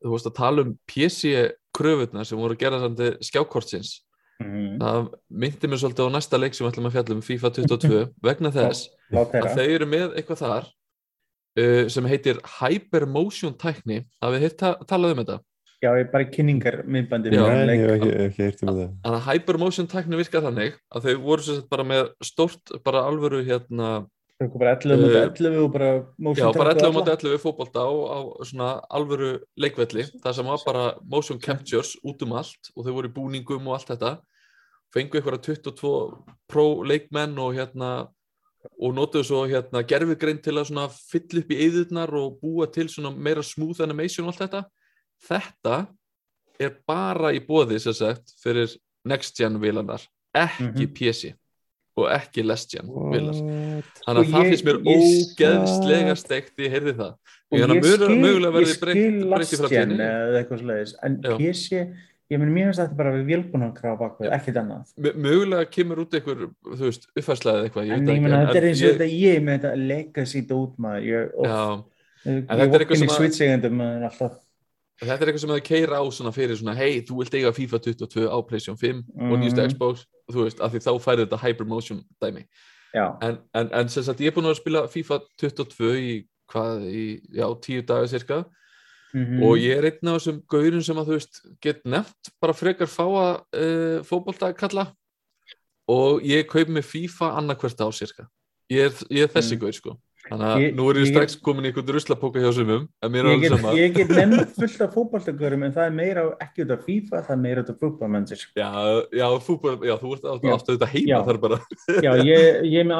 þú 0.00 0.08
veist 0.14 0.26
að 0.30 0.34
tala 0.34 0.62
um 0.62 0.78
PC-kröfurna 0.88 2.24
sem 2.24 2.38
voru 2.38 2.56
gerðandi 2.56 3.18
skjákortsins. 3.20 4.00
Mhm. 4.40 4.78
Það 4.80 5.12
myndi 5.30 5.68
mér 5.68 5.80
svolítið 5.80 6.08
á 6.08 6.14
næsta 6.16 6.40
leik 6.40 6.54
sem 6.54 6.66
við 6.66 6.72
ætlum 6.72 6.88
að 6.88 6.94
fjalla 6.96 7.14
um 7.14 7.20
FIFA 7.20 7.50
22 7.52 8.00
vegna 8.24 8.50
þess 8.50 8.88
að 9.12 9.52
þau 9.54 9.68
eru 9.68 9.86
með 9.86 10.16
eitthvað 10.16 10.40
þar 10.44 10.64
uh, 11.58 11.84
sem 11.92 12.08
heitir 12.10 12.40
Hypermotion 12.58 13.54
tækni. 13.60 14.02
Hafið 14.24 14.46
þið 14.46 14.56
ta 14.62 14.72
talað 14.88 15.14
um 15.16 15.22
þetta? 15.24 15.38
Já, 15.84 15.90
ég 15.92 16.06
er 16.06 16.10
bara 16.10 16.24
í 16.24 16.30
kynningar 16.32 16.76
myndbandi 16.88 17.30
Já. 17.34 17.42
með 17.44 17.50
Nei, 17.52 17.56
ég 17.56 17.66
leik. 17.68 17.80
hef 17.80 17.94
ekki, 17.96 18.12
ekki 18.26 18.44
heyrt 18.46 18.62
um 18.64 18.68
það. 18.72 18.92
Þannig 19.04 19.16
að 19.18 19.26
Hypermotion 19.28 19.88
tækni 19.92 20.20
virkar 20.22 20.44
þannig 20.46 20.76
að 20.96 21.08
þau 21.08 21.16
voru 21.26 21.46
sem 21.46 21.58
sagt 21.58 21.72
bara 21.74 21.84
með 21.86 22.04
stórt, 22.24 22.72
bara 22.86 23.02
alvöru 23.10 23.42
hérna, 23.44 23.90
bara 24.56 24.72
11 24.76 25.02
mútið 25.02 25.18
Uh, 25.18 25.26
11 25.28 25.58
og 25.64 25.68
bara 25.74 25.90
motion 26.16 26.48
já, 26.48 26.56
bara 26.56 26.72
track 26.72 26.80
11 26.82 26.88
og 26.88 26.96
mot 26.96 27.08
alla. 27.08 27.18
11 27.20 27.42
fótbolta 27.44 27.84
á, 27.84 27.92
á 27.92 28.18
svona 28.48 28.70
alvöru 28.88 29.30
leikvelli, 29.60 30.08
það 30.24 30.38
sem 30.40 30.50
var 30.52 30.64
bara 30.64 30.86
motion 31.04 31.38
captures 31.40 31.92
út 32.04 32.24
um 32.24 32.34
allt 32.40 32.72
og 32.74 32.84
þau 32.88 32.92
voru 32.96 33.12
í 33.12 33.14
búningum 33.16 33.68
og 33.68 33.76
allt 33.76 33.92
þetta 33.92 34.16
fengu 34.96 35.18
einhverja 35.20 35.42
22 35.44 35.92
pro 36.48 36.66
leikmenn 36.88 37.36
og 37.42 37.56
hérna 37.56 37.90
og 38.80 38.94
notuðu 38.96 39.24
svo 39.28 39.44
hérna 39.48 39.82
gerfugrein 39.86 40.38
til 40.42 40.54
að 40.58 40.68
svona 40.70 40.88
fylla 40.90 41.40
upp 41.42 41.50
í 41.54 41.60
eyðurnar 41.66 42.12
og 42.20 42.38
búa 42.42 42.66
til 42.72 42.88
svona 42.92 43.10
meira 43.16 43.42
smooth 43.42 43.80
animation 43.84 44.26
og 44.26 44.34
allt 44.34 44.44
þetta 44.46 44.64
þetta 45.28 45.76
er 46.60 46.76
bara 46.88 47.32
í 47.36 47.40
bóði 47.44 47.78
sem 47.80 47.92
sagt 47.96 48.32
fyrir 48.42 48.76
next 49.04 49.36
gen 49.36 49.58
vilanar 49.62 50.02
ekki 50.36 50.70
Mhm. 50.86 50.94
PC 50.94 51.34
og 51.96 52.10
ekki 52.12 52.44
last 52.44 52.70
gen 52.72 52.88
vilar 53.12 53.32
What? 53.40 53.84
Þannig 54.06 54.20
að 54.20 54.32
það 54.32 54.50
finnst 54.50 54.66
mér 54.66 54.78
ógeðslega 54.92 56.16
steikt, 56.16 56.52
ég 56.60 56.70
heyrði 56.72 56.92
það. 56.96 57.12
Og 57.46 57.58
Ég 57.58 57.66
ég 57.68 57.84
skil, 57.86 58.96
skil 58.96 59.28
last 59.30 59.72
gen 59.72 59.92
eða 59.96 60.40
eitthvað 60.40 60.60
slegis, 60.62 60.94
en 61.06 61.16
Já. 61.22 61.36
PC, 61.40 61.80
ég 62.30 62.40
meni 62.42 62.52
mér 62.56 62.70
finnst 62.70 62.80
þetta 62.82 62.96
bara 62.98 63.12
við 63.14 63.26
vélbúnan 63.30 63.74
krafa 63.76 63.98
bakvið, 64.00 64.32
ekkert 64.34 64.56
annað. 64.62 64.94
Mögulega 65.14 65.68
kemur 65.70 66.00
út 66.02 66.14
einhver, 66.18 66.46
þú 66.66 66.80
veist, 66.88 67.06
uppfærslega 67.14 67.60
eða 67.60 67.68
eitthvað, 67.68 67.86
ég 67.86 67.92
En 67.96 68.06
ég 68.06 68.16
ekki. 68.16 68.48
þetta 68.48 68.60
er 68.62 68.66
eins 68.70 68.82
og 68.82 68.90
þetta 68.96 69.08
ég 69.12 69.44
með 69.46 69.60
þetta 69.60 69.76
legacy 69.92 70.42
dót 70.50 70.74
maður, 70.82 71.06
ég, 71.06 71.30
er 72.64 72.72
vokkin 72.74 73.06
í 73.06 73.70
maður 73.70 74.08
alltaf. 74.10 74.34
þetta 75.00 75.20
er 75.22 75.28
eitthvað 75.30 75.42
sem 75.44 75.50
þau 75.54 75.62
keira 75.70 76.00
á 76.00 76.04
svona 76.10 76.32
fyrir 76.32 76.56
svona, 76.58 76.74
hei, 76.74 77.00
þú 77.06 77.18
vilt 77.20 77.34
eiga 77.36 77.52
FIFA 77.52 77.78
22 77.84 78.26
á 78.32 78.38
PlayStation 78.48 78.76
5 78.80 79.04
og 79.30 79.38
nýjustu 79.38 79.60
Mhm. 79.62 79.70
Xbox, 79.74 80.06
þú 80.32 80.42
veist, 80.46 80.60
af 80.60 80.72
því 80.72 80.80
þá 80.86 80.92
færi 81.04 81.26
þetta 81.26 81.38
Hypermotion 81.44 82.02
dæmi. 82.22 82.46
En, 82.96 83.38
en, 83.54 83.68
en 83.72 83.88
sem 83.88 84.02
sagt, 84.02 84.20
ég 84.20 84.28
er 84.32 84.32
búin 84.32 84.48
að 84.48 84.56
spila 84.56 84.86
FIFA 84.88 85.20
22 85.38 85.94
í, 86.00 86.26
hvað, 86.48 86.86
í, 86.88 87.20
já, 87.36 87.44
tíu 87.60 87.82
daga 87.84 88.06
cirka 88.08 88.44
mhm. 89.14 89.42
og 89.46 89.58
ég 89.58 89.76
er 89.78 89.90
einn 89.90 90.08
af 90.12 90.18
þessum 90.20 90.40
gaurin 90.48 90.82
sem 90.82 90.96
að 90.96 91.10
þú 91.10 91.18
veist 91.18 91.42
get 91.62 91.82
nefnt 91.84 92.32
bara 92.40 92.52
frekar 92.56 92.86
fáa 92.90 93.26
uh, 93.42 94.00
fótbolta 94.06 94.50
að 94.50 94.58
kalla. 94.62 94.86
Og 95.88 96.22
ég 96.26 96.48
kaup 96.50 96.68
með 96.68 96.88
FIFA 96.90 97.34
annarkvært 97.38 97.78
á 97.84 97.88
cirka 97.94 98.26
ég 98.72 98.90
ég 99.10 99.22
er 99.22 99.30
þessi 99.30 99.54
Mm. 99.56 99.60
gaur 99.62 99.72
sko. 99.72 99.92
Þannig 100.26 100.46
að 100.50 100.58
Ég- 100.58 100.72
nú 100.74 100.90
er 100.90 100.96
ég 100.96 101.04
ég- 101.06 101.12
strax 101.14 101.36
komin 101.38 101.62
í 101.64 101.68
einhvern 101.70 101.92
ruslapóka 101.94 102.40
hjá 102.42 102.50
sumum 102.52 102.88
Ég 103.00 103.40
get, 103.40 103.52
sama. 103.52 103.72
ég 103.78 103.94
get 103.94 104.08
nefnt 104.08 104.56
fullt 104.58 104.80
af 104.80 104.94
fótballtakörum 104.94 105.62
en 105.62 105.72
það 105.72 105.86
er 105.86 105.90
meira 105.94 106.24
ekki 106.42 106.64
út 106.64 106.72
af 106.74 106.82
FIFA, 106.84 107.22
það 107.22 107.30
er 107.30 107.36
meira 107.36 107.62
út 107.62 107.70
af 107.70 107.78
fútballmennir. 107.78 108.42
já, 108.56 108.70
já, 109.12 109.28
já, 109.86 109.98
þú 110.02 110.14
ert 110.16 110.24
aftur 110.50 110.76
þetta 110.76 110.90
heima 110.90 111.22
þar 111.28 111.38
bara. 111.38 111.60
Já, 112.02 112.12
ég, 112.26 112.64
ég 112.66 112.80
er 112.80 112.84
með 112.90 112.96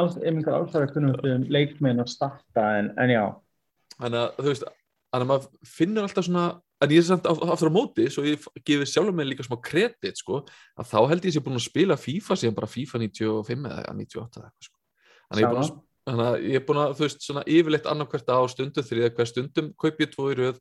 alls 0.55 0.75
að 0.79 0.93
kunna 0.95 1.19
um 1.35 1.43
leikmenn 1.51 1.99
að 1.99 2.09
starta 2.15 2.79
en, 2.79 2.93
en 2.97 3.11
já, 3.11 3.25
þannig 3.99 4.21
að 4.23 4.37
þú 4.39 4.47
veist 4.53 4.65
að 5.15 5.27
maður 5.31 5.49
finnur 5.65 6.07
alltaf 6.07 6.27
svona 6.27 6.47
en 6.83 6.93
ég 6.93 7.01
er 7.01 7.07
samt 7.09 7.27
af- 7.31 7.43
aftur 7.55 7.71
á 7.73 7.77
móti 7.77 8.07
svo 8.13 8.25
ég 8.27 8.43
gefið 8.67 8.91
sjálfur 8.91 9.15
mig 9.17 9.27
líka 9.31 9.47
smá 9.47 9.57
kredit 9.63 10.19
sko, 10.21 10.43
að 10.77 10.91
þá 10.91 10.99
held 11.09 11.25
ég 11.25 11.33
sé 11.37 11.41
búin 11.41 11.57
að 11.57 11.69
spila 11.69 11.97
FIFA 11.97 12.37
síðan 12.37 12.57
bara 12.59 12.67
FIFA 12.69 12.99
95 13.07 13.69
eða 13.71 13.95
98 13.97 14.41
eða 14.41 14.51
eitthvað 14.51 14.67
sko. 14.67 14.79
þannig 16.07 16.27
að 16.27 16.49
ég 16.51 16.57
er 16.57 16.67
búin 16.67 16.83
að 16.83 16.87
að 16.87 16.87
ég 16.87 16.87
er 16.87 16.87
að, 16.87 16.93
þú 16.97 17.03
veist, 17.07 17.23
svona 17.25 17.43
yfirleitt 17.51 17.87
annarkvært 17.91 18.29
á 18.31 18.39
stundum 18.47 18.85
þriða 18.87 19.15
hver 19.17 19.27
stundum 19.27 19.73
kaup 19.75 19.97
ég 20.05 20.13
tvo 20.13 20.29
í 20.31 20.37
röð 20.39 20.61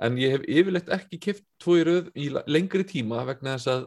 en 0.00 0.16
ég 0.16 0.30
hef 0.32 0.46
yfirleitt 0.48 0.88
ekki 0.88 1.18
kipt 1.20 1.44
tvo 1.60 1.76
í 1.76 1.84
röð 1.84 2.08
í 2.16 2.30
lengri 2.48 2.86
tíma 2.88 3.24
vegna 3.28 3.58
þess 3.58 3.68
að 3.74 3.82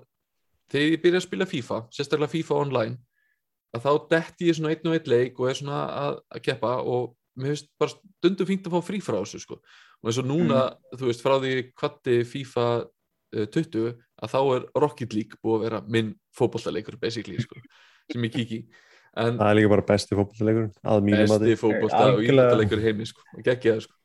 þegar 0.70 0.92
ég 0.94 1.02
byrja 1.02 1.22
að 1.22 1.26
spila 1.26 1.48
FIFA, 1.50 1.80
sérstaklega 1.90 2.34
FIFA 2.36 2.60
online 2.62 2.98
að 3.74 3.88
þá 3.88 3.92
detti 4.12 4.50
ég 4.52 4.58
svona 4.60 4.74
einn 4.76 4.92
og 4.92 4.98
einn 5.00 5.10
leik 5.10 5.40
og 5.42 5.50
er 5.50 5.58
svona 5.58 5.80
að, 6.04 6.20
að 6.30 6.44
keppa 6.46 6.76
og 6.84 7.16
mér 7.40 7.54
finnst 7.54 7.70
bara 7.82 7.94
stundum 7.94 8.50
fínt 8.50 8.68
að 8.70 8.76
fá 8.76 8.88
frí 8.90 9.00
frá 9.04 9.18
þessu 9.20 9.42
sko. 9.44 9.60
Og 10.02 10.10
eins 10.10 10.20
og 10.22 10.30
núna, 10.30 10.64
þú 10.94 11.10
veist, 11.10 11.24
frá 11.26 11.38
því 11.42 11.54
kvatti 11.74 12.20
FIFA 12.30 12.68
uh, 12.84 13.46
20 13.56 13.94
að 14.24 14.34
þá 14.36 14.40
er 14.44 14.68
Rocket 14.84 15.18
League 15.18 15.40
búið 15.42 15.58
að 15.58 15.66
vera 15.68 15.82
minn 15.96 16.14
fótbollaleikur 16.38 17.00
basically 17.02 17.42
sko, 17.44 17.60
sem 18.12 18.28
ég 18.28 18.36
kíki 18.36 18.62
en 19.20 19.38
Það 19.38 19.50
er 19.50 19.60
líka 19.60 19.74
bara 19.74 19.86
besti 19.90 20.18
fótballleikur 20.18 20.70
að 20.94 21.04
mínum 21.06 21.36
að 21.36 21.46
besti 21.46 21.54
í 21.54 21.60
heimi 22.88 23.10
sko, 23.10 23.26
og 23.34 23.46
geggjaði 23.46 23.86
sko. 23.86 24.00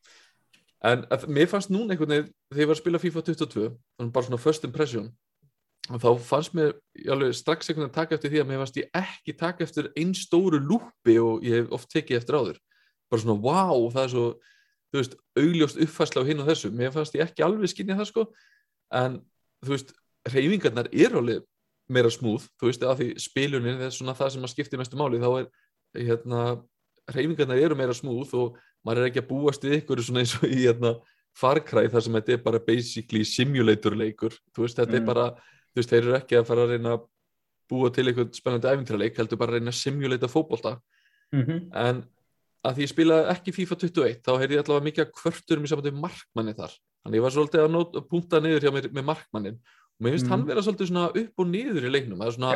En 0.88 1.06
að, 1.10 1.24
mér 1.34 1.48
fannst 1.50 1.72
núna 1.74 1.94
einhvern 1.94 2.12
veginn 2.14 2.28
þegar 2.52 2.62
ég 2.62 2.70
var 2.70 2.76
að 2.76 2.82
spila 2.82 3.00
FIFA 3.02 3.24
22 3.30 3.64
þannig 3.98 4.12
bara 4.14 4.28
svona 4.28 4.42
first 4.42 4.68
impression 4.68 5.09
þá 5.88 6.09
fannst 6.20 6.55
mér 6.55 6.74
alveg 7.10 7.34
strax 7.34 7.70
einhvern 7.70 7.88
veginn 7.88 7.90
að 7.90 7.96
taka 7.96 8.18
eftir 8.18 8.34
því 8.34 8.42
að 8.42 8.50
mér 8.50 8.62
fannst 8.62 8.78
ég 8.78 8.90
ekki 9.00 9.34
taka 9.40 9.64
eftir 9.64 9.90
einn 9.96 10.14
stóru 10.14 10.60
lúpi 10.60 11.16
og 11.22 11.46
ég 11.46 11.62
hef 11.62 11.72
oft 11.78 11.90
tekið 11.94 12.20
eftir 12.20 12.38
áður 12.38 12.60
bara 13.10 13.22
svona 13.22 13.40
wow, 13.43 13.89
það 13.94 14.05
er 14.05 14.12
svo 14.14 14.24
þú 14.89 15.01
veist, 15.02 15.14
augljóst 15.36 15.80
uppfærsla 15.85 16.22
á 16.24 16.28
hinn 16.28 16.40
og 16.40 16.48
þessu. 16.48 16.70
Mér 16.72 16.93
fannst 16.94 17.14
ég 17.18 17.26
ekki 17.26 17.44
alveg 17.44 17.68
skynja 17.68 17.97
það 17.98 18.09
sko. 18.09 18.22
En 18.97 19.18
þú 19.64 19.74
veist, 19.74 19.93
reyfingarnar 20.32 20.89
er 20.93 21.16
alveg 21.18 21.43
meira 21.93 22.09
smúð 22.12 22.47
þú 22.60 22.68
veist, 22.70 22.82
af 22.85 22.98
því 23.01 23.09
spilunin 23.20 23.80
er 23.85 23.93
svona 23.93 24.14
það 24.16 24.32
sem 24.35 24.43
að 24.48 24.52
skipti 24.55 24.80
mestu 24.80 24.97
máli, 25.01 25.20
þá 25.20 25.28
er 25.43 25.47
hérna, 26.09 26.40
reyfingarnar 27.12 27.60
eru 27.64 27.76
meira 27.76 27.94
smúð 27.97 28.32
og 28.36 28.59
maður 28.85 29.02
er 29.05 29.10
ekki 29.10 29.22
að 29.22 29.28
búast 29.30 29.64
við 29.64 29.78
ykkur 29.82 30.02
svona 30.05 30.20
eins 30.24 30.35
og 30.36 30.48
í 30.48 30.59
hérna, 30.66 30.94
farkræð 31.39 31.93
þar 31.93 32.05
sem 32.05 32.16
þetta 32.18 32.32
er 32.35 32.43
bara 32.44 32.59
basically 32.64 33.24
simulator 33.24 33.97
leikur. 33.97 34.35
Þú 34.56 34.64
veist, 34.64 34.76
þetta 34.80 34.97
er 34.97 35.01
Mm. 35.01 35.06
bara, 35.06 35.30
þú 35.72 35.80
veist, 35.80 35.90
þeir 35.90 36.02
eru 36.02 36.16
ekki 36.18 36.36
að 36.40 36.47
fara 36.47 36.64
að 36.66 36.70
reyna 36.74 36.93
að 36.97 37.06
búa 37.68 37.90
til 37.93 38.05
eitthvað 38.09 38.32
spennandi 38.35 38.68
æfintraleik, 38.72 39.16
heldur 39.16 39.39
bara 39.39 39.52
að 39.52 39.60
reyna 39.60 39.70
að 39.70 39.80
simulata 39.80 40.28
fótbolta. 40.28 40.80
Mhm. 41.32 41.70
en 41.76 42.05
að 42.66 42.74
því 42.78 42.85
ég 42.86 42.93
spilaði 42.93 43.32
ekki 43.35 43.55
FIFA 43.55 43.76
21 43.85 44.22
þá 44.26 44.30
heyrði 44.40 44.56
ég 44.59 44.62
allavega 44.64 44.86
mikið 44.89 45.05
að 45.06 45.12
kvörturum 45.18 45.64
í 45.64 45.70
sambandi 45.70 45.93
við 45.93 46.01
markmanni 46.02 46.55
þar. 46.59 46.72
Þannig 47.05 47.18
ég 47.20 47.26
var 47.28 47.35
svolítið 47.36 47.62
að 47.64 47.70
nót, 47.76 47.98
punta 48.10 48.40
niður 48.43 48.64
hjá 48.66 48.72
mér 48.74 48.89
með 48.93 49.06
markmannin 49.12 49.59
og 49.98 50.05
mér 50.06 50.14
finnst 50.14 50.26
Mm. 50.26 50.30
hann 50.35 50.47
vera 50.47 50.60
svolítið 50.62 50.89
svona 50.90 51.06
upp 51.22 51.39
og 51.39 51.47
niður 51.47 51.86
í 51.86 51.90
leiknum. 51.90 52.18
Það 52.18 52.28
er 52.28 52.36
svona, 52.39 52.51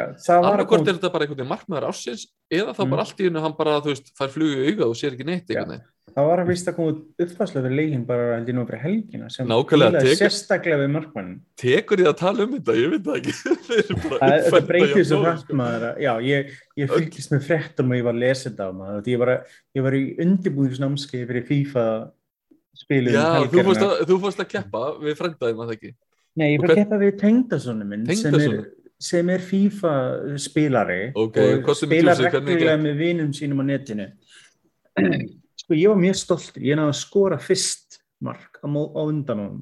koma 0.66 0.82
er 0.90 0.94
þetta 0.98 1.12
bara 1.12 1.24
einhvern 1.26 1.38
veginn 1.42 1.52
markmaður 1.54 1.88
ásins 1.90 2.26
eða 2.50 2.74
þá 2.74 2.82
Mm. 2.84 2.90
bara 2.90 3.02
allt 3.02 3.18
í 3.20 3.24
hennu 3.26 3.40
hann 3.42 3.56
bara, 3.58 3.80
þú 3.80 3.90
veist, 3.94 4.12
fær 4.18 4.30
flugu 4.30 4.58
í 4.62 4.70
auga 4.72 4.84
og 4.90 4.94
sér 4.98 5.14
ekki 5.16 5.26
neitt 5.26 5.46
einhvern 5.50 5.68
veginn 5.78 5.86
það 6.12 6.26
var 6.28 6.40
að 6.42 6.48
vist 6.50 6.66
að 6.68 6.74
koma 6.76 6.92
uppfærslega 7.24 7.62
fyrir 7.64 7.76
leikin 7.78 8.02
bara 8.08 8.24
held 8.34 8.48
ég 8.50 8.56
nú 8.56 8.64
fyrir 8.68 8.82
helgina 8.82 9.28
sem 9.32 9.46
Nákvæmlega, 9.48 10.00
tekur- 10.02 10.18
sérstaklega 10.20 10.78
við 10.82 10.90
markmann 10.96 11.30
tekur 11.62 12.02
ég 12.02 12.08
að 12.10 12.16
tala 12.20 12.44
um 12.46 12.56
þetta, 12.56 12.74
ég 12.76 12.90
veit 12.92 13.06
það 13.06 13.20
ekki. 13.20 13.34
Það, 14.52 14.58
breytir 14.68 15.06
svo 15.08 15.20
hrætt 15.22 15.44
sko. 15.46 15.56
maður 15.62 15.86
að- 15.92 16.02
Já, 16.04 16.12
ég, 16.26 16.50
ég 16.82 16.92
fylgist 16.92 17.32
með 17.32 17.46
fréttum 17.46 17.94
og 17.94 18.00
ég 18.00 18.04
var 18.08 18.16
að 18.18 18.22
lesa 18.24 18.50
þetta 18.50 18.66
á 18.68 18.70
maður. 18.82 19.08
Ég 19.14 19.22
var, 19.22 19.32
að, 19.36 19.56
ég 19.78 19.86
var 19.86 19.96
í 19.96 20.02
undirbúðisnámskeið 20.26 21.24
fyrir 21.30 21.46
FIFA 21.48 21.86
spilum 22.82 23.16
Já, 23.16 23.26
þú 23.52 23.64
fórst, 23.70 23.86
að, 23.86 24.04
þú 24.10 24.20
fórst 24.26 24.42
að 24.44 24.50
keppa 24.56 24.84
við 25.06 25.18
frændaðum 25.22 25.62
að 25.64 25.70
það 25.72 25.76
ekki? 25.78 25.94
Nei, 26.40 26.46
ég 26.54 26.62
hvern- 26.62 26.72
að 26.74 26.80
keppa 26.82 26.98
við 27.06 27.12
tengdasonu 27.20 27.86
minn 27.88 28.06
er, 28.10 28.66
sem 29.02 29.30
er 29.34 29.42
FIFA 29.48 29.94
spilari 30.40 31.00
Ok, 31.14 31.38
og 31.68 31.76
spilar 31.76 32.20
reglulega 32.26 32.76
með 32.80 33.00
vinum 33.00 33.32
sínum 33.36 33.60
á 33.60 33.64
netinu 33.72 34.06
Sko, 35.72 35.78
ég 35.80 35.88
var 35.88 35.96
mjög 36.02 36.16
stoltur 36.20 36.64
ég 36.68 36.76
náði 36.76 36.92
að 36.92 36.98
skora 37.00 37.36
fyrst 37.40 37.94
mark 38.20 38.58
á, 38.60 38.68
á 38.68 39.00
undan 39.08 39.38
honum. 39.40 39.60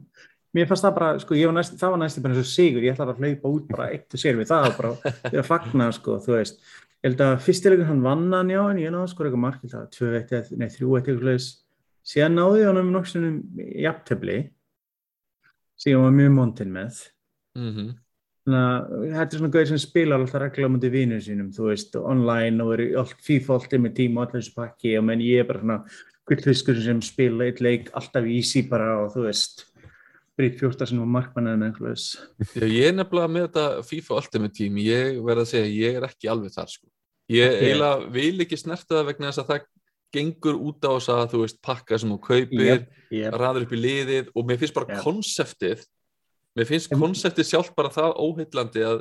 Mér 0.51 0.67
fannst 0.67 0.83
það 0.83 0.95
bara, 0.97 1.11
sko, 1.23 1.37
ég 1.39 1.47
var 1.47 1.55
næst, 1.55 1.77
það 1.79 1.93
var 1.95 2.01
næstu 2.03 2.23
bara 2.25 2.35
eins 2.35 2.43
og 2.43 2.49
sigur, 2.51 2.83
ég 2.83 2.97
ætlaði 2.97 3.13
að 3.15 3.21
hlaupa 3.23 3.53
út 3.55 3.69
bara 3.71 3.87
eitt 3.95 4.17
og 4.17 4.19
sér 4.19 4.41
við 4.41 4.49
það 4.51 4.67
bara, 4.81 4.91
ég 5.31 5.37
er 5.37 5.43
að 5.45 5.47
fagna, 5.47 5.87
sko, 5.95 6.17
þú 6.25 6.35
veist. 6.35 6.59
Ég 6.99 7.07
held 7.07 7.23
að 7.29 7.37
fyrstilegur 7.47 7.87
hann 7.87 8.03
vann 8.03 8.27
hann 8.35 8.51
já, 8.51 8.59
en 8.73 8.83
ég 8.83 8.91
náði 8.91 9.07
að 9.07 9.13
skora 9.15 9.31
eitthvað 9.31 9.45
mark, 9.47 9.63
ég 9.63 9.71
held 9.77 9.87
að 9.87 9.95
2-1 10.01 10.35
eða- 10.41 10.59
nei, 10.59 10.69
3-1 10.75 10.99
eitthvað 11.15 11.47
síðan 12.11 12.37
náði 12.41 12.61
ég 12.65 12.71
honum 12.73 12.91
nokkuð 12.97 13.31
jafntefli 13.87 14.39
síðan 15.79 16.07
var 16.09 16.17
mjög 16.19 16.35
montinn 16.41 16.75
með. 16.75 17.03
Mm 17.55 17.71
að 17.71 18.10
þetta 18.51 19.25
er 19.27 19.39
svona 19.41 19.53
gauðir 19.55 19.69
sem 19.73 19.81
spilar 19.83 20.21
alltaf 20.23 20.43
regla 20.43 20.69
á 20.69 20.73
mútið 20.73 20.95
vinnu 20.97 21.19
sínum, 21.25 21.49
þú 21.55 21.67
veist, 21.71 21.97
online 22.01 22.65
og 22.65 22.75
er 22.77 22.83
í 22.85 22.89
allt 23.01 23.17
alltaf 23.27 23.81
með 23.81 23.97
tíma 23.99 24.23
og 24.23 24.29
allir 24.29 24.43
þessu 24.43 24.55
pakki 24.57 24.95
og 24.99 25.05
menn 25.09 25.25
ég 25.25 25.43
er 25.43 25.49
bara 25.49 25.61
svona 25.63 25.79
gullfiskur 26.31 26.79
sem 26.85 27.01
spila 27.03 27.49
eitt 27.49 27.61
leik 27.65 27.91
alltaf 27.99 28.29
easy 28.31 28.63
bara 28.71 29.01
og 29.05 29.11
þú 29.17 29.27
veist, 29.27 29.67
breyt 30.39 30.57
fjórta 30.61 30.87
sem 30.89 31.01
var 31.03 31.11
markmannið 31.17 31.59
með 31.61 31.69
einhverjus. 31.73 32.07
Já, 32.55 32.65
ég 32.71 32.87
er 32.89 32.95
nefnilega 32.97 33.33
með 33.35 33.49
þetta 33.49 33.67
FIFA 33.91 34.21
Ultimate 34.23 34.57
Team, 34.57 34.79
ég 34.81 35.19
verð 35.27 35.43
að 35.45 35.51
segja, 35.53 35.75
ég 35.89 35.99
er 36.01 36.07
ekki 36.09 36.31
alveg 36.33 36.55
þar 36.55 36.71
sko. 36.73 36.87
Ég 37.31 37.47
Ekki. 37.47 37.67
eiginlega 37.69 38.09
vil 38.15 38.45
ekki 38.47 38.57
snerta 38.59 38.97
það 38.97 39.09
vegna 39.11 39.29
þess 39.31 39.43
að 39.45 39.51
það 39.53 39.67
gengur 40.17 40.57
út 40.59 40.83
á 40.83 40.91
þess 40.97 41.11
að 41.15 41.29
þú 41.35 41.41
veist 41.45 41.59
pakka 41.63 41.99
sem 42.03 42.11
þú 42.11 42.19
kaupir, 42.25 42.65
Yep, 42.67 42.89
yep. 43.15 43.35
raður 43.39 43.67
upp 43.67 43.75
í 43.77 43.79
liðið 43.85 44.31
og 44.35 44.49
mér 44.49 44.59
finnst 44.59 44.75
bara 44.75 44.89
Yep. 44.97 45.03
konseptið, 45.05 45.85
mér 46.59 46.67
finnst 46.69 46.91
konseptið 46.93 47.47
sjálf 47.53 47.73
bara 47.79 47.93
það 47.95 48.15
óheillandi 48.19 48.85
að 48.87 49.01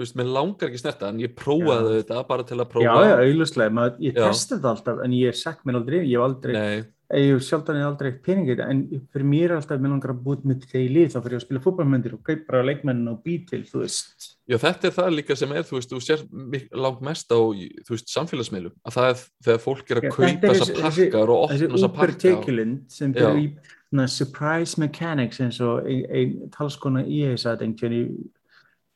þú 0.00 0.04
veist, 0.04 0.16
mér 0.16 0.30
langar 0.32 0.70
ekki 0.70 0.80
snerta 0.80 1.10
en 1.12 1.20
ég 1.20 1.34
prófaði 1.36 1.90
Já. 1.92 1.98
þetta 2.00 2.22
bara 2.30 2.46
til 2.48 2.56
að 2.56 2.64
Já, 2.64 2.70
prófa. 2.72 3.02
já, 3.04 3.14
auðvuslega, 3.26 3.74
maður, 3.76 3.98
ég 4.06 4.16
Já. 4.16 4.22
testa 4.30 4.56
þetta 4.56 4.72
alltaf 4.74 5.02
en 5.04 5.16
ég 5.18 5.36
sett 5.36 5.60
mér 5.68 5.80
aldrei, 5.82 5.98
ég 6.08 6.16
hef 6.16 6.24
aldrei, 6.26 6.54
Nei, 6.56 6.84
ég 7.18 7.32
hef 7.34 7.42
sjálfdan 7.42 7.76
ég 7.80 7.86
aldrei 7.88 8.10
eitt 8.12 8.20
pening 8.22 8.46
í 8.46 8.52
þetta 8.54 8.66
en 8.70 8.80
fyrir 9.10 9.26
mér 9.26 9.44
er 9.50 9.54
alltaf, 9.56 9.80
mér 9.82 9.90
langar 9.90 10.12
að 10.12 10.20
búið 10.22 10.44
með 10.46 10.60
þetta 10.62 10.78
í 10.78 10.88
lið 10.94 11.08
þá 11.10 11.16
fyrir 11.24 11.34
ég 11.34 11.40
að 11.40 11.44
spila 11.46 11.62
fútballmyndir 11.64 12.14
og 12.14 12.20
kaup 12.28 12.44
bara 12.46 12.62
leikmennin 12.68 13.08
og 13.10 13.22
bý 13.24 13.34
til, 13.48 13.62
þú 13.66 13.82
veist. 13.82 14.28
já 14.50 14.56
þetta 14.62 14.86
er 14.90 14.94
það 14.98 15.10
líka 15.16 15.36
sem 15.40 15.52
er, 15.58 15.62
þú 15.66 15.74
veist, 15.80 15.90
þú 15.90 16.00
sér 16.06 16.22
langt 16.84 17.02
mest 17.02 17.34
á, 17.34 17.38
þú 17.40 17.90
veist, 17.96 18.08
samfélagsmiðlum, 18.14 18.76
að 18.86 18.96
það 18.98 19.08
er 19.10 19.24
þegar 19.48 19.60
fólk 19.66 19.90
er 19.90 20.00
að 20.00 20.06
Já, 20.06 20.10
kaupa 20.14 20.30
þetta 20.30 20.52
þessa 20.54 20.64
þessi- 20.70 20.82
þessi- 20.86 21.10
pakkar 21.10 21.34
og 21.34 21.50
þessi 21.50 21.64
opna 21.66 21.76
þessa 21.76 21.90
Uber 21.90 21.98
pakka. 21.98 22.14
og- 22.14 22.20
tekjulind 22.26 22.78
sem 22.90 23.12
byrjar 23.14 23.40
í 23.42 23.46
na, 23.92 24.06
surprise 24.06 24.78
mechanics 24.78 25.40
eins 25.40 25.60
og 25.60 25.86
ein, 25.86 26.04
ein 26.14 26.50
talskona 26.54 27.02
í 27.02 27.24
þess 27.34 27.46
að 27.50 27.66
einhvern 27.66 27.92
í 27.98 28.04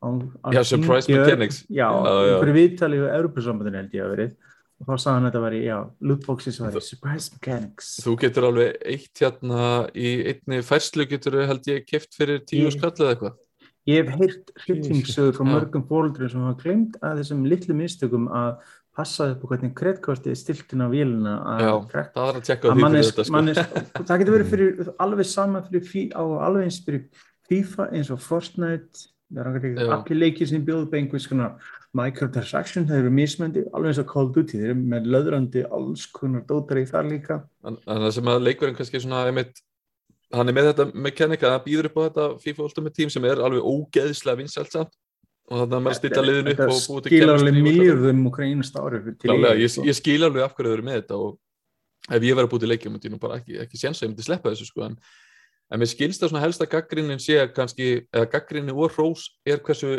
á- 0.05 0.31
á 0.45 0.49
Já, 0.55 0.63
surprise 0.63 1.09
mechanics. 1.11 1.65
já, 1.67 1.89
Já, 1.91 2.05
já. 2.07 2.39
einhverju 2.39 2.55
viðtali 2.61 2.99
við 3.03 3.15
Europasambandinu 3.19 3.77
held 3.83 3.91
ég 3.99 4.05
að 4.05 4.13
verið 4.15 4.35
og 4.81 4.89
þá 4.89 4.95
sagði 4.99 5.15
hann 5.15 5.25
að 5.25 5.31
þetta 5.31 5.43
væri, 5.45 5.61
já, 5.69 5.77
lootboxes 6.11 6.61
væri 6.63 6.83
surprise 6.85 7.33
mechanics 7.35 7.91
Þú 8.05 8.15
getur 8.25 8.49
alveg 8.51 8.79
eitt 8.95 9.23
hérna 9.23 9.67
í 9.95 10.15
einni 10.33 10.61
færslu 10.67 11.07
getur 11.11 11.39
held 11.47 11.69
ég 11.71 11.85
keft 11.89 12.17
fyrir 12.19 12.43
tíu 12.49 12.71
skall 12.75 12.93
eða 12.95 13.13
eitthvað. 13.15 13.37
ég 13.87 14.01
hef 14.09 14.23
heyrt 14.23 14.55
hryllingsögur 14.65 15.37
frá 15.37 15.45
Já. 15.45 15.51
mörgum 15.53 15.85
fólundrum 15.91 16.33
sem 16.33 16.43
hafa 16.47 16.59
glemt 16.63 16.99
að 17.05 17.21
þessum 17.23 17.45
litlu 17.47 17.77
mistökum 17.79 18.27
að 18.33 18.57
passa 18.95 19.31
upp 19.33 19.43
á 19.43 19.47
hvernig 19.51 19.73
kreddkortið 19.75 20.33
er 20.33 20.39
stilt 20.39 20.75
inn 20.75 20.85
á 20.87 20.89
vélina 20.91 21.35
að 21.51 21.65
Já, 21.65 21.73
það 22.15 22.29
er 22.29 22.39
að 22.39 22.45
tjekka 22.49 22.75
því 22.75 22.85
fyrir 22.85 23.09
þetta 23.09 23.25
sko. 23.25 23.35
mannesk, 23.35 23.79
það 24.09 24.21
getur 24.23 24.37
verið 24.37 24.53
fyrir 24.53 24.93
alveg 25.03 25.31
sama 25.31 25.63
fyrir 25.67 25.87
fí, 25.89 26.05
á 26.15 26.23
alveg 26.23 26.69
eins 26.69 26.79
fyrir 26.87 27.03
FIFA 27.51 27.89
eins 27.93 28.13
og 28.15 28.23
Fortnite 28.25 29.09
allir 29.35 30.19
leikir 30.21 30.49
sem 30.49 30.63
bjóðu 30.65 30.91
konar 31.29 31.57
microtransaction, 31.99 32.89
það 32.89 33.03
eru 33.03 33.13
mismöndi 33.15 33.63
alveg 33.71 33.93
eins 33.93 34.01
og 34.03 34.09
Call 34.11 34.29
of 34.29 34.35
Duty, 34.35 34.59
þeir 34.59 34.73
eru 34.73 34.89
með 34.95 35.07
löðrandi 35.15 35.63
alls 35.79 36.09
konar 36.15 36.43
dótar 36.49 36.81
í 36.81 36.89
þar 36.89 37.09
líka. 37.11 37.39
En 37.67 37.79
það 37.87 38.11
sem 38.19 38.33
að 38.33 38.43
leikurinn 38.49 38.77
kannski 38.79 39.03
svona 39.03 39.23
einmitt, 39.29 39.63
hann 40.35 40.51
er 40.51 40.57
með 40.57 40.71
þetta 40.73 40.89
mekanika 41.07 41.55
að 41.55 41.65
býður 41.69 41.91
upp 41.91 41.99
á 42.01 42.03
þetta 42.07 42.29
FIFA 42.45 42.67
Ultimate 42.69 42.99
Team 42.99 43.15
sem 43.15 43.29
er 43.31 43.43
alveg 43.47 43.71
ógeðslega 43.71 44.43
vinsælt 44.43 44.75
samt. 44.75 44.95
Og 45.45 45.61
þannig 45.61 45.77
að 45.77 45.83
maður 45.85 45.99
stilla 45.99 46.23
liðin 46.25 46.51
upp 46.55 46.61
og 46.65 46.79
búið 46.89 47.05
til 47.05 47.11
skilar 47.11 47.39
alveg 47.39 47.57
mýrðum 47.67 48.21
og 48.25 48.37
hverju 48.39 48.55
einasta 48.55 48.85
ári 48.85 49.01
EA, 49.13 49.51
ég, 49.61 49.75
ég 49.91 49.97
skil 49.99 50.23
alveg 50.25 50.47
af 50.47 50.55
hverju 50.57 50.71
þau 50.71 50.77
eru 50.79 50.87
með 50.87 50.97
þetta 51.03 51.19
og 51.21 51.35
ef 52.09 52.25
ég 52.25 52.39
verið 52.39 52.47
að 52.47 52.53
búið 52.55 52.65
til 52.65 52.71
leikjum 52.71 52.95
myndi 52.95 53.11
ég 53.11 53.13
nú 53.13 53.21
bara 53.21 53.37
ekki, 53.43 53.59
ekki 53.61 53.81
séns 53.81 54.01
að 54.01 54.07
ég 54.07 54.15
myndi 54.15 54.25
sleppa 54.25 54.55
þessu 54.55 54.71
sko 54.71 54.87
en, 54.87 54.97
en 55.69 55.83
mér 55.83 55.91
skilst 55.91 56.25
það 56.25 56.33
svona 56.33 56.45
helsta 56.47 56.69
gaggrinnin 56.73 57.21
sé 57.21 57.37
að 57.43 57.53
kannski, 57.59 57.91
eða 58.09 58.31
gaggrinni 58.39 58.73
og 58.73 58.97
rós 58.97 59.27
er 59.45 59.61
hversu 59.65 59.99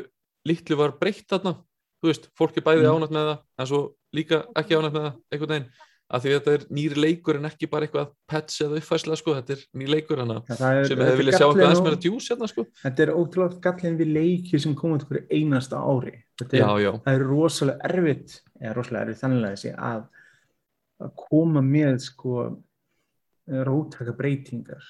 litlu 0.50 0.80
var 0.82 0.96
breytt 0.98 1.30
þarna, 1.30 1.60
þú 2.06 2.12
veist, 2.14 2.30
fólk 2.38 2.58
er 2.58 2.66
bæði 2.70 2.86
Mm. 2.86 2.96
ánætt 3.02 3.12
með 3.18 3.28
það, 3.32 3.44
en 3.60 3.66
svo 3.74 3.82
líka 4.16 4.46
ekki 4.56 4.78
ánætt 4.80 4.94
með 4.96 5.04
það, 5.06 5.20
einhvern 5.34 5.54
veginn. 5.56 5.70
Af 6.08 6.22
því 6.22 6.34
þetta 6.38 6.52
er 6.54 6.64
nýri 6.70 6.96
leikur 7.02 7.36
en 7.40 7.46
ekki 7.50 7.66
bara 7.68 7.88
eitthvað 7.88 8.12
pets 8.30 8.60
eða 8.62 8.78
uppfæsla 8.78 9.16
sko, 9.18 9.34
þetta 9.34 9.56
er 9.56 9.62
nýr 9.74 9.90
leikur 9.90 10.20
hana, 10.22 10.36
er- 10.46 10.86
sem 10.86 10.98
þetta 11.00 11.08
hefur 11.10 11.18
viljað 11.24 11.34
sjá 11.40 11.46
eitthvað 11.50 11.66
aðeins 11.66 11.80
og- 11.82 11.88
meira 11.88 11.98
djús 12.04 12.28
hérna 12.30 12.48
sko. 12.52 12.66
þetta 12.84 13.00
er 13.00 13.12
ótrúlega 13.18 13.62
gallin 13.66 13.98
við 13.98 14.14
leiki 14.14 14.60
sem 14.62 14.76
koma 14.76 15.00
til 15.00 15.08
hverju 15.08 15.26
einasta 15.34 15.78
ári. 15.82 16.14
Þetta 16.38 16.54
er, 16.54 16.60
Já, 16.62 16.78
já, 16.86 16.92
það 17.02 17.16
er 17.16 17.26
rosalega 17.26 17.82
erfitt 17.90 18.42
eða 18.62 18.76
rosalega 18.76 19.02
erfitt 19.08 19.22
þannig 19.24 19.42
að 19.42 19.54
þessi 19.56 19.76
að 19.80 20.08
að 21.02 21.12
koma 21.18 21.62
með 21.62 22.00
sko 22.02 22.62
rótaka 23.50 24.14
breytingar. 24.18 24.84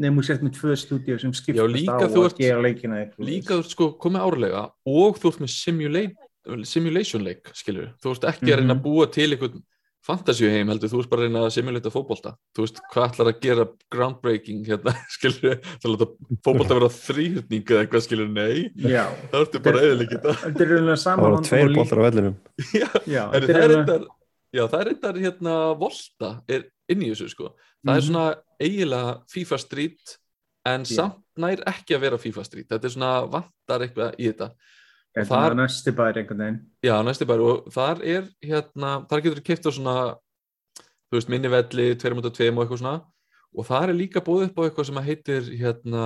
Nefnum 0.00 0.24
sért 0.24 0.40
með 0.44 0.54
tvö 0.56 0.74
stúdíu 0.78 1.20
sem 1.20 1.32
skiptast 1.36 1.84
Já, 1.84 1.92
á 1.92 2.00
að 2.00 2.24
ert- 2.24 2.38
gera 2.40 2.62
leikina 2.62 2.96
eitthvað. 3.04 3.26
líka 3.28 3.54
þú 3.54 3.58
ert 3.60 3.70
sko 3.74 3.92
komið 4.00 4.24
árlega 4.24 4.62
og 4.86 5.18
þú 5.20 5.28
ert 5.34 5.40
með 5.44 5.50
simulate, 5.52 6.16
simulation 6.64 7.22
leik 7.24 7.50
skilur, 7.54 7.92
þú 8.02 8.14
ert 8.16 8.24
ekki 8.34 8.52
að 8.54 8.60
reyna 8.62 8.74
að 8.74 8.80
Mhm. 8.80 8.84
búa 8.84 9.06
til 9.12 9.30
einhvern 9.34 9.62
fantasíu 10.00 10.48
heim 10.48 10.68
heldur, 10.72 10.88
þú 10.88 11.00
ert 11.02 11.10
bara 11.10 11.22
að 11.22 11.26
reyna 11.28 11.40
að 11.44 11.52
simulita 11.52 11.90
fótbolta. 11.92 12.30
Þú 12.56 12.62
veist, 12.64 12.78
hvað 12.90 13.10
ætlar 13.10 13.28
að 13.30 13.40
gera 13.44 13.66
groundbreaking 13.92 14.62
hérna, 14.66 14.94
skilur 15.14 15.58
það 15.60 15.84
er 15.84 16.06
að 16.06 16.14
fótbolta 16.42 16.78
vera 16.78 16.88
þrýhutning 16.88 17.64
eða 17.68 17.82
eitthvað 17.84 18.06
skilur, 18.06 18.30
nei, 18.32 18.70
Já, 18.80 19.04
það 19.30 19.44
ertu 19.44 19.62
bara 19.62 19.82
eðileg 19.84 20.08
þetta 20.14 20.34
þetta 20.40 20.64
er 20.64 20.72
rauninlega 20.72 21.02
Það 21.04 21.20
vandamál 21.20 21.44
tveir 21.50 21.74
boltar 21.76 22.00
á 22.00 22.02
vellinum. 22.08 22.36
Já, 22.72 22.88
Er, 23.34 23.40
þetta 23.40 23.46
það 23.46 23.60
er 23.60 23.60
er 23.60 23.74
reyndar, 23.76 24.06
já, 24.56 24.62
það 24.72 24.80
er 24.80 24.88
reyndar 24.90 25.20
hérna 25.26 25.54
Volta 25.84 26.30
er 26.48 26.64
inn 26.88 27.02
í 27.04 27.10
þessu 27.12 27.28
sko. 27.30 27.52
Það 27.84 27.94
er 27.96 28.00
Mhm. 28.00 28.08
svona 28.08 28.34
eiginlega 28.60 29.12
FIFA 29.28 29.58
Street 29.60 30.16
en 30.66 30.82
Já. 30.84 30.96
samt 30.96 31.20
nær 31.36 31.60
ekki 31.68 31.94
að 31.96 32.00
vera 32.08 32.18
FIFA 32.18 32.44
Street. 32.48 32.68
Þetta 32.68 32.84
er 32.84 32.96
svona 32.96 33.12
vantar 33.30 33.84
eitthvað 33.86 34.16
í 34.18 34.32
þetta 34.32 34.50
Þetta 34.50 34.56
þar- 35.16 35.50
er 35.50 35.58
næsti 35.58 35.94
bæri 35.96 36.22
einhvern 36.22 36.42
veginn. 36.44 36.58
Já, 36.86 36.96
næstu 37.02 37.26
bara 37.26 37.42
og 37.42 37.70
þar 37.72 38.02
er 38.02 38.28
hérna, 38.42 38.90
þar 39.10 39.22
getur 39.24 39.40
þú 39.40 39.46
keift 39.48 39.66
á 39.66 39.70
svona 39.74 39.96
þú 41.10 41.18
veist, 41.18 41.28
minni 41.28 41.50
velli, 41.50 41.86
2.2 41.98 42.56
og 42.56 42.64
eitthvað 42.64 42.82
svona. 42.82 42.96
Og 43.58 43.66
þar 43.66 43.90
er 43.90 43.98
líka 43.98 44.22
búið 44.22 44.48
upp 44.48 44.58
á 44.58 44.64
eitthvað 44.68 44.86
sem 44.86 45.00
að 45.00 45.08
heitir 45.10 45.48
hérna 45.58 46.04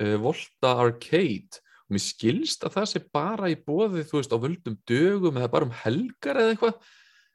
uh, 0.00 0.16
Volta 0.20 0.74
Arcade. 0.84 1.62
Og 1.88 1.96
mér 1.96 2.04
skilst 2.04 2.64
að 2.64 2.74
það 2.76 2.90
sé 2.90 3.00
bara 3.12 3.48
í 3.48 3.56
bóði 3.56 4.04
þú 4.04 4.20
veist, 4.20 4.32
á 4.32 4.38
völdum 4.44 4.76
dögum 4.88 5.40
eða 5.40 5.52
bara 5.52 5.68
um 5.68 5.72
helgar 5.84 6.36
eða 6.36 6.52
eitthvað. 6.52 6.76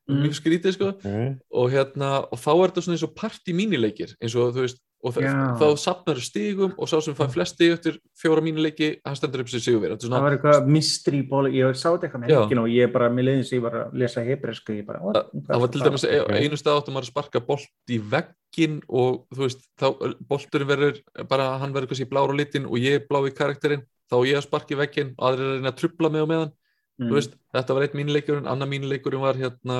Mm. 0.07 0.21
mjög 0.23 0.35
skrítið 0.37 0.71
sko. 0.71 0.87
Okay. 0.95 1.31
og 1.51 1.71
hérna 1.73 2.09
og 2.31 2.39
þá 2.39 2.51
er 2.53 2.69
þetta 2.69 2.83
svona 2.85 2.95
eins 2.95 3.03
og 3.03 3.15
partí 3.17 3.51
mínileikir 3.51 4.13
eins 4.23 4.35
og 4.39 4.53
þú 4.55 4.63
veist 4.63 4.79
og 5.05 5.13
þa 5.13 5.21
Já. 5.21 5.33
þá 5.59 5.67
sapnar 5.77 6.19
stigum 6.25 6.71
og 6.73 6.89
sá 6.89 6.95
sem 7.05 7.15
fær 7.17 7.29
flest 7.29 7.53
stig 7.53 7.73
eftir 7.75 7.99
fjóra 8.17 8.41
mínileiki 8.41 8.89
hann 9.05 9.17
stendur 9.17 9.43
upp 9.43 9.51
sér 9.51 9.61
sigurverð 9.61 9.93
þetta 9.97 10.07
er 10.07 10.13
Það 10.13 10.25
var 10.25 10.35
eitthvað 10.37 10.69
mystery 10.73 11.19
ból 11.29 11.43
ég 11.53 11.77
sá 11.77 11.85
þetta 11.91 12.07
eitthvað 12.07 12.23
með 12.23 12.31
Já. 12.33 12.37
helgin 12.39 12.61
og 12.63 12.69
ég 12.73 12.93
bara, 12.95 13.09
mér 13.13 13.27
leiðins 13.27 13.51
ég 13.53 13.63
var 13.65 13.77
að 13.83 13.97
lesa 14.01 14.23
what? 14.25 15.19
það, 15.19 15.43
það 15.49 15.61
var 15.63 15.73
til 15.73 15.83
dæmis 15.85 16.07
e- 16.07 16.23
einu 16.41 16.57
stað 16.57 16.79
áttum 16.81 16.97
maður 16.97 17.07
að 17.07 17.11
sparka 17.13 17.43
bolt 17.45 17.93
í 17.93 17.99
veggin 18.15 18.79
og 18.87 19.19
þú 19.35 19.43
veist 19.43 19.67
þá 19.77 19.87
bolturinn 20.31 20.71
verður 20.71 21.01
bara 21.29 21.49
hann 21.61 21.75
verður 21.75 21.93
kannski 21.93 22.09
blár 22.09 22.33
á 22.33 22.39
litin 22.39 22.65
og 22.65 22.81
ég 22.81 22.97
er 22.97 23.05
blá 23.05 23.21
í 23.21 23.35
karakterinn 23.37 23.85
þá 24.09 24.17
ég 24.25 24.39
að 24.39 24.47
sparka 24.47 24.73
í 24.73 24.79
veggin 24.81 25.13
og 25.13 25.29
aðrir 25.29 25.45
er 25.45 25.51
að 25.51 25.59
reyna 25.59 25.73
að 25.75 25.79
trubla 25.83 26.09
mig 26.09 26.25
á 26.25 26.31
meðan 26.31 26.51
mm. 26.97 27.13
veist, 27.13 27.37
þetta 27.53 27.77
var 27.77 27.85
einn 27.85 27.99
mínileikurinn, 28.01 28.49
annar 28.49 28.71
mínileikurinn 28.71 29.21
var 29.21 29.37
hérna 29.37 29.77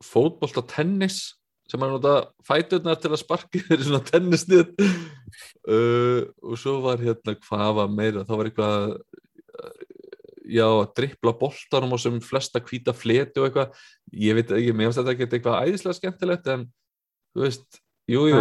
fótbolt 0.00 0.56
á 0.56 0.64
tennis 0.64 1.39
sem 1.70 1.80
maður 1.80 1.98
nota 1.98 2.14
fæturnar 2.46 2.98
til 3.00 3.12
að 3.12 3.22
sparki 3.22 3.62
þeir 3.68 3.84
svona 3.86 4.02
tennisnið 4.08 4.72
uh, 4.80 6.26
og 6.42 6.58
svo 6.60 6.80
var 6.84 7.02
hérna 7.02 7.36
hvað 7.38 7.76
var 7.78 7.94
meira, 7.94 8.26
þá 8.26 8.34
var 8.34 8.50
eitthvað 8.50 8.96
uh, 8.96 9.86
já, 10.50 10.66
að 10.66 10.92
drippla 10.98 11.34
boltanum 11.40 11.96
og 11.96 12.02
sem 12.02 12.18
flesta 12.24 12.62
hvíta 12.64 12.94
fleti 12.96 13.40
og 13.40 13.48
eitthvað, 13.48 13.80
ég 14.26 14.38
veit 14.38 14.54
ekki, 14.58 14.74
mér 14.74 14.90
finnst 14.90 15.02
þetta 15.02 15.14
ekki 15.16 15.28
eitthvað 15.30 15.68
æðislega 15.68 15.98
skemmtilegt 16.00 16.52
en 16.54 16.68
þú 17.30 17.46
veist, 17.46 17.82
jú, 18.10 18.24
jú 18.30 18.38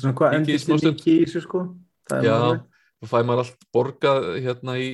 svona 0.00 0.16
hvað 0.18 0.40
endist 0.40 0.66
smástund. 0.66 0.98
mikið 0.98 1.12
í 1.14 1.26
þessu 1.26 1.44
sko 1.46 1.66
Það 2.06 2.26
Já, 2.26 2.36
málið. 2.38 2.60
og 3.02 3.10
fæ 3.10 3.16
maður 3.26 3.40
allt 3.42 3.64
borgað 3.74 4.26
hérna 4.44 4.76
í 4.78 4.88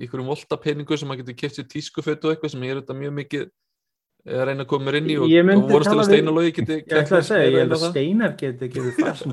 einhverjum 0.00 0.30
voltapeningu 0.30 0.96
sem 0.96 1.10
maður 1.10 1.24
getur 1.24 1.36
keft 1.42 1.58
sér 1.58 1.66
tískufötu 1.68 2.28
og 2.28 2.34
eitthvað 2.34 2.54
sem 2.54 2.64
ég 2.64 2.72
er 2.72 2.80
þetta 2.80 2.96
mjög 2.96 3.14
mikið 3.18 3.44
að 4.24 4.44
reyna 4.48 4.64
að 4.64 4.68
koma 4.70 4.86
mér 4.88 4.96
inn 5.00 5.08
í 5.12 5.16
og, 5.20 5.26
og 5.28 5.66
vonast 5.68 6.10
til 6.10 6.20
að 6.22 6.30
Logi 6.32 6.52
geti 6.56 6.76
Ég 6.78 6.94
ætla 7.02 7.18
að 7.18 7.26
segja, 7.28 7.48
ég 7.50 7.58
held 7.60 7.74
að. 7.76 7.82
Steinar 7.90 8.36
geti 8.40 8.68
gefið 8.72 9.00
fast 9.02 9.26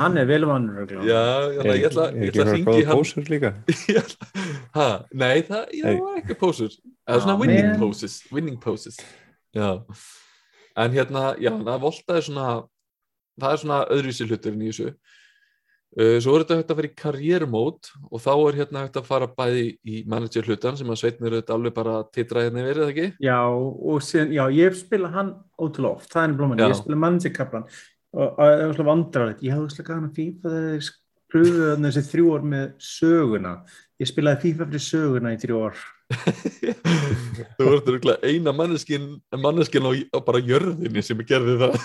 hann 0.00 0.18
er 0.18 0.26
velvannur. 0.30 0.94
Já, 1.06 1.20
ég 1.52 1.86
ætla, 1.86 2.08
ég 2.16 2.32
ætla 2.32 2.46
að 2.48 2.50
ringi 2.56 2.86
pósur 2.90 3.30
líka? 3.30 3.52
Ég 3.92 4.00
ætla- 4.02 4.30
ha, 4.74 4.88
Nei, 5.14 5.44
það, 5.46 5.70
var 6.00 6.18
ekki 6.24 6.38
poses. 6.40 6.80
Eða 7.06 7.22
svona 7.22 7.36
Já, 7.36 7.40
winning 7.44 7.78
poses 7.84 8.18
winning 8.34 8.58
poses. 8.62 8.98
En 10.72 10.94
hérna, 10.96 11.24
já, 11.38 11.52
það 11.52 11.82
volta 11.86 12.18
er 12.18 12.26
svona 12.26 12.46
það 13.40 13.50
er 13.52 13.62
svona 13.62 13.80
öðruvísi 13.92 14.26
hluturinn 14.28 14.66
í 14.66 14.72
þessu 14.72 14.92
svo 15.92 16.34
er 16.34 16.44
þetta 16.44 16.56
hægt 16.58 16.70
að 16.72 16.78
fara 16.78 16.88
í 16.88 16.98
karriérmót 17.02 17.90
og 18.08 18.22
þá 18.24 18.32
er 18.34 18.58
hérna 18.62 18.84
hægt 18.86 18.98
að 19.00 19.08
fara 19.10 19.28
bæði 19.28 19.64
í 19.84 20.02
manager 20.08 20.46
hlutan 20.48 20.78
sem 20.78 20.88
að 20.88 21.02
sveitnir 21.02 21.36
þetta 21.36 21.56
alveg 21.56 21.76
bara 21.76 21.98
titra 22.08 22.46
hérna 22.46 22.64
verið 22.64 22.86
það 22.86 22.92
ekki? 22.94 23.08
Já, 23.28 23.40
og 23.52 24.04
síðan, 24.06 24.32
já, 24.36 24.44
ég 24.56 24.78
spila 24.78 25.12
hann 25.12 25.34
ótrúlega 25.60 25.98
oft, 25.98 26.12
það 26.14 26.28
er 26.28 26.38
blóman, 26.38 26.62
ég 26.64 26.78
spila 26.80 27.02
managerkaplan. 27.06 27.66
Og 27.68 27.92
og 28.12 28.36
það 28.36 28.66
var 28.66 28.76
svona 28.76 28.90
vandrarlegt, 28.90 29.46
ég 29.46 29.56
hafði 29.56 29.72
svona 29.76 29.88
gana 29.88 30.10
FIFA 30.16 30.52
þegar 30.52 30.76
ég 30.76 30.90
pröfuði 31.32 31.70
þarna 31.70 31.90
þessi 31.94 32.10
þrjú 32.10 32.34
ár 32.34 32.46
með 32.52 32.66
söguna, 32.88 33.52
ég 34.02 34.10
spilaði 34.10 34.42
FIFA 34.42 34.68
fyrir 34.68 34.84
söguna 34.86 35.32
í 35.32 35.40
þrjú 35.40 35.62
ár. 35.62 35.82
þú 37.56 37.68
ert 37.70 37.88
örugglega 37.88 38.28
eina 38.28 38.52
manneskin 38.52 39.06
manneskin 39.32 39.88
á, 39.88 39.92
á 40.12 40.18
bara 40.26 40.42
jörðinni 40.44 41.04
sem 41.06 41.24
gerði 41.24 41.56
það. 41.62 41.78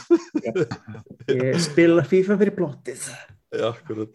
Ég 1.31 1.63
spilaði 1.63 2.09
FIFA 2.11 2.39
fyrir 2.43 2.57
blottið. 2.59 3.07
Já, 3.55 3.69
akkurat. 3.71 4.09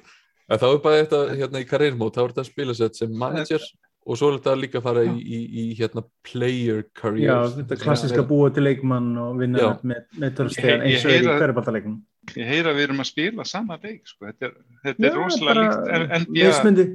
En 0.53 0.59
þá 0.61 0.67
er 0.69 0.81
bara 0.85 1.05
þetta 1.05 1.21
hérna 1.39 1.63
í 1.63 1.69
karriérmót, 1.69 2.17
þá 2.17 2.23
er 2.27 2.33
þetta 2.35 2.45
að 2.45 2.51
spila 2.51 2.75
sér 2.77 2.93
sem 2.99 3.13
manager 3.17 3.63
og 4.03 4.19
svo 4.19 4.29
er 4.33 4.39
þetta 4.41 4.55
líka 4.59 4.81
að 4.81 4.87
fara 4.89 5.03
í, 5.07 5.13
í, 5.23 5.39
í 5.63 5.65
hérna 5.79 6.03
player 6.27 6.83
career. 6.99 7.29
Já, 7.29 7.37
þetta 7.61 7.79
klassiska 7.85 8.25
búa 8.27 8.51
til 8.53 8.65
leikmann 8.67 9.13
og 9.23 9.37
vinna 9.39 9.63
Já. 9.63 9.69
með, 9.87 10.01
með 10.19 10.43
ég 10.59 10.85
eins 10.89 11.05
og 11.07 11.13
er 11.15 11.23
í 11.23 11.37
hverjaballaleiknum. 11.39 12.01
Ég 12.37 12.51
heyra 12.51 12.73
að 12.73 12.79
við 12.79 12.87
erum 12.89 13.03
að 13.03 13.09
spila 13.13 13.47
sama 13.49 13.79
leik 13.83 14.03
sko. 14.11 14.27
þetta 14.29 14.49
er, 14.49 14.57
þetta 14.85 15.07
er 15.09 15.17
rosalega 15.19 15.63
líkt 15.63 15.93
en, 15.97 16.05
en 16.19 16.27
mismundi, 16.35 16.87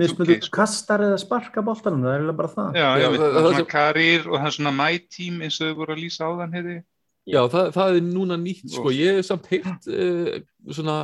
mismundi 0.00 0.36
Ok, 0.38 0.48
sko. 0.48 0.56
kastar 0.56 1.04
eða 1.06 1.20
sparka 1.22 1.64
boltanum, 1.64 2.02
það 2.08 2.16
er 2.16 2.38
bara 2.40 2.52
það. 2.56 2.80
Já, 2.80 2.88
Já, 3.00 3.06
það- 3.06 3.20
það 3.20 3.28
er 3.28 3.36
það- 3.38 3.54
svona 3.54 3.70
karir 3.76 4.26
og 4.30 4.34
það 4.40 4.48
er 4.50 4.56
svona 4.58 4.74
my 4.80 4.98
team 5.18 5.38
eins 5.44 5.60
og 5.60 5.68
þau 5.68 5.78
voru 5.82 5.94
að 5.94 6.02
lýsa 6.02 6.28
áðan 6.32 6.56
heiði. 6.58 6.78
Já, 7.24 7.40
það, 7.48 7.68
það 7.76 7.96
er 7.96 8.08
núna 8.08 8.36
nýtt, 8.40 8.66
sko, 8.72 8.90
ég 8.92 9.16
hef 9.20 9.28
samt 9.30 9.46
heyrt 9.52 9.86
uh, 9.88 10.40
svona 10.68 10.96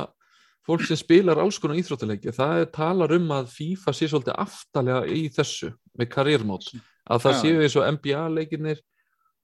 fólk 0.67 0.83
sem 0.85 0.97
spilar 0.99 1.39
alls 1.41 1.57
konar 1.59 1.79
íþróttaleiki, 1.81 2.31
það 2.35 2.59
er, 2.61 2.69
talar 2.75 3.13
um 3.17 3.27
að 3.35 3.49
FIFA 3.55 3.93
sé 3.97 4.07
svolítið 4.11 4.37
aftalega 4.43 5.03
í 5.09 5.23
þessu 5.33 5.71
með 5.97 6.09
karriérmót, 6.13 6.69
að 7.09 7.23
það 7.25 7.33
Já. 7.35 7.41
séu 7.41 7.61
eins 7.65 7.75
og 7.81 7.87
NBA-leikinir 7.97 8.81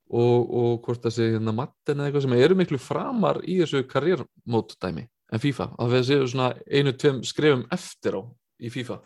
og, 0.08 0.54
og 0.62 0.82
hvort 0.86 1.04
það 1.04 1.16
sé 1.18 1.30
hérna 1.34 1.54
matten 1.58 1.98
eða 2.00 2.08
eitthvað 2.12 2.26
sem 2.28 2.36
eru 2.38 2.56
miklu 2.62 2.80
framar 2.80 3.42
í 3.44 3.58
þessu 3.64 3.82
karriérmót 3.92 4.78
dæmi 4.84 5.08
en 5.36 5.42
FIFA, 5.44 5.66
að 5.84 5.96
það 5.98 6.06
séu 6.08 6.28
svona 6.32 6.52
einu, 6.72 6.94
tveim 6.96 7.18
skrefum 7.28 7.66
eftir 7.76 8.16
á 8.16 8.22
í 8.64 8.70
FIFA. 8.72 9.02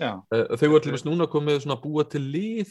Já, 0.00 0.14
Eh, 0.32 0.46
Þau 0.56 0.70
var 0.72 0.80
til 0.80 0.90
dæmis 0.94 1.04
núna 1.04 1.26
komið 1.28 1.58
svona 1.60 1.76
að 1.76 1.82
búa 1.84 2.06
til 2.08 2.22
lið 2.32 2.70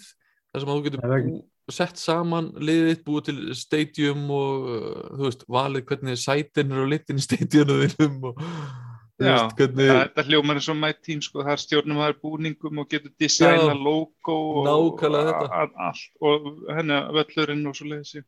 þar 0.50 0.64
sem 0.64 0.70
að 0.72 0.80
þú 0.80 0.84
getur 0.88 1.04
Það 1.04 1.12
er 1.14 1.20
ekki- 1.20 1.30
bú, 1.36 1.44
sett 1.76 2.00
saman 2.02 2.52
liðið, 2.58 3.02
búið 3.06 3.26
til 3.30 3.40
stadium 3.58 4.26
og 4.34 4.70
uh, 4.70 5.02
þú 5.16 5.26
veist, 5.26 5.46
valið 5.52 5.86
hvernig 5.90 6.22
sætin 6.22 6.74
eru 6.76 6.86
á 6.88 6.92
litin 6.94 7.22
í 7.22 7.26
stadionu 7.26 7.80
þínum 7.84 8.30
og 8.32 8.40
þú 8.40 9.28
Já, 9.28 9.34
veist, 9.36 9.56
hvernig 9.60 9.92
það, 9.92 10.02
það 10.16 10.32
hljómar 10.32 10.60
eins 10.62 10.72
og 10.72 10.80
my 10.80 10.92
team 11.04 11.24
sko, 11.26 11.44
það 11.44 11.54
er 11.56 11.64
stjórnum 11.66 12.02
að 12.06 12.18
búningum 12.24 12.84
og 12.84 12.90
getur 12.92 13.14
designa 13.20 13.72
Já, 13.74 13.80
logo 13.88 14.40
og 14.64 15.00
þetta. 15.06 15.70
allt 15.90 16.28
og 16.32 16.52
henni 16.78 17.00
völlurinn 17.20 17.66
og 17.70 17.80
svo 17.80 17.90
leiðis. 17.92 18.20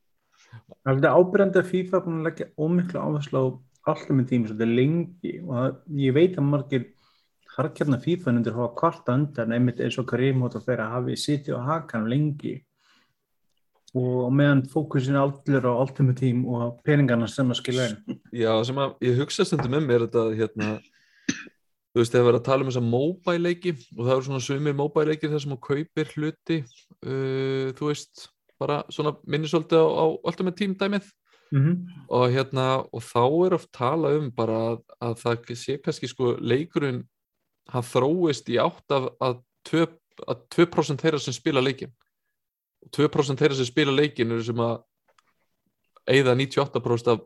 Það 0.51 0.91
er 0.91 0.97
þetta 0.97 1.13
ábyrjandi 1.15 1.61
að 1.61 1.69
FIFA 1.69 1.97
er 1.99 2.07
búin 2.07 2.17
að 2.19 2.25
leggja 2.27 2.49
ómiklu 2.59 3.03
áherslu 3.05 3.39
á 3.39 3.45
alltaf 3.91 4.11
með 4.13 4.27
tíma 4.29 4.49
svolítið 4.49 4.73
lengi 4.77 5.37
og 5.41 5.53
það, 5.55 5.77
ég 6.01 6.17
veit 6.17 6.35
að 6.37 6.49
margir 6.49 6.89
harkjarnar 7.55 8.01
FIFA 8.03 8.33
undir 8.35 8.55
hafa 8.55 8.73
kvarta 8.77 9.15
undan 9.17 9.55
einmitt 9.55 9.81
eins 9.83 9.97
og 9.99 10.07
Karim 10.11 10.43
og 10.45 10.55
fyrir 10.59 10.83
að 10.85 10.93
hafi 10.95 11.17
sitið 11.19 11.57
á 11.57 11.61
hakanum 11.71 12.11
lengi 12.11 12.53
og 13.97 14.27
á 14.27 14.29
meðan 14.31 14.63
fókusin 14.71 15.17
er 15.17 15.25
allur 15.25 15.67
á 15.67 15.73
Ultimate 15.83 16.19
Team 16.19 16.45
og 16.47 16.79
peningarna 16.87 17.27
sem 17.27 17.49
að 17.51 17.59
skilja 17.59 17.89
inn. 17.91 18.19
Já, 18.31 18.51
sem 18.67 18.79
að 18.79 18.93
ég 19.03 19.19
hugsa 19.19 19.45
stundum 19.47 19.79
um 19.81 19.89
er 19.91 20.05
þetta 20.05 20.25
hérna 20.39 20.69
þú 21.91 21.99
veist, 21.99 22.13
þegar 22.13 22.23
við 22.23 22.31
erum 22.31 22.39
að 22.39 22.45
tala 22.47 22.63
um 22.63 22.69
þessa 22.71 22.83
mobile 22.85 23.45
leiki 23.45 23.73
og 23.97 24.03
það 24.03 24.13
eru 24.15 24.27
svona 24.27 24.45
sumir 24.45 24.77
mobile 24.79 25.11
leikir 25.11 25.33
þar 25.33 25.43
sem 25.43 25.55
þú 25.55 25.59
kaupir 25.67 26.13
hluti 26.15 26.59
uh, 26.61 27.67
þú 27.75 27.89
veist, 27.89 28.27
bara 28.61 28.83
svona 28.93 29.17
minnir 29.27 29.51
svolítið 29.51 29.83
á, 29.83 29.87
á 29.91 30.05
alltaf 30.23 30.47
með 30.47 30.61
tímdæmið 30.61 31.11
Mm 31.51 31.61
-hmm. 31.61 31.77
og 32.07 32.31
hérna 32.31 32.87
og 32.95 33.01
þá 33.03 33.45
er 33.45 33.53
oft 33.53 33.71
tala 33.73 34.17
um 34.17 34.31
bara 34.31 34.53
að, 34.71 34.77
að 35.01 35.13
það 35.19 35.55
sé 35.55 35.77
kannski 35.83 36.07
sko 36.07 36.37
leikurinn 36.39 37.03
hann 37.67 37.83
þróist 37.83 38.47
í 38.49 38.55
átt 38.55 38.87
af 38.91 39.11
að 39.19 39.41
2%, 39.67 39.99
að 40.27 40.37
2 40.49 40.95
þeirra 41.01 41.19
sem 41.19 41.33
spila 41.33 41.61
leikin 41.61 41.91
2% 42.89 43.37
þeirra 43.41 43.55
sem 43.59 43.65
spila 43.69 43.93
leikin 43.93 44.31
eru 44.33 44.43
sem 44.43 44.55
að 44.63 44.79
eigða 46.09 46.33
98% 46.35 47.11
af 47.13 47.21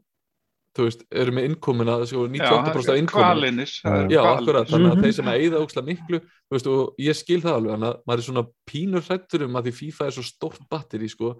þú 0.76 0.84
veist, 0.90 1.04
eru 1.16 1.32
með 1.32 1.46
innkomuna 1.48 1.94
sko, 2.04 2.26
98% 2.28 2.90
af 2.92 2.98
innkomuna 3.00 3.30
Kvalinis. 3.32 3.76
Já, 4.12 4.20
akkurat, 4.34 4.68
þannig 4.68 4.90
að 4.92 4.96
Mhm. 4.98 5.04
þeir 5.06 5.14
sem 5.16 5.30
eigða 5.32 5.62
ókslega 5.64 5.88
miklu 5.88 6.20
þú 6.20 6.52
veist, 6.58 6.68
og 6.68 6.96
ég 7.00 7.16
skil 7.16 7.40
það 7.42 7.56
alveg 7.56 7.72
þannig 7.72 7.88
að 7.94 8.02
maður 8.06 8.20
er 8.20 8.28
svona 8.28 8.44
pínur 8.68 9.06
hrættur 9.08 9.46
um 9.46 9.56
að 9.56 9.64
því 9.70 9.74
FIFA 9.80 10.06
er 10.06 10.12
svo 10.18 10.26
stórt 10.28 10.66
batteri 10.70 11.08
sko, 11.10 11.32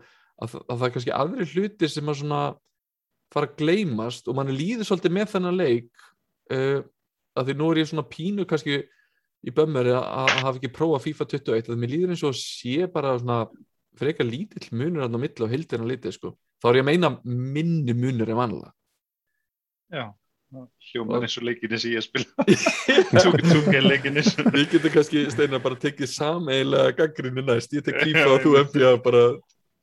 að, 0.42 0.56
að 0.70 0.78
það 0.80 0.86
er 0.88 0.94
kannski 0.96 1.12
aðri 1.20 1.46
hlutir 1.52 1.90
sem 1.92 2.06
að 2.08 2.20
svona 2.22 2.42
fara 3.34 3.48
að 3.52 3.58
gleymast 3.60 4.28
og 4.32 4.36
mann 4.40 4.56
líður 4.56 4.88
svolítið 4.88 5.12
með 5.12 5.28
þennan 5.36 5.58
leik 5.60 5.92
uh, 6.56 6.80
að 7.36 7.46
því 7.50 7.56
nú 7.60 7.72
er 7.72 7.78
ég 7.84 7.92
svona 7.92 8.08
pínu 8.08 8.46
kannski 8.48 8.78
í 9.46 9.52
bömmeri 9.52 9.92
að, 9.92 10.06
að 10.16 10.30
hafa 10.48 10.58
ekki 10.62 10.72
prófað 10.72 11.04
FIFA 11.10 11.26
21 11.36 11.70
að 11.76 11.82
mér 11.84 11.92
líður 11.92 12.16
eins 12.16 12.24
og 12.24 12.38
sé 12.40 12.88
bara 12.88 13.18
svona 13.20 13.42
frekar 14.00 14.28
lítill 14.28 14.68
munur 14.76 15.06
á 15.06 15.10
milli 15.12 15.46
og 15.46 15.52
hildina 15.52 15.88
litið 15.90 16.18
sko. 16.18 16.36
þá 16.62 16.70
er 16.70 16.80
ég 16.80 16.86
að 16.86 16.92
meina 16.92 17.12
minni 17.24 17.96
munur 17.98 18.32
en 18.32 18.40
vanlega 18.40 18.72
Já, 19.94 20.06
það 20.52 20.66
hljómar 20.90 21.28
eins 21.28 21.38
og 21.40 21.48
leikinni 21.50 21.80
sem 21.82 21.96
ég 21.96 22.06
spila 22.08 23.46
Túk 23.52 23.70
leikinni 23.86 24.26
sem 24.26 24.50
Við 24.50 24.68
getum 24.74 24.96
kannski 24.98 25.28
steinar 25.34 25.64
bara 25.64 25.80
tekið 25.80 26.12
sameiginlega 26.14 26.98
gaggrinni 27.00 27.46
næst, 27.46 27.76
ég 27.78 27.86
tek 27.86 28.02
FIFA 28.02 28.28
og 28.34 28.44
þú 28.46 28.58
NBA 28.66 28.94
bara 29.06 29.26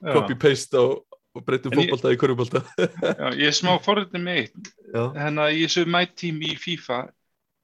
copy-paste 0.03 0.79
á 0.79 0.87
og 1.33 1.45
breytum 1.47 1.73
fótbolta 1.73 2.13
í 2.13 2.19
körfubólta 2.21 2.63
Já, 2.77 3.33
ég 3.39 3.49
er 3.49 3.57
smá 3.57 3.73
forritin 3.87 4.25
með 4.27 4.45
eitt. 4.45 4.73
Að 4.93 5.43
ég 5.57 5.71
þessu 5.71 5.85
My 5.89 6.05
Team 6.13 6.43
í 6.45 6.55
FIFA 6.61 6.99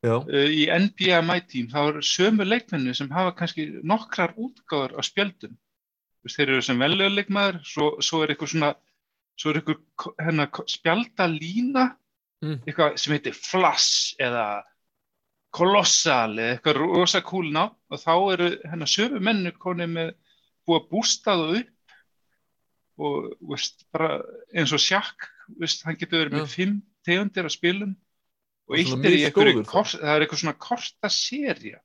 já, 0.07 0.15
uh, 0.17 0.49
í 0.49 0.65
NBA 0.73 1.21
My 1.27 1.43
Team 1.45 1.69
þá 1.73 1.81
eru 1.83 2.05
sömu 2.07 2.47
leikmennu 2.49 2.95
sem 2.97 3.11
hafa 3.13 3.35
kannski 3.39 3.69
nokkrar 3.83 4.35
útgáður 4.41 4.97
á 4.97 5.01
spjöldum 5.05 5.57
veist, 6.29 6.39
þeir 6.39 6.53
eru 6.55 6.67
sem 6.69 6.85
veljöðu 6.85 7.15
leikmaður 7.17 7.63
svo, 7.67 7.89
svo 8.05 8.23
er 8.23 8.35
eitthvað 8.35 8.53
svona 8.55 8.75
svo 9.39 9.51
er 9.53 9.61
eitthvað 9.63 10.13
hérna, 10.27 10.49
spjaldalína 10.77 11.89
Mm. 12.39 12.61
eitthvað 12.69 12.99
sem 13.03 13.15
heitir 13.17 13.35
Flash 13.35 14.15
eða 14.23 14.63
Colossal 15.55 16.37
eða 16.37 16.53
eitthvað 16.55 16.77
rosa 16.85 17.21
ná 17.51 17.65
og 17.91 17.99
þá 17.99 18.13
eru 18.35 18.49
hérna 18.63 18.87
sömu 18.87 19.19
mennu 19.19 19.51
konið 19.59 19.91
með 19.91 20.13
búið 20.69 20.79
að 20.79 20.89
bústa 20.93 21.35
það 21.35 21.57
upp. 21.59 21.75
Og 22.99 23.27
veist, 23.41 23.85
eins 24.55 24.73
og 24.75 24.83
sjakk 24.83 25.27
veist, 25.59 25.83
hann 25.87 25.97
getur 25.97 26.25
verið 26.27 26.37
með 26.37 26.47
Já. 26.47 26.55
fimm 26.55 26.83
tegundir 27.07 27.47
af 27.47 27.55
spilum. 27.55 27.97
Og 28.69 28.77
eitt 28.77 28.95
er 29.03 29.17
í 29.17 29.33
kort, 29.33 29.97
það 29.97 30.15
er 30.15 30.23
eitthvað 30.27 30.43
svona 30.43 30.59
korta 30.59 31.11
serja 31.11 31.81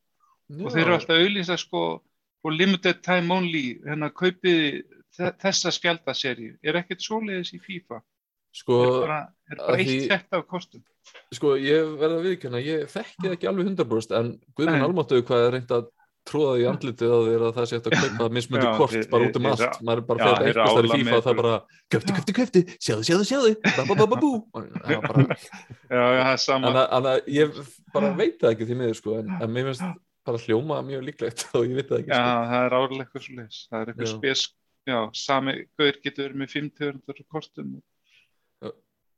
og 0.53 0.69
þeir 0.69 0.83
eru 0.83 0.95
alltaf 0.97 1.17
auðlýsa 1.17 1.57
sko 1.57 2.03
og 2.43 2.51
limited 2.57 3.01
time 3.05 3.31
only 3.33 3.79
hérna 3.85 4.09
kaupið 4.11 4.83
þe- 5.17 5.33
þessa 5.43 5.71
spjaldaserju 5.71 6.57
er 6.63 6.81
ekkert 6.81 7.01
svoleiðis 7.05 7.53
í 7.55 7.61
FIFA? 7.63 8.01
Sko, 8.53 8.79
er 8.83 8.99
bara, 9.07 9.19
er 9.49 9.57
bara 9.57 9.73
að 9.73 9.79
eitt 9.81 9.89
því- 9.89 10.07
sett 10.11 10.33
af 10.37 10.47
kostum? 10.47 10.83
Sko, 11.33 11.55
ég 11.59 11.97
verða 11.99 12.19
að 12.19 12.25
viðkjöna, 12.29 12.59
ég 12.63 12.85
þekki 12.91 13.25
það 13.25 13.33
ekki 13.37 13.47
alveg 13.49 13.65
100% 13.73 14.15
en 14.19 14.27
Guðmund 14.55 14.79
Nei. 14.79 14.87
Almáttu 14.87 15.21
hvað 15.25 15.47
er 15.47 15.51
reynd 15.57 15.71
að 15.75 15.87
tróða 16.23 16.53
í 16.61 16.67
andlitið 16.69 17.11
á 17.11 17.19
þér 17.27 17.41
að 17.43 17.55
það 17.57 17.65
sé 17.67 17.75
hægt 17.75 17.87
að 17.89 17.95
kaupa 18.03 18.27
mismundi 18.37 18.67
Já, 18.69 18.75
kort 18.77 18.93
þeir- 18.93 19.09
bara 19.11 19.25
út 19.27 19.35
um 19.41 19.45
allt, 19.49 19.81
maður 19.83 19.97
er 20.03 20.05
bara 20.07 20.19
fyrir 20.23 20.45
eitthvað 20.53 20.71
stær 20.71 20.85
í 20.85 20.91
FIFA 21.01 21.17
það 21.25 21.33
er 21.33 21.39
bara 21.41 21.55
köfti, 21.95 22.13
köfti, 22.19 22.35
köfti, 22.37 22.61
sjáðu, 22.79 23.03
sjáðu, 23.09 23.25
sjáðu. 23.27 23.51
Bara, 25.09 25.35
það 25.89 26.21
er 26.21 26.37
sama. 26.41 26.69
En, 26.71 26.79
að- 26.79 26.95
að 27.11 27.27
ég 27.35 27.59
bara 27.93 28.13
veit 28.17 28.37
það 28.41 28.53
ekki 28.55 28.67
því 28.69 28.77
miður 28.79 28.97
sko, 28.99 29.17
en, 29.19 29.33
en 29.41 29.51
mér 29.53 29.69
finnst 29.71 29.83
bara 30.27 30.41
hljóma 30.43 30.81
mjög 30.85 31.07
líklegt 31.09 31.47
og 31.57 31.65
ég 31.67 31.79
veit 31.79 31.89
það 31.89 32.03
ekki 32.03 32.13
já, 32.13 32.19
sko. 32.19 32.51
það 32.51 32.67
er 32.67 32.77
árlega 32.79 33.05
eitthvað 33.05 33.25
svoleiðis. 33.27 33.63
Það 33.69 33.79
er 33.79 33.91
eitthvað 33.93 34.09
Já. 34.09 34.13
spes 34.17 34.45
já, 34.83 34.99
sami 35.15 35.55
gauður 35.77 35.99
getur 36.03 36.27
verið 36.27 36.39
með 36.41 36.53
fimm 36.53 36.69
tegundir 36.77 37.19
af 37.23 37.27
kostum 37.31 37.73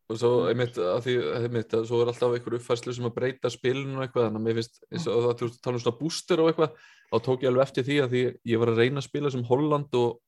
og 0.05 0.19
svo 0.21 0.31
einmitt 0.51 0.75
að 0.77 0.99
því 1.07 1.13
einmitt, 1.39 1.71
að 1.73 1.87
svo 1.89 1.99
er 2.03 2.11
alltaf 2.11 2.35
einhver 2.35 2.55
uppfærslu 2.59 2.93
sem 2.93 3.07
að 3.07 3.15
breyta 3.15 3.49
spilinu 3.49 3.97
og 3.97 4.03
eitthvað, 4.05 4.27
þannig 4.27 4.41
að 4.41 4.45
mér 4.45 4.57
finnst 4.59 4.77
eins 4.91 5.07
og 5.09 5.23
það 5.23 5.55
tala 5.65 5.79
um 5.79 5.81
svona 5.81 5.97
booster 5.97 6.41
og 6.43 6.49
eitthvað 6.51 6.75
þá 7.09 7.15
tók 7.25 7.45
ég 7.45 7.49
alveg 7.49 7.65
eftir 7.65 7.87
því 7.87 7.97
að 8.03 8.13
því 8.13 8.21
ég 8.51 8.61
var 8.61 8.71
að 8.71 8.81
reyna 8.83 9.01
að 9.01 9.07
spila 9.07 9.31
sem 9.33 9.45
Holland 9.49 9.97
og 9.97 10.19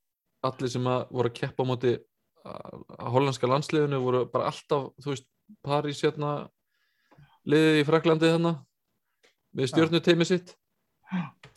allir 0.48 0.72
sem 0.72 0.90
að 0.90 1.04
voru 1.14 1.30
að 1.30 1.38
keppa 1.38 1.66
á 1.66 1.70
móti 1.70 1.94
að 2.48 3.12
hollandska 3.14 3.50
landsliðinu 3.50 4.00
voru 4.02 4.24
bara 4.32 4.50
alltaf, 4.50 4.90
þú 4.98 5.12
veist, 5.12 5.28
París 5.64 6.02
hérna 6.02 6.32
liðið 7.48 7.78
í 7.78 7.86
Fraklandi 7.86 8.32
hérna 8.32 8.54
við 9.54 9.70
stjórnu 9.70 10.02
teimi 10.02 10.26
sitt 10.26 10.56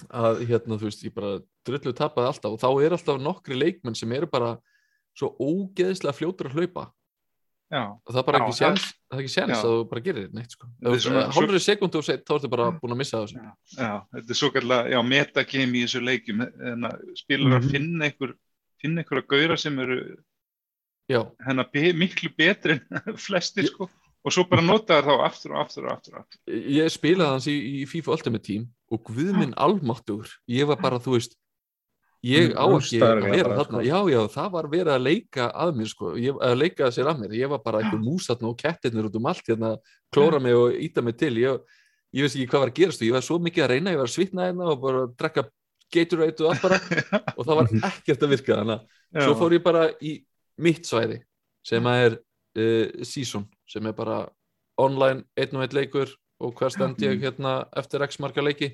að 0.10 0.46
hérna, 0.50 0.78
þú 0.80 0.88
veist, 0.90 1.04
ég 1.06 1.14
bara 1.14 1.40
drullu 1.68 1.94
tapaði 1.94 2.28
alltaf 2.32 2.56
og 2.56 2.60
þá 2.62 2.70
er 2.86 2.96
alltaf 2.98 3.20
nokkri 3.22 3.58
leikmenn 3.60 3.96
sem 3.98 4.12
eru 4.16 4.28
bara 4.32 4.56
svo 5.18 5.34
ógeðslega 5.44 6.16
fljótur 6.18 6.50
að 6.50 6.58
hlaupa. 6.58 6.88
Já, 7.72 7.84
og 7.88 8.10
það 8.12 8.18
er 8.20 8.26
bara 8.28 8.40
Já, 8.40 8.44
ekki 8.44 8.52
það- 8.52 8.62
séns 8.62 8.86
það 9.08 9.16
er 9.18 9.22
ekki 9.22 9.32
séns 9.32 9.52
að 9.62 9.70
þú 9.72 9.84
bara 9.92 10.02
gerir 10.02 10.32
neitt 10.36 10.52
sko. 10.52 10.68
Þú- 10.84 11.32
hálfri 11.36 11.60
sekundu 11.64 11.98
og 12.02 12.04
seitt 12.04 12.26
þá 12.28 12.34
ertu 12.36 12.50
bara 12.52 12.72
búin 12.72 12.92
að 12.92 12.98
missa 13.00 13.22
þessu. 13.22 13.38
Já, 13.40 13.52
já, 13.78 13.92
þetta 14.16 14.30
er 14.36 14.40
svo 14.42 14.50
kallar 14.52 14.90
já, 14.92 15.00
metagame 15.08 15.78
í 15.80 15.84
þessu 15.86 16.02
leikjum. 16.04 16.42
En 16.72 16.82
að 16.90 17.00
spilur 17.16 17.56
að 17.56 17.64
Mhm. 17.64 17.72
finna 17.72 18.06
einhver 18.10 18.34
finna 18.82 19.04
einhverja 19.04 19.28
gauðra 19.28 19.58
sem 19.60 19.80
eru 19.80 20.18
hennar 21.46 21.70
be, 21.72 21.94
miklu 21.94 22.30
betri 22.36 22.80
en 22.92 23.16
flestir 23.28 23.68
sko. 23.68 23.90
Og 24.24 24.32
svo 24.32 24.44
bara 24.50 24.62
nota 24.62 25.00
þær 25.02 25.08
þá 25.08 25.26
aftur 25.26 25.54
og 25.56 25.62
aftur 25.66 25.86
og 25.88 25.92
aftur, 25.96 26.14
aftur. 26.20 26.40
ég 26.52 26.92
spilaði 26.94 27.32
hans 27.34 27.48
í, 27.48 27.56
í 27.82 27.88
FIFA 27.90 28.12
Ultimate 28.18 28.44
Team 28.46 28.68
og 28.92 29.06
guð 29.08 29.32
minn 29.38 29.56
almáttugur 29.56 30.30
ég 30.52 30.68
var 30.70 30.82
bara, 30.82 31.00
þú 31.00 31.16
veist 31.16 31.38
ég 32.26 32.54
á 32.54 32.66
ekki 32.70 33.00
að 33.02 33.24
vera 33.26 33.56
þarna. 33.58 33.80
sko. 33.80 33.84
já, 33.86 34.00
já, 34.14 34.20
það 34.36 34.50
var 34.54 34.68
verið 34.70 34.94
að 34.94 35.06
leika 35.08 35.48
að 35.64 35.72
mér 35.78 35.90
sko, 35.90 36.12
ég, 36.22 36.36
að 36.38 36.58
leika 36.60 36.90
sér 36.94 37.10
að 37.10 37.24
mér. 37.24 37.38
Ég 37.40 37.52
var 37.52 37.62
bara 37.66 37.82
eitthvað 37.82 38.04
músatn 38.06 38.50
og 38.50 38.58
kettirnir 38.60 39.08
út 39.10 39.18
um 39.18 39.30
allt 39.32 39.50
hérna, 39.50 39.72
klóra 40.14 40.42
mig 40.42 40.58
og 40.58 40.76
íta 40.78 41.02
mig 41.02 41.18
til. 41.18 41.34
Ég, 41.42 41.80
ég 42.14 42.28
veist 42.28 42.38
ekki 42.38 42.52
hvað 42.52 42.66
var 42.66 42.74
að 42.74 42.78
gerast 42.78 43.02
og 43.02 43.08
ég 43.08 43.18
var 43.18 43.26
svo 43.26 43.40
mikið 43.42 43.66
að 43.66 43.74
reyna, 43.74 43.96
ég 43.96 44.02
var 44.02 44.12
að 44.12 44.16
svitna 44.16 44.48
hérna 44.50 44.70
og 44.70 44.84
bara 44.86 45.04
að 45.08 45.18
drekka 45.18 45.48
Gatorade 45.92 46.46
og 46.46 46.54
allt 46.54 46.62
bara. 46.64 46.78
Og 47.38 47.44
það 47.44 47.58
var 47.58 47.72
ekkert 47.90 48.22
að 48.24 48.32
virka 48.32 48.58
þannig 48.62 48.78
að 48.78 49.26
svo 49.26 49.34
fór 49.42 49.56
ég 49.58 49.64
bara 49.66 49.82
í 50.00 50.14
mitt 50.64 50.88
svæði 50.88 51.18
sem 51.68 51.90
að 51.92 52.04
er 52.06 52.14
uh, 52.16 53.02
season 53.04 53.44
sem 53.68 53.90
er 53.90 53.96
bara 53.98 54.22
online 54.80 55.26
einn 55.36 55.58
og 55.58 55.66
einn 55.66 55.76
leikur 55.76 56.14
og 56.42 56.56
hver 56.58 56.74
stend 56.74 57.02
ég 57.06 57.22
hérna 57.24 57.62
eftir 57.78 58.04
x 58.08 58.20
marga 58.24 58.44
leiki? 58.46 58.74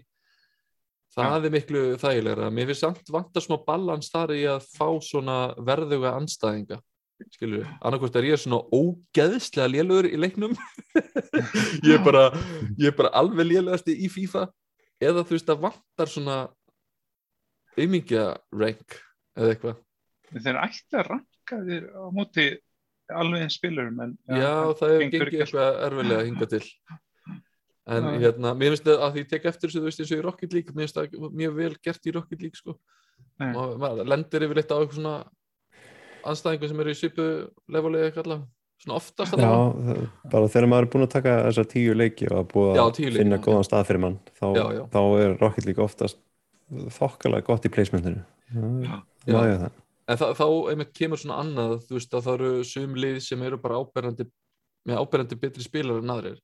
Það 1.17 1.47
er 1.47 1.53
miklu 1.53 1.81
þægilegra. 1.97 2.51
Mér 2.53 2.69
finnst 2.69 2.83
samt 2.85 3.09
vanta 3.13 3.41
smá 3.41 3.57
balans 3.65 4.11
þar 4.13 4.35
í 4.35 4.43
að 4.49 4.67
fá 4.75 4.87
svona 5.01 5.37
verðuga 5.65 6.13
anstæðinga 6.19 6.77
skilur 7.33 7.63
við, 7.63 7.69
annarkvort 7.81 8.17
er 8.19 8.27
ég 8.27 8.41
svona 8.41 8.59
ógeðslega 8.75 9.71
lélugur 9.71 10.07
í 10.09 10.19
leiknum. 10.19 10.53
Ég 11.87 11.95
er 11.95 12.03
bara 12.05 12.27
ég 12.77 12.91
er 12.91 12.95
bara 12.97 13.13
alveg 13.17 13.49
lélegasti 13.49 13.95
í 14.05 14.09
FIFA. 14.11 14.47
Eða 15.01 15.23
þú 15.25 15.35
veist 15.35 15.51
að 15.53 15.63
vantar 15.65 16.11
svona 16.11 16.37
aumingja 17.77 18.29
rank 18.53 18.97
eða 19.37 19.51
eitthvað. 19.53 19.81
Þeir 20.33 20.61
ætti 20.61 20.97
að 20.97 21.09
ranka 21.11 21.59
þér 21.67 21.89
á 21.93 22.05
móti 22.13 22.47
alveg 23.17 23.45
eins 23.45 23.57
spilurum 23.59 24.01
en 24.03 24.15
Já, 24.27 24.73
það 24.79 24.95
gengið 25.03 25.27
ekki. 25.27 25.43
eitthvað 25.45 25.77
erfilega 25.87 26.21
að 26.21 26.29
hinga 26.31 26.49
til 26.51 26.63
en 27.87 28.03
Já. 28.03 28.19
hérna, 28.25 28.51
mér 28.59 28.73
finnst 28.75 28.83
það 28.87 29.03
að 29.07 29.13
því 29.17 29.23
tek 29.31 29.45
eftir 29.51 29.69
þessu, 29.71 29.79
þú 29.79 29.87
veist, 29.87 29.99
eins 30.03 30.11
og 30.11 30.19
í 30.19 30.25
Rocket 30.25 30.53
League 30.57 30.73
mér 30.75 30.87
finnst 30.87 30.97
það 30.99 31.31
mjög 31.41 31.53
vel 31.61 31.73
gert 31.87 32.07
í 32.07 32.13
Rocket 32.15 32.41
League 32.43 32.59
sko. 32.59 32.77
Nei. 33.39 33.51
og 33.55 33.75
maður 33.79 34.07
lendir 34.09 34.43
yfirleitt 34.47 34.71
á 34.73 34.77
eitthvað 34.81 34.97
svona 34.97 35.15
anstæðingu 36.27 36.69
sem 36.71 36.79
eru 36.83 36.93
í 36.93 36.97
svipu 36.97 37.25
lefulega 37.73 38.07
eitthvað 38.09 38.25
allavega, 38.27 38.47
svona 38.83 38.97
oftast 38.97 39.37
Já, 39.37 39.51
það- 39.87 40.07
bara 40.33 40.49
þegar 40.53 40.67
maður 40.71 40.85
er 40.87 40.91
búin 40.93 41.05
að 41.07 41.13
taka 41.15 41.35
þessar 41.47 41.67
tíu 41.73 41.93
leiki 41.97 42.27
og 42.31 42.37
að 42.41 42.47
búið 42.53 42.75
Já, 42.79 42.83
að 42.87 43.17
finna 43.17 43.37
já. 43.37 43.43
góðan 43.47 43.67
stað 43.69 43.85
fyrir 43.89 44.01
mann 44.03 44.17
þá, 44.39 44.45
Já, 44.57 44.65
já. 44.77 44.83
þá 44.93 44.99
er 45.21 45.37
Rocket 45.41 45.65
League 45.69 45.83
oftast 45.85 46.17
þokkalega 46.97 47.45
gott 47.47 47.65
í 47.65 47.69
placementinu 47.73 48.23
Já. 48.47 49.03
Já, 49.27 49.33
já, 49.33 49.41
já, 49.47 49.57
það 49.63 49.71
en 50.07 50.17
það, 50.21 50.33
þá 50.39 50.45
einmitt 50.71 50.93
kemur 50.95 51.19
svona 51.19 51.39
annað 51.43 51.73
þú 51.87 51.97
veist 51.97 52.13
að 52.15 52.25
það 52.27 52.33
eru 52.39 52.63
sum 52.63 52.93
lið 52.95 53.17
sem 53.25 53.41
eru 53.43 53.57
bara 53.59 53.79
áberandi 53.81 54.27
með 54.87 55.01
áberandi 55.03 55.35
betri 55.39 55.63
spilar 55.65 55.99
en 56.01 56.13
aðrir 56.13 56.37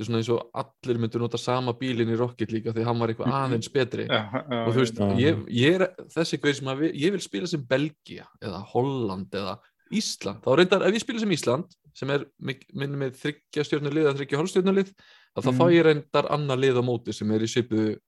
þetta 0.00 0.06
er 0.06 0.08
svona 0.08 0.20
eins 0.22 0.28
og 0.32 0.50
allir 0.56 0.98
myndu 1.02 1.20
nota 1.20 1.38
sama 1.40 1.72
bílinn 1.76 2.08
í 2.14 2.16
Rocket 2.18 2.52
af 2.56 2.72
því 2.74 2.84
hann 2.86 2.98
var 3.02 3.08
eitthvað 3.12 3.34
aðeins 3.36 3.68
betri. 3.72 4.06
Já, 4.08 4.20
já, 4.32 4.60
og 4.64 4.72
þú 4.72 4.80
veist, 4.80 4.96
Já. 4.96 5.08
ég, 5.20 5.42
ég 5.52 5.74
er 5.76 5.84
þessi 6.14 6.38
gauð 6.40 6.54
sem 6.56 6.68
að 6.72 6.78
vi- 6.80 6.92
ég 7.04 7.12
vil 7.12 7.20
spila 7.20 7.46
sem 7.46 7.62
Belgia 7.68 8.24
eða 8.40 8.62
Holland 8.72 9.30
eða 9.30 9.58
Ísland. 9.92 10.40
Þá 10.40 10.56
reyndar, 10.56 10.82
ef 10.86 10.94
ég 10.94 11.00
spila 11.04 11.18
sem 11.20 11.30
Ísland 11.36 11.76
sem 11.92 12.10
er 12.10 12.24
minni 12.40 12.96
með 12.96 13.18
þryggja 13.20 13.64
stjórnulið 13.66 14.06
eða 14.06 14.16
þryggja 14.20 14.38
hálfstjórnulið, 14.40 14.92
þá 15.34 15.40
þá 15.42 15.50
Mhm. 15.50 15.58
fá 15.58 15.64
ég 15.74 15.84
reyndar 15.84 16.28
annað 16.30 16.60
lið 16.64 16.78
á 16.80 16.82
móti 16.86 17.12
sem 17.12 17.30
er 17.32 17.40
í 17.40 17.50
svipuðu 17.50 17.98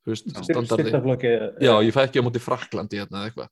þú 0.00 0.08
veist, 0.10 0.26
standardi. 0.30 0.88
Styrtaflokki 0.88 1.30
já, 1.60 1.72
ég 1.84 1.92
fæ 1.92 2.08
ekki 2.08 2.18
á 2.18 2.26
móti 2.26 2.40
Fraklandi 2.40 2.96
hérna 2.98 3.20
eða 3.20 3.30
eitthvað. 3.30 3.48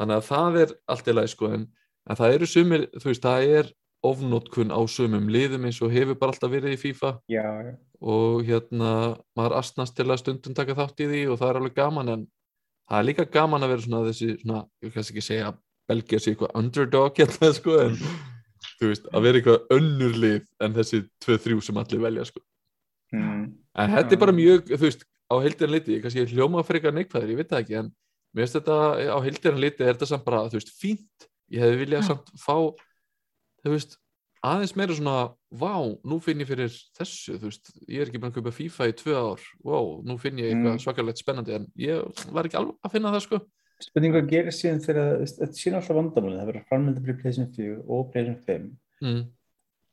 Þannig 0.00 0.16
að 0.16 0.26
það 0.32 0.60
er 0.62 0.74
allt 0.88 1.06
í 1.06 1.12
lagi 1.14 1.28
sko 1.28 1.52
en, 1.52 1.66
en 2.08 2.16
það 2.16 2.34
eru 2.34 2.46
sumir, 2.46 2.86
þú 2.96 3.04
veist, 3.04 3.22
það 3.22 3.46
er 3.60 3.72
ofnótkun 4.06 4.74
á 4.74 4.80
sumum 4.90 5.28
liðum 5.30 5.66
eins 5.68 5.80
og 5.84 5.92
hefur 5.94 6.18
bara 6.18 6.34
alltaf 6.34 6.50
verið 6.50 6.74
í 6.74 6.80
FIFA. 6.80 7.12
Já, 7.30 7.46
já. 7.66 7.72
og 8.02 8.42
hérna 8.46 8.92
maður 9.38 9.58
astnast 9.60 9.94
til 9.96 10.08
að 10.08 10.22
stundum 10.24 10.56
taka 10.58 10.76
þátt 10.78 11.04
í 11.04 11.10
því 11.10 11.22
og 11.30 11.38
það 11.40 11.52
er 11.52 11.60
alveg 11.60 11.76
gaman 11.76 12.14
en 12.16 12.24
það 12.90 12.98
er 12.98 13.08
líka 13.08 13.28
gaman 13.38 13.62
að 13.62 13.74
vera 13.74 13.86
svona 13.86 14.04
þessi 14.08 14.30
svona, 14.40 14.64
ég 14.82 14.94
kannski 14.96 15.14
ekki 15.14 15.26
segja 15.28 15.52
að 15.52 15.60
Belgia 15.92 16.22
sé 16.22 16.32
eitthvað 16.32 16.56
underdog 16.58 17.22
hérna 17.22 17.52
sko 17.58 17.78
en 17.84 17.96
þú 18.78 18.90
veist, 18.90 19.08
að 19.10 19.26
vera 19.26 19.40
eitthvað 19.40 19.78
önnur 19.78 20.20
lið 20.24 20.44
en 20.62 20.76
þessi 20.76 21.02
2-3 21.24 21.62
sem 21.68 21.82
allir 21.82 22.04
velja 22.08 22.28
sko. 22.28 22.44
Mm. 23.12 23.48
en 23.76 23.90
þetta 23.92 24.16
er 24.16 24.20
bara 24.22 24.32
mjög, 24.32 24.70
þú 24.72 24.86
veist, 24.86 25.02
á 25.28 25.34
heildirinn 25.44 25.74
liti 25.74 25.98
ég 25.98 26.04
kannski 26.04 26.24
hljóma 26.30 26.62
fyrir 26.64 26.80
eitthvað 26.80 26.96
neikvæður, 26.96 27.32
ég 27.34 27.40
veit 27.42 27.50
það 27.50 27.64
ekki 27.64 27.76
en 27.82 27.90
mér 28.32 28.46
finnst 28.46 28.56
þetta, 28.58 28.78
á 29.12 29.18
heildirinn 29.26 29.60
liti 29.62 29.84
er 29.84 29.92
þetta 29.92 30.08
samt 30.08 30.24
bara, 30.24 30.46
þú 30.48 30.58
veist, 30.58 30.72
fínt. 30.80 31.28
Ég 31.52 31.60
hefði 31.60 31.82
viljað 31.82 32.06
samt 32.06 32.30
fá 32.40 32.54
þú 33.62 33.74
veist, 33.74 33.96
aðeins 34.42 34.74
meira 34.78 34.96
svona 34.98 35.16
vá, 35.54 35.74
nú 36.02 36.18
finn 36.22 36.42
ég 36.42 36.48
fyrir 36.50 36.70
þessu 36.98 37.38
þú 37.38 37.48
veist, 37.50 37.72
ég 37.86 38.02
er 38.02 38.10
ekki 38.10 38.20
búin 38.22 38.32
að 38.32 38.38
kaupa 38.40 38.54
FIFA 38.56 38.88
í 38.90 38.94
tvö 38.98 39.18
ár. 39.18 39.42
Wow, 39.62 39.90
nú 40.06 40.16
finn 40.18 40.40
ég 40.42 40.50
eitthvað 40.50 40.72
Mm. 40.74 40.82
svakalegt 40.82 41.22
spennandi 41.22 41.54
en 41.54 41.66
ég 41.78 42.24
var 42.32 42.48
ekki 42.48 42.58
alveg 42.58 42.74
að 42.82 42.92
finna 42.96 43.12
það 43.14 43.26
sko. 43.26 43.40
Spurning 43.82 44.14
hvað 44.14 44.28
gerir 44.30 44.54
síðan 44.54 44.82
þegar 44.82 45.22
þetta 45.26 45.58
síðan 45.58 45.78
alltaf 45.80 45.96
vandamálið, 45.98 46.38
það 46.38 46.50
verður 46.50 46.66
framönda 46.70 47.00
fyrir 47.02 47.20
PlayStation 47.20 47.52
4 47.54 47.78
og 47.88 48.12
PlayStation 48.12 48.42
5 48.46 48.68
mm. 49.02 49.22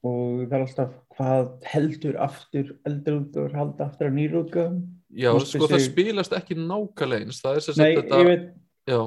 og 0.09 0.43
það 0.43 0.57
er 0.57 0.65
alltaf 0.65 0.91
hvað 1.17 1.47
heldur 1.65 2.19
aftur 2.21 2.73
eldur 2.85 3.19
út 3.21 3.39
og 3.41 3.55
halda 3.57 3.85
aftur 3.89 4.09
á 4.09 4.17
nýrútgöðum 4.17 4.81
Já, 5.09 5.31
Þú 5.33 5.45
sko 5.49 5.67
það 5.71 5.81
spilast 5.87 6.33
ekki 6.37 6.53
nákvæmlega 6.53 7.25
eins. 7.25 7.39
Það 7.41 7.55
er 7.57 7.79
Nei, 7.81 7.95
þetta 7.97 8.17
veit, 8.27 8.43
Já, 8.85 8.99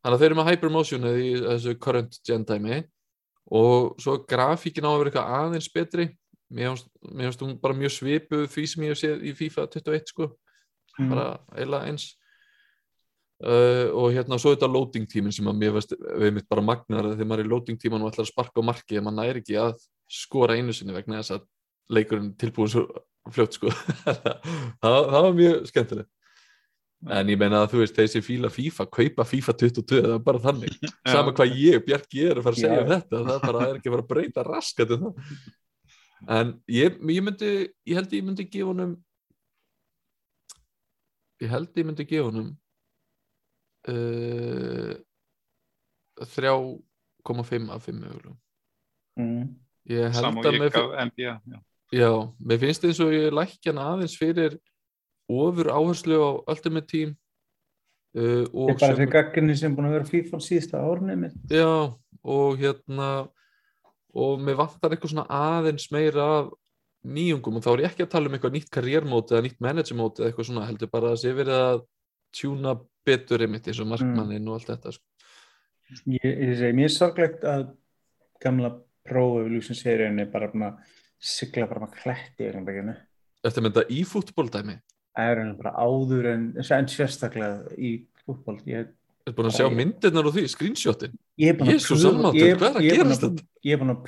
þannig 0.00 0.14
að 0.14 0.22
þeir 0.22 0.28
eru 0.30 0.38
með 0.38 0.48
hypermotionið 0.48 1.18
í 1.20 1.32
þessu 1.42 1.74
current 1.84 2.16
gen 2.24 2.46
dæmi 2.48 2.78
og 3.48 3.96
svo 4.00 4.18
grafíkin 4.28 4.84
á 4.84 4.90
að 4.92 4.98
vera 5.00 5.10
eitthvað 5.10 5.34
aðeins 5.38 5.70
betri. 5.72 6.08
Mér 6.52 6.72
finnst- 6.72 6.90
finnst 7.04 7.42
hún 7.44 7.60
bara 7.60 7.76
mjög 7.76 7.92
svipuð 7.92 8.46
því 8.48 8.64
sem 8.68 8.84
ég 8.84 8.88
hef 8.94 9.00
séð 9.02 9.24
í 9.24 9.34
FIFA 9.36 9.66
21 9.68 10.06
sko, 10.08 10.30
mm, 10.98 11.08
bara 11.08 11.26
eiginlega 11.54 11.88
eins. 11.88 12.14
Uh, 13.38 13.94
og 13.94 14.10
hérna 14.10 14.34
svo 14.34 14.50
þetta 14.50 14.66
loading 14.66 15.06
tímin 15.06 15.32
sem 15.32 15.46
að 15.46 15.58
mér 15.60 15.72
veist 15.76 15.92
við 15.94 16.32
mitt 16.34 16.48
bara 16.48 16.60
magnar 16.60 17.12
þegar 17.12 17.28
maður 17.28 17.44
er 17.44 17.46
í 17.46 17.52
loading 17.52 17.78
tíman 17.78 18.02
og 18.02 18.10
ætlar 18.10 18.26
að 18.26 18.32
sparka 18.32 18.58
á 18.58 18.66
markið, 18.66 19.02
maður 19.02 19.18
næri 19.20 19.42
ekki 19.44 19.54
að 19.62 19.76
skora 20.10 20.56
einu 20.58 20.72
sinni 20.74 20.92
vegna 20.92 21.20
þess 21.20 21.36
að 21.36 21.46
leikurinn 21.88 22.34
tilbúin 22.34 22.72
svo 22.72 22.88
fljótt 23.30 23.54
sko. 23.54 23.70
Það, 24.82 24.98
það 25.12 25.22
var 25.22 25.36
mjög 25.38 25.68
skemmtilegt 25.70 26.10
en 27.06 27.30
ég 27.30 27.38
meina 27.38 27.62
að 27.62 27.72
þú 27.72 27.82
veist, 27.82 27.94
þeir 27.94 28.08
sem 28.10 28.24
fíla 28.26 28.50
FIFA 28.50 28.88
kaupa 28.90 29.26
FIFA 29.28 29.54
22, 29.62 30.00
það 30.02 30.14
er 30.16 30.24
bara 30.26 30.42
þannig. 30.42 30.78
Sama 31.14 31.34
hvað 31.36 31.54
ég, 31.60 31.82
Bjarki, 31.86 32.22
ég 32.24 32.32
er 32.32 32.40
að 32.40 32.48
fara 32.48 32.58
að 32.58 32.64
segja 32.64 32.82
um 32.82 32.92
þetta 32.94 33.20
það 33.22 33.34
er 33.34 33.44
bara 33.46 33.66
er 33.66 33.78
ekki 33.78 33.90
að 33.90 33.94
fara 33.94 34.06
að 34.06 34.12
breyta 34.14 34.46
raskat 34.48 34.94
um 34.96 35.04
það. 35.06 35.36
En 36.38 36.50
ég, 36.74 36.96
ég 37.14 37.22
myndi 37.22 37.52
ég 37.86 37.94
held 37.94 38.16
ég 38.16 38.24
myndi 38.26 38.48
gefa 38.50 38.72
honum 38.72 38.96
ég 41.38 41.52
held 41.52 41.78
ég 41.78 41.86
myndi 41.86 42.06
gefa 42.08 42.26
honum 42.26 42.48
uh, 43.88 44.96
3,5 46.18 47.70
af 47.70 47.86
5 47.86 48.00
mögulegum 48.00 48.38
mm, 49.20 49.44
ég 49.94 50.10
held 50.10 50.18
Sam 50.18 50.40
og 50.40 50.48
að 50.50 50.58
ég 50.58 50.74
gaf 50.74 50.96
NBA 51.06 51.30
já. 51.30 51.58
já, 51.94 52.10
mér 52.38 52.62
finnst 52.64 52.88
eins 52.88 53.00
og 53.04 53.14
ég 53.14 53.30
lækja 53.34 53.72
hann 53.72 53.84
aðeins 53.84 54.18
fyrir 54.18 54.58
ofur 55.28 55.70
áherslu 55.72 56.18
á 56.18 56.30
Ultimate 56.48 56.88
Team 56.88 57.16
uh, 58.16 58.44
og 58.52 58.72
bara 58.74 58.94
þessi 58.96 59.08
gagginni 59.12 59.56
sem 59.58 59.74
búin 59.76 59.90
að 59.90 59.98
vera 59.98 60.08
FIFA 60.08 60.40
síðasta 60.44 60.80
árni 60.82 61.18
mitt. 61.20 61.36
Já, 61.52 61.92
og 62.24 62.60
hérna 62.60 63.10
og 64.18 64.40
mér 64.42 64.58
vantar 64.58 64.94
eitthvað 64.94 65.12
svona 65.12 65.28
aðeins 65.28 65.90
meira 65.94 66.24
af 66.38 66.50
nýjungum 67.08 67.60
og 67.60 67.64
þá 67.64 67.70
er 67.72 67.82
ég 67.84 67.92
ekki 67.92 68.06
að 68.06 68.12
tala 68.14 68.30
um 68.30 68.36
eitthvað 68.36 68.56
nýtt 68.56 68.72
karriérmóti 68.74 69.36
eða 69.36 69.44
nýtt 69.46 69.60
managermóti 69.64 70.22
eða 70.22 70.30
eitthvað 70.32 70.48
svona, 70.48 70.66
heldur 70.68 70.90
bara 70.92 71.12
að 71.12 71.20
sé 71.22 71.34
verið 71.36 71.60
að 71.68 71.84
tjúna 72.34 72.74
betur 73.08 73.44
einmitt 73.44 73.68
eins 73.68 73.80
og 73.84 73.88
markmannin 73.92 74.48
og 74.48 74.58
allt 74.58 74.72
þetta 74.72 74.96
sko. 74.96 75.04
Ég, 76.10 76.24
ég 76.26 76.56
segi, 76.58 76.74
mér 76.76 76.88
er 76.88 76.92
sorglegt 76.92 77.44
að 77.48 77.68
gamla 78.42 78.74
Pro 79.08 79.38
Evolution 79.40 79.78
seríunni 79.78 80.26
bara 80.28 80.50
sigla 81.18 81.68
bara 81.70 81.88
í 81.88 82.48
einhverjum 82.50 82.92
Þetta 83.38 83.62
þetta 83.62 83.84
í 83.94 84.02
fútboldæmi 84.04 84.74
Það 84.74 84.87
er 85.24 85.40
eiginlega 85.42 85.62
bara 85.62 85.72
áður 85.88 86.30
en, 86.34 86.44
en 86.78 86.88
sérstaklega 86.92 87.74
í 87.78 87.92
fútboll 88.24 88.60
ég, 88.68 88.94
Er 89.28 89.34
búin 89.36 89.50
að 89.50 89.58
sjá 89.58 89.66
myndirnar 89.68 90.24
og 90.24 90.32
því, 90.32 90.42
screenshotin 90.48 91.16
ég 91.36 91.50
er 91.52 91.56
búin 91.58 91.68
að 91.74 91.82
pröfa- 91.84 92.30
er 92.48 92.54
er 93.76 93.98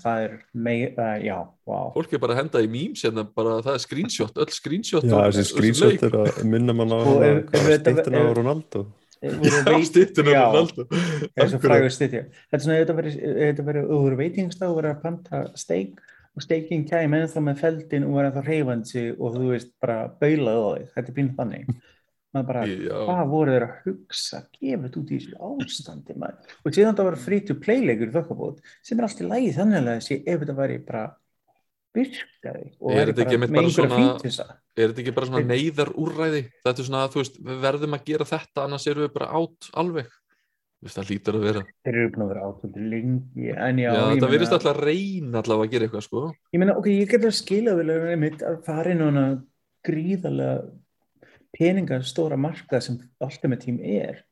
það 0.00 0.22
er 0.24 0.36
meira, 0.54 1.08
já, 1.20 1.36
wow 1.68 1.90
Fólk 1.92 2.14
er 2.16 2.22
bara 2.22 2.32
að 2.36 2.40
henda 2.42 2.62
í 2.64 2.70
memes 2.72 3.02
hérna, 3.04 3.26
bara 3.36 3.58
það 3.66 3.74
er 3.74 3.82
screenshot, 3.84 4.40
öll 4.40 4.54
screenshot 4.56 5.04
Já, 5.04 5.18
þessi 5.28 5.44
screenshot 5.50 6.06
er 6.08 6.16
að 6.22 6.40
minna 6.48 6.72
mann 6.76 6.96
á 6.96 6.98
Sko, 7.02 7.18
stýttina 7.76 8.24
á 8.24 8.32
Ronaldo 8.38 8.86
Já, 9.18 9.76
stýttinu 9.90 10.32
Já. 10.32 10.42
Ronaldo 10.46 10.86
þessu 11.34 11.60
frægur 11.66 11.92
stytja 11.92 12.24
þetta 12.30 12.56
er 12.56 12.64
svona, 12.64 12.78
þetta 12.86 13.64
úr 13.98 14.16
veitingstað 14.22 14.70
og 14.72 14.78
verið 14.80 14.94
að 14.94 15.02
panta 15.04 15.42
steik 15.58 16.00
og 16.38 16.44
steikin 16.46 16.84
kæmi 16.86 17.18
ennþá 17.18 17.40
með 17.48 17.60
feldin 17.64 18.04
og 18.06 18.14
verið 18.14 18.30
ennþá 18.30 18.46
reyfandi 18.46 19.04
og 19.18 19.34
þú 19.34 19.46
veist 19.50 19.72
bara 19.82 19.96
baulaði 20.22 20.62
á 20.62 20.70
þig, 20.78 20.90
þetta 20.94 21.10
er 21.10 21.16
pínu 21.18 21.34
þannig. 21.38 21.70
Maður 22.36 22.46
bara, 22.52 22.62
Já. 22.68 22.96
hvað 23.08 23.30
voru 23.32 23.52
þeir 23.54 23.64
að 23.64 23.76
hugsa 23.88 24.38
þetta 24.60 24.98
út 25.00 25.10
í 25.10 25.16
þessu 25.18 25.38
ástandi 25.48 26.14
maður. 26.20 26.50
og 26.62 26.74
síðan 26.76 26.96
það 26.98 27.06
var 27.08 27.16
free 27.24 27.40
to 27.48 27.54
play 27.56 27.80
leikur 27.88 28.12
þokkabót 28.12 28.58
sem 28.84 28.98
er 29.00 29.06
allt 29.08 29.22
í 29.24 29.28
lagi 29.30 29.54
þannig 29.56 29.80
að 29.80 29.88
þessi 29.96 30.18
ef 30.28 30.42
þetta 30.44 30.56
væri 30.60 30.76
bara 30.84 31.04
virkaði 31.96 32.66
og 32.84 32.92
Er 32.92 33.00
væri 33.08 33.14
bara 33.16 33.38
með 33.40 33.48
einhverja 33.48 33.72
svona- 33.74 34.00
fítisa. 34.20 34.44
er 34.76 34.88
þetta 34.92 35.02
ekki 35.02 35.14
bara 35.16 35.26
svona 35.30 35.48
neyðar 35.48 35.90
úrræði 35.96 36.42
þetta 36.64 36.78
er 36.78 36.84
svona 36.90 37.02
að 37.06 37.12
þú 37.14 37.22
veist, 37.22 37.38
við 37.48 37.60
verðum 37.64 37.96
að 37.96 38.04
gera 38.12 38.24
þetta 38.28 38.64
annars 38.68 38.86
erum 38.92 39.06
við 39.08 39.14
bara 39.16 39.30
átt 39.40 39.70
alveg 39.74 40.10
það 40.86 41.08
lítur 41.10 41.36
að 41.38 41.44
vera 41.48 41.62
þeir 41.84 41.96
eru 41.98 42.10
búin 42.14 42.24
að 42.24 42.28
vera 42.32 42.48
átöndi 42.48 42.84
lengi 42.92 43.48
en 43.50 43.80
já, 43.82 43.88
já, 43.90 44.02
virðist 44.14 44.52
meina- 44.52 44.58
alltaf 44.58 44.68
að 44.76 44.82
reyna 44.86 45.40
allavega 45.42 45.66
að 45.66 45.72
gera 45.72 45.88
eitthvað 45.88 46.04
sko 46.06 46.22
Ég 46.54 46.60
meina, 46.62 46.76
ok, 46.78 46.86
ég 46.92 47.08
get 47.10 47.24
að 47.26 47.34
skila 47.34 47.74
að 47.74 48.60
fara 48.66 48.92
inn 48.94 49.02
á 49.02 49.06
hana 49.08 49.24
gríðarlega 49.88 50.70
peningastóra 51.58 52.36
markað 52.38 52.84
sem 52.84 52.98
Ultimate 53.24 53.64
Team 53.64 53.78
er. 53.82 54.22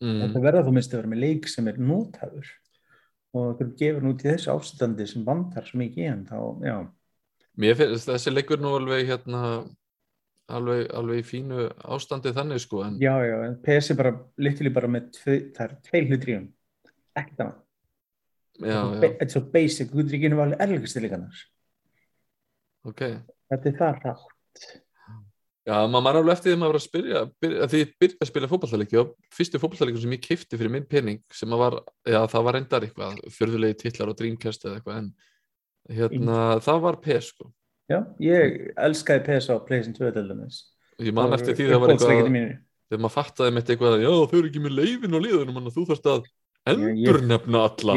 mm. 0.00 0.20
Þetta 0.22 0.42
verða 0.44 0.64
þú 0.64 0.72
minnst 0.76 0.94
að 0.94 1.00
vera 1.02 1.12
með 1.12 1.22
leik 1.26 1.48
sem 1.50 1.68
er 1.68 1.80
nótafur 1.82 2.46
og 3.36 3.58
það 3.58 3.66
er 3.66 3.74
gefur 3.78 4.08
út 4.10 4.24
í 4.24 4.30
þessu 4.30 4.50
ástandi 4.54 5.06
sem 5.06 5.24
vandar 5.26 5.66
svo 5.68 5.78
mikið 5.78 6.02
í 6.02 6.08
hann, 6.08 6.24
þá, 6.26 6.38
já. 6.66 6.76
mér 7.60 7.76
finnst 7.78 8.08
þessi 8.08 8.32
leikur 8.32 8.58
nú 8.62 8.72
alveg 8.78 9.06
hérna 9.06 9.42
alveg, 10.56 10.84
alveg 10.96 11.22
í 11.22 11.26
fínu 11.26 11.66
ástandi 11.94 12.32
þannig 12.36 12.62
sko 12.64 12.82
en 12.86 12.98
Já, 13.02 13.14
já, 13.26 13.36
en 13.46 13.56
PS 13.64 13.92
er 13.92 13.98
bara, 14.00 14.12
literally 14.40 14.72
bara 14.74 14.90
með, 14.90 15.20
er 15.26 15.74
tveil 15.86 16.06
hann, 16.10 16.46
ekkert 17.18 17.42
annað. 17.44 17.58
Þetta 18.60 19.24
er 19.24 19.32
svo 19.32 19.42
basic, 19.54 19.94
hluturíkinu 19.94 20.36
var 20.36 20.50
alveg 20.50 20.62
erlegasti 20.66 21.02
líkanar. 21.04 21.42
ok 22.88 23.02
Þetta 23.50 23.70
er 23.70 23.76
það 23.78 24.02
rátt. 24.04 24.64
já, 25.66 25.76
maður 25.86 26.04
mann 26.04 26.18
alveg 26.20 26.34
eftir 26.34 26.52
því 26.52 26.58
maður 26.60 26.72
var 26.72 26.80
að 26.80 26.86
spyrja 26.86 27.22
byrja, 27.40 27.62
að 27.64 27.72
því 27.72 27.80
ég 27.80 27.94
byrja 28.02 28.20
að 28.20 28.30
spila 28.30 28.50
fótballtaleiki 28.50 29.00
og 29.00 29.14
fyrstu 29.36 29.60
fótballtaleiki 29.62 30.02
sem 30.04 30.16
ég 30.16 30.24
kifti 30.24 30.60
fyrir 30.60 30.74
minn 30.74 30.88
pening 30.88 31.22
sem 31.32 31.56
að 31.56 31.64
var, 31.64 31.78
já 32.08 32.20
það 32.32 32.46
var 32.46 32.56
reyndar 32.58 32.86
eitthvað 32.86 33.22
förðulegi 33.36 33.78
titlar 33.84 34.12
og 34.12 34.20
Dreamcast 34.20 34.66
eða 34.66 34.80
eitthvað 34.80 35.00
en 35.00 35.10
hérna, 35.90 36.38
það 36.64 36.84
var 36.86 37.00
PS 37.04 37.32
sko 37.34 37.50
Já, 37.90 37.98
ég 38.22 38.58
elskaði 38.78 39.24
PS 39.26 39.50
á 39.50 39.54
PlayStation 39.66 39.96
2 39.98 40.12
til 40.14 40.26
dæmis. 40.30 40.58
ég 41.00 41.16
man 41.16 41.32
eftir 41.34 41.56
því 41.58 41.70
það 41.70 41.80
var 41.82 41.94
eitthvað 41.94 42.20
þegar 42.90 43.00
maður 43.04 43.16
fattaði 43.16 43.54
með 43.56 43.72
eitthvað 43.72 43.96
að 43.96 44.04
já 44.04 44.12
þau 44.12 44.36
eru 44.40 44.50
ekki 44.50 44.62
með 44.66 44.76
leifin 44.76 45.16
og 45.16 45.24
liðunum 45.24 45.58
að 45.60 45.74
þú 45.74 45.86
þarfst 45.90 46.08
að 46.10 46.28
endurnefna 46.70 47.62
alla 47.66 47.96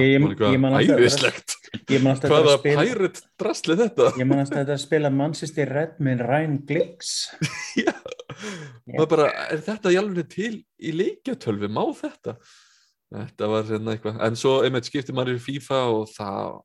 æðislegt 0.80 1.58
Ég 1.90 2.04
man 2.04 2.14
alltaf 2.14 2.30
eftir 2.30 2.32
hvaða 2.32 2.58
pærit 2.64 3.22
drasli 3.42 3.76
þetta 3.80 4.10
Ég 4.22 4.28
man 4.30 4.44
að 4.44 4.54
þetta 4.54 4.76
að 4.78 4.84
spila 4.84 5.12
Manchester 5.14 5.72
Red 5.74 5.96
með 6.06 6.22
Ryan 6.30 6.58
Giggs. 6.70 7.14
já. 7.82 7.92
maður 8.88 9.10
bara, 9.16 9.28
er 9.52 9.64
þetta 9.66 9.94
alveg 10.00 10.30
til 10.32 10.54
í 10.80 10.94
leikjatölvi, 10.96 11.70
má 11.70 11.84
þetta 11.98 12.38
þetta 13.14 13.50
var 13.52 13.68
hérna 13.70 13.94
eitthvað 13.94 14.22
en 14.26 14.40
svo 14.40 14.56
einmitt 14.66 14.90
skipti 14.90 15.14
maður 15.16 15.38
í 15.38 15.44
FIFA 15.44 15.82
og 15.94 16.08
það 16.14 16.60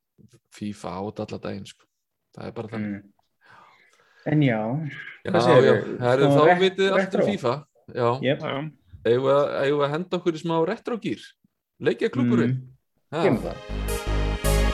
FIFA 0.58 0.94
át 1.02 1.22
alla 1.26 1.40
daginn 1.44 1.68
sko. 1.68 1.84
það 2.36 2.50
er 2.50 2.56
bara 2.56 2.72
þannig 2.72 2.98
Mm. 2.98 3.06
En 4.28 4.42
já, 4.44 4.58
já, 5.24 5.30
Hvað 5.32 5.40
já, 5.40 5.46
segirðu? 5.46 5.98
Heru, 6.04 6.28
Svona 6.28 6.54
þá 6.54 6.62
vitið 6.62 6.88
allt 6.88 6.94
um 6.94 7.00
retro? 7.00 7.26
FIFA 7.28 7.54
já, 8.00 8.08
yep. 8.28 8.42
Já, 8.44 8.56
eigum 9.08 9.28
við 9.28 9.34
að- 9.38 9.52
að 9.86 9.92
henda 9.96 10.18
okkur 10.20 10.38
í 10.38 10.42
smá 10.44 10.56
retrogýr 10.72 11.26
leikja 11.88 12.12
klúburinn 12.12 12.56
mm, 12.58 13.22
kemur 13.24 13.42
það. 13.48 14.68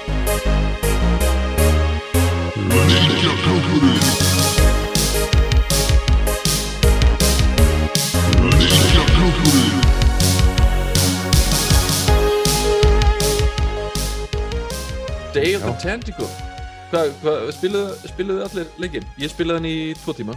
Day 15.33 15.55
of 15.55 15.63
the 15.63 15.73
Já. 15.73 15.79
Tentacle 15.83 16.27
hvað, 16.27 16.39
hvað, 16.39 16.54
spiluðu, 16.93 17.95
spiluðu 18.11 18.45
allir 18.49 18.67
leikinn? 18.83 19.07
Ég 19.21 19.33
spilaði 19.33 19.61
hann 19.61 19.69
í 19.71 19.77
tvo 20.03 20.15
tíma 20.19 20.37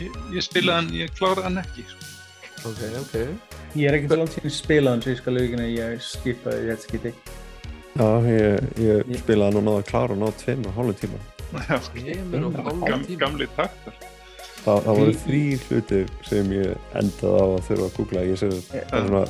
ég, 0.00 0.14
ég 0.36 0.44
spilaði 0.46 0.76
hann, 0.78 0.90
ég 0.96 1.12
kláraði 1.18 1.46
hann 1.48 1.60
ekki. 1.64 1.84
ok, 2.70 2.82
ok 3.02 3.14
Ég 3.78 3.86
er 3.86 3.94
ekki 3.98 4.08
til 4.10 4.18
langt 4.18 4.34
síðan 4.34 4.54
spilaðan 4.56 5.02
svo 5.04 5.12
ég 5.14 5.20
skal 5.20 5.34
auðvitað 5.36 5.64
að 5.64 5.74
ég 5.76 6.00
skipaði 6.02 6.62
þetta 6.70 6.86
skiti. 6.86 7.12
Já, 8.00 8.08
ég, 8.26 8.70
ég 8.80 9.04
Ég- 9.10 9.20
spilaði 9.22 9.54
nú 9.56 9.62
náða 9.66 9.82
að 9.82 9.88
klára 9.90 10.14
og 10.16 10.20
náða 10.22 10.38
tveim 10.44 10.66
og 10.66 10.74
tíma 11.02 11.20
Já, 11.50 11.76
Kemur 11.94 12.44
og 12.46 12.56
Gam- 12.56 12.82
tíma 12.86 13.16
gamli 13.18 13.46
taktar. 13.56 13.94
Þa, 14.60 14.74
það 14.84 14.98
voru 15.00 15.14
þrý 15.24 15.42
hlutir 15.66 16.10
sem 16.28 16.50
ég 16.52 16.74
endaði 17.00 17.38
á 17.40 17.46
að 17.46 17.62
þurfa 17.68 17.86
að 17.88 17.94
googla 17.96 18.24
ég 18.28 18.38
sem 18.38 18.50
það 18.50 18.76
er 18.80 19.06
svona 19.06 19.22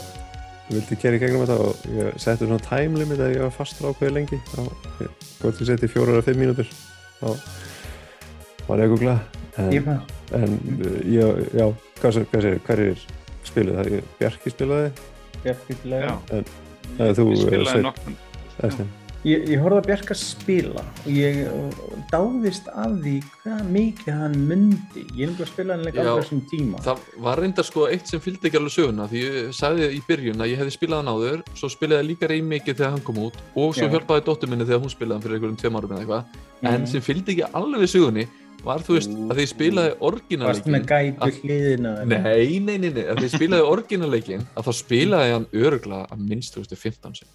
vildi 0.70 0.96
kera 1.02 1.18
í 1.18 1.20
gegnum 1.22 1.42
þetta 1.44 1.56
og 1.66 1.84
ég 1.96 2.18
setti 2.22 2.46
svona 2.46 2.62
time 2.64 2.98
limit 3.00 3.20
að 3.24 3.34
ég 3.36 3.42
var 3.46 3.54
fastur 3.54 3.90
ákveði 3.90 4.14
lengi. 4.16 4.38
Þá 4.52 4.60
hvort 5.40 5.60
ég 5.64 5.70
seti 5.70 5.90
fjórar 5.90 6.18
eða 6.18 6.26
fimm 6.28 6.40
mínútur 6.44 6.70
þá 7.20 7.26
var 8.68 8.82
ég 8.82 8.86
að 8.86 8.94
googla. 8.94 9.16
En, 9.58 9.88
en 10.38 10.52
uh, 10.86 10.98
ég, 11.10 11.40
já, 11.58 11.66
hvað, 12.00 12.14
se- 12.16 12.26
hvað 12.30 12.44
segir, 12.46 12.60
hver 12.68 12.82
er 12.86 13.04
spiluð 13.50 13.80
það, 13.80 13.90
Ég- 13.96 14.10
Bjarki 14.20 14.52
spilaði. 14.54 14.90
Bjarkilega. 15.42 16.14
Já, 16.30 16.42
eða 17.00 17.12
þú 17.18 17.26
ég 17.34 17.44
eða 17.58 17.74
spilaði. 17.74 18.16
Estin. 18.70 18.90
Ég, 19.20 19.42
ég 19.52 19.60
horfði 19.60 19.78
að 19.82 19.86
Bjarka 19.90 20.14
spila 20.16 20.80
og 20.80 21.08
ég 21.12 21.40
dáðist 22.08 22.70
af 22.72 22.94
því 23.02 23.12
hvað 23.42 23.66
mikið 23.74 24.14
hann 24.16 24.36
myndi. 24.48 25.02
Ég 25.12 25.26
er 25.26 25.32
náttúrulega 25.34 25.44
að 25.44 25.50
spila 25.50 25.74
hann 25.76 25.84
leik 25.84 25.98
alveg 26.00 26.24
sem 26.30 26.40
tíma. 26.48 26.80
Það 26.86 27.02
var 27.26 27.42
reyndar 27.44 27.66
sko 27.68 27.84
eitt 27.92 28.08
sem 28.08 28.22
fylgdi 28.24 28.48
ekki 28.48 28.60
alveg 28.62 28.72
söguna 28.78 29.08
því 29.10 29.24
ég 29.26 29.50
sagði 29.58 29.90
í 29.92 30.00
byrjun 30.08 30.40
að 30.40 30.52
ég 30.54 30.62
hefði 30.62 30.72
spilað 30.78 31.02
hann 31.02 31.12
áður 31.12 31.42
svo 31.52 31.68
spilaði 31.74 32.00
ég 32.00 32.08
líka 32.14 32.30
rey 32.32 32.40
mikið 32.54 32.78
þegar 32.80 32.94
hann 32.96 33.04
kom 33.10 33.20
út 33.26 33.36
og 33.60 33.74
svo 33.76 33.84
Já. 33.84 33.92
hjálpaði 33.92 34.24
dóttur 34.30 34.52
minni 34.54 34.64
þegar 34.70 34.80
hún 34.86 34.94
spilaði 34.94 35.18
hann 35.18 35.24
fyrir 35.26 35.36
einhverjum 35.36 35.60
tveim 35.60 35.76
árum 35.82 35.92
eða 35.92 36.00
eitthvað 36.00 36.24
en 36.62 36.80
Mhm. 36.80 36.86
sem 36.94 37.00
fylgdi 37.04 37.34
ekki 37.36 37.50
alveg 37.60 37.92
sögunni 37.92 38.24
var 38.64 38.80
þú 38.84 38.96
veist 38.96 39.10
að 39.12 39.36
því 39.36 39.44
ég 39.44 39.52
spilaði 39.52 39.92
gætu 40.88 41.20
að- 41.20 41.40
hliðina? 41.44 41.92
eða? 42.00 42.22
Nei, 42.24 42.58
nei, 42.60 42.76
nei, 42.78 42.90
nei, 42.90 43.04
að 43.04 43.16
því 43.20 43.28
ég 43.28 43.36
spilaði 43.36 43.68
orginalleikin 43.68 44.46
að 44.56 44.64
þá 44.64 44.72
spilaði 44.80 45.32
hann 45.32 45.46
öruglega 45.52 46.08
að 46.12 46.18
minnst 46.28 46.54
2015 46.56 47.14
sem 47.20 47.28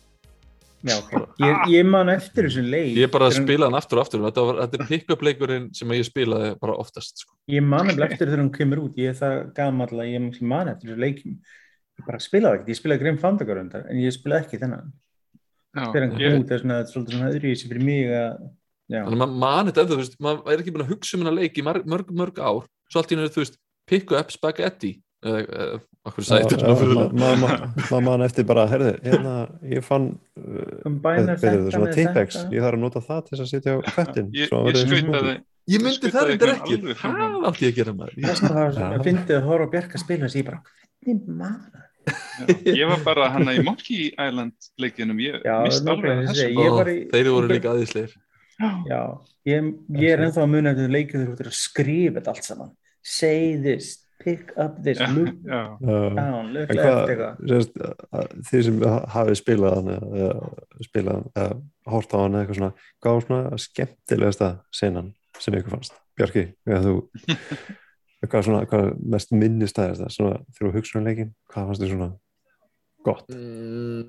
Já, 0.86 0.95
ok. 1.02 1.14
Ég, 1.41 1.62
ég 1.74 1.88
man 1.90 2.12
eftir 2.14 2.45
þessum 2.45 2.68
leik. 2.70 2.91
Ég 2.99 3.10
bara 3.14 3.30
hann- 3.32 3.45
spilaði 3.48 3.72
hann 3.72 3.78
aftur 3.80 3.98
og 3.98 4.03
aftur 4.06 4.22
þetta, 4.22 4.44
var, 4.45 4.60
þetta 4.64 4.78
er 4.84 4.90
pick-up 4.91 5.24
leikurinn 5.26 5.70
sem 5.74 5.94
ég 5.95 6.06
spilaði 6.06 6.52
bara 6.62 6.76
oftast 6.78 7.24
sko. 7.24 7.34
Ég 7.49 7.64
man 7.66 7.90
eftir 7.90 8.06
eftir 8.06 8.28
þegar 8.30 8.44
hún 8.44 8.52
kemur 8.53 8.84
út. 8.84 8.99
Ég 9.02 9.10
er 9.10 9.18
það 9.18 9.40
gamall 9.57 9.88
að 10.03 10.12
ég 10.14 10.41
man 10.45 10.70
eftir 10.70 10.91
þessum 10.91 11.02
leikim. 11.06 11.40
Ég 11.95 12.06
bara 12.06 12.20
spilaði 12.22 12.60
ekkert. 12.60 12.70
Ég 12.70 12.80
spilaði 12.82 13.02
Grim 13.02 13.18
Fandagar 13.18 13.62
undar 13.64 13.88
en 13.90 13.98
ég 14.03 14.14
spilaði 14.14 14.45
ekki 14.45 14.62
þennan. 14.62 14.91
Já, 15.76 15.91
Þegar 15.91 16.06
hann 16.06 16.20
ég, 16.22 16.32
kom 16.32 16.44
út, 16.44 16.48
það 16.48 16.56
er 16.56 16.62
svona, 16.62 16.78
svona 17.10 17.32
öðru 17.34 17.49
í 17.52 17.56
sig 17.60 17.72
fyrir 17.72 17.84
mig 17.84 18.06
að. 18.14 18.38
Þannig 18.86 19.16
að 19.16 19.20
maður 19.20 19.40
man 19.41 19.66
þetta 19.66 19.82
ennþá, 19.82 19.91
þú 19.95 19.98
veist, 20.03 20.20
maður 20.22 20.53
er 20.53 20.62
ekki 20.62 20.72
búin 20.76 20.84
að 20.86 20.91
hugsa 20.94 21.16
um 21.18 21.24
hennar 21.26 21.36
leik 21.40 21.57
í 21.57 21.64
mörg, 21.66 21.88
mörg, 21.90 22.12
mörg 22.14 22.38
ár 22.40 22.68
svo 22.91 23.02
allt 23.02 23.12
í 23.12 23.16
hennar, 23.18 23.32
þú 23.34 23.41
veist, 23.41 23.57
pick 23.90 24.12
up 24.14 24.30
spaghetti 24.32 24.91
eða, 24.94 24.94
eða, 24.94 25.05
okkur 25.23 26.23
ma- 27.15 27.55
maður 27.89 28.03
man 28.05 28.21
eftir 28.25 28.45
bara, 28.45 28.65
herði, 28.69 28.91
hérna, 29.05 29.33
ég 29.71 29.83
fann 29.85 30.09
uh, 30.37 30.89
hvað 31.01 31.19
er 31.21 31.29
þetta 31.31 31.53
svona 31.73 31.93
þetta. 31.95 32.43
ég 32.53 32.61
þarf 32.65 32.77
að 32.77 32.83
nota 32.83 33.01
það 33.07 33.21
til 33.25 33.37
þess 33.37 33.45
að 33.45 33.51
sitja 33.53 33.75
á 33.75 33.79
köttin 33.95 34.27
ég, 34.35 34.49
svo 34.51 34.61
hann 34.61 35.31
ég. 35.31 35.41
Ég 35.65 35.81
myndi 35.81 36.11
það 36.13 36.29
einhvern 36.35 36.53
ekki, 36.59 36.75
á. 36.93 37.49
átti 37.49 37.65
ég 37.65 37.71
að 37.73 37.79
gera 37.79 37.93
maður 37.97 38.19
Þess 38.27 38.43
vegna 38.45 38.59
var 38.59 38.75
Já. 38.75 38.83
það 38.85 39.05
fyndið 39.07 39.35
að 39.39 39.47
horfa 39.49 39.65
á 39.65 39.73
Bjarka 39.73 40.01
spila 40.03 40.27
þess 40.27 40.35
að 40.35 40.41
ég 40.41 40.47
bara, 40.51 40.59
hvernig 41.05 41.39
maður? 41.39 41.81
Já, 42.05 42.75
ég 42.77 42.85
var 42.91 42.99
bara 43.07 43.29
hann 43.33 43.49
í 43.49 43.55
Monkey 43.65 44.11
Island 44.13 44.67
leikinum, 44.83 45.17
ég 45.25 45.39
Já, 45.41 45.55
mist 45.65 45.87
alveg 45.89 46.19
þessu. 46.27 46.35
þessi- 46.35 46.51
Ég 46.53 47.09
Þeir 47.15 47.29
voru 47.33 47.47
ég- 47.49 47.55
líka 47.55 47.71
aðeinsleir 47.73 48.13
Já, 48.85 48.99
ég, 49.49 49.71
ég 49.97 50.13
er 50.13 50.21
ennþá 50.27 50.43
að 50.45 50.51
muna 50.53 50.71
eftir 50.75 50.93
leikið 50.93 51.17
þegar 51.17 51.31
þú 51.31 51.39
ert 51.41 51.49
að 51.49 51.57
skrifa 51.59 52.13
þetta 52.21 52.31
allt 52.35 52.45
saman. 52.45 52.69
Say 53.03 53.57
this, 53.65 54.05
pick 54.26 54.52
up 54.57 54.81
this. 54.84 54.99
Já. 54.99 55.77
down, 55.80 56.52
look 56.53 56.72
left 56.73 56.81
hvað, 56.81 57.11
eitthvað. 57.14 58.34
þið 58.49 58.65
sem 58.68 58.81
hafið 59.14 59.39
spilað 59.39 59.89
eða 59.95 60.31
spilað 60.88 61.19
hann 61.19 61.30
eða 61.35 61.93
hort 61.93 62.15
á 62.15 62.18
hann 62.18 62.35
eða 62.35 62.43
eitthvað 62.43 62.60
svona 62.60 62.72
hvað 63.06 63.18
var 63.18 63.26
svona 63.27 63.61
skemmtilegasta 63.65 64.52
senan 64.73 65.14
sem 65.38 65.57
ykkur 65.60 65.76
fannst, 65.76 65.97
Bjarki 66.18 66.45
eða 66.65 66.81
þú 66.88 66.95
hvað, 68.26 68.45
svona, 68.47 68.65
hvað 68.72 68.91
mest 69.15 69.34
minnistæðist 69.35 70.03
það 70.03 70.14
svona, 70.18 70.43
þegar 70.56 70.69
þú 70.69 70.76
hugsa 70.80 70.99
um 70.99 71.10
leikin, 71.10 71.34
hvað 71.52 71.72
fannst 71.72 71.85
þið 71.85 71.95
svona 71.95 72.11
gott 73.06 73.34
mm, 73.34 74.06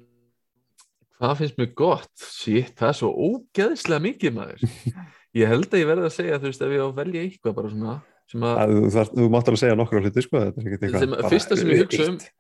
Hvað 1.17 1.39
finnst 1.39 1.57
mér 1.57 1.69
gott? 1.73 2.11
Shit, 2.21 2.75
það 2.77 2.91
er 2.91 2.97
svo 2.99 3.09
ógeðslega 3.17 4.05
mikið 4.05 4.35
maður 4.37 4.67
Ég 5.37 5.49
held 5.53 5.69
að 5.69 5.81
ég 5.83 5.89
verði 5.89 6.09
að 6.09 6.15
segja, 6.15 6.37
þú 6.41 6.49
veist, 6.51 6.63
ef 6.65 6.73
ég 6.73 6.81
á 6.81 6.89
að 6.89 6.99
velja 7.01 7.23
eitthvað 7.27 7.57
bara 7.57 7.71
svona 7.73 7.95
að, 8.35 8.73
að, 8.91 9.13
þú, 9.15 9.29
mátt 9.31 9.49
alveg 9.51 9.61
segja 9.63 9.77
nokkur 9.79 10.01
á 10.01 10.05
hluti 10.07 10.23
sko, 10.27 10.41
þetta 10.43 10.61
er 10.63 10.67
ekkert 10.67 10.81
Sem- 10.87 11.15
eitthvað 11.15 11.31
fyrsta 11.37 11.57
sem 11.61 11.69
ég 11.71 11.83
hugsa 11.85 12.07
um- 12.09 12.17
eitt. 12.19 12.31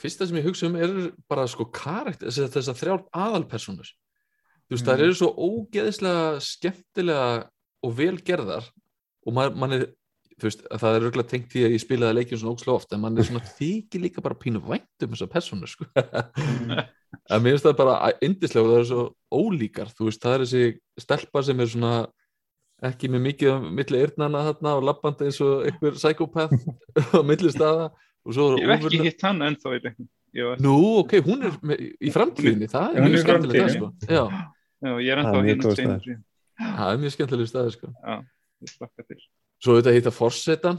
fyrsta 0.00 0.26
sem 0.26 0.36
ég 0.40 0.48
hugsa 0.48 0.66
um 0.66 0.76
er 0.76 0.96
bara 1.28 1.46
sko 1.46 1.64
karakter, 1.70 2.28
þess 2.34 2.68
að 2.72 2.80
þrjár 2.82 3.04
aðalpersonur 3.14 3.90
þú 3.90 4.74
veist, 4.74 4.84
Mm. 4.84 4.90
það 4.90 5.00
eru 5.04 5.14
svo 5.14 5.30
ógeðislega 5.36 6.40
skemmtilega 6.40 7.48
og 7.82 7.94
vel 7.96 8.16
gerðar 8.18 8.64
og 9.26 9.32
maður, 9.34 9.56
mann 9.56 9.72
er 9.72 9.86
þú 10.40 10.46
veist, 10.48 10.62
að 10.72 10.78
það 10.80 10.94
er 10.96 11.02
auðvitað 11.04 11.28
tengt 11.28 11.48
því 11.52 11.62
að 11.66 11.72
ég 11.74 11.82
spilaði 11.84 12.14
leikjum 12.16 12.38
svona 12.40 12.54
ógslega 12.56 12.74
oft, 12.80 12.92
en 12.96 13.00
mann 13.02 13.18
er 13.18 13.26
svona 13.28 13.44
þykir 13.60 14.00
líka 14.06 14.22
bara 14.24 14.34
pínu 14.40 14.62
vænt 14.64 15.04
um 15.04 15.10
þessar 15.12 15.28
personur 15.34 15.68
sko. 15.68 15.84
en 17.30 17.42
mér 17.42 17.52
finnst 17.54 17.66
það 17.66 17.76
bara 17.76 18.12
indislega 18.24 18.64
og 18.64 18.70
það 18.72 18.80
er 18.80 18.88
svo 18.90 19.04
ólíkar 19.30 19.90
þú 19.94 20.08
veist, 20.08 20.22
það 20.24 20.34
er 20.38 20.44
þessi 20.46 20.64
stelpa 21.04 21.42
sem 21.44 21.60
er 21.60 21.66
svona 21.70 21.92
ekki 22.88 23.10
með 23.12 23.24
mikið 23.26 23.50
á 23.52 23.56
milli 23.80 23.98
eyrnana 24.00 24.44
þarna 24.48 24.76
og 24.78 24.86
labbandi 24.88 25.28
eins 25.28 25.40
og 25.44 25.66
einhver 25.68 25.98
psychopath 25.98 26.54
á 27.18 27.20
milli 27.26 27.52
staða 27.52 27.90
og 27.90 28.36
svo 28.36 28.46
Ég 28.60 28.70
hef 28.70 28.86
ekki 28.88 29.02
hitt 29.04 29.26
hann 29.26 29.44
ennþá 29.44 29.74
í 29.76 29.82
leiknum. 29.84 30.08
Nú, 30.62 30.76
ok, 31.00 31.16
hún 31.26 31.42
er 31.48 31.54
með, 31.66 31.82
í 31.98 32.12
framtíðinni, 32.14 32.68
það 32.70 32.92
er 32.94 33.06
mjög 33.06 33.16
í 33.16 33.22
skemmtileg 33.24 33.60
það, 33.60 33.72
sko. 33.74 33.88
Já, 34.06 34.22
Já, 34.80 34.92
ég 35.02 35.10
er 35.12 35.20
ennþá 35.20 35.40
hérna 35.44 35.72
það 36.60 36.92
er 36.92 37.00
mjög 37.02 37.14
skemmtileg 37.16 37.50
staði, 37.50 37.74
sko. 37.74 37.90
Já, 37.98 38.20
ég 38.62 38.72
slakka 38.76 39.06
til. 39.08 39.18
Svo 39.60 39.76
þetta 39.76 39.94
heita 39.96 40.12
Forsetan, 40.14 40.78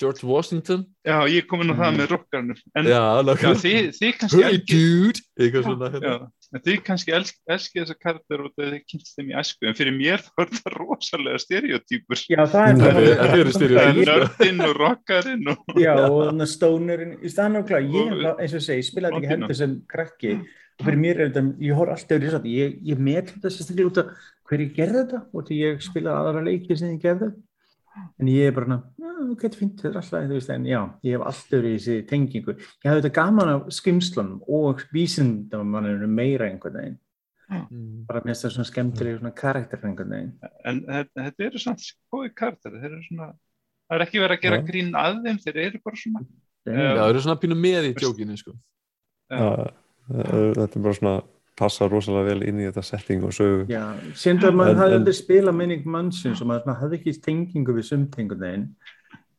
George 0.00 0.24
Washington. 0.24 0.86
Já, 1.04 1.16
ég 1.28 1.46
kom 1.48 1.60
inn 1.64 1.70
á 1.72 1.76
það 1.76 1.90
Mm. 1.92 1.98
með 2.00 2.08
rockarnir. 2.14 2.60
En 2.76 2.84
Já, 2.88 3.00
já, 3.20 3.52
þið, 3.60 3.88
þið 3.98 4.12
kannski 4.20 4.42
Hey, 4.42 4.54
elskið, 4.56 4.66
dude! 4.70 5.20
Eitthvað 5.40 5.64
svona, 5.66 5.88
já, 5.90 6.00
hérna. 6.00 6.28
en 6.54 6.60
þið 6.66 6.78
kannski 6.86 7.12
elsk, 7.18 7.34
elskið 7.54 7.82
þessa 7.84 7.96
karakter 8.04 8.44
út 8.46 8.54
af 8.58 8.70
þið 8.72 8.82
kynst 8.90 9.12
þeim 9.18 9.28
í 9.30 9.34
æsku. 9.40 9.68
En 9.70 9.74
fyrir 9.78 9.94
mér 9.96 10.20
þá 10.26 10.40
er 10.44 10.50
það 10.56 10.76
rosalega 10.80 11.42
stereotýpur. 11.44 12.22
Já, 12.32 12.40
það 12.46 12.64
er 12.64 12.74
Þetta 12.74 12.90
það. 12.90 13.00
er- 13.00 13.20
þetta 13.20 13.40
eru 13.40 13.50
Það 13.50 13.50
er 13.50 13.58
stereotypur, 13.58 14.10
nördinn 14.10 14.64
og 14.68 14.74
rockarinn 14.80 15.52
og... 15.52 15.58
Já, 15.76 15.92
og 16.08 16.18
þannig 16.30 16.46
að 16.48 16.52
stónurinn, 16.56 17.14
í 17.20 17.28
staðan 17.34 17.60
ákveða, 17.60 17.82
ég, 17.92 18.16
Og- 18.32 18.40
eins 18.40 18.54
og 18.56 18.60
ég 18.60 18.66
segi, 18.70 18.80
ég 18.80 18.88
spilaði 18.90 19.20
ekki 19.20 19.32
hendur 19.34 19.56
sem 19.60 19.76
krakki 19.88 20.32
og 20.80 20.86
fyrir 20.86 20.96
mér 21.00 21.18
er 21.20 21.28
þetta, 21.28 21.42
ég 21.60 21.76
horf 21.76 21.92
alltaf 21.92 22.16
yfir 22.16 22.24
þess 22.30 22.40
að 22.40 22.46
ég, 22.48 22.76
ég 22.88 22.98
met 22.98 23.26
þetta 23.34 23.50
sérstaklega 23.52 23.90
út 23.90 23.98
af 24.00 24.06
hver 24.48 24.60
ég 24.64 24.70
gerði 24.78 25.00
þetta 25.04 25.18
og 25.36 25.44
því 25.46 25.58
ég 25.60 25.82
spilaði 25.84 26.16
aðra 26.24 26.44
leiki 26.46 26.76
sem 26.80 26.94
ég 26.96 27.02
gerði 27.04 27.28
en 28.20 28.30
ég 28.32 28.46
er 28.48 28.54
bara, 28.56 28.78
ok, 29.34 29.44
þetta 29.44 29.58
fint, 29.60 29.76
þetta 29.80 29.90
er 29.90 30.00
alltaf, 30.00 30.24
þú 30.30 30.36
veist, 30.38 30.50
en 30.54 30.66
já, 30.68 30.80
ég 31.06 31.16
hef 31.16 31.26
alltaf 31.30 31.54
yfir 31.58 31.68
þessi 31.74 31.96
tengingu. 32.10 32.54
Ég 32.56 32.88
hafði 32.90 33.02
þetta 33.04 33.12
gaman 33.20 33.52
af 33.54 33.70
skrimslunum 33.76 34.42
og 34.60 34.82
vísindamanninu 34.94 36.08
meira 36.10 36.50
einhvern 36.50 36.80
veginn, 36.80 36.98
Mm. 37.50 38.04
bara 38.06 38.20
mér 38.20 38.30
finnst 38.30 38.44
það 38.44 38.52
svona 38.54 38.68
skemmtilega 38.68 39.18
svona 39.18 39.34
karakter 39.34 39.80
einhvern 39.82 40.12
veginn. 40.14 40.50
En 40.64 40.76
þetta 40.86 41.46
eru 41.48 41.58
svona 41.58 41.88
góði 42.14 42.28
karakter. 42.38 42.76
Þeir 42.76 42.92
eru 42.92 43.02
svona... 43.08 43.26
Það 43.90 43.96
er 43.96 44.04
ekki 44.04 44.20
verið 44.22 44.36
að 44.36 44.44
gera 44.44 44.60
Já. 44.60 44.66
grín 44.68 44.92
að 44.94 45.16
þeim, 45.24 45.40
þeir 45.42 45.58
eru 45.64 45.80
bara 45.82 45.98
svona... 45.98 46.22
Já, 46.70 46.76
það 46.78 47.08
eru 47.08 47.22
svona 47.24 47.40
pínu 47.42 47.56
með 47.58 47.88
í 47.88 47.92
tjókinu, 47.98 48.36
sko. 48.38 48.54
Já, 49.34 49.48
þetta 50.06 50.78
er 50.78 50.84
bara 50.86 50.98
svona 51.00 51.16
passa 51.60 51.88
rosalega 51.90 52.30
vel 52.30 52.46
inn 52.48 52.60
í 52.62 52.68
þetta 52.68 52.84
setting 52.86 53.26
og 53.26 53.34
sögu 53.36 53.66
Já, 53.70 53.82
sínd 54.16 54.44
að 54.46 54.56
maður 54.56 54.80
hafði 54.80 54.98
aldrei 55.00 55.16
spilað 55.18 55.58
minning 55.58 55.84
mannsins 55.90 56.40
og 56.40 56.48
maður 56.50 56.78
hafði 56.80 57.00
ekki 57.00 57.16
tengingu 57.26 57.74
við 57.76 57.88
sumtengun 57.90 58.40
þeim 58.44 58.64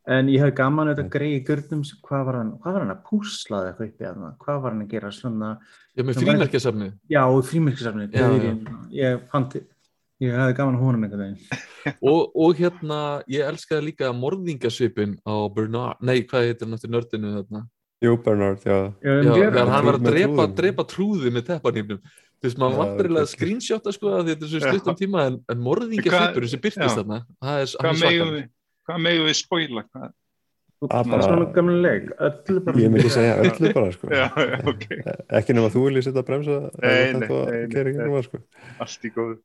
en 0.08 0.30
ég 0.34 0.42
hafði 0.42 0.56
gaman 0.58 0.88
að 0.90 0.96
þetta 0.98 1.14
greið 1.14 1.36
í 1.36 1.44
gurnum 1.46 1.82
hvað 2.08 2.24
var 2.26 2.36
hann, 2.40 2.52
hvað 2.64 2.74
var 2.74 2.82
hann 2.86 2.94
að 2.96 3.04
púslaði 3.10 3.68
eitthvað 3.72 3.90
upp 3.92 4.02
í 4.02 4.08
hann 4.10 4.36
hvað 4.46 4.62
var 4.64 4.72
hann 4.74 4.86
að 4.86 4.94
gera 4.96 5.12
svona 5.14 5.50
Já, 5.92 6.04
með 6.08 6.22
frímerkjasafnið. 6.24 6.94
já, 7.12 7.22
frímerkisafnið, 7.52 8.16
Já, 8.16 8.26
ég 8.96 9.28
fann 9.32 9.50
til 9.52 9.62
ég 10.22 10.36
hafði 10.38 10.56
gaman 10.58 10.76
að 10.78 10.82
honum 10.86 11.04
einhvern 11.06 11.22
veginn 11.26 11.96
Og, 12.12 12.32
og 12.38 12.56
hérna, 12.62 12.98
ég 13.30 13.46
elskaði 13.52 13.88
líka 13.92 14.10
morðingasvipin 14.14 15.18
á 15.26 15.34
Bernard, 15.54 16.02
nei, 16.06 16.22
hvað 16.30 16.48
heitir 16.50 16.68
hann 16.68 16.78
eftir 16.78 16.92
nördinu 16.94 17.32
þarna? 17.38 17.64
Jú 18.02 18.16
Bernard, 18.26 18.62
já, 18.66 18.78
Já, 19.06 19.12
Já, 19.22 19.34
gera 19.36 19.52
þegar 19.54 19.72
hann 19.76 19.86
var 19.86 19.98
að 20.00 20.06
drepa, 20.10 20.46
drepa 20.58 20.86
trúði 20.90 21.30
með 21.34 21.48
teppanýfnum 21.52 22.00
þú 22.02 22.48
veist, 22.48 22.58
maður 22.58 22.74
Já, 22.74 22.80
vantar 22.82 23.06
eiginlega 23.06 23.22
að 23.22 23.30
ok. 23.30 23.34
screenshota 23.36 23.94
sko 23.94 24.14
að 24.18 24.32
þetta 24.32 24.48
er 24.48 24.52
svo 24.56 24.62
Já. 24.62 24.72
stuttan 24.72 24.98
tíma 24.98 25.26
en, 25.30 25.36
en 25.54 25.62
morðingja 25.62 26.10
Hvað- 26.10 26.24
svipurinn 26.32 26.54
sem 26.56 26.64
byrtist 26.64 26.82
já. 26.82 26.96
þarna 26.98 27.20
er, 27.22 27.68
Hvað 27.76 28.00
svakar 28.02 28.32
við, 28.38 28.48
hvað 28.88 29.06
megum 29.08 29.30
við 29.30 29.40
spoila? 29.42 29.86
Hvað? 29.90 30.12
að 30.82 30.90
það 30.90 31.04
er 31.04 31.12
bara, 31.12 31.26
svona 31.28 31.48
gamla 31.56 31.78
leik 31.86 32.10
öllu 32.18 32.64
bara 32.66 32.82
ég 32.82 32.92
myndi 32.94 33.14
segja 33.14 33.38
öllu 33.44 33.72
bara 33.76 33.94
sko. 33.94 34.10
Já, 34.18 34.26
já, 34.34 34.58
ok. 34.72 34.88
ekki 35.38 35.56
nema 35.56 35.70
þú 35.74 35.86
viljið 35.86 36.08
setja 36.08 36.24
að 36.24 36.28
bremsa 36.32 36.58
nei, 36.82 37.14
nei, 37.22 37.30
kæri 37.74 37.94
nei. 37.94 38.08
ekki 38.08 38.24
sko. 38.28 38.42
Allt 38.86 39.06
í 39.06 39.14
góðu. 39.14 39.38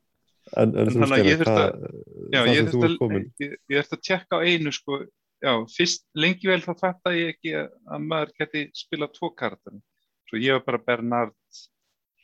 en, 0.57 0.73
en 0.73 0.81
En 0.81 0.91
þú 0.95 1.03
þannig 1.03 1.19
að 1.19 1.29
ég 1.29 1.37
skilur 1.37 1.53
það 1.53 2.49
ég 2.49 2.57
sem 2.57 2.73
þú 2.73 2.83
ert 2.89 2.99
komin 3.03 3.23
að, 3.27 3.45
ég, 3.45 3.55
þurfti 3.77 3.99
að 3.99 4.05
tjekka 4.09 4.41
á 4.41 4.45
einu 4.47 4.73
sko, 4.73 5.01
já, 5.45 5.53
fyrst 5.77 6.07
lengi 6.25 6.53
vel 6.53 6.61
þá 6.65 6.73
fattaði 6.81 7.23
ég 7.23 7.33
ekki 7.37 7.57
að, 7.61 7.71
að 7.93 8.11
maður 8.13 8.37
geti 8.41 8.67
spilað 8.81 9.17
tvo 9.19 9.33
karakterin. 9.37 9.83
Svo 10.27 10.41
ég 10.41 10.57
var 10.57 10.65
bara 10.71 10.85
Bernard 10.89 11.37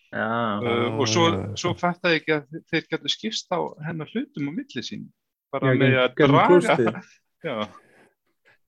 já, 0.09 0.28
uh, 0.56 0.89
og 0.97 1.05
svo, 1.10 1.26
svo 1.60 1.76
fattaði 1.78 2.16
ég 2.16 2.24
ekki 2.24 2.39
að 2.39 2.62
þeir 2.72 2.89
getur 2.94 3.12
skipst 3.12 3.52
á 3.52 3.60
hennar 3.84 4.09
hlutum 4.14 4.48
á 4.48 4.52
milli 4.56 4.86
sín. 4.86 5.10
Bara 5.52 5.72
Já, 5.72 5.78
með 5.82 5.98
að 6.00 6.14
draga. 6.16 7.02
Já, 7.46 7.54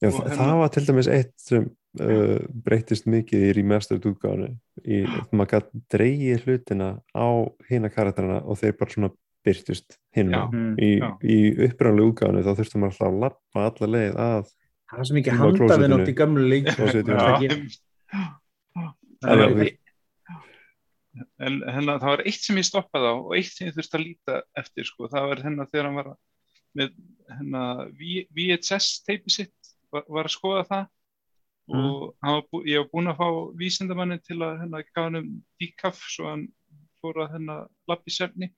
Já, 0.03 0.09
og 0.11 0.13
þa- 0.13 0.25
hennar- 0.29 0.39
það 0.43 0.59
var 0.61 0.73
til 0.75 0.85
dæmis 0.89 1.09
eitt 1.09 1.35
sem 1.41 1.67
uh, 2.03 2.39
breytist 2.67 3.07
mikið 3.09 3.45
í 3.49 3.53
remastered 3.57 4.09
útgáðinu 4.11 4.51
í, 4.85 4.99
maður 5.33 5.53
gæti 5.55 5.83
dreigið 5.95 6.43
hlutina 6.49 6.89
á 7.15 7.27
hina 7.71 7.89
karakterina 7.95 8.41
og 8.45 8.59
þeir 8.61 8.75
bara 8.81 8.91
svona 8.97 9.11
byrtust 9.45 9.97
hinn. 10.17 10.33
Mm. 10.35 10.75
í, 10.81 10.91
í 11.29 11.39
upprænlega 11.69 12.11
útgáðinu 12.11 12.43
þá 12.47 12.53
þurftum 12.59 12.85
maður 12.85 12.95
alltaf 12.95 13.09
að 13.13 13.19
lappa 13.25 13.65
alla 13.71 13.89
leið 13.95 14.19
að 14.27 14.53
það 14.91 14.99
var 14.99 15.09
svo 15.09 15.17
mikið 15.19 15.33
Inn 15.33 15.39
á 15.39 15.45
handafinn 15.45 15.65
klósettinu. 15.65 15.97
átt 15.97 16.11
í 16.11 16.19
já, 16.65 17.25
Ekki- 17.35 17.81
Það 19.25 19.33
er 19.33 19.41
En- 19.41 19.49
alveg- 19.49 19.81
en 21.47 21.57
hérna, 21.71 21.95
það 22.03 22.11
var 22.11 22.23
eitt 22.27 22.43
sem 22.43 22.57
ég 22.59 22.67
stoppaði 22.67 23.07
á 23.07 23.15
og 23.15 23.35
eitt 23.39 23.53
sem 23.55 23.69
ég 23.69 23.77
þurfti 23.77 23.97
að 23.99 24.03
líta 24.05 24.39
eftir 24.59 24.89
sko. 24.89 25.07
það 25.13 25.29
var 25.31 25.43
hérna 25.47 25.67
þegar 25.71 25.87
hann 25.89 25.99
var 26.01 26.09
með 26.79 26.93
hérna, 27.31 27.63
V- 27.99 28.27
VHS 28.37 29.05
teipi 29.07 29.33
sitt 29.33 29.73
var, 29.93 30.05
var 30.09 30.29
að 30.29 30.35
skoða 30.37 30.67
það. 30.71 30.91
Og 31.75 32.01
hann 32.21 32.35
var 32.37 32.43
bú, 32.53 32.61
ég 32.69 32.83
var 32.83 32.91
búinn 32.93 33.09
að 33.09 33.21
fá 33.23 33.29
vísindamannin 33.57 34.21
til 34.21 34.37
að 34.45 34.59
hérna, 34.61 34.83
gaf 34.85 35.07
hann 35.07 35.21
um 35.23 35.31
díkaf 35.63 36.03
svo 36.13 36.29
hann 36.29 36.45
fór 37.01 37.23
að 37.25 37.35
hérna, 37.39 37.57
lappi 37.89 38.13
sefni 38.13 38.51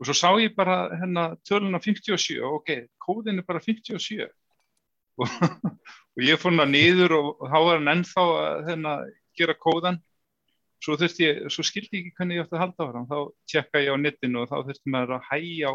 og 0.00 0.08
svo 0.08 0.16
sá 0.16 0.28
ég 0.40 0.54
bara 0.56 0.88
hérna, 0.96 1.36
töluna 1.44 1.80
57 1.82 2.40
og 2.40 2.60
ok, 2.60 2.70
kóðin 3.04 3.42
er 3.42 3.46
bara 3.46 3.60
57 3.60 4.24
og, 4.24 5.26
og 6.16 6.22
ég 6.24 6.40
fór 6.40 6.56
hann 6.56 6.72
niður 6.72 7.18
og, 7.18 7.32
og 7.36 7.52
þá 7.52 7.58
var 7.66 7.80
hann 7.80 7.92
ennþá 7.94 8.24
að 8.40 8.62
hérna, 8.70 8.94
gera 9.36 9.56
kóðan 9.60 10.00
svo 10.80 10.96
ég, 10.96 11.44
svo 11.52 11.64
skildi 11.66 11.98
ég 11.98 12.06
ekki 12.06 12.16
hvernig 12.16 12.38
ég 12.38 12.46
átti 12.46 12.56
að 12.56 12.62
halda 12.64 12.86
á 12.88 12.92
hann, 12.96 13.08
þá 13.10 13.18
tjekka 13.52 13.84
ég 13.84 13.92
á 13.92 13.96
netinu 14.00 14.42
og 14.42 14.48
þá 14.48 14.56
þurfti 14.70 14.94
maður 14.94 15.18
að 15.18 15.26
hægja 15.28 15.74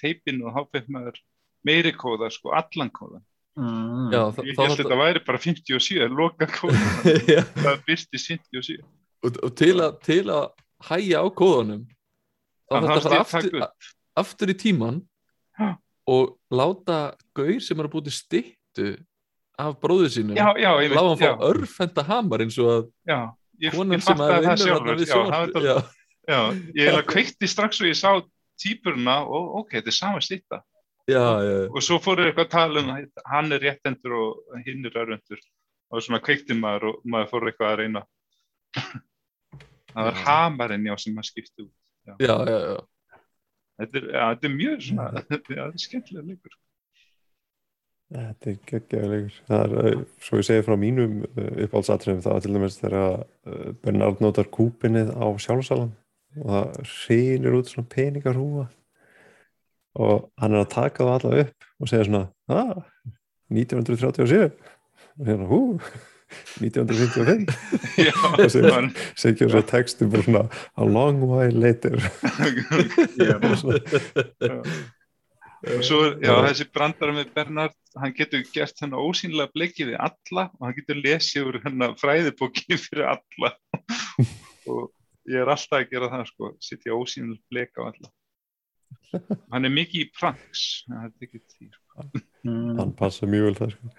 teipinu 0.00 0.48
og 0.48 0.56
þá 0.56 0.62
fekk 0.76 0.88
maður 0.96 1.20
meiri 1.68 1.92
kóða, 1.92 2.30
sko, 2.32 2.54
allan 2.56 2.90
kóða. 2.94 3.20
Mm. 3.60 4.08
Já, 4.14 4.20
Ég 4.40 4.54
held 4.54 4.58
þarf- 4.60 4.78
þetta 4.80 4.98
væri 5.00 5.22
bara 5.26 5.38
57, 5.42 6.08
loka 6.16 6.46
kóða, 6.48 6.84
það 7.64 7.80
byrstist 7.88 8.30
57. 8.30 8.78
og, 9.26 9.40
og 9.44 9.54
til, 9.58 9.74
að, 9.84 9.98
til 10.06 10.22
að 10.32 10.46
hæja 10.88 11.20
á 11.20 11.26
kóðunum 11.36 11.82
þá 12.70 12.76
þarf 12.78 12.86
þetta 12.86 13.18
að 13.18 13.30
fara 13.32 13.50
að 13.50 13.64
aftur, 13.66 13.92
aftur 14.22 14.52
í 14.52 14.56
tíman 14.62 15.00
Já. 15.58 15.68
og 16.14 16.34
láta 16.54 16.98
gaur 17.36 17.60
sem 17.64 17.82
er 17.82 17.88
að 17.90 17.94
búti 17.96 18.14
styttu 18.14 18.88
af 19.60 19.76
bróðu 19.82 20.08
sínum 20.14 20.38
láta 20.38 20.94
hann 20.94 21.20
fá 21.20 21.46
örfenda 21.50 22.06
hamar 22.06 22.46
eins 22.46 22.56
og 22.62 22.70
að 22.72 22.84
já, 23.10 23.18
ég, 23.60 23.74
ég 23.76 24.04
sem 24.06 24.22
að 24.24 24.36
það 24.46 24.62
sjálfur, 24.64 25.02
já, 25.04 25.74
það 25.74 25.90
já, 26.30 26.40
ég 26.78 26.86
heila 26.86 27.04
kveikti 27.10 27.50
strax 27.50 27.82
og 27.82 27.90
ég 27.90 27.98
sá 27.98 28.14
típurna 28.60 29.20
og 29.24 29.56
ok, 29.62 29.76
þetta 29.78 29.92
er 29.92 29.96
sama 29.96 30.20
já, 31.10 31.24
og 31.70 31.80
svo 31.82 31.98
fóru 32.02 32.26
eitthvað 32.26 32.46
að 32.46 32.54
tala 32.54 32.82
um 32.82 32.92
að 32.94 33.08
hann 33.32 33.52
er 33.56 33.64
réttendur 33.64 34.16
og 34.20 34.62
hinn 34.66 34.86
er 34.86 34.98
örvendur 35.02 35.40
og 35.90 36.04
svona 36.04 36.22
kveikti 36.22 36.54
maður 36.54 36.92
og 36.92 37.04
maður 37.04 37.30
fór 37.32 37.50
eitthvað 37.50 37.72
að 37.72 37.78
reyna. 37.82 38.02
Það 39.90 40.06
var 40.06 40.18
hamarinn 40.22 40.86
já 40.86 40.94
sem 41.02 41.16
maður 41.16 41.32
skipti 41.32 41.64
út 41.64 41.72
já, 42.18 42.36
já, 42.46 42.58
já. 42.58 42.80
þetta 43.80 43.98
er, 43.98 44.08
já, 44.14 44.24
þetta 44.32 44.48
er 44.48 44.54
mjög 44.54 44.82
svona 44.86 45.06
já, 45.10 45.22
þetta 45.28 45.54
er 45.66 45.78
skemmtilega 45.84 46.26
leikur. 46.26 46.58
Þetta 48.10 48.50
er 48.50 48.56
geggjaðilegur. 48.66 49.34
Það 49.46 49.60
er, 49.64 49.74
eh, 49.86 50.04
svo 50.26 50.40
ég 50.40 50.46
segi 50.48 50.62
frá 50.66 50.76
mínum 50.80 51.12
uppáhaldsatriðum, 51.30 52.22
það 52.24 52.32
var 52.34 52.44
til 52.44 52.54
dæmis 52.56 52.78
þegar 52.80 53.20
eh, 53.20 53.68
Bernard 53.84 54.24
notar 54.24 54.50
kúpinnið 54.50 55.12
á 55.14 55.26
sjálfsalan 55.38 55.92
og 56.38 56.46
það 56.50 56.92
hrýnir 56.92 57.56
út 57.58 57.70
svona 57.70 57.90
peningarhúfa 57.90 58.66
og 60.00 60.28
hann 60.38 60.54
er 60.54 60.62
að 60.62 60.72
taka 60.74 61.06
það 61.06 61.16
alla 61.16 61.42
upp 61.44 61.66
og 61.80 61.90
segja 61.90 62.06
svona, 62.06 62.24
ah, 62.52 62.76
1937 63.50 64.46
og 64.46 65.26
hérna, 65.26 65.48
hú 65.50 65.62
1955 66.60 67.50
já, 68.06 68.14
Og 68.38 68.70
man, 68.70 68.92
segja 69.18 69.48
svo 69.50 69.62
textum 69.66 70.12
bara 70.12 70.22
svona 70.22 70.44
a 70.76 70.86
long 70.86 71.18
while 71.26 71.58
later. 71.58 71.98
Já, 73.18 73.34
og 75.60 75.82
svo 75.84 75.98
já, 76.22 76.32
þessi 76.46 76.64
brandara 76.72 77.12
með 77.12 77.34
Bernard 77.34 77.74
hann 78.00 78.14
getur 78.16 78.46
gert 78.54 78.78
hennar 78.80 79.02
ósýnilega 79.02 79.52
bleikið 79.52 79.90
við 79.90 79.98
alla 80.00 80.46
og 80.54 80.62
hann 80.64 80.76
getur 80.78 81.02
lesið 81.02 81.50
úr 81.50 81.58
hennar 81.66 81.98
fræðibóki 82.00 82.78
fyrir 82.80 83.10
alla. 83.10 83.52
Og 84.70 84.88
ég 85.28 85.42
er 85.42 85.52
alltaf 85.52 85.78
að 85.80 85.92
gera 85.92 86.10
það 86.12 86.26
sko, 86.30 86.52
sitja 86.64 86.96
ósýnilega 86.96 87.52
bleik 87.52 87.80
á 87.80 87.82
alla 87.90 88.12
hann 89.52 89.66
er 89.66 89.74
mikið 89.74 90.04
í 90.04 90.10
pranks 90.16 90.64
er 90.90 91.10
því 91.20 91.68
sko. 91.68 92.06
Mm. 92.46 92.78
hann 92.78 92.94
passa 92.98 93.28
mjög 93.28 93.50
vel 93.50 93.58
það 93.58 93.74
sko. 93.74 93.92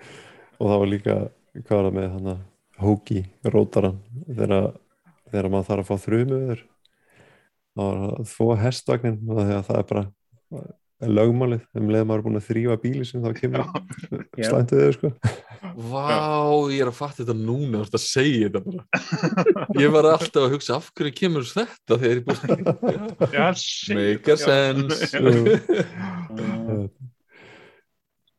og 0.57 0.72
það 0.72 0.81
var 0.84 0.91
líka 0.91 1.18
hvað 1.61 1.76
var 1.77 1.88
það 1.88 1.98
með 1.99 2.10
hann 2.15 2.31
að 2.34 2.41
hóki 2.81 3.23
rótaran 3.53 4.02
þegar, 4.26 4.56
þegar 5.30 5.49
maður 5.53 5.69
þarf 5.69 5.84
að 5.84 5.89
fá 5.89 6.06
þrjumu 6.06 6.39
við 6.39 6.52
þér 6.52 6.64
þá 7.72 7.81
var 7.81 7.99
það 8.02 8.14
að 8.14 8.31
þvó 8.31 8.48
hestvagnin 8.61 9.19
og 9.27 9.41
þegar 9.41 9.68
það 9.68 9.81
er 9.81 9.89
bara 9.91 10.06
er 10.61 10.72
lögmálið, 11.10 11.61
um 11.80 11.88
leið 11.90 12.03
maður 12.06 12.19
er 12.22 12.26
búin 12.28 12.38
að 12.40 12.45
þrýfa 12.49 12.76
bíli 12.84 13.06
sem 13.07 13.23
þá 13.23 13.32
kemur 13.40 13.64
þau 13.65 14.91
sko. 14.98 15.10
Vá, 15.91 16.07
ég 16.73 16.82
er 16.84 16.90
að 16.91 16.98
fatta 16.98 17.22
þetta 17.23 17.36
núna 17.38 17.80
þú 17.80 17.86
ert 17.88 17.98
að 17.98 18.03
segja 18.06 18.49
þetta 18.49 18.61
bara. 18.68 18.84
Ég 19.82 19.94
var 19.95 20.07
alltaf 20.11 20.44
að 20.45 20.53
hugsa 20.56 20.76
af 20.78 20.90
hverju 20.98 21.14
kemur 21.18 21.48
þetta 21.48 21.98
þegar 22.02 22.19
ég 22.19 22.26
búið 22.28 22.41
já, 23.38 23.45
segir- 23.61 23.98
make 24.02 24.36
a 24.36 24.38
sense. 24.41 25.10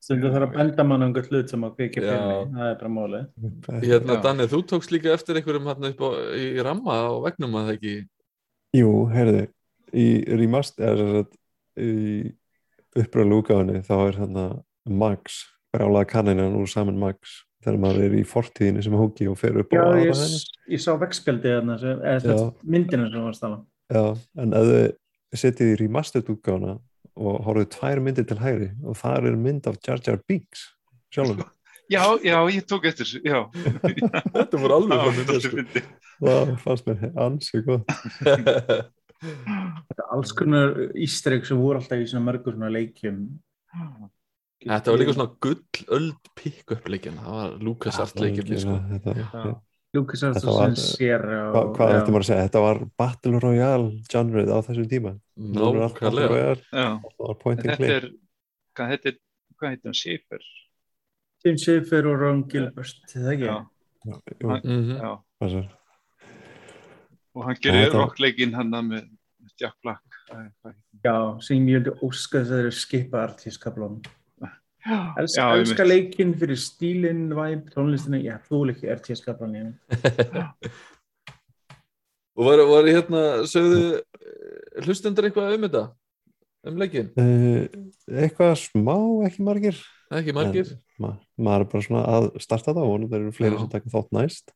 Stundum 0.02 0.32
þarf 0.34 0.46
að 0.48 0.56
benda 0.58 0.86
mann 0.86 1.02
um 1.02 1.08
einhvern 1.10 1.30
hlut 1.30 1.52
sem 1.52 1.66
að 1.66 1.72
Já. 1.72 1.76
fyrir 1.86 2.08
það 2.12 2.66
er 2.68 2.76
bara 2.82 2.92
málið. 2.98 3.26
Hérna 3.86 4.18
Já. 4.18 4.22
Danni, 4.28 4.48
þú 4.50 4.62
tókst 4.74 4.94
líka 4.94 5.14
eftir 5.16 5.38
einhverjum 5.40 5.68
hérna 5.70 5.92
upp 5.94 6.02
á, 6.02 6.08
í 6.38 6.46
ramma 6.66 6.98
á 7.06 7.10
vegnum 7.26 7.58
að 7.60 7.68
það 7.70 7.76
ekki? 7.78 7.94
Jú, 8.78 8.92
heyrðu, 9.12 9.42
í 9.92 10.06
remaster 10.40 10.88
eða 10.88 11.02
sem 11.02 11.16
sagt, 11.20 11.34
í 12.96 13.02
uppröðu 13.04 13.40
úgáðinni 13.40 13.82
þá 13.86 13.94
er 14.00 14.20
hann 14.20 14.38
Max, 14.88 15.42
brálaða 15.72 16.08
kanninan 16.10 16.58
úr 16.58 16.70
saman 16.70 17.00
Max 17.00 17.42
þegar 17.62 17.78
maður 17.84 18.06
er 18.06 18.16
í 18.18 18.22
fortíðinni 18.26 18.82
sem 18.84 18.96
hóki 18.98 19.28
og 19.30 19.38
fer 19.40 19.60
upp 19.62 19.72
á 19.72 19.76
Já, 19.76 19.82
aðra 19.84 20.06
ég, 20.08 20.48
ég 20.74 20.82
sá 20.82 20.92
þarna 20.98 21.78
sagt 21.80 22.64
myndina 22.66 23.08
sem 23.10 23.28
var 23.28 23.38
stala 23.38 23.62
Já, 23.92 24.04
en 24.42 24.56
ef 24.56 24.70
þau 24.72 25.40
setið 25.42 25.72
í 25.72 25.78
remastered 25.84 26.30
útgáfuna 26.32 26.76
og 27.12 27.42
horfðu 27.46 27.68
tvær 27.76 28.00
myndir 28.04 28.26
til 28.28 28.38
hægri 28.40 28.70
og 28.88 28.96
þar 29.00 29.28
er 29.30 29.36
mynd 29.40 29.68
af 29.68 29.78
Jar 29.84 30.00
Jar 30.04 30.20
Binks 30.28 30.70
sjálfum, 31.12 31.44
já, 31.92 32.02
já, 32.24 32.38
ég 32.48 32.64
tók 32.68 32.86
eftir 32.88 33.04
þessu 33.04 33.20
já, 33.26 33.38
þetta 34.36 34.60
voru 34.62 34.78
alveg 34.78 35.02
fann 35.02 35.28
dálítið 35.28 35.44
sko. 35.44 35.84
það 36.22 36.52
fannst 36.64 36.88
mér 36.88 37.20
ansi 37.26 37.62
gott 37.66 37.94
Þetta 39.22 39.98
er 40.02 40.08
alls 40.16 40.32
konar 40.34 40.72
ístreik 40.98 41.46
sem 41.46 41.58
voru 41.60 41.78
alltaf 41.78 42.00
í 42.02 42.06
svona 42.10 42.26
mörgur 42.26 42.56
svona 42.56 42.70
leikjum. 42.74 43.20
Þetta 44.62 44.92
var 44.94 44.98
líka 45.00 45.14
svona 45.16 45.34
gullöld 45.42 46.30
pick-up 46.38 46.88
leikin 46.90 47.16
það 47.18 47.36
var 47.36 47.54
Lucas 47.66 47.98
Art 48.02 48.18
leikin 48.22 48.58
sko. 48.58 48.78
Þetta- 48.90 49.14
Já. 49.18 49.60
Lucas 49.92 50.22
Arts 50.24 50.38
Þetta 50.40 50.48
og 50.48 50.60
sem 50.62 50.96
sér 50.96 51.22
Hva, 51.52 51.62
hvað 51.76 51.90
ætti 51.98 52.12
maður 52.14 52.22
að 52.24 52.28
segja, 52.30 52.44
þetta 52.48 52.60
var 52.64 52.78
Battle 52.96 53.40
Royale 53.42 53.88
genrið 54.08 54.48
á 54.48 54.58
þessum 54.64 54.86
tíma. 54.88 55.10
Er 55.36 55.76
nákvæmlega. 55.82 56.28
Royale, 56.30 56.62
já, 56.72 56.86
þetta 57.44 57.76
click. 57.76 57.90
er 57.90 58.06
hvað 58.78 58.88
heitir, 58.94 59.18
hvað 59.60 59.68
heitir 59.74 59.84
hann, 59.90 59.98
Schaefer 60.00 60.40
Tim 61.44 61.58
Schafer 61.58 62.06
og 62.08 62.20
Ron 62.22 62.42
Gilbert 62.48 63.04
það 63.12 63.28
ekki? 63.34 63.50
já, 63.50 63.66
Jú, 64.40 64.48
Mhm. 64.64 64.96
já. 64.98 65.12
Passar. 65.38 65.68
Og 67.36 67.46
hann 67.48 67.60
gerir 67.62 67.92
rockleikin 67.94 68.54
hann 68.56 68.72
með 68.88 69.06
Jack 69.60 69.76
Black. 69.84 70.02
Já, 71.02 71.14
sem 71.44 71.66
ég 71.68 71.80
vildi 71.80 71.92
óska 72.04 72.40
þess 72.40 72.50
að 72.50 72.56
þeir 72.56 72.66
eru 72.66 72.74
skipa 72.78 73.22
artískaflunum 73.26 74.00
hann? 74.02 74.58
Els, 75.20 75.36
Já, 75.36 75.44
ég 75.54 75.62
elska 75.62 75.84
leikinn 75.86 76.32
fyrir 76.38 76.58
stílinn, 76.58 77.28
væp, 77.36 77.68
tónlistina, 77.74 78.18
ég 78.22 78.42
þú 78.48 78.64
ekki 78.72 78.90
artískaflunum 78.90 79.74
og 82.32 82.48
var, 82.48 82.62
var 82.66 82.88
hérna 82.88 83.22
sögðu 83.46 84.00
hlustendur 84.82 85.28
eitthvað 85.28 85.58
um 85.58 85.66
þetta? 85.68 85.84
Um 86.62 86.78
leikin, 86.78 87.10
Uh, 87.18 87.66
eitthvað 88.06 88.52
smá, 88.60 88.94
ekki 89.26 89.42
margir. 89.42 89.78
Ekki 90.14 90.34
margir? 90.36 90.68
En 90.70 91.02
ma 91.02 91.10
maður 91.42 91.64
er 91.64 91.70
bara 91.72 91.86
svona 91.86 92.02
að 92.06 92.28
starta 92.44 92.74
það 92.76 92.86
og 92.86 93.06
það 93.08 93.16
eru 93.18 93.32
fleiri 93.34 93.56
Já. 93.56 93.60
sem 93.62 93.72
taka 93.72 93.92
þátt 93.94 94.12
næst 94.14 94.54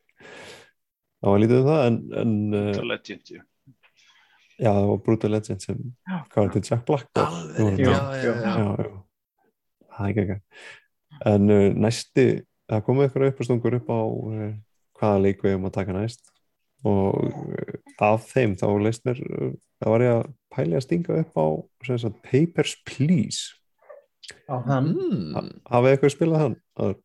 það 1.22 1.32
var 1.32 1.42
lítið 1.42 1.60
um 1.62 1.68
það 1.70 1.84
en, 1.88 1.98
en 2.22 2.34
The 2.52 2.64
uh, 2.82 2.88
Legend, 2.92 3.32
já. 3.32 3.42
já, 4.58 4.70
það 4.70 4.86
var 4.90 5.02
Brutal 5.08 5.32
Legend 5.34 5.66
sem 5.66 5.82
hvað 6.06 6.40
var 6.42 6.54
þetta, 6.54 6.70
Jack 6.70 6.86
Black 6.90 7.22
alveg, 7.22 7.80
já, 7.80 7.90
já, 7.90 7.96
já, 7.96 8.32
já, 8.32 8.54
já, 8.56 8.86
já. 8.86 8.94
það 9.96 10.06
er 10.06 10.12
ekki 10.12 10.24
ekki. 10.26 10.38
En 11.32 11.50
uh, 11.52 11.66
næsti, 11.86 12.24
það 12.68 12.86
komið 12.88 13.10
ykkur 13.10 13.28
uppastungur 13.30 13.78
upp 13.78 13.92
á 13.92 14.00
uh, 14.04 14.48
hvaða 15.00 15.22
leik 15.24 15.44
við 15.44 15.56
um 15.58 15.68
að 15.68 15.76
taka 15.78 15.94
næst. 15.96 16.26
Og 16.86 17.14
uh, 17.24 17.78
af 18.04 18.26
þeim 18.30 18.52
þá 18.60 18.66
leist 18.84 19.06
mér 19.08 19.22
uh, 19.24 19.54
það 19.80 19.94
var 19.94 20.04
ég 20.04 20.16
að 20.18 20.26
pæli 20.52 20.76
að 20.76 20.84
stinga 20.84 21.20
upp 21.22 21.40
á 21.40 21.46
sem 21.88 22.02
sagt, 22.04 22.20
Papers, 22.26 22.76
Please. 22.88 23.56
Á 24.50 24.60
hann? 24.66 24.92
Hafið 25.70 25.92
eitthvað 25.94 26.14
spilað 26.16 26.42
hann? 26.44 26.56
Það- 26.76 26.96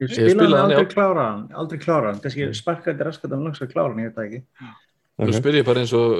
Ég 0.00 0.10
spilaði 0.12 0.52
hann 0.52 0.64
aldrei 0.66 0.84
já. 0.84 0.90
klára 0.92 1.22
hann, 1.30 1.44
aldrei 1.56 1.78
klára 1.80 2.10
hann, 2.12 2.18
kannski 2.20 2.48
sparkaði 2.54 3.06
raskat 3.08 3.32
um 3.32 3.44
langs 3.46 3.62
að 3.64 3.70
klára 3.72 3.92
hann, 3.94 4.02
ég 4.04 4.10
veit 4.10 4.16
það 4.18 4.26
ekki. 4.26 4.42
nú 5.16 5.28
ok. 5.30 5.36
spyr 5.38 5.56
ég 5.62 5.64
bara 5.70 5.80
eins 5.84 5.94
og 5.96 6.10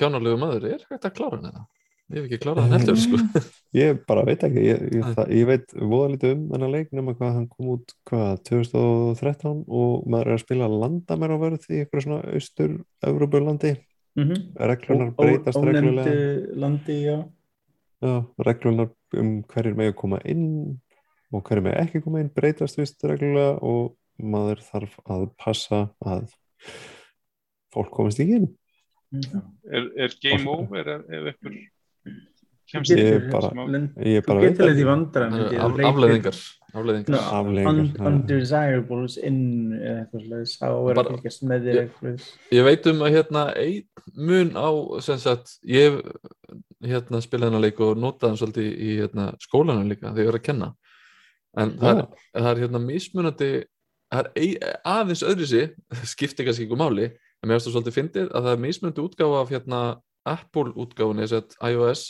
kjánalegu 0.00 0.38
maður 0.40 0.64
er 0.72 0.86
hægt 0.88 1.04
að 1.10 1.16
klára 1.18 1.36
hann 1.36 1.50
þetta? 1.50 1.66
Ég 2.08 2.16
hef 2.22 2.24
ekki 2.30 2.38
klárað 2.40 2.62
hann 2.64 2.72
heldur 2.80 2.96
sko 2.96 3.18
Ég 3.76 3.98
bara 4.08 4.22
veit 4.24 4.40
ekki, 4.46 4.62
ég, 4.64 4.78
ég, 4.96 5.02
það, 5.12 5.32
ég 5.36 5.44
veit 5.50 5.74
voða 5.76 6.06
lítið 6.14 6.30
um 6.38 6.46
þennan 6.54 6.72
leik 6.72 6.94
nema 6.96 7.12
hvað 7.18 7.34
hann 7.36 7.48
kom 7.52 7.66
út 7.74 7.92
hvað, 8.08 8.38
2013 8.48 9.58
og 9.68 10.06
maður 10.08 10.30
er 10.30 10.38
að 10.38 10.44
spila 10.46 10.70
landamæravörð 10.72 11.66
í 11.68 11.82
eitthvað 11.82 12.06
svona 12.06 12.22
austur-Evropulandi 12.32 13.74
Mhm. 14.18 14.38
reglunar 14.56 15.10
Ó- 15.12 15.12
ó- 15.12 15.18
breytast 15.20 15.58
reglulega 15.62 16.10
ónefndu 16.10 16.56
landi, 16.58 16.96
já. 17.04 17.18
Já, 18.02 18.14
reglunar 18.48 18.88
um 19.14 19.42
hverjir 19.44 19.76
megi 19.76 19.94
koma 19.94 20.18
inn 20.24 20.80
og 21.32 21.42
hverjir 21.44 21.62
megi 21.66 21.80
ekki 21.82 22.02
koma 22.04 22.20
inn 22.22 22.30
breytast 22.34 22.78
vist 22.80 23.02
reglulega 23.04 23.58
og 23.62 23.96
maður 24.18 24.62
þarf 24.64 24.94
að 25.08 25.26
passa 25.38 25.82
að 26.04 26.30
fólk 27.74 27.92
komist 27.94 28.20
ekki 28.24 28.40
inn 28.42 28.48
Mhm. 29.08 29.38
Er, 29.72 29.84
er 30.04 30.10
game 30.20 30.44
Oft- 30.52 30.68
over 30.68 30.88
ef, 31.08 31.36
Þú 31.40 31.52
kemst 32.68 32.90
Ég 32.92 32.98
getur- 32.98 33.30
bara- 33.32 33.48
Ég 34.04 34.20
Þú 34.20 34.26
bara 34.26 34.40
veit 34.42 34.50
getur 34.52 34.66
leið 34.68 34.76
í 34.76 34.82
ekki. 34.82 34.88
vandræðum. 34.90 35.32
Það 35.32 35.38
held 35.38 35.46
eru 35.48 35.56
ég, 35.56 35.60
af- 35.64 35.64
að 35.64 35.78
reytir- 35.78 35.88
Afleiðingar 35.88 36.36
Afleiðingar 36.74 37.08
No, 37.08 37.20
Afleiðingar, 37.38 37.78
un, 37.78 37.86
já. 37.88 38.06
undesirables 38.10 39.16
er 39.16 39.30
með 41.48 41.64
þér 41.64 41.74
Ég- 41.78 41.88
veit 42.68 42.86
um 42.86 42.98
að 43.00 43.12
hérna 43.16 43.56
einn 43.56 43.84
mun 44.14 44.50
á 44.52 45.00
sem 45.00 45.16
sagt, 45.16 45.58
ég 45.64 45.88
hef 45.88 46.02
hérna 46.84 47.22
spilað 47.24 47.48
hennar 47.48 47.60
leik 47.64 47.80
og 47.80 47.96
notað 47.96 48.28
hann 48.28 48.36
svolítið 48.36 48.68
í 48.76 48.90
hérna, 49.00 49.32
skólanum 49.40 49.88
líka 49.88 50.12
þegar 50.12 50.20
ég 50.20 50.30
var 50.32 50.38
að 50.38 50.44
kenna 50.44 50.74
en 51.58 51.74
það 51.80 52.02
er, 52.02 52.08
það 52.38 52.50
er 52.50 52.60
hérna 52.64 52.82
mismunandi 52.82 53.52
það 54.08 54.20
er 54.20 54.28
ei, 54.38 54.50
aðeins 54.88 55.24
öðruðsi 55.26 55.64
skiptir 56.12 56.48
kannski 56.48 56.68
ykkur 56.68 56.80
máli 56.80 57.08
en 57.08 57.48
mér 57.48 57.58
finnst 57.58 57.68
það 57.68 57.76
svolítið 57.76 57.98
fyndið 57.98 58.28
að 58.32 58.46
það 58.46 58.52
er 58.54 58.62
mismunandi 58.64 59.04
útgáfa 59.04 59.40
af 59.42 59.52
hérna 59.54 59.82
Apple 60.28 60.74
útgáfunni 60.76 61.26
þess 61.26 61.38
að 61.38 61.72
iOS, 61.72 62.04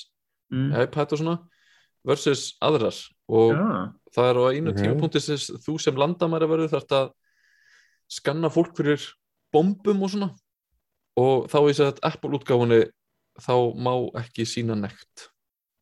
mm. 0.53 0.75
iPad 0.85 1.15
og 1.15 1.23
svona 1.23 1.37
versus 2.09 2.51
aðrar. 2.65 2.99
Og 3.29 3.55
Já, 3.55 3.71
það 4.17 4.31
er 4.31 4.41
á 4.41 4.45
einu 4.49 4.73
Ok. 4.73 4.81
tímapunkti 4.81 5.21
sem 5.23 5.59
þú 5.65 5.79
sem 5.83 5.97
landamæra 5.99 6.49
verður 6.49 6.73
þarft 6.75 6.95
að 6.97 7.09
skanna 8.09 8.51
fólk 8.51 8.77
fyrir 8.77 9.03
bombum 9.53 10.03
og 10.03 10.13
svona. 10.13 10.31
Og 11.19 11.49
þá 11.51 11.59
ég 11.69 11.77
segi 11.77 11.91
að 11.93 12.05
Apple 12.09 12.39
útgáfunni 12.39 12.81
þá 13.39 13.55
má 13.77 13.93
ekki 14.23 14.47
sína 14.49 14.79
nekt 14.79 15.29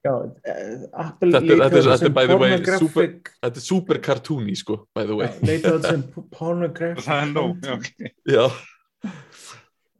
já, 0.06 0.12
eh, 0.52 0.86
Apple 1.06 1.32
leitaði 1.32 1.58
þetta 1.64 1.82
er 1.82 2.00
sem 2.04 2.16
by 2.16 2.30
the 2.30 2.38
way 2.38 2.54
pornographic 2.54 3.34
þetta 3.42 3.62
er 3.62 3.66
super 3.66 4.00
cartoony 4.08 4.56
sko 4.58 4.80
by 4.96 5.04
the 5.08 5.18
way. 5.18 5.28
Já, 5.28 5.50
leitaði 5.50 5.92
sem 5.92 6.06
pornographic 6.38 7.04
það 7.06 7.22
er 7.26 7.30
nóg 7.34 8.56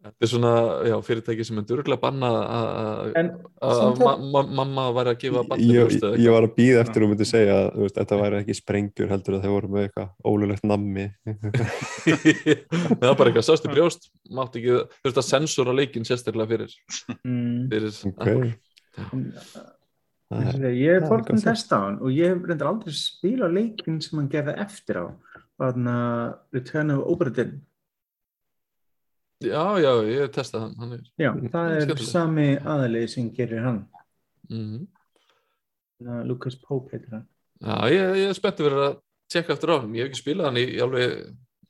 þetta 0.07 0.23
er 0.23 0.31
svona 0.31 0.53
já, 0.87 0.95
fyrirtæki 1.05 1.45
sem 1.47 1.59
er 1.61 1.67
durglega 1.67 1.99
banna 2.01 2.31
að 3.67 4.01
mamma 4.55 4.87
væri 4.97 5.13
að 5.13 5.21
gefa 5.25 5.43
Ég, 5.43 5.49
barni 5.51 5.69
ég, 5.75 5.97
eða 5.99 6.11
ég 6.23 6.37
var 6.37 6.47
að 6.47 6.55
býða 6.59 6.83
eftir 6.85 7.01
að 7.01 7.07
þú 7.07 7.11
myndi 7.13 7.29
segja 7.29 7.57
að 7.59 7.69
þú 7.75 7.85
veist, 7.87 7.99
þetta 8.01 8.21
væri 8.23 8.41
ekki 8.43 8.59
sprengjur 8.61 9.13
heldur 9.13 9.39
að 9.39 9.47
þeir 9.47 9.55
voru 9.57 9.73
með 9.75 9.87
eitthvað 9.87 10.33
ólulegt 10.33 10.67
nammi. 10.71 11.07
Það 12.07 13.09
er 13.11 13.19
bara 13.19 13.31
eitthvað 13.31 13.49
sástu 13.49 13.73
brjóst? 13.73 14.11
Mátti 14.37 14.63
ekki 14.63 14.77
þurft 15.03 15.23
að 15.23 15.31
sensora 15.31 15.77
leikin 15.77 16.07
sérstaklega 16.09 16.53
fyrir, 16.55 16.77
mm, 17.23 17.67
fyrir 17.73 17.93
ok 18.13 19.75
ég 20.31 20.91
er 20.97 21.05
fór 21.07 21.21
að 21.23 21.29
gott. 21.31 21.45
testa 21.45 21.77
á 21.79 21.81
hann 21.87 21.99
og 22.03 22.11
ég 22.11 22.33
hef 22.35 22.43
reyndar 22.49 22.67
aldrei 22.73 22.93
spila 22.99 23.47
leikinn 23.53 24.01
sem 24.03 24.19
hann 24.19 24.29
gerði 24.33 24.57
eftir 24.59 24.99
á. 24.99 25.07
Að 25.63 25.79
Return 26.53 26.91
of 26.91 27.07
Oberdin. 27.09 27.61
Já, 29.45 29.77
já, 29.81 29.91
ég 30.09 30.21
hef 30.25 30.31
testað 30.35 30.61
hann, 30.67 30.75
hann 30.81 30.93
er, 30.97 31.01
já, 31.21 31.31
Mm, 31.33 31.49
það 31.53 31.71
er 31.71 31.81
skemmtilegt. 31.85 32.11
sami 32.11 32.47
aðalegi 32.57 33.09
sem 33.09 33.31
gerir 33.31 33.63
hann. 33.63 33.87
Mm 34.51 34.87
að 36.07 36.27
Lucas 36.29 36.55
Pope 36.61 36.91
heitir 36.93 37.11
hann. 37.11 37.27
Já, 37.63 37.77
ég, 37.89 38.17
ég 38.21 38.29
er 38.29 38.35
spenntið 38.37 38.67
fyrir 38.67 38.83
að 38.85 38.97
tjekka 39.33 39.53
eftir 39.55 39.71
á 39.73 39.77
hann, 39.81 39.95
ég 39.97 40.03
hef 40.05 40.11
ekki 40.11 40.21
spilað 40.21 40.45
hann 40.51 40.59
í, 40.61 40.65
í 40.77 40.81
alveg 40.85 41.15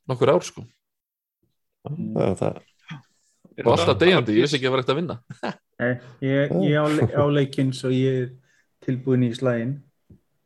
nokkur 0.09 0.31
ár 0.33 0.43
sko, 0.43 0.65
það 1.87 2.25
er 2.27 2.35
það. 2.41 2.57
Er 3.57 3.65
og 3.65 3.71
alltaf 3.73 3.97
deyjandi, 4.01 4.25
bara 4.27 4.37
ég 4.37 4.43
vissi 4.43 4.57
ekki 4.59 4.67
að 4.67 4.73
var 4.75 4.81
ekkert 4.83 4.91
að 4.93 4.99
vinna. 4.99 5.15
Nei, 5.79 5.93
ég, 6.27 6.51
ég 6.67 6.75
á, 6.75 6.85
le- 6.91 7.15
á 7.15 7.23
leikinn 7.31 7.71
svo 7.73 7.89
ég 7.89 8.19
er 8.25 8.27
tilbúin 8.87 9.27
í 9.27 9.33
slægin 9.35 9.77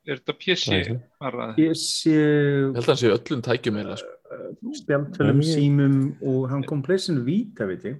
Er 0.09 0.18
þetta 0.18 0.34
PC 0.34 0.77
bara? 1.22 1.51
ég 1.61 1.76
held 1.77 2.77
að 2.81 2.88
hann 2.89 2.97
sé 2.97 3.09
öllum 3.13 3.41
tækjum 3.45 3.76
eða 3.84 3.97
sko. 4.01 4.15
Nei, 4.31 5.34
ég- 5.38 5.51
símum 5.51 5.97
og 6.26 6.47
hann 6.49 6.63
kom 6.65 6.81
pleysin 6.81 7.19
víta, 7.26 7.68
veit 7.69 7.84
ég 7.85 7.99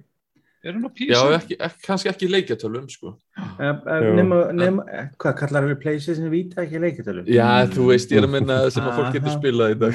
Er 0.64 0.72
hann 0.76 0.86
á 0.86 0.90
PC? 0.94 1.08
Já, 1.10 1.20
ekki, 1.38 1.56
ekki, 1.58 1.80
kannski 1.86 2.08
ekki 2.10 2.28
leikjatölum 2.30 2.84
sko. 2.90 3.16
Eh, 3.38 3.66
eh, 3.66 4.04
nema, 4.18 4.36
nema, 4.54 4.84
eh, 4.90 5.08
hvað 5.18 5.36
kallar 5.40 5.64
við 5.66 5.80
PlayStation 5.82 6.30
Vita 6.30 6.62
ekki 6.62 6.78
leikjartölu? 6.82 7.24
Já, 7.26 7.66
þú 7.66 7.86
veist, 7.90 8.10
ég 8.14 8.18
er 8.22 8.26
að 8.28 8.34
minna 8.36 8.58
sem 8.70 8.84
að 8.86 8.98
fólk 8.98 9.16
getur 9.16 9.34
spilað 9.38 9.74
í 9.74 9.78
dag 9.80 9.94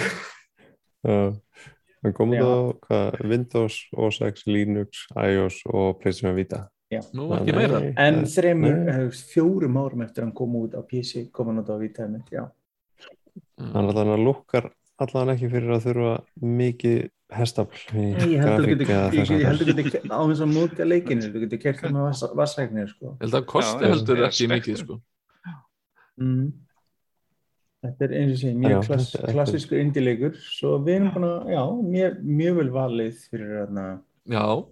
Já. 1.08 1.40
hann 2.04 2.14
kom 2.14 2.32
út 2.36 2.84
á 2.92 3.24
Windows, 3.24 3.78
OS 3.96 4.20
X, 4.28 4.44
Linux 4.48 5.06
iOS 5.16 5.62
og 5.72 6.02
PlayStation 6.02 6.36
Vita 6.90 7.10
Nú, 7.18 7.28
ekki 7.36 7.54
meira 7.56 7.80
Nei, 7.84 7.94
En 7.98 8.22
það- 8.24 8.32
þremur, 8.38 8.78
nei. 8.86 8.94
eh, 8.94 9.10
fjórum 9.34 9.78
árum 9.82 10.02
eftir 10.06 10.24
hann 10.24 10.32
kom 10.34 10.54
út 10.56 10.74
á 10.76 10.82
PC 10.88 11.30
kom 11.32 11.48
hann 11.48 11.60
út 11.64 11.68
á 11.70 11.76
Vita 11.80 12.04
einmitt, 12.06 12.30
já. 12.32 12.50
hann 13.60 13.90
allan 13.90 14.14
að 14.16 14.24
lukkar 14.24 14.70
allan 15.00 15.30
ekki 15.36 15.50
fyrir 15.52 15.74
að 15.76 15.84
þurfa 15.88 16.14
mikið 16.42 17.10
hestafl 17.30 17.82
í 17.92 18.06
Ég 18.16 18.40
held 18.40 18.62
að 18.64 18.70
getur- 18.72 18.88
eða 18.88 19.12
ég- 19.12 19.20
þess 19.20 19.30
ég 19.30 19.46
held 19.46 19.62
að 19.62 19.68
að 19.68 20.12
á 20.16 20.20
þess 20.32 20.42
að 20.46 20.54
móta 20.56 20.86
leikinu, 20.88 21.28
þú 21.34 21.40
getur 21.44 21.60
kert 21.62 21.78
það 21.82 21.92
með 21.92 22.36
vassæknir, 22.40 22.88
sko. 22.88 23.06
Ég 23.06 23.22
held 23.22 23.34
að 23.34 23.46
kosti 23.46 23.84
Já, 23.84 23.90
heldur 23.92 24.24
ekki 24.30 24.48
mikið 24.48 24.78
sko. 24.78 25.02
Mm. 26.20 26.54
Þetta 27.84 28.02
er 28.02 28.14
eins 28.18 28.32
og 28.34 28.40
sé, 28.42 28.48
Já, 28.48 28.58
mjög 28.58 28.86
klass, 28.88 29.12
þetta- 29.12 29.22
þetta- 29.22 29.34
klassískur 29.36 29.78
indie-leikur, 29.84 30.36
svo 30.36 30.80
við 30.80 30.96
erum 30.96 31.12
búin 31.14 31.28
að, 31.28 31.52
já, 31.52 31.64
mjög, 31.84 32.56
vel 32.56 32.70
valið 32.72 33.16
fyrir 33.30 33.68
þarna, 33.68 34.02
Já, 34.28 34.66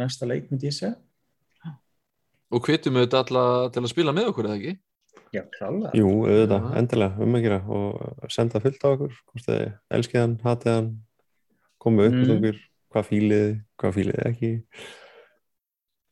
næsta 0.00 0.26
leik, 0.28 0.50
myndi 0.50 0.68
ég 0.70 0.76
segja. 0.76 0.94
og 2.50 2.64
hvetjum 2.66 2.96
við 2.98 3.04
þetta 3.06 3.20
alla 3.24 3.44
til 3.70 3.82
að 3.84 3.92
spila 3.92 4.12
með 4.16 4.30
okkur 4.32 4.48
eða 4.50 4.56
ekki 4.60 4.78
Já, 5.30 5.44
klálega. 5.54 5.90
Jú, 5.94 6.08
auðvitað, 6.26 6.64
Já. 6.64 6.78
endilega 6.80 7.22
um 7.22 7.34
að 7.38 7.42
gera 7.44 7.58
og 7.70 8.32
senda 8.34 8.60
fullt 8.64 8.82
á 8.82 8.88
okkur 8.90 9.12
hvort 9.30 9.44
þið 9.46 9.60
elskið 9.94 10.20
hann, 10.20 10.32
hatið 10.42 10.72
hann 10.74 10.88
komu 11.78 12.06
upp 12.08 12.16
Mm. 12.18 12.32
okkur 12.34 12.58
hvað 12.90 13.06
fílið, 13.10 13.50
hvað 13.78 13.94
fílið 13.94 14.18
ekki 14.26 14.50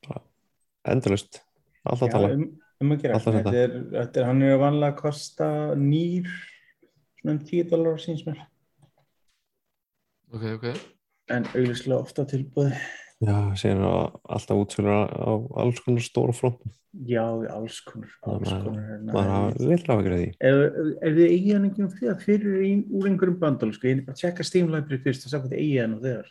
Bara 0.06 0.20
endalust 0.94 1.40
alltaf 1.84 2.06
Já, 2.08 2.12
tala 2.14 2.30
um, 2.36 2.44
um 2.80 2.92
að 2.94 3.02
gera. 3.02 3.14
Alltaf 3.18 3.34
þetta. 3.34 3.54
Er, 3.64 3.74
þetta 3.96 4.20
er, 4.22 4.28
hann 4.28 4.42
er 4.46 4.58
vanlega 4.62 4.92
að 4.94 5.00
kosta 5.02 5.48
nýr, 5.74 6.30
svona 7.18 7.34
um 7.34 7.42
10 7.50 7.66
dólar 7.72 7.98
síns 8.04 8.22
mér, 8.28 8.38
Ok, 10.32 10.44
ok 10.54 10.68
en 11.34 11.44
auðvitað 11.50 11.98
ofta 11.98 12.24
tilbúið. 12.24 12.72
Já, 13.18 13.34
síðan 13.58 13.82
alltaf 14.30 14.60
útsölur 14.62 14.94
á, 14.94 15.32
alls 15.58 15.80
konar 15.82 16.04
stóra 16.06 16.34
front 16.36 16.60
Já, 17.08 17.24
alls 17.50 17.80
konar, 17.82 18.12
alls 18.22 18.46
Maður- 18.46 18.64
konar. 18.64 18.84
hérna. 18.88 19.12
maður 19.12 19.32
hafa 19.34 19.68
litla 19.70 19.94
af 19.94 20.04
því 20.04 20.20
Ef, 20.38 20.58
ef 21.02 21.16
þið 21.16 21.24
eigið 21.26 21.52
hann 21.56 21.66
ekki 21.68 21.82
um 21.82 21.90
því 21.90 22.10
að 22.12 22.22
fyrir 22.22 22.62
ein, 22.62 22.84
úr 22.94 23.08
einhverjum 23.10 23.38
bandal, 23.42 23.72
sko, 23.74 23.88
ég 23.88 23.98
er 23.98 24.04
bara 24.06 24.14
að 24.14 24.22
checka 24.22 24.44
Steam 24.46 24.70
Library 24.70 25.02
fyrst 25.02 25.26
og 25.26 25.32
sjá 25.32 25.38
hvað 25.40 25.50
þið 25.52 25.62
eigið 25.64 25.82
hann 25.82 25.94
og 25.96 26.02
þegar. 26.06 26.28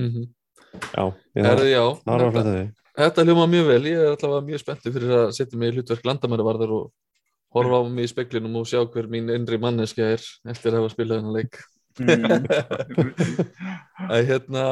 mm 0.00 0.10
-hmm. 0.10 0.28
Já, 0.70 1.04
það 1.34 1.64
já, 1.66 1.84
það 2.04 2.14
er 2.14 2.20
þetta, 2.20 2.30
hlæta 2.30 2.54
því 2.54 2.64
þetta 3.00 3.24
hljóma 3.24 3.46
mjög 3.50 3.66
vel 3.66 3.84
ég 3.90 3.98
er 4.00 4.16
allavega 4.16 4.46
mjög 4.46 4.60
spenntið 4.64 4.92
fyrir 4.96 5.12
að 5.18 5.32
setja 5.36 5.58
mig 5.58 5.68
í 5.68 5.74
hlutverk 5.76 6.04
landamæravarðar 6.04 6.72
og 6.72 6.92
horfa 7.52 7.76
á 7.76 7.82
mig 7.90 8.04
í 8.04 8.12
speklinum 8.12 8.56
og 8.56 8.66
sjá 8.66 8.80
hver 8.86 9.08
mín 9.10 9.30
innri 9.34 9.58
manneskja 9.58 10.12
er 10.14 10.22
eftir 10.46 10.72
að 10.72 10.80
hafa 10.80 10.94
spilað 10.94 11.20
hennar 11.20 11.36
leik. 11.42 11.58
að 14.14 14.22
hérna 14.30 14.64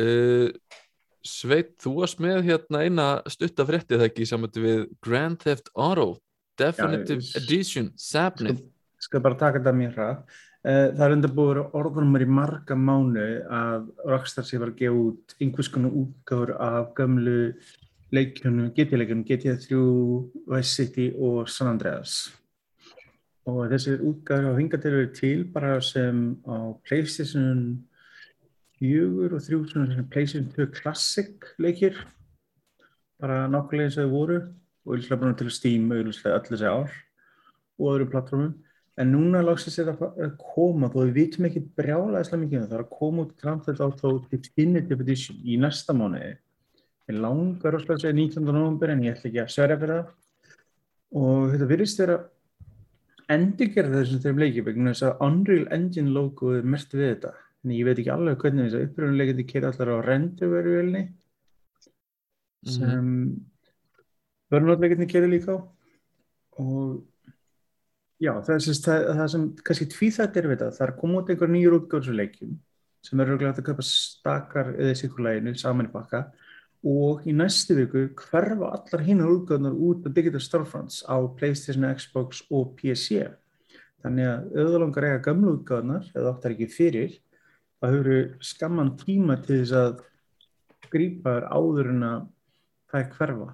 uh, 0.00 0.48
Sveit, 1.24 1.70
þú 1.80 1.94
varst 2.02 2.18
með 2.20 2.42
hérna 2.50 2.82
eina 2.84 3.04
stutta 3.32 3.64
fréttið 3.64 4.02
það 4.02 4.08
ekki 4.10 4.26
saman 4.28 4.52
við 4.60 4.82
Grand 5.04 5.38
Theft 5.40 5.70
Auto 5.72 6.18
Definitive 6.60 7.22
Já, 7.22 7.30
ég- 7.30 7.38
Edition 7.42 7.86
Sabnið 7.96 8.60
skal 9.04 9.20
bara 9.24 9.36
taka 9.36 9.58
þetta 9.60 9.72
mér 9.76 9.90
hrað. 9.96 10.20
Eh, 10.64 10.86
Það 10.96 11.02
er 11.04 11.12
enda 11.12 11.28
búið 11.28 11.58
orðanumar 11.76 12.22
í 12.24 12.28
marga 12.28 12.76
mánu 12.78 13.24
að 13.52 13.82
Rockstar 14.08 14.46
sé 14.48 14.56
var 14.60 14.70
að 14.72 14.78
gefa 14.78 14.96
út 14.96 15.34
einhvers 15.44 15.68
konar 15.68 15.92
útgáður 15.92 16.54
af 16.56 16.94
gömlu 16.96 17.34
leikjunum, 18.14 18.70
GT-leikjunum, 18.76 19.26
GTA3, 19.28 19.80
Vice 20.54 20.72
City 20.72 21.10
og 21.18 21.50
San 21.52 21.68
Andreas. 21.74 22.30
Og 23.44 23.68
þessir 23.68 24.00
útgáður 24.00 24.48
hafa 24.48 24.60
hingað 24.60 24.82
til 24.82 24.90
að 24.90 24.98
vera 24.98 25.14
til 25.18 25.38
bara 25.52 25.72
sem 25.84 26.20
á 26.48 26.56
PlayStation 26.88 27.64
4 28.80 29.30
og 29.30 29.40
3 29.44 29.58
svona 29.70 30.04
PlayStation 30.12 30.50
2 30.54 30.68
Classic 30.78 31.48
leikir, 31.60 31.98
bara 33.20 33.44
nákvæmlega 33.52 33.90
eins 33.90 33.98
og 33.98 34.06
þau 34.06 34.14
voru 34.14 34.38
og 34.84 34.94
auðvitað 34.94 35.20
búin 35.20 35.36
til 35.40 35.52
Steam 35.52 35.92
auðvitað 35.92 36.38
öll 36.38 36.48
þessi 36.48 36.70
ár 36.72 36.96
og 37.78 37.90
öðrum 37.92 38.10
plattformum 38.14 38.54
en 39.00 39.12
núna 39.12 39.42
er 39.42 39.60
það 39.60 40.02
að 40.24 40.34
koma 40.40 40.88
þó 40.92 40.98
við 41.02 41.14
vitum 41.18 41.48
ekki 41.48 41.66
brjálæðislega 41.76 42.42
mikið 42.44 42.60
um 42.60 42.66
það 42.70 42.78
er 42.78 42.86
að 42.86 42.96
koma 42.98 43.24
út 43.24 43.36
Grand 43.40 43.64
Theft 43.64 43.84
Auto 43.84 44.14
Definitive 44.30 45.04
Edition 45.04 45.40
í 45.44 45.58
næsta 45.60 45.96
mánuði 45.96 46.34
Ég 47.04 47.18
langar 47.20 47.74
rosalega 47.74 47.98
að 47.98 48.04
segja 48.06 48.16
19. 48.16 48.46
november 48.48 48.92
en 48.94 49.02
ég 49.04 49.12
ætla 49.12 49.28
ekki 49.28 49.40
að 49.42 49.50
sverja 49.52 49.76
fyrir 49.80 49.98
það. 49.98 50.12
Og 51.20 51.50
þetta 51.52 51.66
virðist 51.68 52.00
vera 52.00 52.16
endurgerð 53.32 53.94
þessum 53.98 54.20
þeim 54.24 54.40
leiki 54.42 54.64
vegna 54.66 54.92
þess 54.92 55.06
að 55.08 55.22
Unreal 55.26 55.66
Engine 55.76 56.12
logo 56.12 56.52
er 56.58 56.66
mest 56.74 56.92
við 56.94 57.08
þetta. 57.14 57.32
En 57.64 57.72
ég 57.72 57.86
veit 57.88 57.98
ekki 57.98 58.12
alveg 58.12 58.42
hvernig 58.42 58.66
þess 58.68 58.76
að 58.78 58.86
uppröðunleikandi 58.88 59.46
keira 59.48 59.70
allar 59.72 59.92
á 59.94 60.06
renduverjuvelni 60.08 61.02
sem 62.74 63.08
börnótleikarnir 64.52 65.08
keira 65.10 65.28
líka 65.28 65.56
á. 65.56 65.58
Og 66.60 67.02
já, 68.22 68.32
það, 68.46 68.60
sagt- 68.68 68.86
það, 68.86 69.08
það 69.18 69.32
sem 69.34 69.48
kannski 69.66 69.88
tvíþætt 69.94 70.38
er 70.40 70.48
við 70.48 70.56
þetta, 70.58 70.76
það 70.78 70.86
er 70.86 70.94
koma 71.00 71.20
út 71.20 71.32
einhver 71.34 71.52
nýjur 71.52 71.78
útgáður 71.80 72.18
leikjum 72.20 72.54
sem 73.04 73.20
er 73.20 73.32
auðvitað 73.34 73.58
að 73.60 73.66
kaupa 73.68 73.84
stakar 73.84 74.70
eða 74.78 74.94
sikkurlæginu 75.00 75.52
saman 75.60 75.90
í 75.90 75.92
bakka 75.92 76.22
og 76.84 77.24
í 77.24 77.32
næstu 77.32 77.78
viku 77.78 78.06
hverfa 78.26 78.70
allar 78.76 79.04
hinnar 79.06 79.32
útgáðunar 79.32 79.76
út 79.88 80.06
af 80.06 80.14
Digital 80.16 80.42
Storefronts 80.44 81.02
á 81.08 81.16
Playstation, 81.36 81.86
Xbox 81.96 82.44
og 82.52 82.74
PC. 82.76 83.24
Þannig 84.04 84.28
að 84.28 84.58
auðvitað 84.60 85.06
eiga 85.08 85.22
gamla 85.24 85.54
útgáðunar 85.56 86.10
eða 86.12 86.34
áttar 86.34 86.52
ekki 86.52 86.68
fyrir 86.68 87.14
það 87.84 87.94
hefur 87.94 88.44
skamman 88.44 88.92
tíma 89.00 89.38
til 89.44 89.60
þess 89.62 89.78
að 89.78 90.02
grípa 90.92 91.38
þér 91.38 91.48
áður 91.52 91.90
en 91.92 92.04
að 92.08 92.20
það 92.90 93.00
er 93.00 93.08
hverfa. 93.16 93.48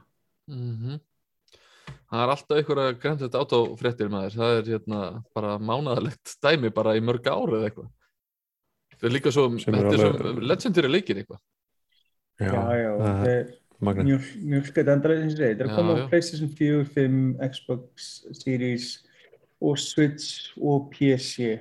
Mhm. 0.50 1.00
Það 2.10 2.22
er 2.24 2.32
alltaf 2.34 2.58
einhverja 2.58 2.98
grænt 2.98 3.20
þetta 3.22 3.40
átófréttir 3.44 4.10
maður, 4.10 4.34
það 4.34 4.56
er 4.56 4.70
hérna 4.72 5.00
bara 5.34 5.58
mánaðalegt 5.58 6.36
dæmi 6.42 6.72
bara 6.74 6.96
í 6.98 7.00
mörg 7.00 7.22
ári 7.30 7.58
eða 7.58 7.70
eitthvað. 7.70 7.90
Það 8.98 9.08
er 9.08 9.14
líka 9.14 9.32
svo, 9.32 9.46
þetta 9.54 9.92
er 9.94 10.00
svo 10.00 10.32
legendary 10.42 10.90
leikir 10.90 11.20
eitthvað. 11.20 11.40
Já, 12.40 12.52
já, 12.80 12.90
það 13.00 13.26
er 13.30 14.04
mjög, 14.04 14.28
mjög 14.52 14.66
skætt 14.70 14.88
endalega 14.94 15.20
sem 15.20 15.30
ég 15.30 15.36
segi. 15.36 15.54
Það 15.56 15.64
er 15.64 15.70
að 15.70 15.76
koma 15.76 15.94
á. 15.96 16.08
PlayStation 16.10 16.48
4, 16.58 16.84
5, 16.94 17.18
Xbox 17.54 18.08
Series 18.40 18.86
og 19.60 19.78
Switch 19.78 20.52
og 20.60 20.90
PC. 20.94 21.60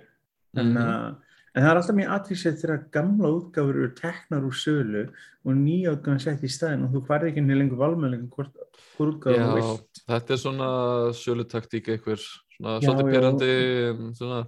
En, 0.57 0.71
Mhm. 0.73 0.77
uh, 0.77 1.15
en 1.55 1.63
það 1.63 1.69
er 1.71 1.79
alltaf 1.81 1.95
mjög 1.95 2.13
aðvísið 2.15 2.61
þegar 2.61 2.83
gamla 2.91 3.27
útgáfur 3.37 3.75
eru 3.75 3.89
teknar 3.95 4.41
úr 4.47 4.55
sölu 4.55 5.03
og 5.45 5.53
nýja 5.55 5.95
útgáfur 5.95 6.21
sett 6.21 6.43
í 6.43 6.49
staðin 6.49 6.83
og 6.87 6.91
þú 6.93 7.01
færði 7.07 7.29
ekki 7.31 7.41
henni 7.43 7.55
lengur 7.59 7.77
valmöðleikum 7.81 8.29
hvort, 8.29 8.53
hvort 8.97 9.19
útgáfur 9.19 9.43
þú 9.43 9.55
vilt. 9.59 10.01
þetta 10.07 10.31
er 10.33 10.41
svona 10.43 10.69
sölutaktík 11.13 11.87
einhver, 11.93 12.19
svona 12.57 12.79
svolítið 12.81 13.05
já. 13.05 13.11
pyrrandi, 13.11 14.15
svona, 14.17 14.45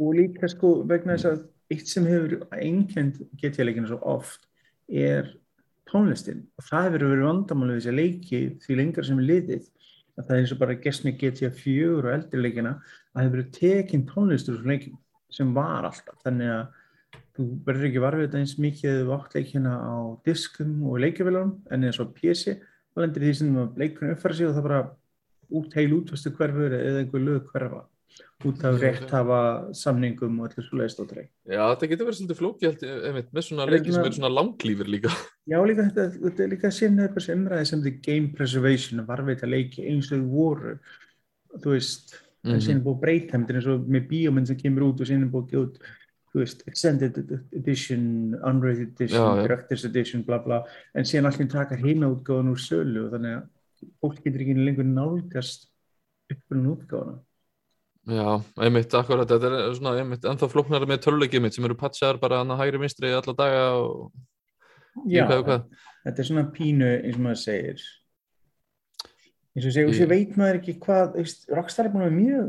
Og 0.00 0.14
líka 0.14 0.48
sko 0.48 0.84
vegna 0.86 1.16
þess 1.16 1.24
að 1.26 1.44
eitt 1.70 1.88
sem 1.88 2.04
hefur 2.06 2.46
einkend 2.52 3.16
GTA-leikina 3.42 3.88
svo 3.88 3.98
oft 4.02 4.46
er 4.88 5.34
tónlistin. 5.90 6.44
Og 6.58 6.66
það 6.68 6.86
hefur 6.86 7.04
verið 7.06 7.26
vandamáli 7.26 7.76
þessi 7.78 7.94
leiki 7.94 8.40
því 8.64 8.78
lengra 8.78 9.04
sem 9.06 9.20
er 9.20 9.28
liðið 9.28 9.68
að 10.18 10.24
það 10.24 10.34
er 10.34 10.42
eins 10.42 10.54
og 10.54 10.60
bara 10.62 10.78
gerst 10.84 11.04
með 11.06 11.18
GTA 11.22 11.50
4 11.54 11.90
og 11.96 12.10
eldri 12.12 12.42
leikina 12.42 12.74
að 13.14 13.22
hefur 13.22 13.36
verið 13.36 13.52
tekin 13.58 14.06
tónlistur 14.08 14.58
úr 14.58 14.70
leikim 14.72 14.98
sem 15.32 15.52
var 15.56 15.88
alltaf. 15.88 16.18
Þannig 16.24 16.54
að 16.54 16.64
þú 17.38 17.48
verður 17.66 17.88
ekki 17.88 18.02
varfið 18.02 18.24
þetta 18.26 18.40
eins 18.42 18.56
mikið 18.58 18.90
eða 18.92 19.04
þú 19.04 19.14
átt 19.18 19.36
leikina 19.38 19.74
á 19.78 19.96
diskum 20.26 20.72
og 20.90 20.98
leikjafélagum 21.04 21.52
en 21.70 21.86
eins 21.86 22.00
og 22.02 22.14
PC 22.16 22.56
þá 22.58 23.04
lendir 23.04 23.26
því 23.26 23.34
sem 23.38 23.60
að 23.62 23.78
leikunum 23.82 24.16
uppfæra 24.16 24.38
sig 24.38 24.48
og 24.48 24.56
það 24.56 24.66
bara 24.66 24.80
út 25.58 25.76
heil 25.78 25.92
útvastu 25.96 26.32
hverfur 26.34 26.74
eða 26.76 27.04
einhver 27.04 27.24
lög 27.24 27.52
hverfa 27.52 27.84
út 28.46 28.62
af 28.64 28.78
Já, 28.78 28.82
rétt 28.84 29.10
hafa 29.10 29.40
samningum 29.74 30.40
og 30.40 30.46
allir 30.48 30.64
svo 30.68 30.78
leiðstóttri. 30.78 31.24
já 31.48 31.62
þetta 31.74 31.88
getur 31.90 32.06
verið 32.06 32.18
svolítið 32.20 32.36
einmitt, 33.08 33.32
með 33.34 33.42
svona 33.48 33.66
Er 33.66 33.72
leiki 33.74 33.92
sem 33.92 34.04
eru 34.04 34.14
svona 34.18 34.30
langlífir 34.34 34.88
líka. 34.88 35.10
Já, 35.48 35.58
líka 35.66 35.86
þetta, 35.88 36.04
þetta 36.22 36.42
er 36.44 36.48
líka 36.54 36.70
síðan 36.70 37.02
eitthvað 37.08 37.26
sem 37.26 37.38
umræði 37.42 37.66
sem 37.66 37.82
þetta 37.82 38.02
game 38.06 38.28
preservation 38.38 39.06
varveita 39.06 39.46
leiki 39.50 39.86
eins 39.90 40.12
og 40.12 40.22
voru 40.30 40.78
þú 41.58 41.74
veist, 41.74 42.14
Mhm. 42.44 42.60
síðan 42.62 42.76
er 42.78 42.84
búið 42.86 43.00
breyta 43.02 43.32
þeim, 43.34 43.42
þetta 43.46 43.50
er 43.50 43.56
eins 43.58 43.66
og 43.74 43.86
með 43.88 44.08
bíómynd 44.08 44.46
sem 44.46 44.56
kemur 44.56 44.82
út 44.92 45.00
og 45.00 45.10
er 45.10 45.32
búið 45.32 45.50
gefa 45.50 45.64
út 45.66 45.78
þú 46.28 46.38
veist, 46.44 46.62
extended 46.68 47.40
edition 47.56 48.34
unrated 48.44 48.92
edition, 48.94 49.18
Já, 49.18 49.36
já. 49.36 49.46
director's 49.48 49.84
edition 49.84 50.22
bla 50.22 50.38
bla, 50.38 50.62
en 50.94 51.02
síðan 51.04 51.26
allir 51.32 51.48
taka 51.50 51.74
hina 51.76 52.06
útgáðan 52.06 52.52
úr 52.52 52.60
sölu 52.62 53.06
og 53.06 53.12
þannig 53.16 53.34
að 53.42 53.48
fólk 54.02 54.22
getur 54.22 54.40
ekki 54.44 54.54
lengur 54.64 54.84
nálgast 54.86 55.66
uppbyrjun 56.30 56.76
útgáðana 56.76 57.18
Já, 58.08 58.24
einmitt, 58.64 58.94
akkurat, 58.96 59.28
þetta 59.28 59.48
er 59.52 59.74
svona 59.76 59.90
einmitt 60.00 60.24
ennþá 60.24 60.46
flóknara 60.48 60.86
með 60.88 61.02
töluleikið 61.04 61.42
mitt 61.44 61.56
sem 61.56 61.66
eru 61.68 61.74
patchaðar 61.76 62.16
bara 62.22 62.38
hann 62.40 62.54
að 62.54 62.62
hægri 62.62 62.80
vinstri 62.80 63.10
alla 63.12 63.34
daga 63.36 63.64
og 63.76 64.12
Já, 65.04 65.26
hvað 65.28 65.40
og 65.42 65.48
hvað. 65.48 65.64
þetta 66.06 66.22
er 66.22 66.28
svona 66.30 66.44
pínu 66.54 66.88
eins 67.04 67.18
og 67.18 67.24
maður 67.26 67.40
segir. 67.42 67.82
Eins 69.52 69.66
og 69.68 69.74
segir, 69.74 69.90
Ég- 69.90 69.98
sér 69.98 70.08
veit 70.08 70.36
maður 70.40 70.60
ekki 70.60 70.74
hvað 70.80 71.18
Rockstar 71.52 71.84
er 71.88 71.92
búin 71.92 72.06
að 72.06 72.08
vera 72.08 72.20
mjög 72.22 72.48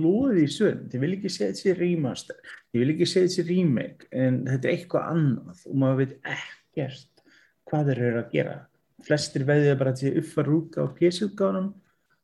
loðið 0.00 0.40
í 0.42 0.48
sögum, 0.56 0.82
þið 0.90 1.00
vil 1.04 1.12
ekki 1.16 1.30
segja 1.36 1.52
þessi 1.52 1.76
remaster, 1.78 2.36
þið 2.72 2.82
vil 2.82 2.90
ekki 2.96 3.08
segja 3.12 3.28
þessi 3.28 3.46
remake 3.50 4.08
en 4.10 4.40
þetta 4.48 4.64
er 4.68 4.74
eitthvað 4.74 5.10
annað 5.14 5.62
og 5.70 5.78
maður 5.84 6.00
veit 6.02 6.16
ekkert 6.34 7.24
hvað 7.70 7.92
þeir 7.92 8.02
eru 8.08 8.24
að 8.24 8.32
gera. 8.34 8.56
Flestir 9.06 9.46
veðið 9.46 9.78
bara 9.78 9.92
til 9.92 10.16
uppfara 10.18 10.56
útgáð 10.58 10.82
á 10.82 10.90
og 10.90 11.72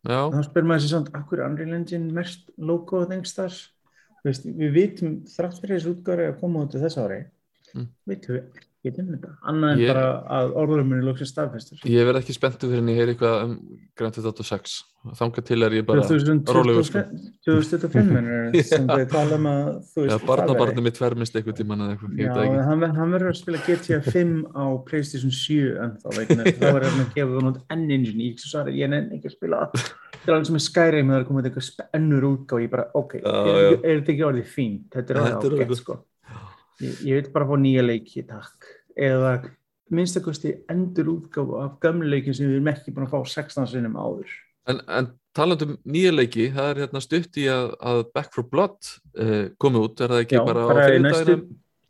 þá 0.06 0.42
spyr 0.46 0.66
maður 0.68 0.84
sér 0.84 0.92
samt, 0.94 1.08
akkur 1.18 1.40
er 1.40 1.48
Unreal 1.50 1.74
Engine 1.78 2.12
mest 2.14 2.50
logoð 2.58 3.14
engstar 3.16 3.54
við 4.26 4.70
vitum 4.74 5.20
þrátt 5.30 5.60
fyrir 5.62 5.78
þessu 5.78 5.94
útgáður 5.96 6.30
að 6.32 6.40
koma 6.40 6.64
út 6.66 6.74
á 6.74 6.82
þess 6.84 6.98
ári 7.02 7.24
Mm. 7.74 7.88
veitum 8.08 8.36
við 8.36 8.60
ekki 8.92 9.02
um 9.04 9.12
þetta 9.14 9.30
annað 9.52 9.72
en 9.72 9.80
Ég- 9.82 9.92
bara 9.94 10.06
að 10.38 10.52
orðurumunni 10.62 11.06
lóksins 11.06 11.32
staðfestur. 11.34 11.80
Ég 11.86 12.06
verð 12.08 12.20
ekki 12.22 12.36
spenntu 12.36 12.68
fyrir 12.70 12.82
en 12.84 12.90
ég 12.92 13.00
heyri 13.00 13.14
eitthvað 13.16 13.42
um 13.46 13.56
Grand 13.96 14.14
Theft 14.16 14.26
Auto 14.32 14.46
6 14.46 14.76
þanga 15.16 15.42
til 15.46 15.62
er 15.62 15.70
ég 15.76 15.84
bara 15.86 16.02
rólegur, 16.02 16.82
sko. 16.82 17.02
2025 17.46 18.08
mennur 18.10 18.56
sem 18.66 18.86
þau 18.90 19.04
tala 19.12 19.36
um 19.38 19.44
að 19.46 19.68
þú 19.92 20.06
veist 20.06 20.24
barnabarnið 20.26 20.82
mitt 20.88 20.98
fermist 20.98 21.36
eitthvað 21.38 21.58
tíman 21.60 21.84
eða 21.84 21.94
eitthvað, 21.94 22.16
ég 22.18 22.26
Já, 22.26 22.40
ekki. 22.42 22.64
hann, 22.66 22.82
hann 22.96 23.14
verður 23.14 23.30
að 23.30 23.38
spila 23.38 23.60
GTA 23.68 24.00
5 24.02 24.32
á 24.58 24.64
Playstation 24.88 25.30
7 25.30 25.76
en 25.84 25.94
þá 26.02 26.08
að 26.10 26.18
er 26.26 26.88
hann 26.88 27.04
að 27.04 27.12
gefa 27.14 27.30
það 27.36 27.46
nút 27.46 27.60
enn 27.76 27.86
engine 27.96 28.26
í 28.26 28.32
svo 28.40 28.50
svarið, 28.56 28.80
ég 28.82 28.90
nenni 28.90 29.20
ekki 29.20 29.30
að 29.30 29.36
spila 29.36 29.60
það. 29.62 29.86
Það 30.16 30.26
er 30.26 30.34
alveg 30.36 30.48
sem 30.50 30.58
er 30.58 30.64
Skyrim 30.66 31.12
það 31.12 31.20
er 31.20 31.26
komið 31.30 31.48
eitthvað 31.50 31.66
spe- 31.68 31.88
önnur 32.00 32.26
útgáð 32.32 32.64
ég 32.66 32.72
bara, 32.74 32.86
ok, 32.98 33.14
Já, 33.22 33.30
er, 33.46 33.78
er 33.78 34.00
þetta 34.00 34.12
ekki 34.16 34.26
orðið 34.26 34.50
fínt? 34.56 34.86
Þetta 34.96 35.14
er 35.14 35.20
Þetta 35.22 35.30
er 35.30 35.52
orðið- 35.52 35.66
ágætt 35.70 35.80
sko. 35.84 35.98
Ég, 36.82 36.98
ég 37.06 37.20
vil 37.22 37.30
bara 37.32 37.46
fá 37.48 37.54
nýja 37.62 37.86
leiki, 37.86 38.26
takk 38.28 38.66
eða 38.96 39.36
minnstakosti 39.92 40.54
endur 40.72 41.12
útgáð 41.12 41.52
af 41.62 41.76
gömlu 41.84 42.08
leikin 42.10 42.34
sem 42.34 42.48
við 42.48 42.56
erum 42.58 42.70
ekki 42.72 42.94
búin 42.96 43.06
að 43.06 43.12
fá 43.14 43.36
16 43.36 43.70
sinnum 43.74 43.96
áður 44.00 44.32
En, 44.66 44.80
en 44.90 45.06
talandum 45.36 45.76
nýja 45.86 46.10
leiki, 46.10 46.48
það 46.50 46.68
er 46.72 46.78
hérna 46.82 47.00
stutt 47.04 47.36
í 47.38 47.44
að, 47.52 47.68
að 47.86 48.00
Back 48.16 48.32
for 48.34 48.48
Blood 48.50 48.88
uh, 49.14 49.44
komi 49.62 49.78
út, 49.78 50.00
er 50.02 50.10
það 50.10 50.22
ekki 50.24 50.40
Já, 50.40 50.42
bara 50.48 50.64
á 50.66 50.74
þriðdæginum 50.74 51.44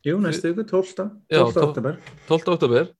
jú, 0.05 0.19
næstu 0.21 0.51
ykkur, 0.51 0.67
12. 0.69 1.07
Já, 1.33 1.39
12. 1.41 1.55
tólf- 1.55 1.63
oktober 1.71 1.97
12. 2.29 2.53
oktober 2.53 2.91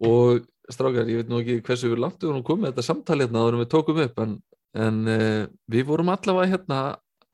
og 0.00 0.40
strákar, 0.72 1.10
ég 1.12 1.20
veit 1.20 1.28
nú 1.30 1.42
ekki 1.42 1.58
hversu 1.66 1.90
við 1.92 2.00
langt 2.06 2.22
við 2.22 2.30
vorum 2.32 2.46
komið 2.46 2.70
þetta 2.70 2.86
samtali 2.88 3.26
hérna 3.26 3.42
áður 3.44 3.58
en 3.58 3.62
við 3.66 3.70
tókum 3.74 4.00
upp 4.06 4.24
en, 4.24 4.34
en 4.86 5.00
uh, 5.12 5.44
við 5.76 5.86
vorum 5.90 6.12
allavega 6.14 6.52
hérna 6.54 6.80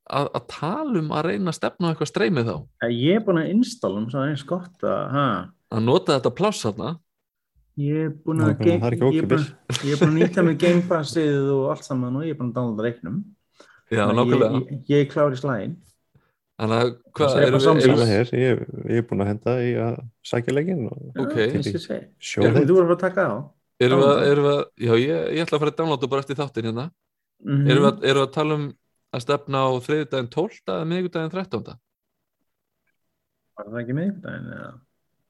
að, 0.07 0.31
að 0.41 0.47
tala 0.57 0.99
um 1.03 1.13
að 1.15 1.29
reyna 1.31 1.53
að 1.53 1.59
stefna 1.61 1.93
eitthvað 1.93 2.11
streymið 2.11 2.51
þá 2.51 2.57
Eh, 2.89 2.95
Ég 3.07 3.21
er 3.21 3.25
búin 3.27 3.43
að 3.45 3.53
installa 3.55 4.03
um 4.03 4.09
svo 4.11 4.25
eins 4.27 4.43
gott 4.51 4.83
að, 4.83 5.21
að 5.77 5.85
nota 5.87 6.17
þetta 6.19 6.33
pláss 6.39 6.65
hérna 6.67 6.93
ég 7.77 7.97
er 8.07 8.13
búin 8.25 8.39
Það 8.41 8.47
að, 8.49 8.53
er 8.53 8.79
það 8.81 8.87
er 8.87 8.95
ég 8.97 9.23
er 9.23 9.27
búin, 9.31 9.49
er 9.93 10.05
að 10.07 10.15
nýta 10.17 10.45
með 10.47 10.55
Game 10.63 10.85
Passið 10.89 11.51
og 11.53 11.65
allt 11.75 11.85
saman 11.89 12.15
og 12.17 12.25
ég 12.25 12.33
er 12.33 12.39
búin 12.39 12.53
að 12.53 12.57
downloada 12.61 12.87
reiknum. 12.87 13.19
Já, 13.93 14.03
nákvæmlega 14.11 14.49
Ég, 14.57 14.71
ég, 14.71 14.79
ég 14.91 15.03
er 15.05 15.11
klár 15.13 15.35
í 15.37 15.41
slægin. 15.41 15.75
Þannig 16.57 16.79
að 16.81 16.93
hvað, 17.13 17.35
erum 17.45 17.67
erum 17.77 17.99
við 18.01 18.11
hér, 18.15 18.31
ég, 18.41 18.63
er 18.97 19.05
búin 19.11 19.21
að 19.23 19.29
henda 19.29 19.57
í 19.61 19.73
að 19.85 19.99
sækja 20.25 20.55
leikinn 20.57 20.87
og 20.89 21.21
Ok. 21.27 21.37
Sjóða 22.17 22.63
Þú 22.65 22.79
voru 22.79 22.97
að 22.97 23.03
taka 23.05 23.27
á. 23.29 23.35
erum 23.85 24.01
við, 24.01 24.23
erum 24.31 24.47
við 24.49 24.63
já, 24.87 24.93
ég, 24.97 25.27
ég 25.37 25.45
ætla 25.45 25.59
að 25.59 25.63
fara 25.67 25.75
að 25.75 25.79
downloada 25.83 26.09
bara 26.15 26.25
eftir 26.25 26.41
þáttin 26.41 26.71
hérna 26.71 26.87
Mm 27.45 27.67
erum, 27.69 27.83
við, 27.85 27.91
að- 27.93 28.05
erum 28.09 28.23
við 28.23 28.27
að 28.27 28.33
tala 28.33 28.55
um 28.57 28.63
að 29.13 29.21
stefna 29.27 29.59
á 29.61 29.71
þriðjudaginn 29.85 30.31
12. 30.33 30.63
eða 30.73 30.87
miðgudaginn 30.89 31.33
13. 31.37 31.75
Var 33.57 33.69
það 33.69 33.81
ekki 33.83 33.97
miðvikudaginn 33.99 34.49
eða? 34.57 34.71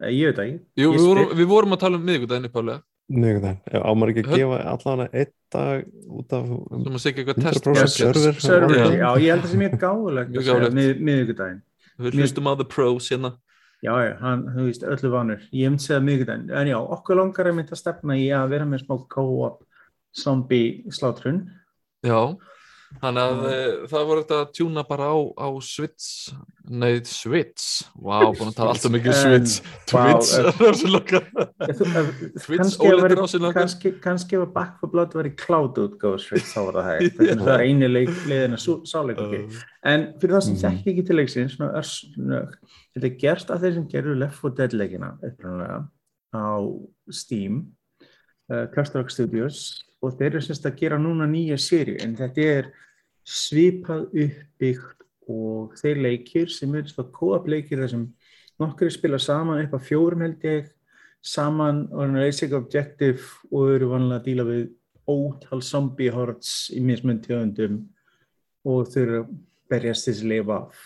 Nei, 0.03 0.11
Ég 0.13 0.29
veit 0.29 0.37
það 0.37 0.47
ekki. 0.47 0.61
Jú, 0.83 0.91
við 0.93 1.07
vorum, 1.09 1.33
við 1.39 1.49
vorum 1.51 1.75
að 1.77 1.83
tala 1.87 1.99
um 2.01 2.07
miðgudaginn 2.11 2.51
uppálega 2.51 2.83
Mjög 3.07 3.45
ámar 3.87 4.11
ekki 4.11 4.23
að 4.27 4.33
gefa 4.41 4.57
allan 4.67 5.03
einn 5.07 5.29
dag 5.55 5.85
út 6.11 6.33
af 6.35 6.47
sem 6.51 6.97
að 6.97 7.03
segja 7.05 7.23
eitthvað 7.23 7.37
100% 7.39 7.77
test 7.79 8.01
server. 8.01 8.41
Server, 8.43 8.75
Já. 8.75 8.87
já, 8.99 9.11
ég 9.23 9.31
held 9.31 9.37
að 9.37 9.45
það 9.45 9.53
sé 9.53 9.61
mjög 9.61 9.77
gáðulegt 9.85 10.33
að 10.33 10.41
segja 10.41 10.57
gáfulegt. 10.57 10.75
mið, 10.75 11.03
miðvikudaginn. 11.07 11.61
Við 12.03 12.19
hlustum 12.19 12.51
á 12.51 12.53
The 12.59 12.67
Pros 12.75 13.11
hérna 13.15 13.31
Já, 13.85 13.93
já, 14.03 14.13
hann, 14.25 14.43
þú 14.57 14.65
veist, 14.67 14.85
öllu 14.91 15.11
vanur. 15.13 15.41
Ég 15.55 15.71
myndi 15.71 15.85
segja 15.87 16.01
miðvikudaginn. 16.03 16.51
En 16.51 16.71
já, 16.73 16.77
okkur 16.97 17.21
langar 17.21 17.47
að 17.53 17.57
mynda 17.61 17.77
að 17.77 17.81
stefna 17.85 18.17
í 18.19 18.27
að 18.35 18.51
vera 18.57 18.67
með 18.67 18.83
smá 18.83 18.95
co-op 19.15 19.63
zombie 20.17 20.83
slátrun. 20.91 21.41
Já, 22.03 22.19
Þannig 22.97 23.23
að 23.23 23.41
uh, 23.45 23.87
það 23.91 24.05
voru 24.09 24.23
þetta 24.23 24.37
að 24.41 24.51
tjúna 24.57 24.83
bara 24.89 25.07
á, 25.11 25.17
á 25.37 25.49
Switch, 25.67 26.07
nei 26.71 27.01
Switch, 27.05 27.65
vá, 27.99 28.21
búin 28.31 28.49
að 28.53 28.57
tala 28.57 28.73
alltaf 28.73 28.93
mikið 28.95 29.17
Switch, 29.21 29.57
Twitch, 29.91 30.31
vá, 30.39 30.51
það 30.57 30.69
er 30.71 30.79
svo 30.81 30.91
loka. 30.95 31.21
Ef 31.71 31.83
að 34.47 34.53
Back 34.55 34.79
for 34.81 34.93
Blood 34.93 35.17
var 35.19 35.29
í 35.29 35.35
cloud 35.37 35.81
útgáð 35.83 36.17
Switch 36.25 36.53
þá 36.55 36.61
var 36.69 36.79
það 36.79 36.89
hægt. 36.93 37.21
Að 37.37 37.43
það 37.45 37.53
er 37.57 37.67
leik, 37.93 38.13
leiðin 38.31 38.57
að 38.57 38.63
sáleik 38.93 39.23
Uh, 39.27 39.61
en 39.93 40.07
fyrir 40.21 40.37
það 40.37 40.45
sem 40.47 40.57
Mhm. 40.57 40.63
þekki 40.65 40.93
ekki 40.95 41.07
til 41.11 41.17
leiksins 41.21 41.57
svona 41.59 41.77
örsnög, 41.83 42.55
þetta 42.97 43.07
er 43.11 43.19
gert 43.21 43.51
af 43.51 43.61
þeir 43.63 43.75
sem 43.77 43.89
gerðu 43.93 44.17
Left 44.23 44.41
4 44.41 44.57
Dead 44.63 44.73
leikina 44.79 45.13
upprunalega 45.21 45.79
á 46.37 46.49
Steam 47.11 47.61
uh, 48.53 48.67
Cluster 48.73 49.01
Rock 49.03 49.11
Studios 49.15 49.61
og 50.05 50.19
þeir 50.19 50.31
eru 50.35 50.45
semst 50.45 50.67
að 50.69 50.79
gera 50.83 50.99
núna 51.01 51.29
nýja 51.31 51.59
séri 51.61 51.97
en 52.05 52.17
þetta 52.19 52.47
er 52.59 52.71
svipað 53.27 54.07
uppbyggt 54.13 55.05
og 55.33 55.75
þeir 55.81 56.03
leikir 56.05 56.53
sem 56.53 56.75
eru 56.79 56.91
svona 56.91 57.13
co-op 57.15 57.49
leikir 57.51 57.83
þar 57.83 57.93
sem 57.93 58.07
nokkri 58.63 58.91
spila 58.95 59.19
saman 59.21 59.65
upp 59.65 59.75
á 59.75 59.81
fjórum 59.83 60.23
held 60.25 60.45
ég 60.47 60.69
saman 61.27 61.87
og 61.91 62.05
hann 62.05 62.19
er 62.21 62.29
basic 62.29 62.55
objective 62.55 63.51
og 63.51 63.73
eru 63.75 63.91
vanlega 63.91 64.21
að 64.21 64.29
díla 64.29 64.47
við 64.47 64.63
ótal 65.11 65.63
zombie 65.63 66.13
hordes 66.15 66.71
í 66.75 66.83
mismun 66.83 67.21
tjóðundum 67.25 67.83
og 68.67 68.89
þau 68.93 69.03
eru 69.03 69.19
að 69.23 69.35
berjast 69.71 70.09
þessi 70.09 70.31
lifa 70.31 70.61
af 70.63 70.81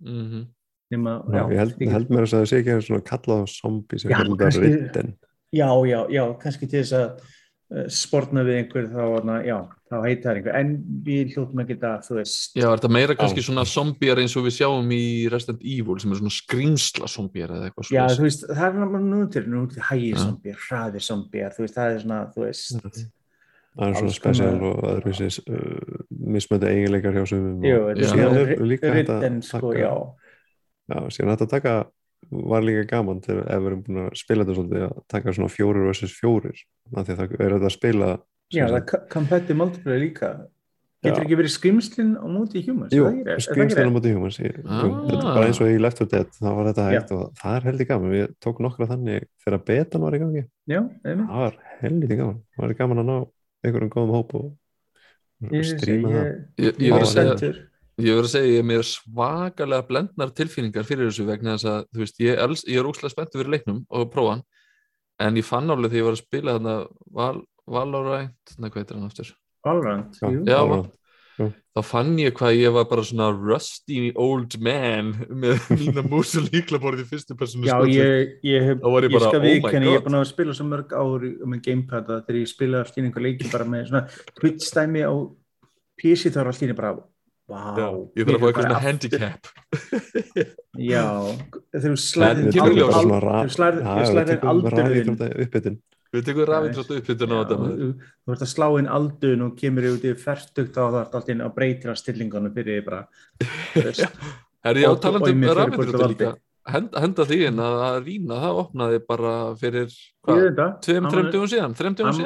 mhm. 0.00 0.46
nema, 0.92 1.18
Já, 1.32 1.44
ég 1.52 1.60
held, 1.60 1.84
held 1.96 2.12
mér 2.12 2.26
að 2.26 2.34
það 2.34 2.48
sé 2.48 2.62
ekki 2.62 2.78
svona 2.88 3.06
kallað 3.08 3.44
á 3.44 3.46
zombie 3.52 4.00
sem 4.00 4.12
Já, 4.12 4.18
kannski- 4.22 4.64
ritten 4.64 5.14
já, 5.52 5.68
já, 5.88 6.00
já, 6.08 6.24
kannski 6.40 6.68
til 6.68 6.80
þess 6.80 6.96
að 6.96 7.30
uh, 7.72 7.86
sportna 7.88 8.42
við 8.46 8.58
einhver 8.60 8.86
þá, 8.92 9.00
þarna, 9.16 9.36
já, 9.46 9.56
þá 9.92 9.96
heitir 10.06 10.24
það 10.26 10.36
einhver 10.40 10.58
en 10.60 10.72
við 11.06 11.32
hljóttum 11.34 11.62
að 11.62 11.70
geta, 11.72 11.92
þú 12.06 12.18
veist 12.18 12.56
Já, 12.58 12.66
er 12.68 12.76
þetta 12.76 12.90
meira 12.96 13.16
kannski 13.18 13.42
Já. 13.42 13.46
svona 13.48 13.64
zombíar 13.68 14.20
eins 14.22 14.36
og 14.36 14.44
við 14.46 14.54
sjáum 14.58 14.92
í 14.96 15.02
Resident 15.32 15.64
Evil 15.74 15.98
sem 16.02 16.12
er 16.14 16.20
svona 16.20 16.34
skrýmsla 16.36 17.10
zombíar 17.12 17.54
eða 17.56 17.70
eitthvað 17.70 17.88
já, 17.88 18.04
svoleiðis. 18.04 18.18
þú 18.20 18.28
veist, 18.28 18.46
það 18.52 18.68
er 18.68 18.78
náttúrulega 18.82 19.08
nú 19.08 19.22
til 19.36 19.44
nú 19.52 19.64
til 19.72 19.82
hægir 19.88 20.14
Já. 20.16 20.22
zombie, 20.26 20.54
hraðir 20.68 21.06
zombie 21.08 21.50
þú 21.56 21.64
veist, 21.66 21.76
það 21.80 21.96
er 21.96 22.00
svona, 22.06 22.20
þú 22.36 22.46
veist 22.46 22.72
það 23.72 23.88
er 23.88 23.94
svona 23.96 24.12
spesial 24.18 24.56
og 24.68 24.82
öðruvísis 24.92 25.40
uh, 25.48 26.04
mismöndi 26.36 26.68
eiginleikar 26.68 27.14
hjá 27.16 27.24
sumum 27.30 27.62
jú, 27.64 27.78
og 27.80 27.96
þetta 27.96 28.04
Já. 28.04 28.26
er 28.28 28.52
svona 28.52 28.68
líka 28.68 28.92
hægt 28.92 29.12
að 29.16 29.22
taka- 29.48 29.78
já 29.80 29.92
já, 30.92 30.98
síðan 31.16 31.32
hægt 31.32 31.46
að 31.46 31.52
taka 31.56 31.74
var 32.32 32.64
líka 32.64 32.86
gaman 32.94 33.20
til 33.24 33.38
ef 33.42 33.60
við 33.60 33.66
erum 33.70 33.82
búin 33.86 34.00
að 34.06 34.16
spila 34.22 34.44
þetta 34.44 34.56
svolítið 34.58 34.86
að 34.88 34.96
taka 35.12 35.34
svona 35.36 35.52
fjórir 35.52 35.86
versus 35.90 36.14
fjórir 36.16 36.56
af 36.96 37.04
því 37.06 37.12
að 37.12 37.20
það 37.22 37.36
er 37.46 37.54
þetta 37.58 37.68
að 37.70 37.76
spila 37.76 38.10
já, 38.52 38.64
það 38.66 38.76
er 38.80 39.06
competitive 39.12 39.58
multiplayer 39.60 40.00
líka. 40.06 40.32
Getur 41.02 41.18
Já. 41.18 41.24
ekki 41.26 41.36
verið 41.40 41.50
skrimslinn 41.50 42.10
á 42.14 42.26
móti 42.30 42.60
humans? 42.62 42.92
Jú, 42.94 43.08
ekki 43.10 43.42
skrimslega 43.42 43.88
rétt? 43.88 43.94
mútið 43.96 44.12
humans 44.14 44.36
ég, 44.38 44.58
Ah. 44.62 44.84
jú, 44.84 44.90
þetta 45.08 45.18
er 45.18 45.34
bara 45.34 45.46
eins 45.48 45.58
og 45.60 45.66
í 45.72 45.80
Left 45.82 45.98
4 45.98 46.10
Dead 46.12 46.28
þá 46.36 46.46
var 46.54 46.68
þetta 46.68 46.84
hægt 46.92 47.10
og 47.16 47.32
það 47.40 47.56
er 47.56 47.66
heldur 47.66 47.88
gaman. 47.88 48.12
Við 48.12 48.28
tók 48.38 48.60
nokkra 48.62 48.86
þannig 48.86 49.26
þegar 49.44 49.64
betan 49.66 50.00
var 50.06 50.12
í 50.14 50.20
gangi. 50.22 50.44
Já, 50.70 50.78
einmitt. 51.02 51.26
það 51.26 51.42
var 51.42 51.56
heldur 51.80 52.16
gaman. 52.20 52.38
Það 52.54 52.62
var 52.68 52.74
gaman 52.78 53.02
að 53.02 53.08
ná 53.10 53.16
einhverjum 53.66 53.90
góðum 53.96 54.14
hóp 54.14 54.34
og 54.38 54.46
og 55.42 55.66
stríma 55.66 56.08
það. 56.14 56.22
Ég, 56.22 56.38
Ég, 56.62 56.78
ég 56.78 56.94
ég 56.94 57.71
ég 58.00 58.14
verð 58.16 58.28
að 58.28 58.32
segja, 58.32 58.52
ég 58.54 58.62
er 58.62 58.68
mér 58.70 58.86
svakalega 58.88 59.86
blendnar 59.88 60.30
tilfinningar 60.36 60.86
fyrir 60.88 61.10
þessu 61.10 61.26
vegna 61.28 61.56
þess 61.58 61.68
að, 61.72 61.84
þú 61.92 62.04
veist, 62.04 62.20
ég, 62.24 62.38
er 62.40 62.54
ég 62.72 62.80
er 62.80 62.88
óslega 62.88 63.12
spenntur 63.12 63.42
fyrir 63.42 63.52
leiknum 63.58 63.82
og 63.90 64.08
prófa 64.14 64.36
hann, 64.38 64.42
en 65.20 65.36
ég 65.36 65.44
fann 65.44 65.68
alveg 65.70 65.92
þegar 65.92 66.00
ég 66.02 66.08
var 66.08 66.16
að 66.16 66.22
spila 66.24 66.56
þarna 66.56 66.76
Val, 67.12 67.42
Valorant, 67.68 68.56
nei, 68.58 68.70
hvað 68.72 68.80
heitir 68.82 68.96
hann 68.98 69.06
aftur? 69.10 69.34
Valorant, 69.66 70.16
Já. 70.18 70.26
jú 70.32 70.40
Já, 70.48 70.58
Valorant. 70.62 70.98
þá 71.72 71.80
fann 71.88 72.10
ég 72.20 72.34
hvað 72.36 72.56
ég 72.58 72.72
var 72.74 72.84
bara 72.90 73.04
svona 73.06 73.28
rusty 73.32 74.10
old 74.20 74.56
man 74.60 75.12
með 75.30 75.62
mína 75.80 76.02
mús 76.04 76.32
og 76.40 76.48
líklaborð 76.52 77.04
í 77.04 77.06
fyrstu 77.12 77.36
personu 77.38 77.68
Já, 77.68 77.76
ég, 77.92 78.34
ég, 78.44 78.66
hef, 78.72 78.82
var 78.82 79.04
ég 79.06 79.12
ég 79.12 79.16
bara, 79.18 79.30
skal 79.30 79.40
oh 79.40 79.46
viðkenni, 79.46 79.86
ég 79.92 79.94
er 79.96 80.02
God. 80.02 80.08
búin 80.08 80.18
að 80.20 80.26
spila 80.32 80.56
svo 80.58 80.66
mörg 80.72 80.92
ár 80.96 81.24
í- 81.28 81.36
með 81.44 81.62
gamepad 81.68 82.10
að 82.16 82.24
þegar 82.26 82.40
ég 82.42 82.50
spila 82.56 82.82
allt 82.82 82.98
í 82.98 83.04
einhver 83.06 83.24
leiki 83.28 83.52
bara 83.52 83.68
með 83.68 83.86
svona 83.92 84.04
Twitch-dæmi 84.40 85.04
á 85.08 85.12
PC 86.02 86.32
þá 86.34 86.40
er 86.42 86.50
allt 86.52 86.60
í 86.62 86.66
henni 86.66 86.78
bara 86.82 86.92
Vá, 87.52 87.62
Já, 87.76 87.88
ég 88.16 88.24
þarf 88.28 88.34
að 88.34 88.40
fá 88.42 88.46
eitthvað 88.48 88.66
svona 88.66 88.84
handicap. 88.86 89.42
Já, 90.92 91.04
þegar 91.76 91.92
í 91.92 91.94
slæðir 92.00 92.44
aldurinn 94.52 95.76
Við 96.12 96.26
tekum 96.28 96.44
á 96.44 96.60
þetta 97.40 97.56
maður. 97.56 97.96
Þú 98.26 98.32
ert 98.34 98.42
að 98.44 98.50
slá 98.50 98.66
inn 98.76 98.88
aldun 98.92 99.44
og 99.46 99.54
kemur 99.56 99.86
út 99.94 100.02
í 100.04 100.10
ferstugt 100.20 100.76
á 100.76 100.84
það 100.84 101.08
allt 101.16 101.28
í 101.30 101.32
einu 101.32 101.46
að 101.46 101.54
breytir 101.56 101.88
að 101.92 102.00
stillingunum 102.02 102.52
fyrir 102.52 102.72
því 102.76 102.82
bara. 102.88 103.00
Herri, 104.66 104.80
já, 104.84 104.88
Og- 104.90 105.00
talandi 105.00 105.32
um 105.32 105.40
í 105.40 105.42
kvöldu 105.72 106.08
líka? 106.12 106.30
Henda, 106.62 106.94
henda 107.02 107.24
því 107.26 107.36
inn 107.48 107.58
að, 107.58 107.74
að 107.88 107.96
Rína, 108.06 108.36
það 108.38 108.58
opnaði 108.60 108.98
bara 109.08 109.32
fyrir, 109.58 109.88
Ég 109.90 110.22
hvað, 110.28 110.36
veit 110.44 110.54
það. 110.60 110.70
tveim, 110.86 111.00
Amal- 111.00 111.10
þreim 111.16 111.26
dögum 111.32 111.48
síðan 111.50 111.72
þreim 111.80 111.94
dögum 111.98 112.12
Am- 112.12 112.18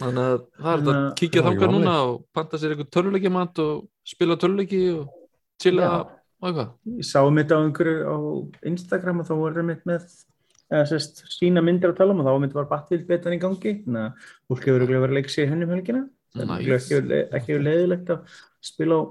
þannig 0.00 0.24
að 0.24 0.38
það 0.60 0.72
er 0.72 0.80
þetta 0.80 0.80
Þannig 0.80 0.94
að 0.94 1.04
að- 1.04 1.14
kíkja 1.20 1.42
Það 1.42 1.46
var 1.50 1.56
ekki 1.56 1.70
núna 1.74 1.94
og 2.08 2.16
panta 2.36 2.56
sér 2.62 2.72
eitthvað 2.74 2.90
töluleikjamat 2.96 3.58
og 3.64 3.74
spila 4.14 4.36
töluleiki 4.40 4.80
og 4.96 5.08
chilla 5.60 5.90
og 6.00 6.48
eitthvað. 6.48 6.70
Ég 6.96 7.06
sá 7.10 7.20
mitt 7.30 7.52
á 7.52 7.56
einhverju 7.60 7.96
á 8.08 8.16
Instagram 8.72 9.20
og 9.20 9.26
þá 9.28 9.34
voru 9.40 9.64
mitt 9.70 9.84
með 9.84 10.06
eða 10.70 10.86
sérst 10.86 11.24
sína 11.34 11.60
myndir 11.66 11.92
á 11.92 11.98
talum 11.98 12.20
og 12.22 12.26
þá 12.30 12.40
mitt 12.40 12.54
var 12.54 12.68
Battlefield 12.70 13.08
betan 13.10 13.34
í 13.36 13.40
gangi. 13.42 13.72
Þannig 13.84 14.02
að 14.06 14.28
fólk 14.48 14.64
hefur 14.70 14.86
verið 14.86 15.06
að 15.10 15.14
leika 15.18 15.28
sér 15.34 15.46
í 15.46 15.50
hennum 15.52 15.72
helgina. 15.74 16.02
Það 16.30 16.42
er 16.42 16.46
Nice. 16.46 16.94
örugglega 16.94 17.34
ekki, 17.40 17.56
leiðilegt 17.58 18.10
að 18.14 18.20
spila 18.62 18.94
á 18.94 19.02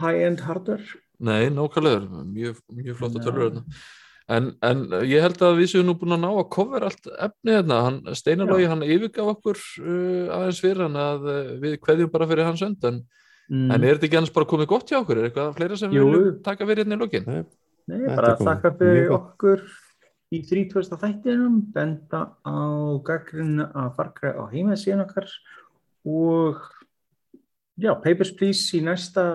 high-end 0.00 0.40
hardware. 0.46 0.86
Nei, 1.20 1.50
nákvæmlega, 1.50 2.24
mjög, 2.30 2.60
mjög 2.72 2.94
flotta 2.96 3.18
Já. 3.18 3.24
tölur 3.26 3.42
hérna. 3.50 3.64
En, 4.30 4.50
en 4.62 4.82
ég 5.08 5.24
held 5.24 5.40
að 5.42 5.56
við 5.58 5.72
séum 5.72 5.88
nú 5.88 5.96
búin 5.98 6.14
að 6.14 6.20
ná 6.22 6.28
að 6.30 6.50
cover 6.54 6.84
allt 6.86 7.08
efni 7.10 7.54
hérna, 7.56 7.78
hann, 7.86 7.96
Steinarlógi, 8.14 8.68
hann 8.70 8.84
yfirgaf 8.86 9.32
okkur 9.32 9.58
uh, 9.58 10.28
aðeins 10.36 10.60
fyrir 10.62 10.84
hann 10.84 10.98
að 11.02 11.26
uh, 11.26 11.38
við 11.64 11.74
kveðjum 11.82 12.12
bara 12.12 12.28
fyrir 12.30 12.46
hans 12.46 12.62
önd, 12.62 12.86
en, 12.86 13.00
mm. 13.50 13.64
en 13.66 13.78
er 13.78 13.96
þetta 13.96 14.06
ekki 14.06 14.20
annars 14.20 14.34
bara 14.36 14.48
komið 14.52 14.68
gott 14.70 14.92
hjá 14.92 15.00
okkur? 15.00 15.18
Er 15.18 15.30
eitthvað 15.30 15.56
fleira 15.56 15.78
sem 15.80 15.96
Jú. 15.96 16.04
við 16.06 16.14
viljum 16.14 16.36
taka 16.46 16.68
fyrir 16.68 16.84
hérna 16.84 16.98
í 16.98 17.00
lokin? 17.00 17.26
Nei, 17.26 17.40
Nei, 17.90 18.04
bara 18.12 18.36
þakka 18.38 18.72
mjög 18.74 18.84
fyrir 18.84 19.16
okkur 19.16 19.64
í 20.30 20.42
30. 20.46 21.00
þættinum, 21.02 21.58
benda 21.74 22.22
á 22.46 22.58
gaggrinn 23.10 23.64
að 23.66 23.90
farkra 23.98 24.36
á 24.38 24.42
heimasíðan 24.52 25.02
okkar 25.08 25.26
og 26.06 26.62
já, 27.82 27.96
Papers, 27.98 28.30
Please 28.38 28.78
í 28.78 28.84
næsta 28.86 29.26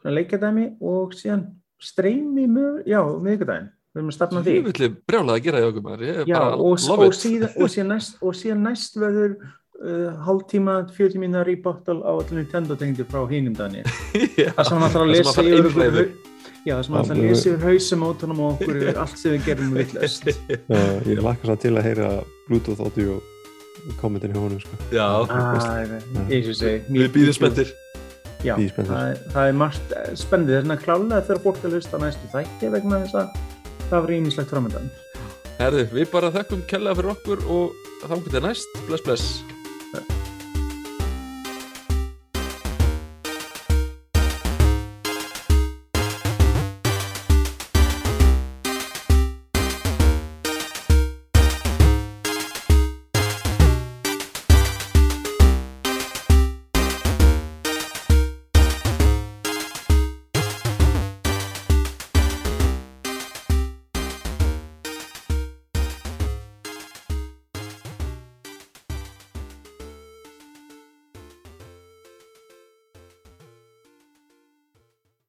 svona 0.00 0.16
leikjadæmi 0.16 0.70
og 0.80 1.12
síðan 1.20 1.50
streymi 1.82 2.48
með, 2.48 2.84
já, 2.88 3.02
miðvikudaginn 3.02 3.70
við 3.92 4.00
erum 4.00 4.12
að 4.12 4.16
stafna 4.16 4.42
því. 4.46 4.54
Ég 4.58 4.94
brjálað 5.08 5.34
að 5.36 5.42
gera 5.46 5.60
því 5.62 5.70
okkur 5.72 5.84
maður, 5.86 6.04
ég 6.08 6.20
er 6.22 6.30
já, 6.30 6.38
bara 6.38 6.56
og, 6.56 6.78
síðan, 7.16 7.50
og, 7.56 7.68
síðan 7.74 7.90
næst, 7.92 8.18
og 8.22 8.36
síðan 8.38 8.62
næst 8.66 8.96
verður 9.02 9.34
uh, 9.36 10.10
hálftíma, 10.26 10.76
40 10.96 11.22
mínar 11.22 11.50
í 11.52 11.56
bottle 11.64 12.00
á 12.00 12.12
allir 12.16 12.38
Nintendo 12.40 12.76
tengdi 12.80 13.04
frá 13.08 13.22
hinum 13.30 13.56
daginn 13.58 13.84
Já, 14.40 14.52
það 14.56 14.68
sem 14.70 14.78
hann 14.80 14.92
Það 14.92 14.96
sem 14.96 15.12
lesa 15.12 15.42
einhleiður. 15.42 15.74
okkur 15.74 16.30
já, 16.62 16.76
það 16.78 17.06
sem 17.10 17.20
lesa 17.20 17.50
yfir 17.50 17.64
hausum 17.68 18.04
átunum 18.06 18.40
á 18.40 18.46
okkur 18.54 18.76
yfir 18.80 19.00
allt 19.02 19.18
sem 19.18 19.34
við 19.36 19.46
gerum 19.50 19.72
villast 19.76 20.28
ég 21.10 21.22
lakka 21.26 21.48
svo 21.50 21.56
til 21.66 21.74
að 21.76 21.88
heyra 21.90 22.10
Bluetooth 22.48 22.82
audio 22.86 23.18
kommentin 23.98 24.30
hjá 24.30 24.38
honum 24.38 24.60
sko. 24.62 24.76
Já, 24.94 25.06
eins 26.30 26.46
og 26.52 26.54
segi 26.54 26.94
við 26.94 27.08
býðum 27.16 27.34
spenntir. 27.34 27.72
já, 28.46 28.54
spenntir. 28.54 28.92
það, 28.92 29.08
er- 29.10 29.24
það 29.34 29.48
er 29.50 29.56
margt 29.58 29.94
eh, 29.98 30.12
spennandi. 30.18 30.54
Þess 30.60 30.74
að 30.76 30.84
klálega 30.84 31.24
þegar 31.26 31.40
fólk 31.48 31.64
að 31.66 31.74
hlusta 31.76 31.98
á 31.98 32.02
næstu 32.04 32.30
þætti 32.36 32.70
vegna 32.76 33.00
þess 33.02 33.18
að 33.18 33.40
það 33.92 34.06
var 34.06 34.14
ímislegt 34.18 34.52
framöndan 34.52 34.92
Herði, 35.60 35.86
við 35.92 36.08
bara 36.10 36.32
þekkum 36.34 36.64
kellaða 36.66 36.98
fyrir 36.98 37.12
okkur 37.12 37.42
og 37.52 37.82
þá 38.02 38.14
getur 38.24 38.46
næst, 38.48 38.78
bless 38.88 39.04
bless. 39.06 39.51